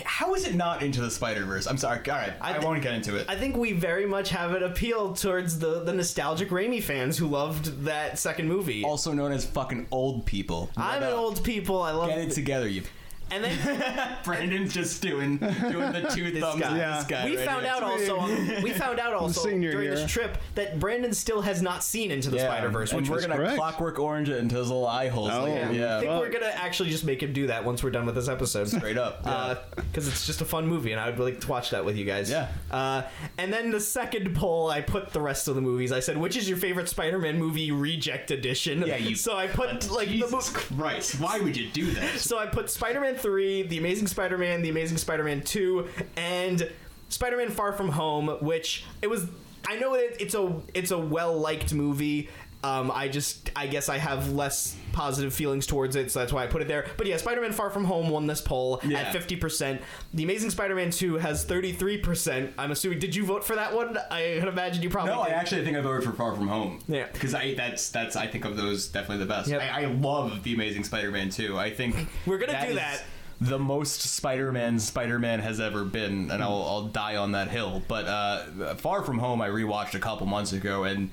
How 0.05 0.35
is 0.35 0.47
it 0.47 0.55
not 0.55 0.83
into 0.83 1.01
the 1.01 1.11
Spider 1.11 1.43
Verse? 1.43 1.67
I'm 1.67 1.77
sorry. 1.77 1.99
All 2.09 2.15
right, 2.15 2.31
I, 2.39 2.59
won't 2.59 2.81
get 2.81 2.93
into 2.93 3.17
it. 3.17 3.25
I 3.27 3.35
think 3.35 3.57
we 3.57 3.73
very 3.73 4.05
much 4.05 4.29
have 4.29 4.53
an 4.53 4.63
appeal 4.63 5.13
towards 5.13 5.59
the, 5.59 5.83
the 5.83 5.91
nostalgic 5.91 6.47
Raimi 6.47 6.81
fans 6.81 7.17
who 7.17 7.27
loved 7.27 7.83
that 7.83 8.17
second 8.17 8.47
movie. 8.47 8.85
also 8.85 9.11
known 9.11 9.33
as 9.33 9.45
fucking 9.45 9.87
old 9.91 10.25
people. 10.25 10.69
I'm 10.77 11.03
an 11.03 11.11
old 11.11 11.43
people. 11.43 11.81
I 11.81 11.91
love 11.91 12.07
Get 12.07 12.19
it 12.19 12.31
together, 12.31 12.69
you. 12.69 12.83
And 13.31 13.43
then 13.43 14.17
Brandon's 14.23 14.73
just 14.73 15.01
doing 15.01 15.37
doing 15.37 15.91
the 15.91 16.09
two 16.13 16.31
This 16.31 16.41
thumbs. 16.43 16.61
guy. 16.61 16.79
at 16.79 16.97
This 16.99 17.07
guy 17.07 17.25
we 17.25 17.37
right 17.37 17.45
found 17.45 17.65
here. 17.65 17.73
out 17.73 17.83
also 17.83 18.61
we 18.61 18.71
found 18.71 18.99
out 18.99 19.13
also 19.21 19.43
during 19.49 19.61
year. 19.63 19.95
this 19.95 20.09
trip 20.11 20.37
that 20.55 20.79
Brandon 20.79 21.13
still 21.13 21.41
has 21.41 21.61
not 21.61 21.83
seen 21.83 22.11
Into 22.11 22.29
the 22.29 22.37
Yeah, 22.37 22.45
Spider 22.47 22.69
Verse, 22.69 22.93
which 22.93 23.09
we're 23.09 23.21
gonna 23.21 23.35
correct. 23.35 23.55
clockwork 23.55 23.99
orange 23.99 24.29
it 24.29 24.37
into 24.37 24.55
his 24.57 24.67
little 24.67 24.87
eye 24.87 25.07
holes. 25.07 25.29
Oh, 25.31 25.43
like, 25.43 25.51
I 25.65 25.71
yeah, 25.71 25.99
think 25.99 26.11
we're 26.11 26.29
gonna 26.29 26.51
actually 26.53 26.89
just 26.89 27.03
make 27.05 27.21
him 27.23 27.33
do 27.33 27.47
that 27.47 27.63
once 27.63 27.83
we're 27.83 27.89
done 27.91 28.05
with 28.05 28.15
this 28.15 28.27
episode. 28.27 28.67
straight 28.69 28.97
up. 28.97 29.21
Yeah. 29.25 29.55
because 29.75 30.07
it's 30.07 30.25
just 30.25 30.41
a 30.41 30.45
fun 30.45 30.67
movie, 30.67 30.91
and 30.91 30.99
I 30.99 31.09
would 31.09 31.19
like 31.19 31.39
to 31.41 31.47
watch 31.47 31.69
that 31.71 31.85
with 31.85 31.95
you 31.97 32.05
guys. 32.05 32.29
Yeah. 32.29 32.49
Uh, 32.69 33.03
and 33.37 33.51
then 33.53 33.71
the 33.71 33.79
second 33.79 34.35
poll, 34.35 34.69
I 34.69 34.81
put 34.81 35.11
the 35.11 35.21
rest 35.21 35.47
of 35.47 35.55
the 35.55 35.61
movies. 35.61 35.91
I 35.91 35.99
said, 35.99 36.17
"Which 36.17 36.35
is 36.35 36.47
your 36.49 36.57
favorite 36.57 36.89
Spider-Man 36.89 37.37
movie 37.37 37.71
reject 37.71 38.31
edition?" 38.31 38.83
Yeah, 38.85 38.97
you- 38.97 39.15
So 39.15 39.37
I 39.37 39.47
put 39.47 39.89
like 39.91 40.07
the 40.09 40.13
Jesus 40.17 40.31
mo- 40.53 40.59
Christ! 40.59 41.19
Why 41.19 41.39
would 41.39 41.55
you 41.55 41.69
do 41.69 41.91
that? 41.91 42.19
So 42.19 42.37
I 42.37 42.45
put 42.47 42.69
Spider-Man 42.69 43.15
3, 43.21 43.63
The 43.63 43.77
Amazing 43.77 44.07
Spider-Man, 44.07 44.61
The 44.61 44.69
Amazing 44.69 44.97
Spider-Man 44.97 45.41
2, 45.41 45.87
and 46.17 46.71
Spider-Man 47.09 47.49
Far 47.49 47.73
From 47.73 47.89
Home, 47.89 48.27
which 48.41 48.85
it 49.01 49.09
was 49.09 49.27
I 49.67 49.77
know 49.77 49.93
it, 49.93 50.17
it's 50.19 50.33
a 50.33 50.59
it's 50.73 50.91
a 50.91 50.97
well-liked 50.97 51.73
movie. 51.73 52.29
Um, 52.63 52.91
I 52.93 53.07
just 53.07 53.49
I 53.55 53.65
guess 53.65 53.89
I 53.89 53.97
have 53.97 54.33
less 54.33 54.75
positive 54.91 55.33
feelings 55.33 55.65
towards 55.65 55.95
it, 55.95 56.11
so 56.11 56.19
that's 56.19 56.31
why 56.31 56.43
I 56.43 56.47
put 56.47 56.61
it 56.61 56.67
there. 56.67 56.85
But 56.97 57.07
yeah, 57.07 57.17
Spider-Man 57.17 57.53
Far 57.53 57.69
From 57.71 57.85
Home 57.85 58.09
won 58.09 58.27
this 58.27 58.39
poll 58.41 58.79
Yeah. 58.83 58.99
at 58.99 59.15
50%. 59.15 59.79
The 60.13 60.23
Amazing 60.23 60.51
Spider-Man 60.51 60.91
2 60.91 61.15
has 61.15 61.43
33%. 61.45 62.51
I'm 62.57 62.71
assuming 62.71 62.99
did 62.99 63.15
you 63.15 63.25
vote 63.25 63.43
for 63.43 63.55
that 63.55 63.73
one? 63.73 63.97
I 64.11 64.37
can 64.39 64.47
imagine 64.47 64.83
you 64.83 64.89
probably 64.89 65.13
No, 65.13 65.21
I 65.21 65.29
did. 65.29 65.33
actually 65.35 65.63
think 65.65 65.75
I 65.77 65.81
voted 65.81 66.03
for 66.07 66.15
Far 66.15 66.35
From 66.35 66.47
Home. 66.47 66.79
Yeah. 66.87 67.07
because 67.11 67.33
I 67.33 67.55
that's 67.55 67.89
that's 67.89 68.15
I 68.15 68.27
think 68.27 68.45
of 68.45 68.57
those 68.57 68.87
definitely 68.89 69.25
the 69.25 69.29
best. 69.33 69.49
Yep. 69.49 69.61
I, 69.61 69.83
I 69.83 69.85
love 69.85 70.43
the 70.43 70.53
Amazing 70.53 70.83
Spider-Man 70.83 71.29
2. 71.29 71.57
I 71.57 71.71
think 71.71 71.95
We're 72.27 72.37
gonna 72.37 72.61
do 72.61 72.67
is 72.71 72.75
that. 72.75 73.03
The 73.39 73.57
most 73.57 74.01
Spider-Man 74.01 74.77
Spider-Man 74.77 75.39
has 75.39 75.59
ever 75.59 75.83
been, 75.83 76.29
and 76.29 76.43
I'll, 76.43 76.61
I'll 76.63 76.83
die 76.89 77.15
on 77.15 77.31
that 77.31 77.47
hill. 77.47 77.81
But 77.87 78.05
uh, 78.05 78.75
Far 78.75 79.01
From 79.01 79.17
Home, 79.17 79.41
I 79.41 79.49
rewatched 79.49 79.95
a 79.95 79.99
couple 79.99 80.27
months 80.27 80.53
ago, 80.53 80.83
and 80.83 81.09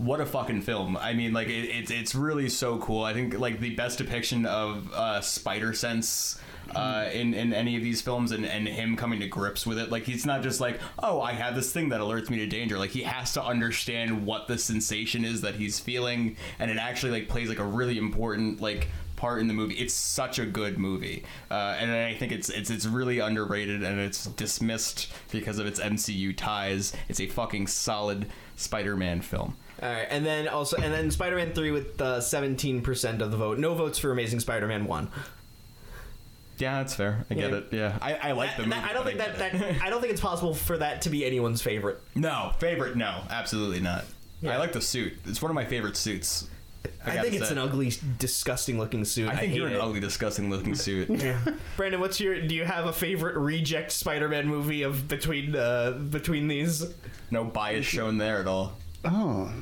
what 0.00 0.18
a 0.18 0.24
fucking 0.24 0.62
film! 0.62 0.96
I 0.96 1.12
mean, 1.12 1.34
like 1.34 1.48
it, 1.48 1.68
it's 1.68 1.90
it's 1.90 2.14
really 2.14 2.48
so 2.48 2.78
cool. 2.78 3.04
I 3.04 3.12
think 3.12 3.38
like 3.38 3.60
the 3.60 3.74
best 3.74 3.98
depiction 3.98 4.46
of 4.46 4.90
uh, 4.94 5.20
Spider 5.20 5.74
Sense 5.74 6.40
uh, 6.74 7.10
in 7.12 7.34
in 7.34 7.52
any 7.52 7.76
of 7.76 7.82
these 7.82 8.00
films, 8.00 8.32
and 8.32 8.46
and 8.46 8.66
him 8.66 8.96
coming 8.96 9.20
to 9.20 9.28
grips 9.28 9.66
with 9.66 9.78
it. 9.78 9.90
Like 9.90 10.04
he's 10.04 10.24
not 10.24 10.42
just 10.42 10.58
like, 10.58 10.80
oh, 11.00 11.20
I 11.20 11.32
have 11.32 11.54
this 11.54 11.70
thing 11.70 11.90
that 11.90 12.00
alerts 12.00 12.30
me 12.30 12.38
to 12.38 12.46
danger. 12.46 12.78
Like 12.78 12.90
he 12.90 13.02
has 13.02 13.34
to 13.34 13.44
understand 13.44 14.24
what 14.24 14.48
the 14.48 14.56
sensation 14.56 15.22
is 15.22 15.42
that 15.42 15.56
he's 15.56 15.78
feeling, 15.78 16.36
and 16.58 16.70
it 16.70 16.78
actually 16.78 17.12
like 17.12 17.28
plays 17.28 17.50
like 17.50 17.58
a 17.58 17.64
really 17.64 17.98
important 17.98 18.62
like 18.62 18.88
part 19.16 19.42
in 19.42 19.48
the 19.48 19.54
movie. 19.54 19.74
It's 19.74 19.92
such 19.92 20.38
a 20.38 20.46
good 20.46 20.78
movie, 20.78 21.24
uh, 21.50 21.76
and 21.78 21.90
I 21.90 22.14
think 22.14 22.32
it's 22.32 22.48
it's 22.48 22.70
it's 22.70 22.86
really 22.86 23.18
underrated 23.18 23.82
and 23.82 24.00
it's 24.00 24.24
dismissed 24.24 25.12
because 25.30 25.58
of 25.58 25.66
its 25.66 25.78
MCU 25.78 26.34
ties. 26.34 26.94
It's 27.10 27.20
a 27.20 27.26
fucking 27.26 27.66
solid 27.66 28.28
Spider-Man 28.56 29.20
film. 29.20 29.56
All 29.82 29.88
right, 29.88 30.06
and 30.10 30.24
then 30.26 30.46
also, 30.48 30.76
and 30.76 30.92
then 30.92 31.10
Spider-Man 31.10 31.52
three 31.54 31.70
with 31.70 32.00
uh, 32.00 32.20
seventeen 32.20 32.82
percent 32.82 33.22
of 33.22 33.30
the 33.30 33.36
vote. 33.36 33.58
No 33.58 33.74
votes 33.74 33.98
for 33.98 34.12
Amazing 34.12 34.40
Spider-Man 34.40 34.84
one. 34.86 35.08
Yeah, 36.58 36.78
that's 36.82 36.94
fair. 36.94 37.24
I 37.30 37.34
get 37.34 37.50
Yeah. 37.50 37.56
it. 37.56 37.64
Yeah, 37.72 37.98
I, 38.02 38.14
I 38.14 38.32
like 38.32 38.56
the 38.56 38.64
movie. 38.64 38.72
that- 38.74 38.90
I 38.90 38.92
don't 38.92 39.04
think 39.04 39.18
that, 39.18 39.38
that 39.38 39.82
I 39.82 39.88
don't 39.88 40.00
think 40.02 40.12
it's 40.12 40.20
possible 40.20 40.52
for 40.54 40.76
that 40.76 41.02
to 41.02 41.10
be 41.10 41.24
anyone's 41.24 41.62
favorite. 41.62 42.00
No 42.14 42.52
favorite. 42.58 42.96
No, 42.96 43.22
absolutely 43.30 43.80
not. 43.80 44.04
I 44.46 44.56
like 44.58 44.72
the 44.72 44.80
suit. 44.82 45.14
It's 45.26 45.40
one 45.42 45.50
of 45.50 45.54
my 45.54 45.64
favorite 45.64 45.96
suits. 45.96 46.46
I, 47.04 47.14
gotta 47.14 47.30
think 47.30 47.42
it's 47.42 47.50
an 47.50 47.58
ugly, 47.58 47.92
disgusting 48.18 48.78
looking 48.78 49.04
suit. 49.04 49.28
I 49.28 49.36
think 49.36 49.50
hate 49.52 49.56
you're 49.58 49.66
an 49.68 49.74
it. 49.74 49.80
ugly, 49.80 50.00
disgusting 50.00 50.48
looking 50.50 50.74
suit. 50.86 51.08
yeah. 51.10 51.38
Brandon, 51.76 52.00
what's 52.00 52.20
your? 52.20 52.40
Do 52.46 52.54
you 52.54 52.64
have 52.64 52.86
a 52.86 52.92
favorite 52.92 53.36
reject 53.36 53.92
Spider-Man 53.92 54.46
movie 54.46 54.82
of 54.82 55.06
between 55.08 55.54
uh, 55.56 55.90
between 55.92 56.48
these? 56.48 56.84
No 57.30 57.44
bias 57.44 57.84
shown 57.86 58.16
there 58.18 58.38
at 58.38 58.46
all. 58.46 58.72
Oh, 59.04 59.52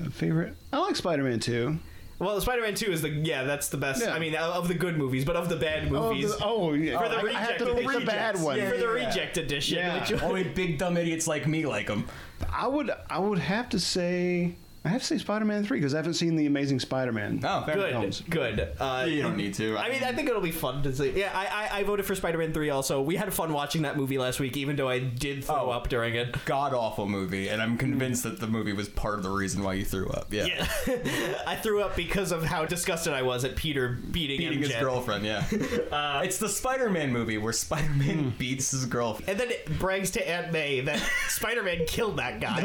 a 0.00 0.10
favorite. 0.10 0.54
I 0.72 0.78
like 0.78 0.96
Spider-Man 0.96 1.40
2. 1.40 1.78
Well, 2.20 2.40
Spider-Man 2.40 2.74
Two 2.76 2.92
is 2.92 3.02
the 3.02 3.08
yeah, 3.10 3.42
that's 3.42 3.68
the 3.70 3.76
best. 3.76 4.00
Yeah. 4.00 4.14
I 4.14 4.20
mean, 4.20 4.36
of 4.36 4.68
the 4.68 4.74
good 4.74 4.96
movies, 4.96 5.24
but 5.24 5.34
of 5.34 5.48
the 5.48 5.56
bad 5.56 5.90
movies. 5.90 6.32
Oh, 6.34 6.38
the- 6.38 6.44
oh, 6.44 6.72
yeah. 6.74 6.98
For 7.02 7.08
the 7.08 7.16
I- 7.16 7.18
I 7.18 7.22
reject 7.22 7.38
have 7.44 7.58
to 7.58 7.64
pick 7.66 7.74
the 7.74 7.88
edition. 7.90 8.06
bad 8.06 8.40
one. 8.40 8.60
For 8.60 8.76
the 8.76 8.78
Yeah. 8.78 9.06
reject 9.06 9.36
edition. 9.36 9.78
Yeah. 9.78 9.96
Oh, 9.96 10.12
which- 10.12 10.22
Only 10.22 10.44
big 10.44 10.78
dumb 10.78 10.96
idiots 10.96 11.26
like 11.26 11.46
me 11.48 11.66
like 11.66 11.88
them. 11.88 12.06
I 12.52 12.68
would 12.68 12.92
I 13.10 13.18
would 13.18 13.40
have 13.40 13.68
to 13.70 13.80
say 13.80 14.54
I 14.86 14.90
have 14.90 15.00
to 15.00 15.06
say 15.06 15.16
Spider-Man 15.16 15.64
3 15.64 15.78
because 15.78 15.94
I 15.94 15.96
haven't 15.96 16.12
seen 16.14 16.36
the 16.36 16.44
Amazing 16.44 16.78
Spider-Man. 16.80 17.40
Oh, 17.42 17.62
fair. 17.64 17.74
good, 17.74 17.90
films. 17.92 18.22
good. 18.28 18.68
Uh, 18.78 19.06
You 19.08 19.22
don't 19.22 19.36
need 19.36 19.54
to. 19.54 19.78
I 19.78 19.88
mean, 19.88 20.02
I 20.04 20.12
think 20.12 20.28
it'll 20.28 20.42
be 20.42 20.50
fun 20.50 20.82
to 20.82 20.94
see. 20.94 21.10
Yeah, 21.18 21.30
I, 21.34 21.46
I, 21.72 21.78
I 21.78 21.82
voted 21.84 22.04
for 22.04 22.14
Spider-Man 22.14 22.52
Three. 22.52 22.68
Also, 22.68 23.00
we 23.00 23.16
had 23.16 23.32
fun 23.32 23.54
watching 23.54 23.80
that 23.82 23.96
movie 23.96 24.18
last 24.18 24.40
week, 24.40 24.58
even 24.58 24.76
though 24.76 24.88
I 24.88 24.98
did 24.98 25.42
throw 25.44 25.54
Oh. 25.54 25.70
up 25.70 25.88
during 25.88 26.14
it. 26.16 26.36
god 26.44 26.74
awful 26.74 27.06
movie, 27.08 27.48
and 27.48 27.62
I'm 27.62 27.78
convinced 27.78 28.24
that 28.24 28.40
the 28.40 28.46
movie 28.46 28.74
was 28.74 28.88
part 28.90 29.14
of 29.16 29.22
the 29.22 29.30
reason 29.30 29.62
why 29.62 29.72
you 29.72 29.86
threw 29.86 30.06
up. 30.10 30.30
Yeah. 30.30 30.44
Yeah, 30.46 30.66
I 31.46 31.56
threw 31.56 31.80
up 31.80 31.96
because 31.96 32.30
of 32.30 32.44
how 32.44 32.66
disgusted 32.66 33.14
I 33.14 33.22
was 33.22 33.44
at 33.46 33.56
Peter 33.56 33.98
beating, 34.10 34.36
Beating 34.38 34.58
MJ. 34.58 34.66
his 34.72 34.76
girlfriend, 34.82 35.24
yeah. 35.24 35.44
Uh, 35.90 36.20
it's 36.24 36.36
the 36.38 36.48
Spider-Man 36.48 37.10
movie 37.12 37.38
where 37.38 37.52
Spider-Man 37.54 38.18
hmm. 38.18 38.28
beats 38.38 38.70
his 38.72 38.84
girlfriend. 38.84 39.30
and 39.30 39.40
then 39.40 39.50
it 39.50 39.78
brags 39.78 40.10
to 40.12 40.28
Aunt 40.28 40.52
May 40.52 40.80
that 40.80 40.98
Spider-Man 41.28 41.86
killed 41.86 42.18
that 42.18 42.40
guy. 42.40 42.60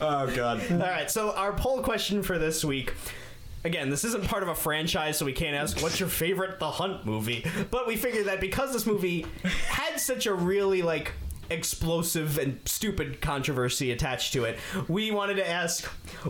Uh, 0.00 0.11
Oh 0.12 0.26
god. 0.34 0.60
All 0.70 0.78
right, 0.78 1.10
so 1.10 1.32
our 1.32 1.54
poll 1.54 1.82
question 1.82 2.22
for 2.22 2.38
this 2.38 2.62
week. 2.64 2.92
Again, 3.64 3.88
this 3.90 4.04
isn't 4.04 4.24
part 4.24 4.42
of 4.42 4.48
a 4.50 4.54
franchise, 4.54 5.16
so 5.16 5.24
we 5.24 5.32
can't 5.32 5.54
ask 5.56 5.80
what's 5.82 5.98
your 5.98 6.08
favorite 6.08 6.58
The 6.58 6.70
Hunt 6.70 7.06
movie. 7.06 7.46
But 7.70 7.86
we 7.86 7.96
figured 7.96 8.26
that 8.26 8.40
because 8.40 8.72
this 8.72 8.86
movie 8.86 9.24
had 9.68 9.98
such 9.98 10.26
a 10.26 10.34
really 10.34 10.82
like 10.82 11.12
explosive 11.48 12.38
and 12.38 12.58
stupid 12.66 13.20
controversy 13.20 13.92
attached 13.92 14.32
to 14.34 14.44
it, 14.44 14.58
we 14.88 15.12
wanted 15.12 15.36
to 15.36 15.48
ask 15.48 15.84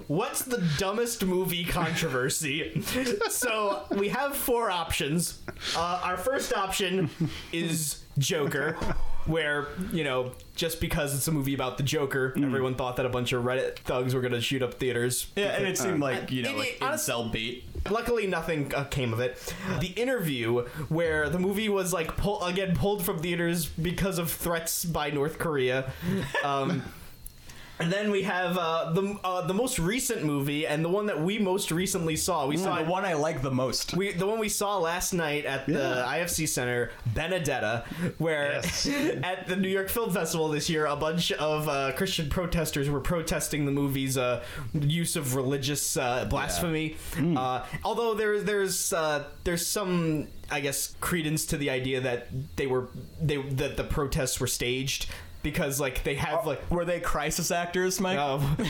what's 0.06 0.42
the 0.42 0.62
dumbest 0.78 1.24
movie 1.24 1.64
controversy. 1.64 2.82
so 3.30 3.82
we 3.90 4.10
have 4.10 4.36
four 4.36 4.70
options. 4.70 5.40
Uh, 5.74 6.00
our 6.04 6.16
first 6.18 6.54
option 6.54 7.10
is 7.52 8.04
Joker. 8.18 8.76
Where 9.26 9.68
you 9.92 10.02
know, 10.04 10.32
just 10.56 10.80
because 10.80 11.14
it's 11.14 11.28
a 11.28 11.32
movie 11.32 11.54
about 11.54 11.76
the 11.76 11.82
Joker, 11.84 12.32
everyone 12.36 12.74
thought 12.74 12.96
that 12.96 13.06
a 13.06 13.08
bunch 13.08 13.32
of 13.32 13.44
Reddit 13.44 13.76
thugs 13.78 14.14
were 14.14 14.20
going 14.20 14.32
to 14.32 14.40
shoot 14.40 14.62
up 14.62 14.74
theaters. 14.74 15.28
Yeah, 15.36 15.56
and 15.56 15.66
it 15.66 15.78
seemed 15.78 16.00
like, 16.00 16.30
you 16.32 16.42
know, 16.42 16.50
It- 16.50 16.56
like 16.58 16.68
it- 16.68 16.82
honest- 16.82 17.08
incel 17.08 17.30
bait. 17.32 17.64
Luckily, 17.90 18.26
nothing 18.28 18.72
uh, 18.74 18.84
came 18.84 19.12
of 19.12 19.18
it. 19.20 19.54
The 19.80 19.88
interview, 19.88 20.60
where 20.88 21.28
the 21.28 21.38
movie 21.38 21.68
was 21.68 21.92
like 21.92 22.16
pull, 22.16 22.42
again 22.44 22.76
pulled 22.76 23.04
from 23.04 23.18
theaters 23.18 23.66
because 23.66 24.18
of 24.18 24.30
threats 24.30 24.84
by 24.84 25.10
North 25.10 25.38
Korea. 25.38 25.92
Um, 26.44 26.82
and 27.82 27.92
then 27.92 28.10
we 28.10 28.22
have 28.22 28.56
uh, 28.58 28.92
the 28.92 29.18
uh, 29.24 29.46
the 29.46 29.54
most 29.54 29.78
recent 29.78 30.24
movie 30.24 30.66
and 30.66 30.84
the 30.84 30.88
one 30.88 31.06
that 31.06 31.20
we 31.20 31.38
most 31.38 31.70
recently 31.70 32.16
saw. 32.16 32.46
We 32.46 32.56
saw 32.56 32.82
the 32.82 32.84
one 32.90 33.04
I 33.04 33.14
like 33.14 33.42
the 33.42 33.50
most. 33.50 33.94
we 33.94 34.12
the 34.12 34.26
one 34.26 34.38
we 34.38 34.48
saw 34.48 34.78
last 34.78 35.12
night 35.12 35.44
at 35.44 35.66
the 35.66 35.72
Yeah. 35.72 36.04
IFC 36.18 36.48
Center, 36.48 36.90
Benedetta, 37.14 37.84
where 38.18 38.54
at 39.24 39.46
the 39.48 39.56
New 39.56 39.68
York 39.68 39.88
Film 39.88 40.12
Festival 40.12 40.48
this 40.48 40.68
year, 40.70 40.86
a 40.86 40.96
bunch 40.96 41.32
of 41.32 41.68
uh, 41.68 41.92
Christian 41.92 42.28
protesters 42.28 42.88
were 42.88 43.00
protesting 43.00 43.66
the 43.66 43.72
movie's 43.72 44.16
uh, 44.16 44.42
use 44.72 45.16
of 45.16 45.34
religious 45.34 45.96
uh, 45.96 46.24
blasphemy. 46.26 46.96
Uh, 47.36 47.64
although 47.84 48.14
there's 48.14 48.44
there's 48.44 48.92
uh, 48.92 49.24
there's 49.44 49.66
some 49.66 50.28
I 50.50 50.60
guess 50.60 50.94
credence 51.00 51.46
to 51.46 51.56
the 51.56 51.70
idea 51.70 52.00
that 52.02 52.28
they 52.56 52.66
were 52.66 52.88
they 53.20 53.36
that 53.40 53.76
the 53.76 53.84
protests 53.84 54.38
were 54.40 54.46
staged. 54.46 55.06
Because 55.42 55.80
like 55.80 56.04
they 56.04 56.14
have 56.14 56.46
like 56.46 56.70
Were 56.70 56.84
they 56.84 57.00
crisis 57.00 57.50
actors, 57.50 58.00
Mike? 58.00 58.18
um, 58.18 58.56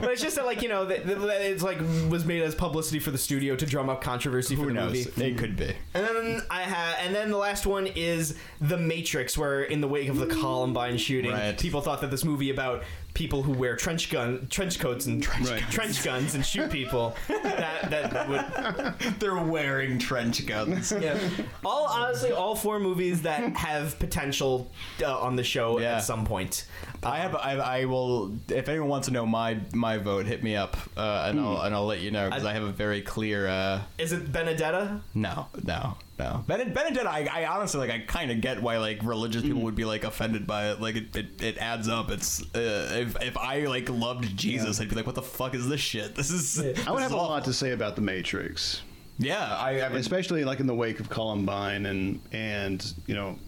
but 0.00 0.10
it's 0.10 0.22
just 0.22 0.36
that 0.36 0.46
like 0.46 0.62
you 0.62 0.68
know 0.68 0.84
that, 0.84 1.06
that 1.06 1.40
it's 1.42 1.62
like 1.62 1.78
was 2.08 2.24
made 2.24 2.42
as 2.42 2.54
publicity 2.54 2.98
for 3.00 3.10
the 3.10 3.18
studio 3.18 3.56
to 3.56 3.66
drum 3.66 3.88
up 3.90 4.00
controversy 4.00 4.54
for 4.54 4.62
Who 4.62 4.68
the 4.68 4.74
knows? 4.74 5.06
movie. 5.06 5.30
It 5.30 5.38
could 5.38 5.56
be. 5.56 5.74
And 5.94 6.04
then 6.06 6.42
I 6.50 6.62
had, 6.62 7.04
and 7.04 7.14
then 7.14 7.30
the 7.30 7.36
last 7.36 7.66
one 7.66 7.86
is 7.88 8.36
The 8.60 8.76
Matrix, 8.76 9.36
where 9.36 9.62
in 9.62 9.80
the 9.80 9.88
wake 9.88 10.08
of 10.08 10.18
the 10.18 10.26
Columbine 10.26 10.96
shooting, 10.98 11.32
Right. 11.32 11.58
people 11.58 11.80
thought 11.80 12.00
that 12.02 12.10
this 12.10 12.24
movie 12.24 12.50
about 12.50 12.82
people 13.14 13.42
who 13.42 13.52
wear 13.52 13.76
trench 13.76 14.10
gun 14.10 14.46
trench 14.50 14.78
coats 14.78 15.06
and 15.06 15.22
trench, 15.22 15.48
trench 15.70 16.04
guns 16.04 16.34
and 16.34 16.44
shoot 16.44 16.70
people. 16.70 17.14
that 17.28 17.90
that 17.90 18.28
would 18.28 19.14
They're 19.20 19.36
wearing 19.38 19.98
trench 19.98 20.46
guns. 20.46 20.92
yeah. 21.00 21.18
All 21.64 21.86
honestly, 21.88 22.32
all 22.32 22.54
four 22.54 22.78
movies 22.78 23.22
that 23.22 23.56
have 23.56 23.98
potential 23.98 24.70
uh, 25.02 25.18
on 25.18 25.36
the 25.36 25.44
show 25.44 25.78
Yeah. 25.80 25.96
at 25.96 26.04
some 26.04 26.24
point. 26.24 26.66
I 27.02 27.18
have. 27.18 27.34
I, 27.34 27.56
I 27.56 27.84
will. 27.86 28.36
If 28.48 28.68
anyone 28.68 28.88
wants 28.88 29.08
to 29.08 29.12
know 29.12 29.24
my 29.24 29.58
my 29.72 29.96
vote, 29.96 30.26
hit 30.26 30.42
me 30.42 30.54
up, 30.54 30.76
uh, 30.96 31.26
and 31.28 31.40
I'll 31.40 31.62
and 31.62 31.74
I'll 31.74 31.86
let 31.86 32.00
you 32.00 32.10
know 32.10 32.28
because 32.28 32.44
I, 32.44 32.52
have 32.52 32.62
a 32.62 32.72
very 32.72 33.00
clear. 33.00 33.46
Uh, 33.46 33.80
Is 33.98 34.12
it 34.12 34.30
Benedetta? 34.30 35.00
no, 35.14 35.46
no, 35.64 35.96
no. 36.18 36.44
Ben, 36.46 36.72
Benedetta, 36.72 37.08
I, 37.08 37.28
I 37.32 37.46
honestly 37.46 37.80
like. 37.80 37.90
I 37.90 38.00
kind 38.00 38.30
of 38.30 38.40
get 38.42 38.60
why 38.60 38.78
like 38.78 39.02
religious 39.02 39.42
people 39.42 39.62
would 39.62 39.76
be 39.76 39.86
like 39.86 40.04
offended 40.04 40.46
by 40.46 40.72
it. 40.72 40.80
Like 40.80 40.96
it, 40.96 41.16
it, 41.16 41.42
it 41.42 41.58
adds 41.58 41.88
up. 41.88 42.10
It's 42.10 42.42
uh, 42.54 42.90
if 42.94 43.20
if 43.22 43.36
I 43.38 43.60
like 43.60 43.88
loved 43.88 44.36
Jesus, 44.36 44.80
I'd 44.80 44.90
be 44.90 44.96
like, 44.96 45.06
what 45.06 45.14
the 45.14 45.22
fuck 45.22 45.54
is 45.54 45.68
this 45.68 45.80
shit? 45.80 46.14
This 46.14 46.30
is. 46.30 46.58
I 46.86 46.90
would 46.90 47.00
have 47.00 47.12
is 47.12 47.12
a 47.12 47.16
lot 47.16 47.44
to 47.46 47.52
say 47.54 47.70
about 47.70 47.96
the 47.96 48.02
Matrix. 48.02 48.82
Yeah, 49.18 49.56
I, 49.56 49.82
I 49.82 49.88
mean, 49.88 49.98
especially 49.98 50.44
like 50.44 50.60
in 50.60 50.66
the 50.66 50.74
wake 50.74 51.00
of 51.00 51.08
Columbine 51.08 51.86
and 51.86 52.20
and 52.32 52.94
you 53.06 53.14
know 53.14 53.38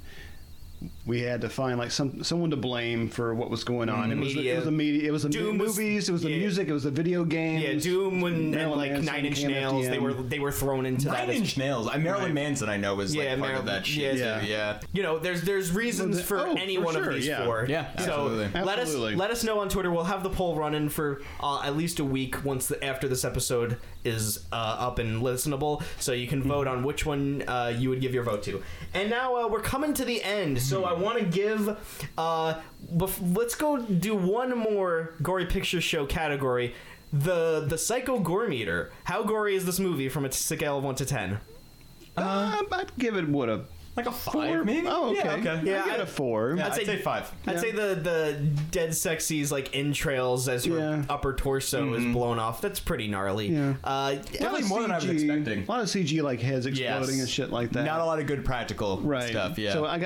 we 1.06 1.20
had 1.20 1.40
to 1.42 1.48
find 1.48 1.78
like 1.78 1.90
some 1.90 2.22
someone 2.24 2.50
to 2.50 2.56
blame 2.56 3.08
for 3.08 3.34
what 3.34 3.50
was 3.50 3.64
going 3.64 3.88
on. 3.88 4.08
The 4.10 4.16
it, 4.16 4.18
was 4.20 4.28
the, 4.34 4.34
it 4.34 4.36
media. 4.42 4.54
was 4.56 4.64
the 4.64 4.70
media. 4.70 5.08
It 5.08 5.10
was 5.12 5.22
the 5.24 5.28
Doom 5.28 5.58
was- 5.58 5.76
movies. 5.78 6.08
it 6.08 6.12
was 6.12 6.22
the 6.22 6.30
yeah. 6.30 6.38
music. 6.38 6.68
It 6.68 6.72
was 6.72 6.84
the 6.84 6.90
video 6.90 7.24
games. 7.24 7.62
Yeah, 7.86 7.92
Doom 7.92 8.22
and, 8.24 8.54
and 8.54 8.70
like 8.72 8.90
Manson 8.92 9.06
Nine 9.06 9.26
Inch 9.26 9.36
came 9.40 9.50
Nails. 9.50 9.88
They 9.88 9.98
were 9.98 10.12
they 10.14 10.38
were 10.38 10.52
thrown 10.52 10.86
into 10.86 11.06
that. 11.06 11.26
Nine 11.26 11.30
as- 11.30 11.36
Inch 11.36 11.56
Nails. 11.56 11.88
I 11.88 11.96
Marilyn 11.98 12.24
Right. 12.26 12.34
Manson. 12.34 12.68
I 12.68 12.76
know 12.76 12.94
was 12.94 13.14
like 13.16 13.24
Yeah, 13.24 13.30
part 13.30 13.40
Marilyn- 13.40 13.58
of 13.60 13.66
that 13.66 13.86
shit. 13.86 14.16
yeah. 14.18 14.40
too, 14.40 14.46
yeah. 14.46 14.80
You 14.92 15.02
know, 15.02 15.18
there's 15.18 15.42
there's 15.42 15.72
reasons 15.72 16.16
Well, 16.16 16.24
for 16.24 16.36
the- 16.38 16.44
oh, 16.46 16.54
any 16.54 16.76
for 16.76 16.82
one 16.82 16.94
sure, 16.94 17.08
of 17.08 17.14
these 17.14 17.26
yeah. 17.26 17.44
four. 17.44 17.66
Yeah, 17.68 17.88
absolutely. 17.96 18.50
So 18.52 18.64
let 18.64 18.78
us 18.78 18.94
let 18.94 19.30
us 19.30 19.44
know 19.44 19.60
on 19.60 19.68
Twitter. 19.68 19.90
We'll 19.90 20.04
have 20.04 20.22
the 20.22 20.30
poll 20.30 20.56
running 20.56 20.88
for 20.88 21.22
uh, 21.40 21.62
at 21.64 21.76
least 21.76 21.98
a 22.00 22.04
week 22.04 22.44
once 22.44 22.66
the, 22.66 22.82
after 22.84 23.08
this 23.08 23.24
episode 23.24 23.78
is 24.04 24.44
uh, 24.52 24.76
up 24.78 24.98
and 24.98 25.22
listenable, 25.22 25.82
so 25.98 26.12
you 26.12 26.26
can 26.26 26.42
vote 26.42 26.66
on 26.66 26.82
which 26.82 27.06
one 27.06 27.42
uh, 27.46 27.72
you 27.76 27.88
would 27.90 28.00
give 28.00 28.14
your 28.14 28.24
vote 28.24 28.42
to. 28.44 28.62
And 28.94 29.10
now 29.10 29.36
uh, 29.36 29.48
we're 29.48 29.60
coming 29.60 29.94
to 29.94 30.04
the 30.04 30.22
end, 30.22 30.60
so 30.60 30.84
I 30.84 30.92
want 30.92 31.18
to 31.18 31.24
give. 31.24 31.68
Uh, 32.18 32.60
bef- 32.94 33.36
let's 33.36 33.54
go 33.54 33.78
do 33.78 34.14
one 34.14 34.56
more 34.56 35.14
gory 35.22 35.46
picture 35.46 35.80
show 35.80 36.06
category. 36.06 36.74
The 37.12 37.66
the 37.68 37.76
Psycho 37.76 38.18
Gore 38.18 38.48
meter. 38.48 38.90
How 39.04 39.22
gory 39.22 39.54
is 39.54 39.66
this 39.66 39.78
movie 39.78 40.08
from 40.08 40.24
a 40.24 40.32
scale 40.32 40.78
of 40.78 40.84
one 40.84 40.94
to 40.96 41.04
ten? 41.04 41.38
Uh, 42.16 42.62
I'd 42.72 42.96
give 42.98 43.16
it 43.16 43.28
what 43.28 43.48
a 43.48 43.64
Like 43.94 44.06
a 44.06 44.12
five, 44.12 44.32
four. 44.32 44.64
maybe. 44.64 44.86
Oh, 44.88 45.10
okay. 45.10 45.18
Yeah, 45.22 45.32
okay. 45.34 45.44
Yeah, 45.44 45.80
I'd 45.80 45.84
give 45.84 45.94
it 45.94 46.00
I- 46.00 46.02
a 46.02 46.06
four. 46.06 46.54
Yeah, 46.56 46.64
I'd 46.66 46.72
I'd, 46.72 46.76
say- 46.78 46.84
say, 46.86 46.96
five. 46.98 47.30
I'd 47.46 47.54
Yeah. 47.56 47.60
say 47.60 47.72
the 47.72 47.94
the 47.94 48.38
dead 48.70 48.94
sexy's 48.94 49.52
like 49.52 49.76
entrails 49.76 50.48
as 50.48 50.64
her 50.64 50.78
Yeah. 50.78 51.02
upper 51.10 51.34
torso 51.34 51.92
is 51.92 52.04
blown 52.12 52.38
off. 52.38 52.62
That's 52.62 52.80
pretty 52.80 53.06
gnarly. 53.08 53.48
Yeah. 53.48 53.74
Uh, 53.84 54.14
Definitely 54.14 54.62
more 54.62 54.80
than 54.80 54.92
I 54.92 54.96
was 54.96 55.04
expecting. 55.04 55.64
A 55.64 55.70
lot 55.70 55.80
of 55.82 55.88
CG 55.88 56.22
like 56.22 56.40
heads 56.40 56.64
exploding 56.64 57.16
Yes. 57.16 57.20
and 57.20 57.28
shit 57.28 57.50
like 57.50 57.70
that. 57.72 57.84
Not 57.84 58.00
a 58.00 58.04
lot 58.06 58.18
of 58.18 58.26
good 58.26 58.44
practical 58.46 58.98
right 59.02 59.28
stuff. 59.28 59.58
Yeah. 59.58 59.74
So 59.74 59.84
I 59.84 59.98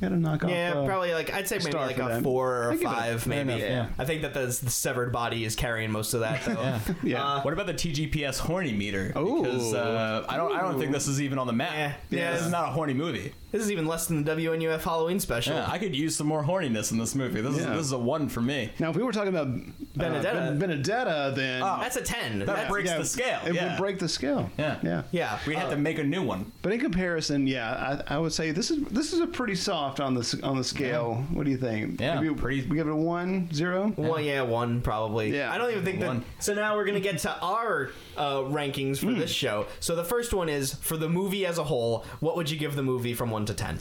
gotta 0.00 0.10
gotta 0.14 0.20
knock 0.20 0.44
off. 0.44 0.50
yeah, 0.50 0.72
uh, 0.74 0.86
probably 0.86 1.12
like 1.12 1.32
I'd 1.32 1.48
say 1.48 1.58
maybe 1.58 1.70
star 1.70 1.86
like 1.86 1.96
for 1.96 2.02
a 2.02 2.08
that. 2.08 2.22
four 2.22 2.64
or 2.64 2.70
I 2.70 2.74
a 2.74 2.78
give 2.78 2.82
it 2.82 2.84
a- 2.86 2.94
five, 2.96 3.22
fair 3.22 3.44
maybe. 3.44 3.62
enough, 3.62 3.88
yeah. 3.88 4.02
I 4.02 4.04
think 4.04 4.22
that 4.22 4.34
the, 4.34 4.46
the 4.46 4.70
severed 4.70 5.12
body 5.12 5.44
is 5.44 5.56
carrying 5.56 5.90
most 5.90 6.14
of 6.14 6.20
that. 6.20 6.44
Though. 6.44 6.94
yeah. 7.02 7.24
Uh, 7.24 7.42
what 7.42 7.52
about 7.52 7.66
the 7.66 7.74
TGPS 7.74 8.38
horny 8.38 8.72
meter? 8.72 9.12
Ooh. 9.18 9.42
Because 9.42 9.74
uh, 9.74 10.24
I 10.28 10.36
don't. 10.36 10.54
I 10.56 10.60
don't 10.62 10.78
think 10.78 10.92
this 10.92 11.06
is 11.08 11.20
even 11.20 11.38
on 11.38 11.46
the 11.46 11.52
map. 11.52 11.72
Yeah. 12.10 12.18
Yeah. 12.18 12.32
This 12.32 12.42
is 12.42 12.50
not 12.50 12.68
a 12.68 12.72
horny 12.72 12.94
movie. 12.94 13.32
This 13.50 13.62
is 13.62 13.70
even 13.72 13.86
less 13.86 14.06
than 14.06 14.22
the 14.24 14.30
WNUF 14.32 14.82
Halloween 14.82 15.18
special. 15.20 15.54
Yeah, 15.54 15.70
I 15.70 15.78
could 15.78 15.96
use 15.96 16.14
some 16.14 16.26
more 16.26 16.42
horniness 16.44 16.92
in 16.92 16.98
this 16.98 17.14
movie. 17.14 17.40
This 17.40 17.56
is 17.56 17.64
this 17.66 17.86
is 17.86 17.92
a 17.92 17.98
one 17.98 18.28
for 18.28 18.40
me. 18.42 18.70
Now, 18.78 18.90
if 18.90 18.96
we 18.96 19.02
were 19.02 19.12
talking 19.12 19.30
about 19.34 19.46
uh, 19.48 19.60
Benedetta. 19.96 20.38
Ben- 20.38 20.58
Benedetta, 20.58 21.32
then 21.34 21.60
That's 21.60 21.96
a 21.96 22.02
ten. 22.02 22.40
That 22.40 22.46
That's- 22.46 22.70
breaks 22.70 22.90
yeah, 22.90 22.98
the 22.98 23.04
scale. 23.06 23.40
It 23.46 23.54
yeah. 23.54 23.70
would 23.72 23.78
break 23.78 23.98
the 23.98 24.08
scale. 24.08 24.50
Yeah. 24.58 24.78
yeah. 24.82 25.02
yeah. 25.12 25.38
We'd 25.46 25.56
have 25.56 25.70
to 25.70 25.76
make 25.76 25.98
a 25.98 26.04
new 26.04 26.22
one. 26.22 26.52
But 26.62 26.72
in 26.72 26.80
comparison, 26.80 27.46
yeah, 27.46 28.02
I, 28.08 28.16
I 28.16 28.18
would 28.18 28.32
say 28.32 28.50
this 28.50 28.70
is 28.70 28.84
this 28.84 29.12
is 29.12 29.20
a 29.20 29.26
pretty 29.26 29.54
soft 29.54 29.98
on 30.00 30.14
the 30.14 30.20
s- 30.20 30.40
on 30.42 30.58
the 30.58 30.64
scale. 30.64 31.24
What 31.32 31.44
do 31.44 31.50
you 31.50 31.56
think? 31.58 32.00
Yeah, 32.00 32.20
Maybe 32.20 32.34
pretty- 32.34 32.66
We 32.68 32.76
give 32.76 32.86
it 32.86 32.92
a 32.92 32.96
one, 32.96 33.50
zero. 33.52 33.92
Well, 33.96 34.20
yeah, 34.20 34.42
one 34.42 34.82
probably. 34.82 35.34
Yeah. 35.34 35.50
I 35.52 35.58
don't 35.58 35.70
even 35.70 35.84
think 35.84 36.02
One. 36.02 36.18
that. 36.20 36.42
So 36.44 36.54
now 36.54 36.76
we're 36.76 36.84
gonna 36.84 37.00
get 37.00 37.18
to 37.20 37.34
our 37.40 37.90
uh, 38.18 38.40
rankings 38.42 38.98
for 38.98 39.12
this 39.12 39.30
show. 39.30 39.66
So 39.80 39.94
the 39.96 40.04
first 40.04 40.34
one 40.34 40.48
is 40.48 40.74
for 40.74 40.96
the 40.96 41.08
movie 41.08 41.46
as 41.46 41.56
a 41.58 41.64
whole. 41.64 42.04
What 42.20 42.36
would 42.36 42.50
you 42.50 42.58
give 42.58 42.74
the 42.76 42.82
movie 42.82 43.14
from 43.14 43.30
one 43.30 43.46
to 43.46 43.54
ten? 43.54 43.78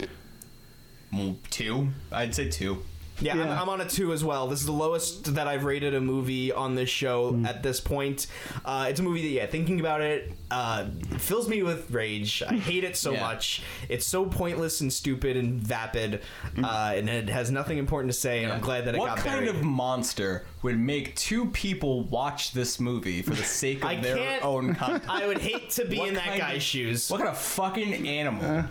Mm, 1.14 1.38
Two. 1.50 1.90
I'd 2.12 2.36
say 2.36 2.50
two. 2.50 2.84
Yeah, 3.20 3.34
I'm, 3.34 3.50
I'm 3.50 3.70
on 3.70 3.82
a 3.82 3.86
two 3.90 4.14
as 4.14 4.24
well. 4.24 4.48
This 4.48 4.60
is 4.60 4.66
the 4.66 4.72
lowest 4.72 5.34
that 5.36 5.48
I've 5.48 5.64
rated 5.64 5.94
a 5.96 6.02
movie 6.02 6.52
on 6.52 6.76
this 6.76 6.90
show 6.90 7.32
Hmm. 7.32 7.46
at 7.46 7.64
this 7.64 7.80
point. 7.80 8.28
Uh, 8.64 8.88
it's 8.90 9.00
a 9.00 9.04
movie 9.04 9.22
that, 9.24 9.30
yeah, 9.30 9.46
thinking 9.48 9.80
about 9.80 10.02
it, 10.02 10.34
uh, 10.52 10.86
fills 11.18 11.50
me 11.50 11.64
with 11.64 11.90
rage. 11.92 12.44
I 12.48 12.54
hate 12.58 12.84
it 12.84 12.96
so 12.96 13.12
Yeah. 13.14 13.22
much. 13.22 13.64
It's 13.90 14.06
so 14.06 14.26
pointless 14.26 14.82
and 14.82 14.92
stupid 14.94 15.36
and 15.38 15.60
vapid, 15.60 16.22
uh, 16.64 16.94
and 16.96 17.10
it 17.10 17.30
has 17.30 17.50
nothing 17.52 17.78
important 17.78 18.14
to 18.14 18.20
say. 18.20 18.44
And 18.44 18.54
I'm 18.54 18.62
glad 18.62 18.86
that 18.86 18.96
it 18.96 19.00
what 19.00 19.16
got 19.16 19.18
kind 19.26 19.46
buried. 19.46 19.50
of 19.56 19.64
monster 19.64 20.46
would 20.62 20.78
make 20.80 21.16
two 21.16 21.46
people 21.48 22.04
watch 22.04 22.52
this 22.52 22.80
movie 22.80 23.22
for 23.22 23.32
the 23.32 23.44
sake 23.44 23.84
of 23.84 24.02
their 24.04 24.44
own 24.44 24.76
content? 24.76 25.04
I 25.10 25.26
would 25.28 25.40
hate 25.40 25.70
to 25.72 25.86
be 25.86 25.98
What 26.00 26.10
in 26.10 26.14
that 26.16 26.38
guy's 26.38 26.58
of- 26.58 26.62
shoes. 26.64 27.10
What 27.10 27.18
kind 27.18 27.30
of 27.30 27.38
fucking 27.38 28.08
animal 28.08 28.64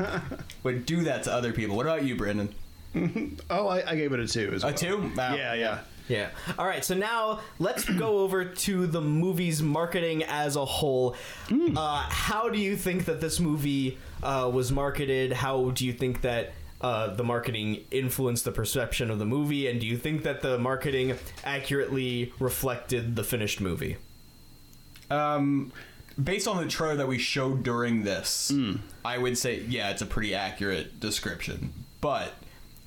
would 0.63 0.87
do 0.87 1.03
that 1.05 1.25
to 1.25 1.33
other 1.33 1.53
people? 1.53 1.77
What 1.77 1.87
about 1.87 2.05
you, 2.05 2.15
Brandon? 2.17 2.55
Oh, 3.51 3.69
I, 3.69 3.91
I 3.91 3.97
gave 3.97 4.13
it 4.13 4.21
a 4.21 4.27
two 4.27 4.53
as 4.55 4.65
well. 4.65 4.73
A 4.73 4.77
two? 4.77 5.13
Wow. 5.17 5.35
Yeah, 5.35 5.55
yeah. 5.55 5.79
Yeah. 6.09 6.29
All 6.59 6.67
right. 6.67 6.85
So 6.85 6.95
now 6.95 7.41
let's 7.59 7.85
go 7.99 8.19
over 8.21 8.45
to 8.45 8.87
the 8.87 9.01
movie's 9.01 9.63
marketing 9.63 10.23
as 10.25 10.57
a 10.57 10.65
whole. 10.65 11.17
Uh, 11.51 12.07
how 12.09 12.49
do 12.49 12.59
you 12.59 12.77
think 12.77 13.07
that 13.07 13.21
this 13.21 13.41
movie 13.41 13.99
uh, 14.23 14.49
was 14.53 14.71
marketed? 14.71 15.33
How 15.33 15.71
do 15.71 15.85
you 15.85 15.93
think 15.93 16.21
that 16.23 16.53
uh, 16.81 17.09
the 17.15 17.25
marketing 17.25 17.85
influenced 17.91 18.45
the 18.45 18.53
perception 18.53 19.11
of 19.11 19.19
the 19.19 19.25
movie? 19.25 19.67
And 19.67 19.81
do 19.81 19.87
you 19.87 19.97
think 19.97 20.23
that 20.23 20.43
the 20.43 20.59
marketing 20.59 21.17
accurately 21.45 22.33
reflected 22.39 23.17
the 23.17 23.25
finished 23.25 23.61
movie? 23.61 23.97
Um, 25.11 25.73
based 26.23 26.47
on 26.49 26.57
the 26.63 26.69
trailer 26.69 26.97
that 26.97 27.09
we 27.09 27.19
showed 27.19 27.63
during 27.63 28.03
this, 28.05 28.53
I 29.05 29.19
would 29.19 29.37
say 29.39 29.61
yeah, 29.69 29.91
it's 29.91 30.03
a 30.03 30.07
pretty 30.07 30.35
accurate 30.35 31.01
description. 31.01 31.73
But 32.01 32.33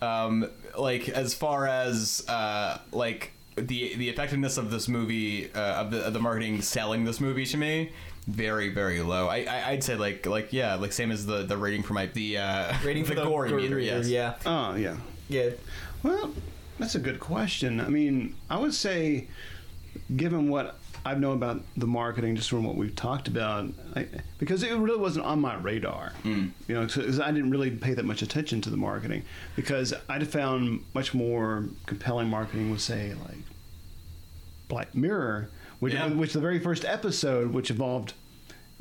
um, 0.01 0.49
like 0.77 1.09
as 1.09 1.33
far 1.33 1.67
as 1.67 2.23
uh, 2.27 2.79
like 2.91 3.31
the 3.55 3.95
the 3.95 4.09
effectiveness 4.09 4.57
of 4.57 4.71
this 4.71 4.87
movie 4.87 5.51
uh, 5.53 5.81
of 5.81 5.91
the 5.91 6.05
of 6.05 6.13
the 6.13 6.19
marketing 6.19 6.61
selling 6.61 7.03
this 7.03 7.19
movie 7.19 7.45
to 7.45 7.57
me. 7.57 7.91
Very 8.27 8.69
very 8.69 9.01
low. 9.01 9.27
I, 9.27 9.43
I 9.43 9.69
I'd 9.71 9.83
say 9.83 9.95
like 9.95 10.25
like 10.25 10.53
yeah 10.53 10.75
like 10.75 10.91
same 10.91 11.11
as 11.11 11.25
the 11.25 11.43
the 11.43 11.57
rating 11.57 11.83
for 11.83 11.93
my 11.93 12.05
the 12.07 12.37
uh, 12.37 12.73
Rating 12.83 13.03
the, 13.03 13.09
for 13.09 13.15
the 13.15 13.23
gory 13.23 13.49
gory 13.49 13.63
meter. 13.63 13.75
meter, 13.75 13.97
Yes. 13.97 14.07
Yeah. 14.07 14.35
Oh, 14.45 14.75
yeah. 14.75 14.97
Yeah. 15.27 15.49
Well, 16.03 16.33
that's 16.77 16.95
a 16.95 16.99
good 16.99 17.19
question. 17.19 17.79
I 17.79 17.89
mean, 17.89 18.35
I 18.49 18.57
would 18.57 18.73
say, 18.73 19.27
given 20.15 20.49
what 20.49 20.78
I 21.09 21.15
know 21.15 21.31
about 21.31 21.61
the 21.77 21.87
marketing, 21.87 22.35
just 22.35 22.49
from 22.49 22.63
what 22.63 22.75
we've 22.75 22.95
talked 22.95 23.27
about, 23.27 23.67
I, 23.95 24.07
because 24.37 24.63
it 24.63 24.71
really 24.75 24.99
wasn't 24.99 25.25
on 25.25 25.39
my 25.41 25.55
radar. 25.55 26.13
You 26.23 26.51
know, 26.67 26.85
'cause 26.87 27.19
I 27.19 27.31
didn't 27.31 27.49
really 27.51 27.71
pay 27.71 27.93
that 27.95 28.05
much 28.05 28.21
attention 28.21 28.61
to 28.61 28.69
the 28.69 28.77
marketing 28.77 29.23
because 29.55 29.93
I'd 30.07 30.27
found 30.27 30.83
much 30.93 31.13
more 31.13 31.65
compelling 31.85 32.29
marketing 32.29 32.69
with, 32.71 32.81
say, 32.81 33.13
like 33.27 33.37
Black 34.67 34.93
Mirror, 34.95 35.49
which, 35.79 35.93
Yeah. 35.93 36.07
which 36.09 36.33
the 36.33 36.39
very 36.39 36.59
first 36.59 36.85
episode, 36.85 37.53
which 37.53 37.71
involved 37.71 38.13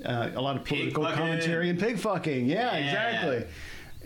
uh, 0.04 0.30
a 0.34 0.40
lot 0.40 0.54
of 0.56 0.64
political 0.64 1.04
commentary 1.06 1.68
and 1.70 1.78
pig 1.80 1.98
fucking. 1.98 2.46
Yeah, 2.46 2.76
Yeah. 2.76 2.84
exactly. 2.86 3.44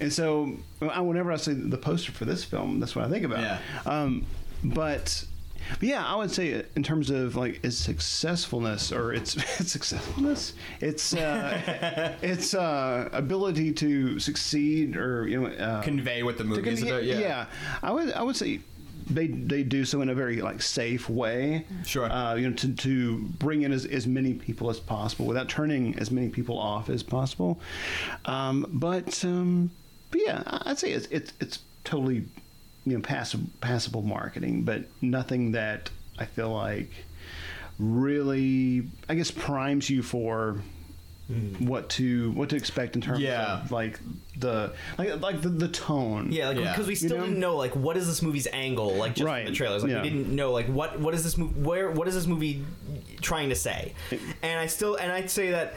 And 0.00 0.10
so, 0.12 0.56
I, 0.80 1.00
whenever 1.02 1.30
I 1.30 1.36
see 1.36 1.52
the 1.52 1.76
poster 1.76 2.12
for 2.12 2.24
this 2.24 2.44
film, 2.44 2.80
that's 2.80 2.96
what 2.96 3.04
I 3.04 3.08
think 3.10 3.24
about. 3.26 3.40
Yeah. 3.40 3.58
Um, 3.84 4.24
but, 4.64 5.24
but 5.70 5.82
yeah, 5.82 6.04
I 6.04 6.14
would 6.16 6.30
say 6.30 6.64
in 6.76 6.82
terms 6.82 7.10
of 7.10 7.36
like 7.36 7.60
its 7.64 7.76
successfulness 7.76 8.92
or 8.92 9.12
its 9.12 9.36
its 9.60 9.72
successfulness, 9.72 10.54
its 10.80 11.14
uh, 11.14 12.16
its 12.22 12.54
uh, 12.54 13.08
ability 13.12 13.72
to 13.72 14.18
succeed 14.18 14.96
or 14.96 15.26
you 15.26 15.40
know 15.40 15.46
uh, 15.48 15.82
Convey 15.82 16.22
what 16.22 16.38
the 16.38 16.44
movie 16.44 16.70
is 16.70 16.82
about. 16.82 17.04
Yeah. 17.04 17.18
yeah, 17.18 17.46
I 17.82 17.92
would 17.92 18.12
I 18.12 18.22
would 18.22 18.36
say 18.36 18.60
they 19.10 19.26
they 19.26 19.62
do 19.62 19.84
so 19.84 20.00
in 20.00 20.08
a 20.08 20.14
very 20.14 20.40
like 20.40 20.62
safe 20.62 21.08
way. 21.08 21.66
Sure. 21.84 22.10
Uh, 22.10 22.34
you 22.34 22.48
know, 22.48 22.56
to, 22.56 22.72
to 22.74 23.18
bring 23.38 23.62
in 23.62 23.72
as, 23.72 23.84
as 23.86 24.06
many 24.06 24.34
people 24.34 24.70
as 24.70 24.80
possible 24.80 25.26
without 25.26 25.48
turning 25.48 25.98
as 25.98 26.10
many 26.10 26.28
people 26.28 26.58
off 26.58 26.88
as 26.88 27.02
possible. 27.02 27.60
Um, 28.24 28.66
but 28.72 29.24
um, 29.24 29.70
but 30.10 30.20
yeah, 30.24 30.42
I'd 30.46 30.78
say 30.78 30.92
it's 30.92 31.06
it's 31.10 31.32
it's 31.40 31.58
totally 31.84 32.24
you 32.84 32.96
know 32.96 33.02
passive 33.02 33.40
passable 33.60 34.02
marketing, 34.02 34.62
but 34.62 34.84
nothing 35.00 35.52
that 35.52 35.90
I 36.18 36.24
feel 36.26 36.50
like 36.52 36.90
really 37.78 38.84
I 39.08 39.14
guess 39.14 39.30
primes 39.30 39.88
you 39.88 40.02
for 40.02 40.58
hmm. 41.26 41.66
what 41.66 41.88
to 41.90 42.32
what 42.32 42.50
to 42.50 42.56
expect 42.56 42.94
in 42.94 43.02
terms 43.02 43.20
Yeah. 43.20 43.62
of 43.62 43.72
like 43.72 43.98
the 44.36 44.72
like 44.98 45.20
like 45.20 45.42
the, 45.42 45.48
the 45.48 45.68
tone. 45.68 46.30
Yeah, 46.30 46.48
like 46.48 46.56
because 46.58 46.86
we 46.86 46.92
You 46.92 46.96
still 46.96 47.18
know? 47.18 47.24
didn't 47.24 47.40
know 47.40 47.56
like 47.56 47.74
what 47.74 47.96
is 47.96 48.06
this 48.06 48.22
movie's 48.22 48.46
angle 48.52 48.94
like 48.94 49.14
just 49.14 49.26
Right, 49.26 49.44
from 49.44 49.52
the 49.52 49.56
trailers. 49.56 49.82
Like 49.82 49.92
yeah. 49.92 50.02
we 50.02 50.10
didn't 50.10 50.34
know 50.34 50.52
like 50.52 50.66
what 50.66 50.98
what 51.00 51.14
is 51.14 51.24
this 51.24 51.36
movie 51.38 51.60
where 51.60 51.90
what 51.90 52.08
is 52.08 52.14
this 52.14 52.26
movie 52.26 52.64
trying 53.20 53.48
to 53.48 53.56
say? 53.56 53.94
And 54.42 54.58
I 54.58 54.66
still 54.66 54.96
and 54.96 55.10
I'd 55.10 55.30
say 55.30 55.50
that 55.50 55.74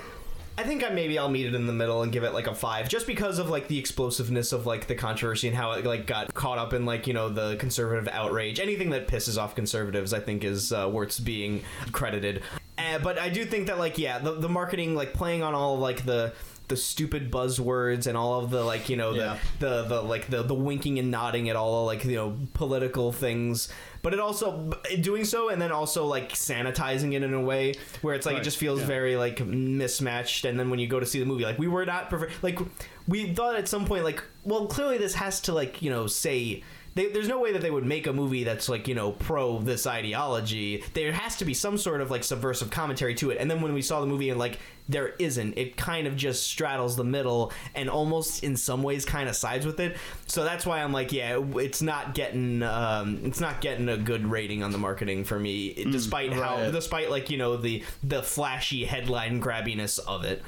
I 0.57 0.63
think 0.63 0.83
I 0.85 0.89
maybe 0.89 1.17
I'll 1.19 1.29
meet 1.29 1.45
it 1.45 1.53
in 1.55 1.67
the 1.67 1.73
middle 1.73 2.01
and 2.01 2.11
give 2.11 2.23
it 2.23 2.33
like 2.33 2.47
a 2.47 2.55
five, 2.55 2.87
just 2.87 3.05
because 3.07 3.39
of 3.39 3.49
like 3.49 3.67
the 3.67 3.77
explosiveness 3.77 4.53
of 4.53 4.65
like 4.65 4.87
the 4.87 4.95
controversy 4.95 5.47
and 5.47 5.55
how 5.57 5.71
it 5.73 5.85
like 5.85 6.07
got 6.07 6.33
caught 6.33 6.57
up 6.57 6.71
in 6.73 6.85
like 6.85 7.07
you 7.07 7.13
know 7.13 7.27
the 7.29 7.57
conservative 7.57 8.07
outrage. 8.07 8.59
Anything 8.59 8.89
that 8.91 9.07
pisses 9.07 9.37
off 9.37 9.53
conservatives, 9.55 10.13
I 10.13 10.19
think, 10.21 10.43
is 10.43 10.71
uh, 10.71 10.89
worth 10.91 11.23
being 11.23 11.61
credited. 11.91 12.41
Uh, 12.77 12.99
but 12.99 13.19
I 13.19 13.29
do 13.29 13.43
think 13.45 13.67
that 13.67 13.79
like 13.79 13.97
yeah, 13.97 14.19
the, 14.19 14.31
the 14.33 14.49
marketing 14.49 14.95
like 14.95 15.13
playing 15.13 15.43
on 15.43 15.53
all 15.53 15.75
of 15.75 15.79
like 15.81 16.05
the 16.05 16.33
the 16.67 16.75
stupid 16.77 17.29
buzzwords 17.31 18.07
and 18.07 18.17
all 18.17 18.43
of 18.43 18.49
the 18.49 18.63
like 18.63 18.89
you 18.89 18.97
know 18.97 19.11
Yeah. 19.13 19.37
the 19.59 19.83
the 19.83 19.83
the 19.83 20.01
like 20.01 20.27
the 20.29 20.41
the 20.41 20.55
winking 20.55 20.97
and 20.99 21.11
nodding 21.11 21.47
at 21.49 21.55
all 21.55 21.85
like 21.85 22.03
you 22.05 22.15
know 22.15 22.37
political 22.55 23.11
things 23.11 23.69
but 24.05 24.13
it 24.13 24.19
also 24.19 24.69
doing 25.01 25.25
so 25.25 25.49
and 25.49 25.59
then 25.59 25.71
also 25.71 26.05
like 26.05 26.31
sanitizing 26.31 27.15
it 27.15 27.23
in 27.23 27.33
a 27.33 27.41
way 27.41 27.73
where 28.03 28.13
it's 28.13 28.27
like 28.27 28.37
it 28.37 28.43
just 28.43 28.57
feels 28.57 28.81
yeah. 28.81 28.85
very 28.85 29.15
like 29.15 29.43
mismatched 29.43 30.45
and 30.45 30.59
then 30.59 30.69
when 30.69 30.77
you 30.77 30.85
go 30.85 30.99
to 30.99 31.07
see 31.07 31.19
the 31.19 31.25
movie 31.25 31.43
like 31.43 31.57
we 31.57 31.67
were 31.67 31.87
not 31.87 32.07
prefer- 32.07 32.29
like 32.43 32.59
we 33.07 33.33
thought 33.33 33.55
at 33.55 33.67
some 33.67 33.83
point 33.83 34.03
like 34.03 34.23
well 34.43 34.67
clearly 34.67 34.99
this 34.99 35.15
has 35.15 35.41
to 35.41 35.53
like 35.53 35.81
you 35.81 35.89
know 35.89 36.05
say 36.05 36.61
they, 36.95 37.09
there's 37.09 37.27
no 37.27 37.39
way 37.39 37.51
that 37.51 37.61
they 37.61 37.71
would 37.71 37.85
make 37.85 38.07
a 38.07 38.13
movie 38.13 38.43
that's 38.43 38.69
like 38.69 38.87
you 38.87 38.95
know 38.95 39.11
pro 39.11 39.59
this 39.59 39.85
ideology. 39.85 40.83
There 40.93 41.11
has 41.11 41.35
to 41.37 41.45
be 41.45 41.53
some 41.53 41.77
sort 41.77 42.01
of 42.01 42.09
like 42.09 42.23
subversive 42.23 42.69
commentary 42.69 43.15
to 43.15 43.31
it. 43.31 43.37
And 43.39 43.51
then 43.51 43.61
when 43.61 43.73
we 43.73 43.81
saw 43.81 44.01
the 44.01 44.07
movie 44.07 44.29
and 44.29 44.39
like 44.39 44.59
there 44.87 45.09
isn't 45.19 45.57
it 45.57 45.77
kind 45.77 46.05
of 46.07 46.15
just 46.15 46.43
straddles 46.43 46.95
the 46.95 47.03
middle 47.03 47.51
and 47.73 47.89
almost 47.89 48.43
in 48.43 48.55
some 48.55 48.83
ways 48.83 49.03
kind 49.03 49.27
of 49.27 49.35
sides 49.35 49.65
with 49.65 49.79
it. 49.79 49.97
So 50.27 50.43
that's 50.43 50.65
why 50.65 50.81
i'm 50.81 50.93
like 50.93 51.11
yeah 51.11 51.39
it's 51.55 51.81
not 51.81 52.13
getting 52.13 52.63
um, 52.63 53.19
it's 53.23 53.39
not 53.39 53.61
getting 53.61 53.89
a 53.89 53.97
good 53.97 54.25
rating 54.25 54.63
on 54.63 54.71
the 54.71 54.77
marketing 54.77 55.23
for 55.23 55.39
me 55.39 55.73
despite 55.91 56.31
how 56.33 56.55
right. 56.55 56.71
despite 56.71 57.09
like 57.09 57.29
you 57.29 57.37
know 57.37 57.57
the 57.57 57.83
the 58.03 58.23
flashy 58.23 58.85
headline 58.85 59.41
grabbiness 59.41 59.99
of 60.07 60.23
it 60.23 60.43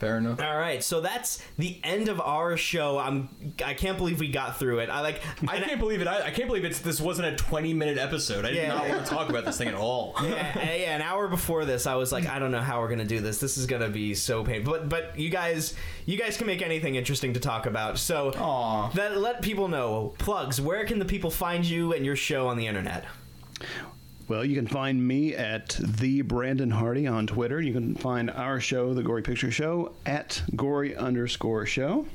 Fair 0.00 0.18
enough. 0.18 0.40
all 0.42 0.56
right, 0.56 0.82
so 0.82 1.00
that's 1.00 1.42
the 1.58 1.78
end 1.84 2.08
of 2.08 2.20
our 2.20 2.56
show. 2.56 2.98
I'm 2.98 3.28
I 3.64 3.74
can't 3.74 3.96
believe 3.98 4.18
we 4.18 4.28
got 4.28 4.58
through 4.58 4.78
it. 4.80 4.88
I 4.90 5.00
like 5.02 5.20
I 5.46 5.60
can't 5.60 5.78
believe 5.78 6.00
it. 6.00 6.08
I, 6.08 6.26
I 6.26 6.30
can't 6.30 6.48
believe 6.48 6.64
it's 6.64 6.80
this 6.80 7.00
wasn't 7.00 7.28
a 7.28 7.36
20 7.36 7.74
minute 7.74 7.98
episode. 7.98 8.44
I 8.44 8.48
did 8.50 8.56
Yeah. 8.56 8.68
not 8.68 8.88
want 8.88 9.04
to 9.04 9.10
talk 9.10 9.28
about 9.28 9.44
this 9.44 9.58
thing 9.58 9.68
at 9.68 9.74
all. 9.74 10.14
yeah, 10.22 10.74
yeah, 10.74 10.96
an 10.96 11.02
hour 11.02 11.28
before 11.28 11.64
this, 11.66 11.86
I 11.86 11.94
was 11.96 12.10
like, 12.12 12.26
I 12.26 12.38
don't 12.38 12.50
know 12.50 12.60
how 12.62 12.80
we're 12.80 12.88
gonna 12.88 13.04
do 13.04 13.20
this. 13.20 13.38
This 13.38 13.58
is 13.58 13.66
gonna 13.66 13.90
be 13.90 14.14
so 14.14 14.42
painful. 14.42 14.72
But 14.72 14.88
but 14.88 15.18
you 15.18 15.28
guys, 15.28 15.74
you 16.06 16.16
guys 16.16 16.36
can 16.36 16.46
make 16.46 16.62
anything 16.62 16.94
interesting 16.94 17.34
to 17.34 17.40
talk 17.40 17.66
about. 17.66 17.98
So 17.98 18.30
that 18.94 19.18
let 19.18 19.42
people 19.42 19.68
know. 19.68 20.14
Plugs. 20.18 20.60
Where 20.60 20.84
can 20.86 20.98
the 20.98 21.04
people 21.04 21.30
find 21.30 21.64
you 21.64 21.92
and 21.92 22.06
your 22.06 22.16
show 22.16 22.48
on 22.48 22.56
the 22.56 22.66
internet? 22.66 23.04
Well, 24.30 24.44
you 24.44 24.54
can 24.54 24.68
find 24.68 25.04
me 25.04 25.34
at 25.34 25.70
the 25.80 26.22
Brandon 26.22 26.70
Hardy 26.70 27.08
on 27.08 27.26
Twitter. 27.26 27.60
You 27.60 27.72
can 27.72 27.96
find 27.96 28.30
our 28.30 28.60
show, 28.60 28.94
the 28.94 29.02
Gory 29.02 29.22
Picture 29.22 29.50
Show, 29.50 29.90
at 30.06 30.40
gory 30.54 30.94
underscore 30.94 31.66
show. 31.66 32.06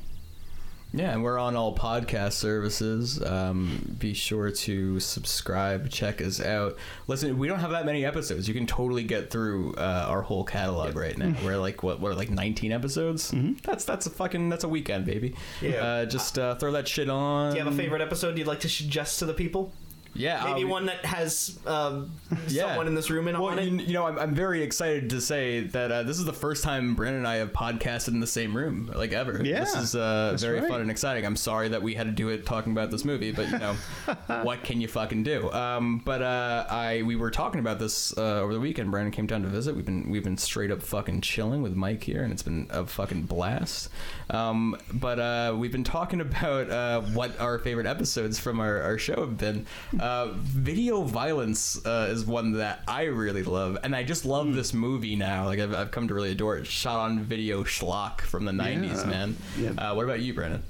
Yeah, 0.94 1.12
and 1.12 1.22
we're 1.22 1.38
on 1.38 1.56
all 1.56 1.76
podcast 1.76 2.32
services. 2.32 3.22
Um, 3.22 3.96
be 3.98 4.14
sure 4.14 4.50
to 4.50 4.98
subscribe, 4.98 5.90
check 5.90 6.22
us 6.22 6.40
out. 6.40 6.78
Listen, 7.06 7.36
we 7.36 7.48
don't 7.48 7.58
have 7.58 7.72
that 7.72 7.84
many 7.84 8.06
episodes. 8.06 8.48
You 8.48 8.54
can 8.54 8.66
totally 8.66 9.04
get 9.04 9.30
through 9.30 9.74
uh, 9.74 10.06
our 10.08 10.22
whole 10.22 10.42
catalog 10.44 10.96
right 10.96 11.18
now. 11.18 11.34
We're 11.44 11.58
like 11.58 11.82
what, 11.82 12.00
what, 12.00 12.16
like 12.16 12.30
19 12.30 12.72
episodes? 12.72 13.30
That's 13.62 13.84
that's 13.84 14.06
a 14.06 14.10
fucking 14.10 14.48
that's 14.48 14.64
a 14.64 14.68
weekend, 14.68 15.04
baby. 15.04 15.34
Yeah. 15.60 15.84
Uh, 15.84 16.04
just 16.06 16.38
uh, 16.38 16.54
throw 16.54 16.72
that 16.72 16.88
shit 16.88 17.10
on. 17.10 17.52
Do 17.52 17.58
you 17.58 17.64
have 17.64 17.74
a 17.74 17.76
favorite 17.76 18.00
episode 18.00 18.38
you'd 18.38 18.46
like 18.46 18.60
to 18.60 18.70
suggest 18.70 19.18
to 19.18 19.26
the 19.26 19.34
people? 19.34 19.74
Yeah, 20.16 20.44
Maybe 20.44 20.64
uh, 20.64 20.68
one 20.68 20.86
that 20.86 21.04
has 21.04 21.58
um, 21.66 22.12
Yeah. 22.48 22.68
someone 22.68 22.86
in 22.86 22.94
this 22.94 23.10
room 23.10 23.28
in 23.28 23.38
Well, 23.38 23.50
on 23.50 23.58
it. 23.58 23.64
you, 23.64 23.78
you 23.78 23.92
know, 23.92 24.06
I'm, 24.06 24.18
I'm 24.18 24.34
very 24.34 24.62
excited 24.62 25.10
to 25.10 25.20
say 25.20 25.60
that 25.60 25.92
uh, 25.92 26.02
this 26.02 26.18
is 26.18 26.24
the 26.24 26.32
first 26.32 26.64
time 26.64 26.94
Brandon 26.94 27.18
and 27.18 27.28
I 27.28 27.36
have 27.36 27.52
podcasted 27.52 28.08
in 28.08 28.20
the 28.20 28.26
same 28.26 28.56
room, 28.56 28.90
like 28.94 29.12
ever. 29.12 29.40
Yeah, 29.44 29.60
this 29.60 29.76
is 29.76 29.94
uh, 29.94 30.36
very 30.38 30.60
right. 30.60 30.68
fun 30.68 30.80
and 30.80 30.90
exciting. 30.90 31.24
I'm 31.24 31.36
sorry 31.36 31.68
that 31.68 31.82
we 31.82 31.94
had 31.94 32.06
to 32.06 32.12
do 32.12 32.28
it 32.28 32.46
talking 32.46 32.72
about 32.72 32.90
this 32.90 33.04
movie, 33.04 33.32
but 33.32 33.50
you 33.50 33.58
know, 33.58 33.74
what 34.42 34.62
can 34.64 34.80
you 34.80 34.88
fucking 34.88 35.22
do? 35.22 35.50
Um, 35.52 36.02
but 36.04 36.22
uh, 36.22 36.66
I 36.68 37.02
we 37.02 37.16
were 37.16 37.30
talking 37.30 37.60
about 37.60 37.78
this 37.78 38.16
uh, 38.16 38.40
over 38.40 38.52
the 38.54 38.60
weekend. 38.60 38.90
Brandon 38.90 39.12
came 39.12 39.26
down 39.26 39.42
to 39.42 39.48
visit. 39.48 39.74
We've 39.76 39.84
been 39.84 40.10
we've 40.10 40.24
been 40.24 40.38
straight 40.38 40.70
up 40.70 40.82
fucking 40.82 41.20
chilling 41.20 41.62
with 41.62 41.74
Mike 41.74 42.02
here, 42.02 42.22
and 42.22 42.32
it's 42.32 42.42
been 42.42 42.66
a 42.70 42.86
fucking 42.86 43.22
blast. 43.22 43.88
Um, 44.30 44.76
but 44.92 45.18
uh, 45.18 45.54
we've 45.56 45.72
been 45.72 45.84
talking 45.84 46.20
about 46.26 46.70
uh, 46.70 47.00
what 47.02 47.38
our 47.40 47.58
favorite 47.58 47.86
episodes 47.86 48.38
from 48.38 48.60
our, 48.60 48.80
our 48.82 48.98
show 48.98 49.20
have 49.20 49.36
been. 49.38 49.66
Uh, 50.06 50.28
video 50.34 51.02
violence 51.02 51.84
uh, 51.84 52.06
is 52.08 52.24
one 52.24 52.52
that 52.52 52.80
I 52.86 53.06
really 53.06 53.42
love, 53.42 53.76
and 53.82 53.92
I 53.96 54.04
just 54.04 54.24
love 54.24 54.54
this 54.54 54.72
movie 54.72 55.16
now. 55.16 55.46
Like 55.46 55.58
I've, 55.58 55.74
I've 55.74 55.90
come 55.90 56.06
to 56.06 56.14
really 56.14 56.30
adore 56.30 56.56
it. 56.58 56.64
Shot 56.68 57.00
on 57.00 57.18
video 57.24 57.64
schlock 57.64 58.20
from 58.20 58.44
the 58.44 58.52
'90s, 58.52 58.98
Yeah. 59.02 59.10
man. 59.10 59.36
Yeah. 59.58 59.70
Uh, 59.70 59.94
what 59.96 60.04
about 60.04 60.20
you, 60.20 60.32
Brandon? 60.32 60.62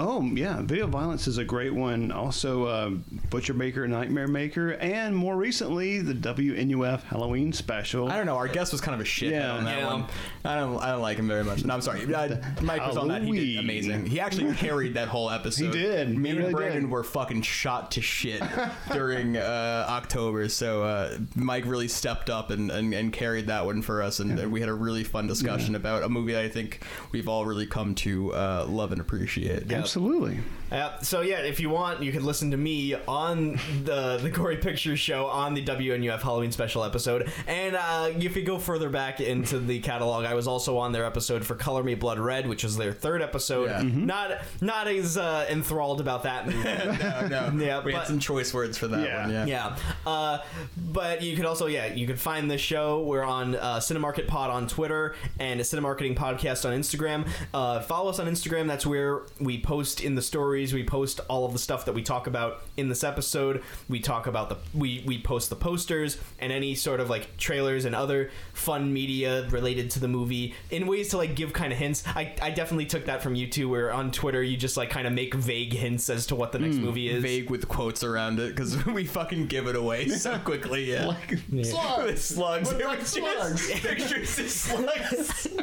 Oh 0.00 0.22
yeah, 0.22 0.62
video 0.62 0.86
violence 0.86 1.26
is 1.26 1.38
a 1.38 1.44
great 1.44 1.74
one. 1.74 2.12
Also, 2.12 2.66
uh, 2.66 2.90
Butcher 3.30 3.52
Baker, 3.52 3.88
Nightmare 3.88 4.28
Maker, 4.28 4.74
and 4.74 5.16
more 5.16 5.36
recently 5.36 5.98
the 6.00 6.14
WNUF 6.14 7.02
Halloween 7.02 7.52
special. 7.52 8.08
I 8.08 8.16
don't 8.16 8.26
know. 8.26 8.36
Our 8.36 8.46
guest 8.46 8.70
was 8.70 8.80
kind 8.80 8.94
of 8.94 9.00
a 9.00 9.04
shit 9.04 9.32
Yeah. 9.32 9.54
on 9.54 9.64
that 9.64 9.78
Yeah. 9.78 9.86
one. 9.92 10.04
I 10.44 10.54
don't. 10.54 10.78
I 10.80 10.92
don't 10.92 11.00
like 11.02 11.18
him 11.18 11.26
very 11.26 11.42
much. 11.42 11.64
No, 11.64 11.74
I'm 11.74 11.80
sorry. 11.80 12.14
Uh, 12.14 12.36
Mike 12.62 12.86
was 12.86 12.96
on 12.96 13.08
that. 13.08 13.22
He 13.24 13.32
did 13.32 13.58
amazing. 13.58 14.06
He 14.06 14.20
actually 14.20 14.54
carried 14.56 14.94
that 14.94 15.08
whole 15.08 15.30
episode. 15.30 15.74
He 15.74 15.80
did. 15.82 16.16
Me 16.16 16.28
He 16.28 16.30
and 16.30 16.38
really 16.38 16.54
Brandon 16.54 16.82
did. 16.82 16.90
were 16.92 17.02
fucking 17.02 17.42
shot 17.42 17.90
to 17.92 18.00
shit 18.00 18.40
during 18.92 19.36
uh, 19.36 19.86
October. 19.88 20.48
So 20.48 20.84
uh, 20.84 21.18
Mike 21.34 21.64
really 21.66 21.88
stepped 21.88 22.30
up 22.30 22.50
and, 22.50 22.70
and, 22.70 22.94
and 22.94 23.12
carried 23.12 23.48
that 23.48 23.66
one 23.66 23.82
for 23.82 24.00
us, 24.02 24.20
and 24.20 24.52
we 24.52 24.60
had 24.60 24.68
a 24.68 24.74
really 24.74 25.02
fun 25.02 25.26
discussion 25.26 25.74
about 25.74 26.04
a 26.04 26.08
movie 26.08 26.34
that 26.34 26.44
I 26.44 26.48
think 26.48 26.82
we've 27.10 27.26
all 27.28 27.44
really 27.44 27.66
come 27.66 27.96
to 27.96 28.32
uh, 28.34 28.66
love 28.68 28.92
and 28.92 29.00
appreciate. 29.00 29.66
Absolutely. 29.88 30.38
Uh, 30.70 30.98
so 31.00 31.20
yeah, 31.22 31.38
if 31.40 31.60
you 31.60 31.70
want, 31.70 32.02
you 32.02 32.12
can 32.12 32.24
listen 32.24 32.50
to 32.50 32.56
me 32.56 32.94
on 33.06 33.58
the 33.84 34.18
the 34.22 34.30
Gory 34.30 34.56
Pictures 34.58 35.00
show 35.00 35.26
on 35.26 35.54
the 35.54 35.64
WNUF 35.64 36.20
Halloween 36.20 36.52
special 36.52 36.84
episode. 36.84 37.30
And 37.46 37.76
uh, 37.76 38.10
if 38.18 38.36
you 38.36 38.42
go 38.42 38.58
further 38.58 38.88
back 38.90 39.20
into 39.20 39.58
the 39.58 39.80
catalog, 39.80 40.24
I 40.24 40.34
was 40.34 40.46
also 40.46 40.76
on 40.78 40.92
their 40.92 41.04
episode 41.04 41.44
for 41.44 41.54
Color 41.54 41.82
Me 41.82 41.94
Blood 41.94 42.18
Red, 42.18 42.48
which 42.48 42.64
was 42.64 42.76
their 42.76 42.92
third 42.92 43.22
episode. 43.22 43.70
Yeah. 43.70 43.82
Not 43.82 44.38
not 44.60 44.88
as 44.88 45.16
uh, 45.16 45.46
enthralled 45.48 46.00
about 46.00 46.22
that 46.24 46.46
no, 47.28 47.50
no. 47.50 47.64
Yeah, 47.64 47.82
we 47.82 47.92
but- 47.92 47.98
had 48.00 48.06
some 48.06 48.18
choice 48.18 48.52
words 48.52 48.76
for 48.78 48.88
that 48.88 49.04
Yeah. 49.06 49.20
one. 49.22 49.30
Yeah. 49.32 49.46
yeah. 49.46 49.76
Uh, 50.06 50.38
but 50.76 51.22
you 51.22 51.36
could 51.36 51.44
also, 51.46 51.66
yeah, 51.66 51.86
you 51.94 52.06
could 52.06 52.20
find 52.20 52.50
this 52.50 52.60
show. 52.60 53.02
We're 53.02 53.24
on 53.24 53.54
uh, 53.56 53.76
Cinemarket 53.78 54.26
Pod 54.26 54.50
on 54.50 54.66
Twitter 54.66 55.14
and 55.38 55.60
a 55.60 55.62
Cinemarketing 55.62 56.16
Podcast 56.16 56.64
on 56.64 56.78
Instagram. 56.78 57.28
Uh, 57.54 57.80
follow 57.80 58.10
us 58.10 58.18
on 58.18 58.26
Instagram. 58.26 58.66
That's 58.66 58.86
where 58.86 59.22
we 59.40 59.60
post 59.60 60.02
in 60.02 60.14
the 60.14 60.22
stories. 60.58 60.74
We 60.74 60.84
post 60.84 61.20
all 61.28 61.44
of 61.44 61.52
the 61.52 61.58
stuff 61.58 61.84
that 61.84 61.92
we 61.92 62.02
talk 62.02 62.26
about 62.26 62.62
in 62.76 62.88
this 62.88 63.04
episode. 63.04 63.62
We 63.88 64.00
talk 64.00 64.26
about 64.26 64.48
the 64.48 64.56
we 64.74 65.04
we 65.06 65.20
post 65.22 65.50
the 65.50 65.56
posters 65.56 66.18
and 66.40 66.52
any 66.52 66.74
sort 66.74 66.98
of 67.00 67.08
like 67.08 67.36
trailers 67.36 67.84
and 67.84 67.94
other 67.94 68.30
fun 68.54 68.92
media 68.92 69.46
related 69.50 69.90
to 69.92 70.00
the 70.00 70.08
movie 70.08 70.54
in 70.70 70.86
ways 70.88 71.10
to 71.10 71.16
like 71.16 71.36
give 71.36 71.52
kind 71.52 71.72
of 71.72 71.78
hints. 71.78 72.02
I, 72.06 72.34
I 72.42 72.50
definitely 72.50 72.86
took 72.86 73.04
that 73.06 73.22
from 73.22 73.34
you 73.36 73.46
too. 73.46 73.68
Where 73.68 73.92
on 73.92 74.10
Twitter 74.10 74.42
you 74.42 74.56
just 74.56 74.76
like 74.76 74.90
kind 74.90 75.06
of 75.06 75.12
make 75.12 75.34
vague 75.34 75.72
hints 75.72 76.10
as 76.10 76.26
to 76.26 76.34
what 76.34 76.50
the 76.52 76.58
next 76.58 76.76
hmm, 76.76 76.84
movie 76.86 77.08
is. 77.08 77.22
Vague 77.22 77.50
with 77.50 77.68
quotes 77.68 78.02
around 78.02 78.40
it 78.40 78.48
because 78.54 78.84
we 78.86 79.04
fucking 79.04 79.46
give 79.46 79.68
it 79.68 79.76
away 79.76 80.08
so 80.24 80.38
quickly. 80.38 80.90
Yeah. 80.90 81.06
like 81.06 81.38
Slugs. 81.64 82.24
slugs. 82.24 82.72
What 82.72 82.80
It 82.80 82.84
about 82.84 82.98
was 82.98 83.08
slugs? 83.08 83.68
just 83.68 83.82
pictures 83.82 84.38
of 84.38 84.50
slugs. 84.50 85.46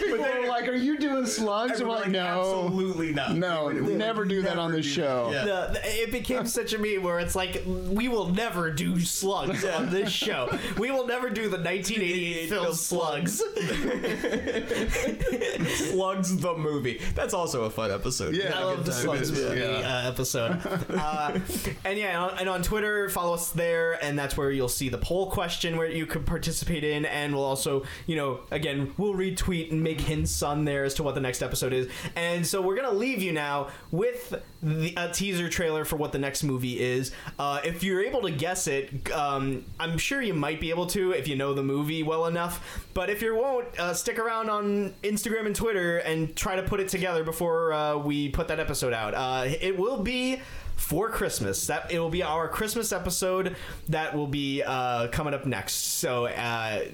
People 0.00 0.24
are 0.24 0.46
like, 0.48 0.68
"Are 0.68 0.74
you 0.74 0.98
doing 0.98 1.26
slugs?" 1.26 1.80
I'm 1.80 1.88
like, 1.88 2.02
like, 2.02 2.10
"No, 2.10 2.29
absolutely 2.38 3.12
not. 3.12 3.36
no, 3.36 3.66
We 3.66 3.80
would 3.80 3.96
never 3.96 4.24
do 4.24 4.42
that 4.42 4.58
on 4.58 4.70
never 4.70 4.76
the 4.76 4.82
do 4.82 4.88
show." 4.88 5.30
that. 5.32 5.46
Yeah. 5.46 5.66
the, 5.72 6.02
it 6.02 6.12
became 6.12 6.46
such 6.46 6.72
a 6.72 6.78
meme 6.78 7.02
where 7.02 7.18
it's 7.20 7.34
like 7.34 7.62
we 7.66 8.08
will 8.08 8.28
never 8.28 8.70
do 8.70 9.00
slugs 9.00 9.64
on 9.64 9.90
this 9.90 10.10
show. 10.10 10.56
We 10.78 10.90
will 10.90 11.06
never 11.06 11.30
do 11.30 11.42
the 11.48 11.58
1988 11.58 12.48
film 12.48 12.72
Slugs. 12.74 13.40
Slugs 15.90 16.36
the 16.40 16.56
movie. 16.56 17.00
That's 17.14 17.34
also 17.34 17.64
a 17.64 17.70
fun 17.70 17.90
episode. 17.90 18.34
Yeah. 18.34 18.58
I 18.58 18.64
love 18.64 18.86
the 18.86 18.92
Slugs 18.92 19.30
movie 19.32 19.62
uh, 19.62 20.08
episode. 20.08 20.60
Uh, 20.90 21.38
and 21.84 21.98
yeah, 21.98 22.08
and 22.08 22.16
on, 22.16 22.38
and 22.38 22.48
on 22.48 22.62
Twitter, 22.62 23.08
follow 23.08 23.34
us 23.34 23.50
there, 23.50 24.02
and 24.04 24.18
that's 24.18 24.36
where 24.36 24.50
you'll 24.50 24.68
see 24.68 24.88
the 24.88 24.98
poll 24.98 25.30
question 25.30 25.76
where 25.76 25.88
you 25.90 26.06
could 26.06 26.26
participate 26.26 26.84
in, 26.84 27.04
and 27.04 27.34
we'll 27.34 27.44
also, 27.44 27.84
you 28.06 28.16
know, 28.16 28.40
again, 28.50 28.92
we'll 28.96 29.14
retweet 29.14 29.70
and 29.70 29.82
make 29.82 30.00
hints 30.00 30.42
on 30.42 30.64
there 30.64 30.84
as 30.84 30.94
to 30.94 31.02
what 31.02 31.14
the 31.14 31.20
next 31.20 31.42
episode 31.42 31.72
is. 31.72 31.88
And 32.16 32.19
so 32.46 32.60
we're 32.60 32.76
gonna 32.76 32.90
leave 32.90 33.22
you 33.22 33.32
now 33.32 33.68
with 33.90 34.34
the, 34.62 34.94
a 34.96 35.10
teaser 35.12 35.48
trailer 35.48 35.84
for 35.84 35.96
what 35.96 36.12
the 36.12 36.18
next 36.18 36.42
movie 36.42 36.80
is. 36.80 37.12
Uh, 37.38 37.60
if 37.64 37.82
you're 37.82 38.02
able 38.02 38.22
to 38.22 38.30
guess 38.30 38.66
it, 38.66 39.10
um, 39.12 39.64
I'm 39.78 39.98
sure 39.98 40.20
you 40.20 40.34
might 40.34 40.60
be 40.60 40.70
able 40.70 40.86
to 40.88 41.12
if 41.12 41.28
you 41.28 41.36
know 41.36 41.54
the 41.54 41.62
movie 41.62 42.02
well 42.02 42.26
enough. 42.26 42.88
But 42.94 43.10
if 43.10 43.22
you 43.22 43.36
won't, 43.36 43.66
uh, 43.78 43.94
stick 43.94 44.18
around 44.18 44.50
on 44.50 44.94
Instagram 45.02 45.46
and 45.46 45.56
Twitter 45.56 45.98
and 45.98 46.34
try 46.36 46.56
to 46.56 46.62
put 46.62 46.80
it 46.80 46.88
together 46.88 47.24
before 47.24 47.72
uh, 47.72 47.96
we 47.96 48.28
put 48.28 48.48
that 48.48 48.60
episode 48.60 48.92
out. 48.92 49.14
Uh, 49.14 49.44
it 49.60 49.78
will 49.78 50.02
be 50.02 50.40
for 50.80 51.10
Christmas. 51.10 51.66
That 51.66 51.92
it 51.92 52.00
will 52.00 52.10
be 52.10 52.22
our 52.22 52.48
Christmas 52.48 52.90
episode 52.92 53.54
that 53.88 54.16
will 54.16 54.26
be 54.26 54.62
uh, 54.62 55.08
coming 55.08 55.34
up 55.34 55.46
next. 55.46 55.74
So 55.74 56.26
uh, 56.26 56.84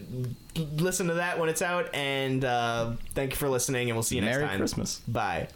listen 0.57 1.07
to 1.09 1.15
that 1.15 1.39
when 1.39 1.49
it's 1.49 1.63
out, 1.63 1.95
and 1.95 2.45
uh, 2.45 2.93
thank 3.15 3.31
you 3.31 3.37
for 3.37 3.49
listening, 3.49 3.89
and 3.89 3.97
we'll 3.97 4.03
see 4.03 4.17
you 4.17 4.23
next 4.23 4.37
Merry 4.39 4.49
time. 4.49 4.59
Christmas. 4.59 5.01
Bye. 5.09 5.49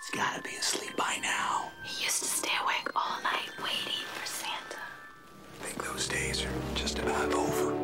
He's 0.00 0.10
gotta 0.20 0.42
be 0.42 0.54
asleep 0.56 0.96
by 0.96 1.18
now. 1.22 1.72
He 1.82 2.04
used 2.04 2.18
to 2.22 2.28
stay 2.28 2.52
awake 2.62 2.88
all 2.94 3.20
night 3.22 3.50
waiting 3.62 4.04
for 4.12 4.26
Santa. 4.26 4.78
I 5.60 5.64
think 5.64 5.82
those 5.84 6.06
days 6.06 6.44
are 6.44 6.74
just 6.74 6.98
about 6.98 7.32
over. 7.32 7.74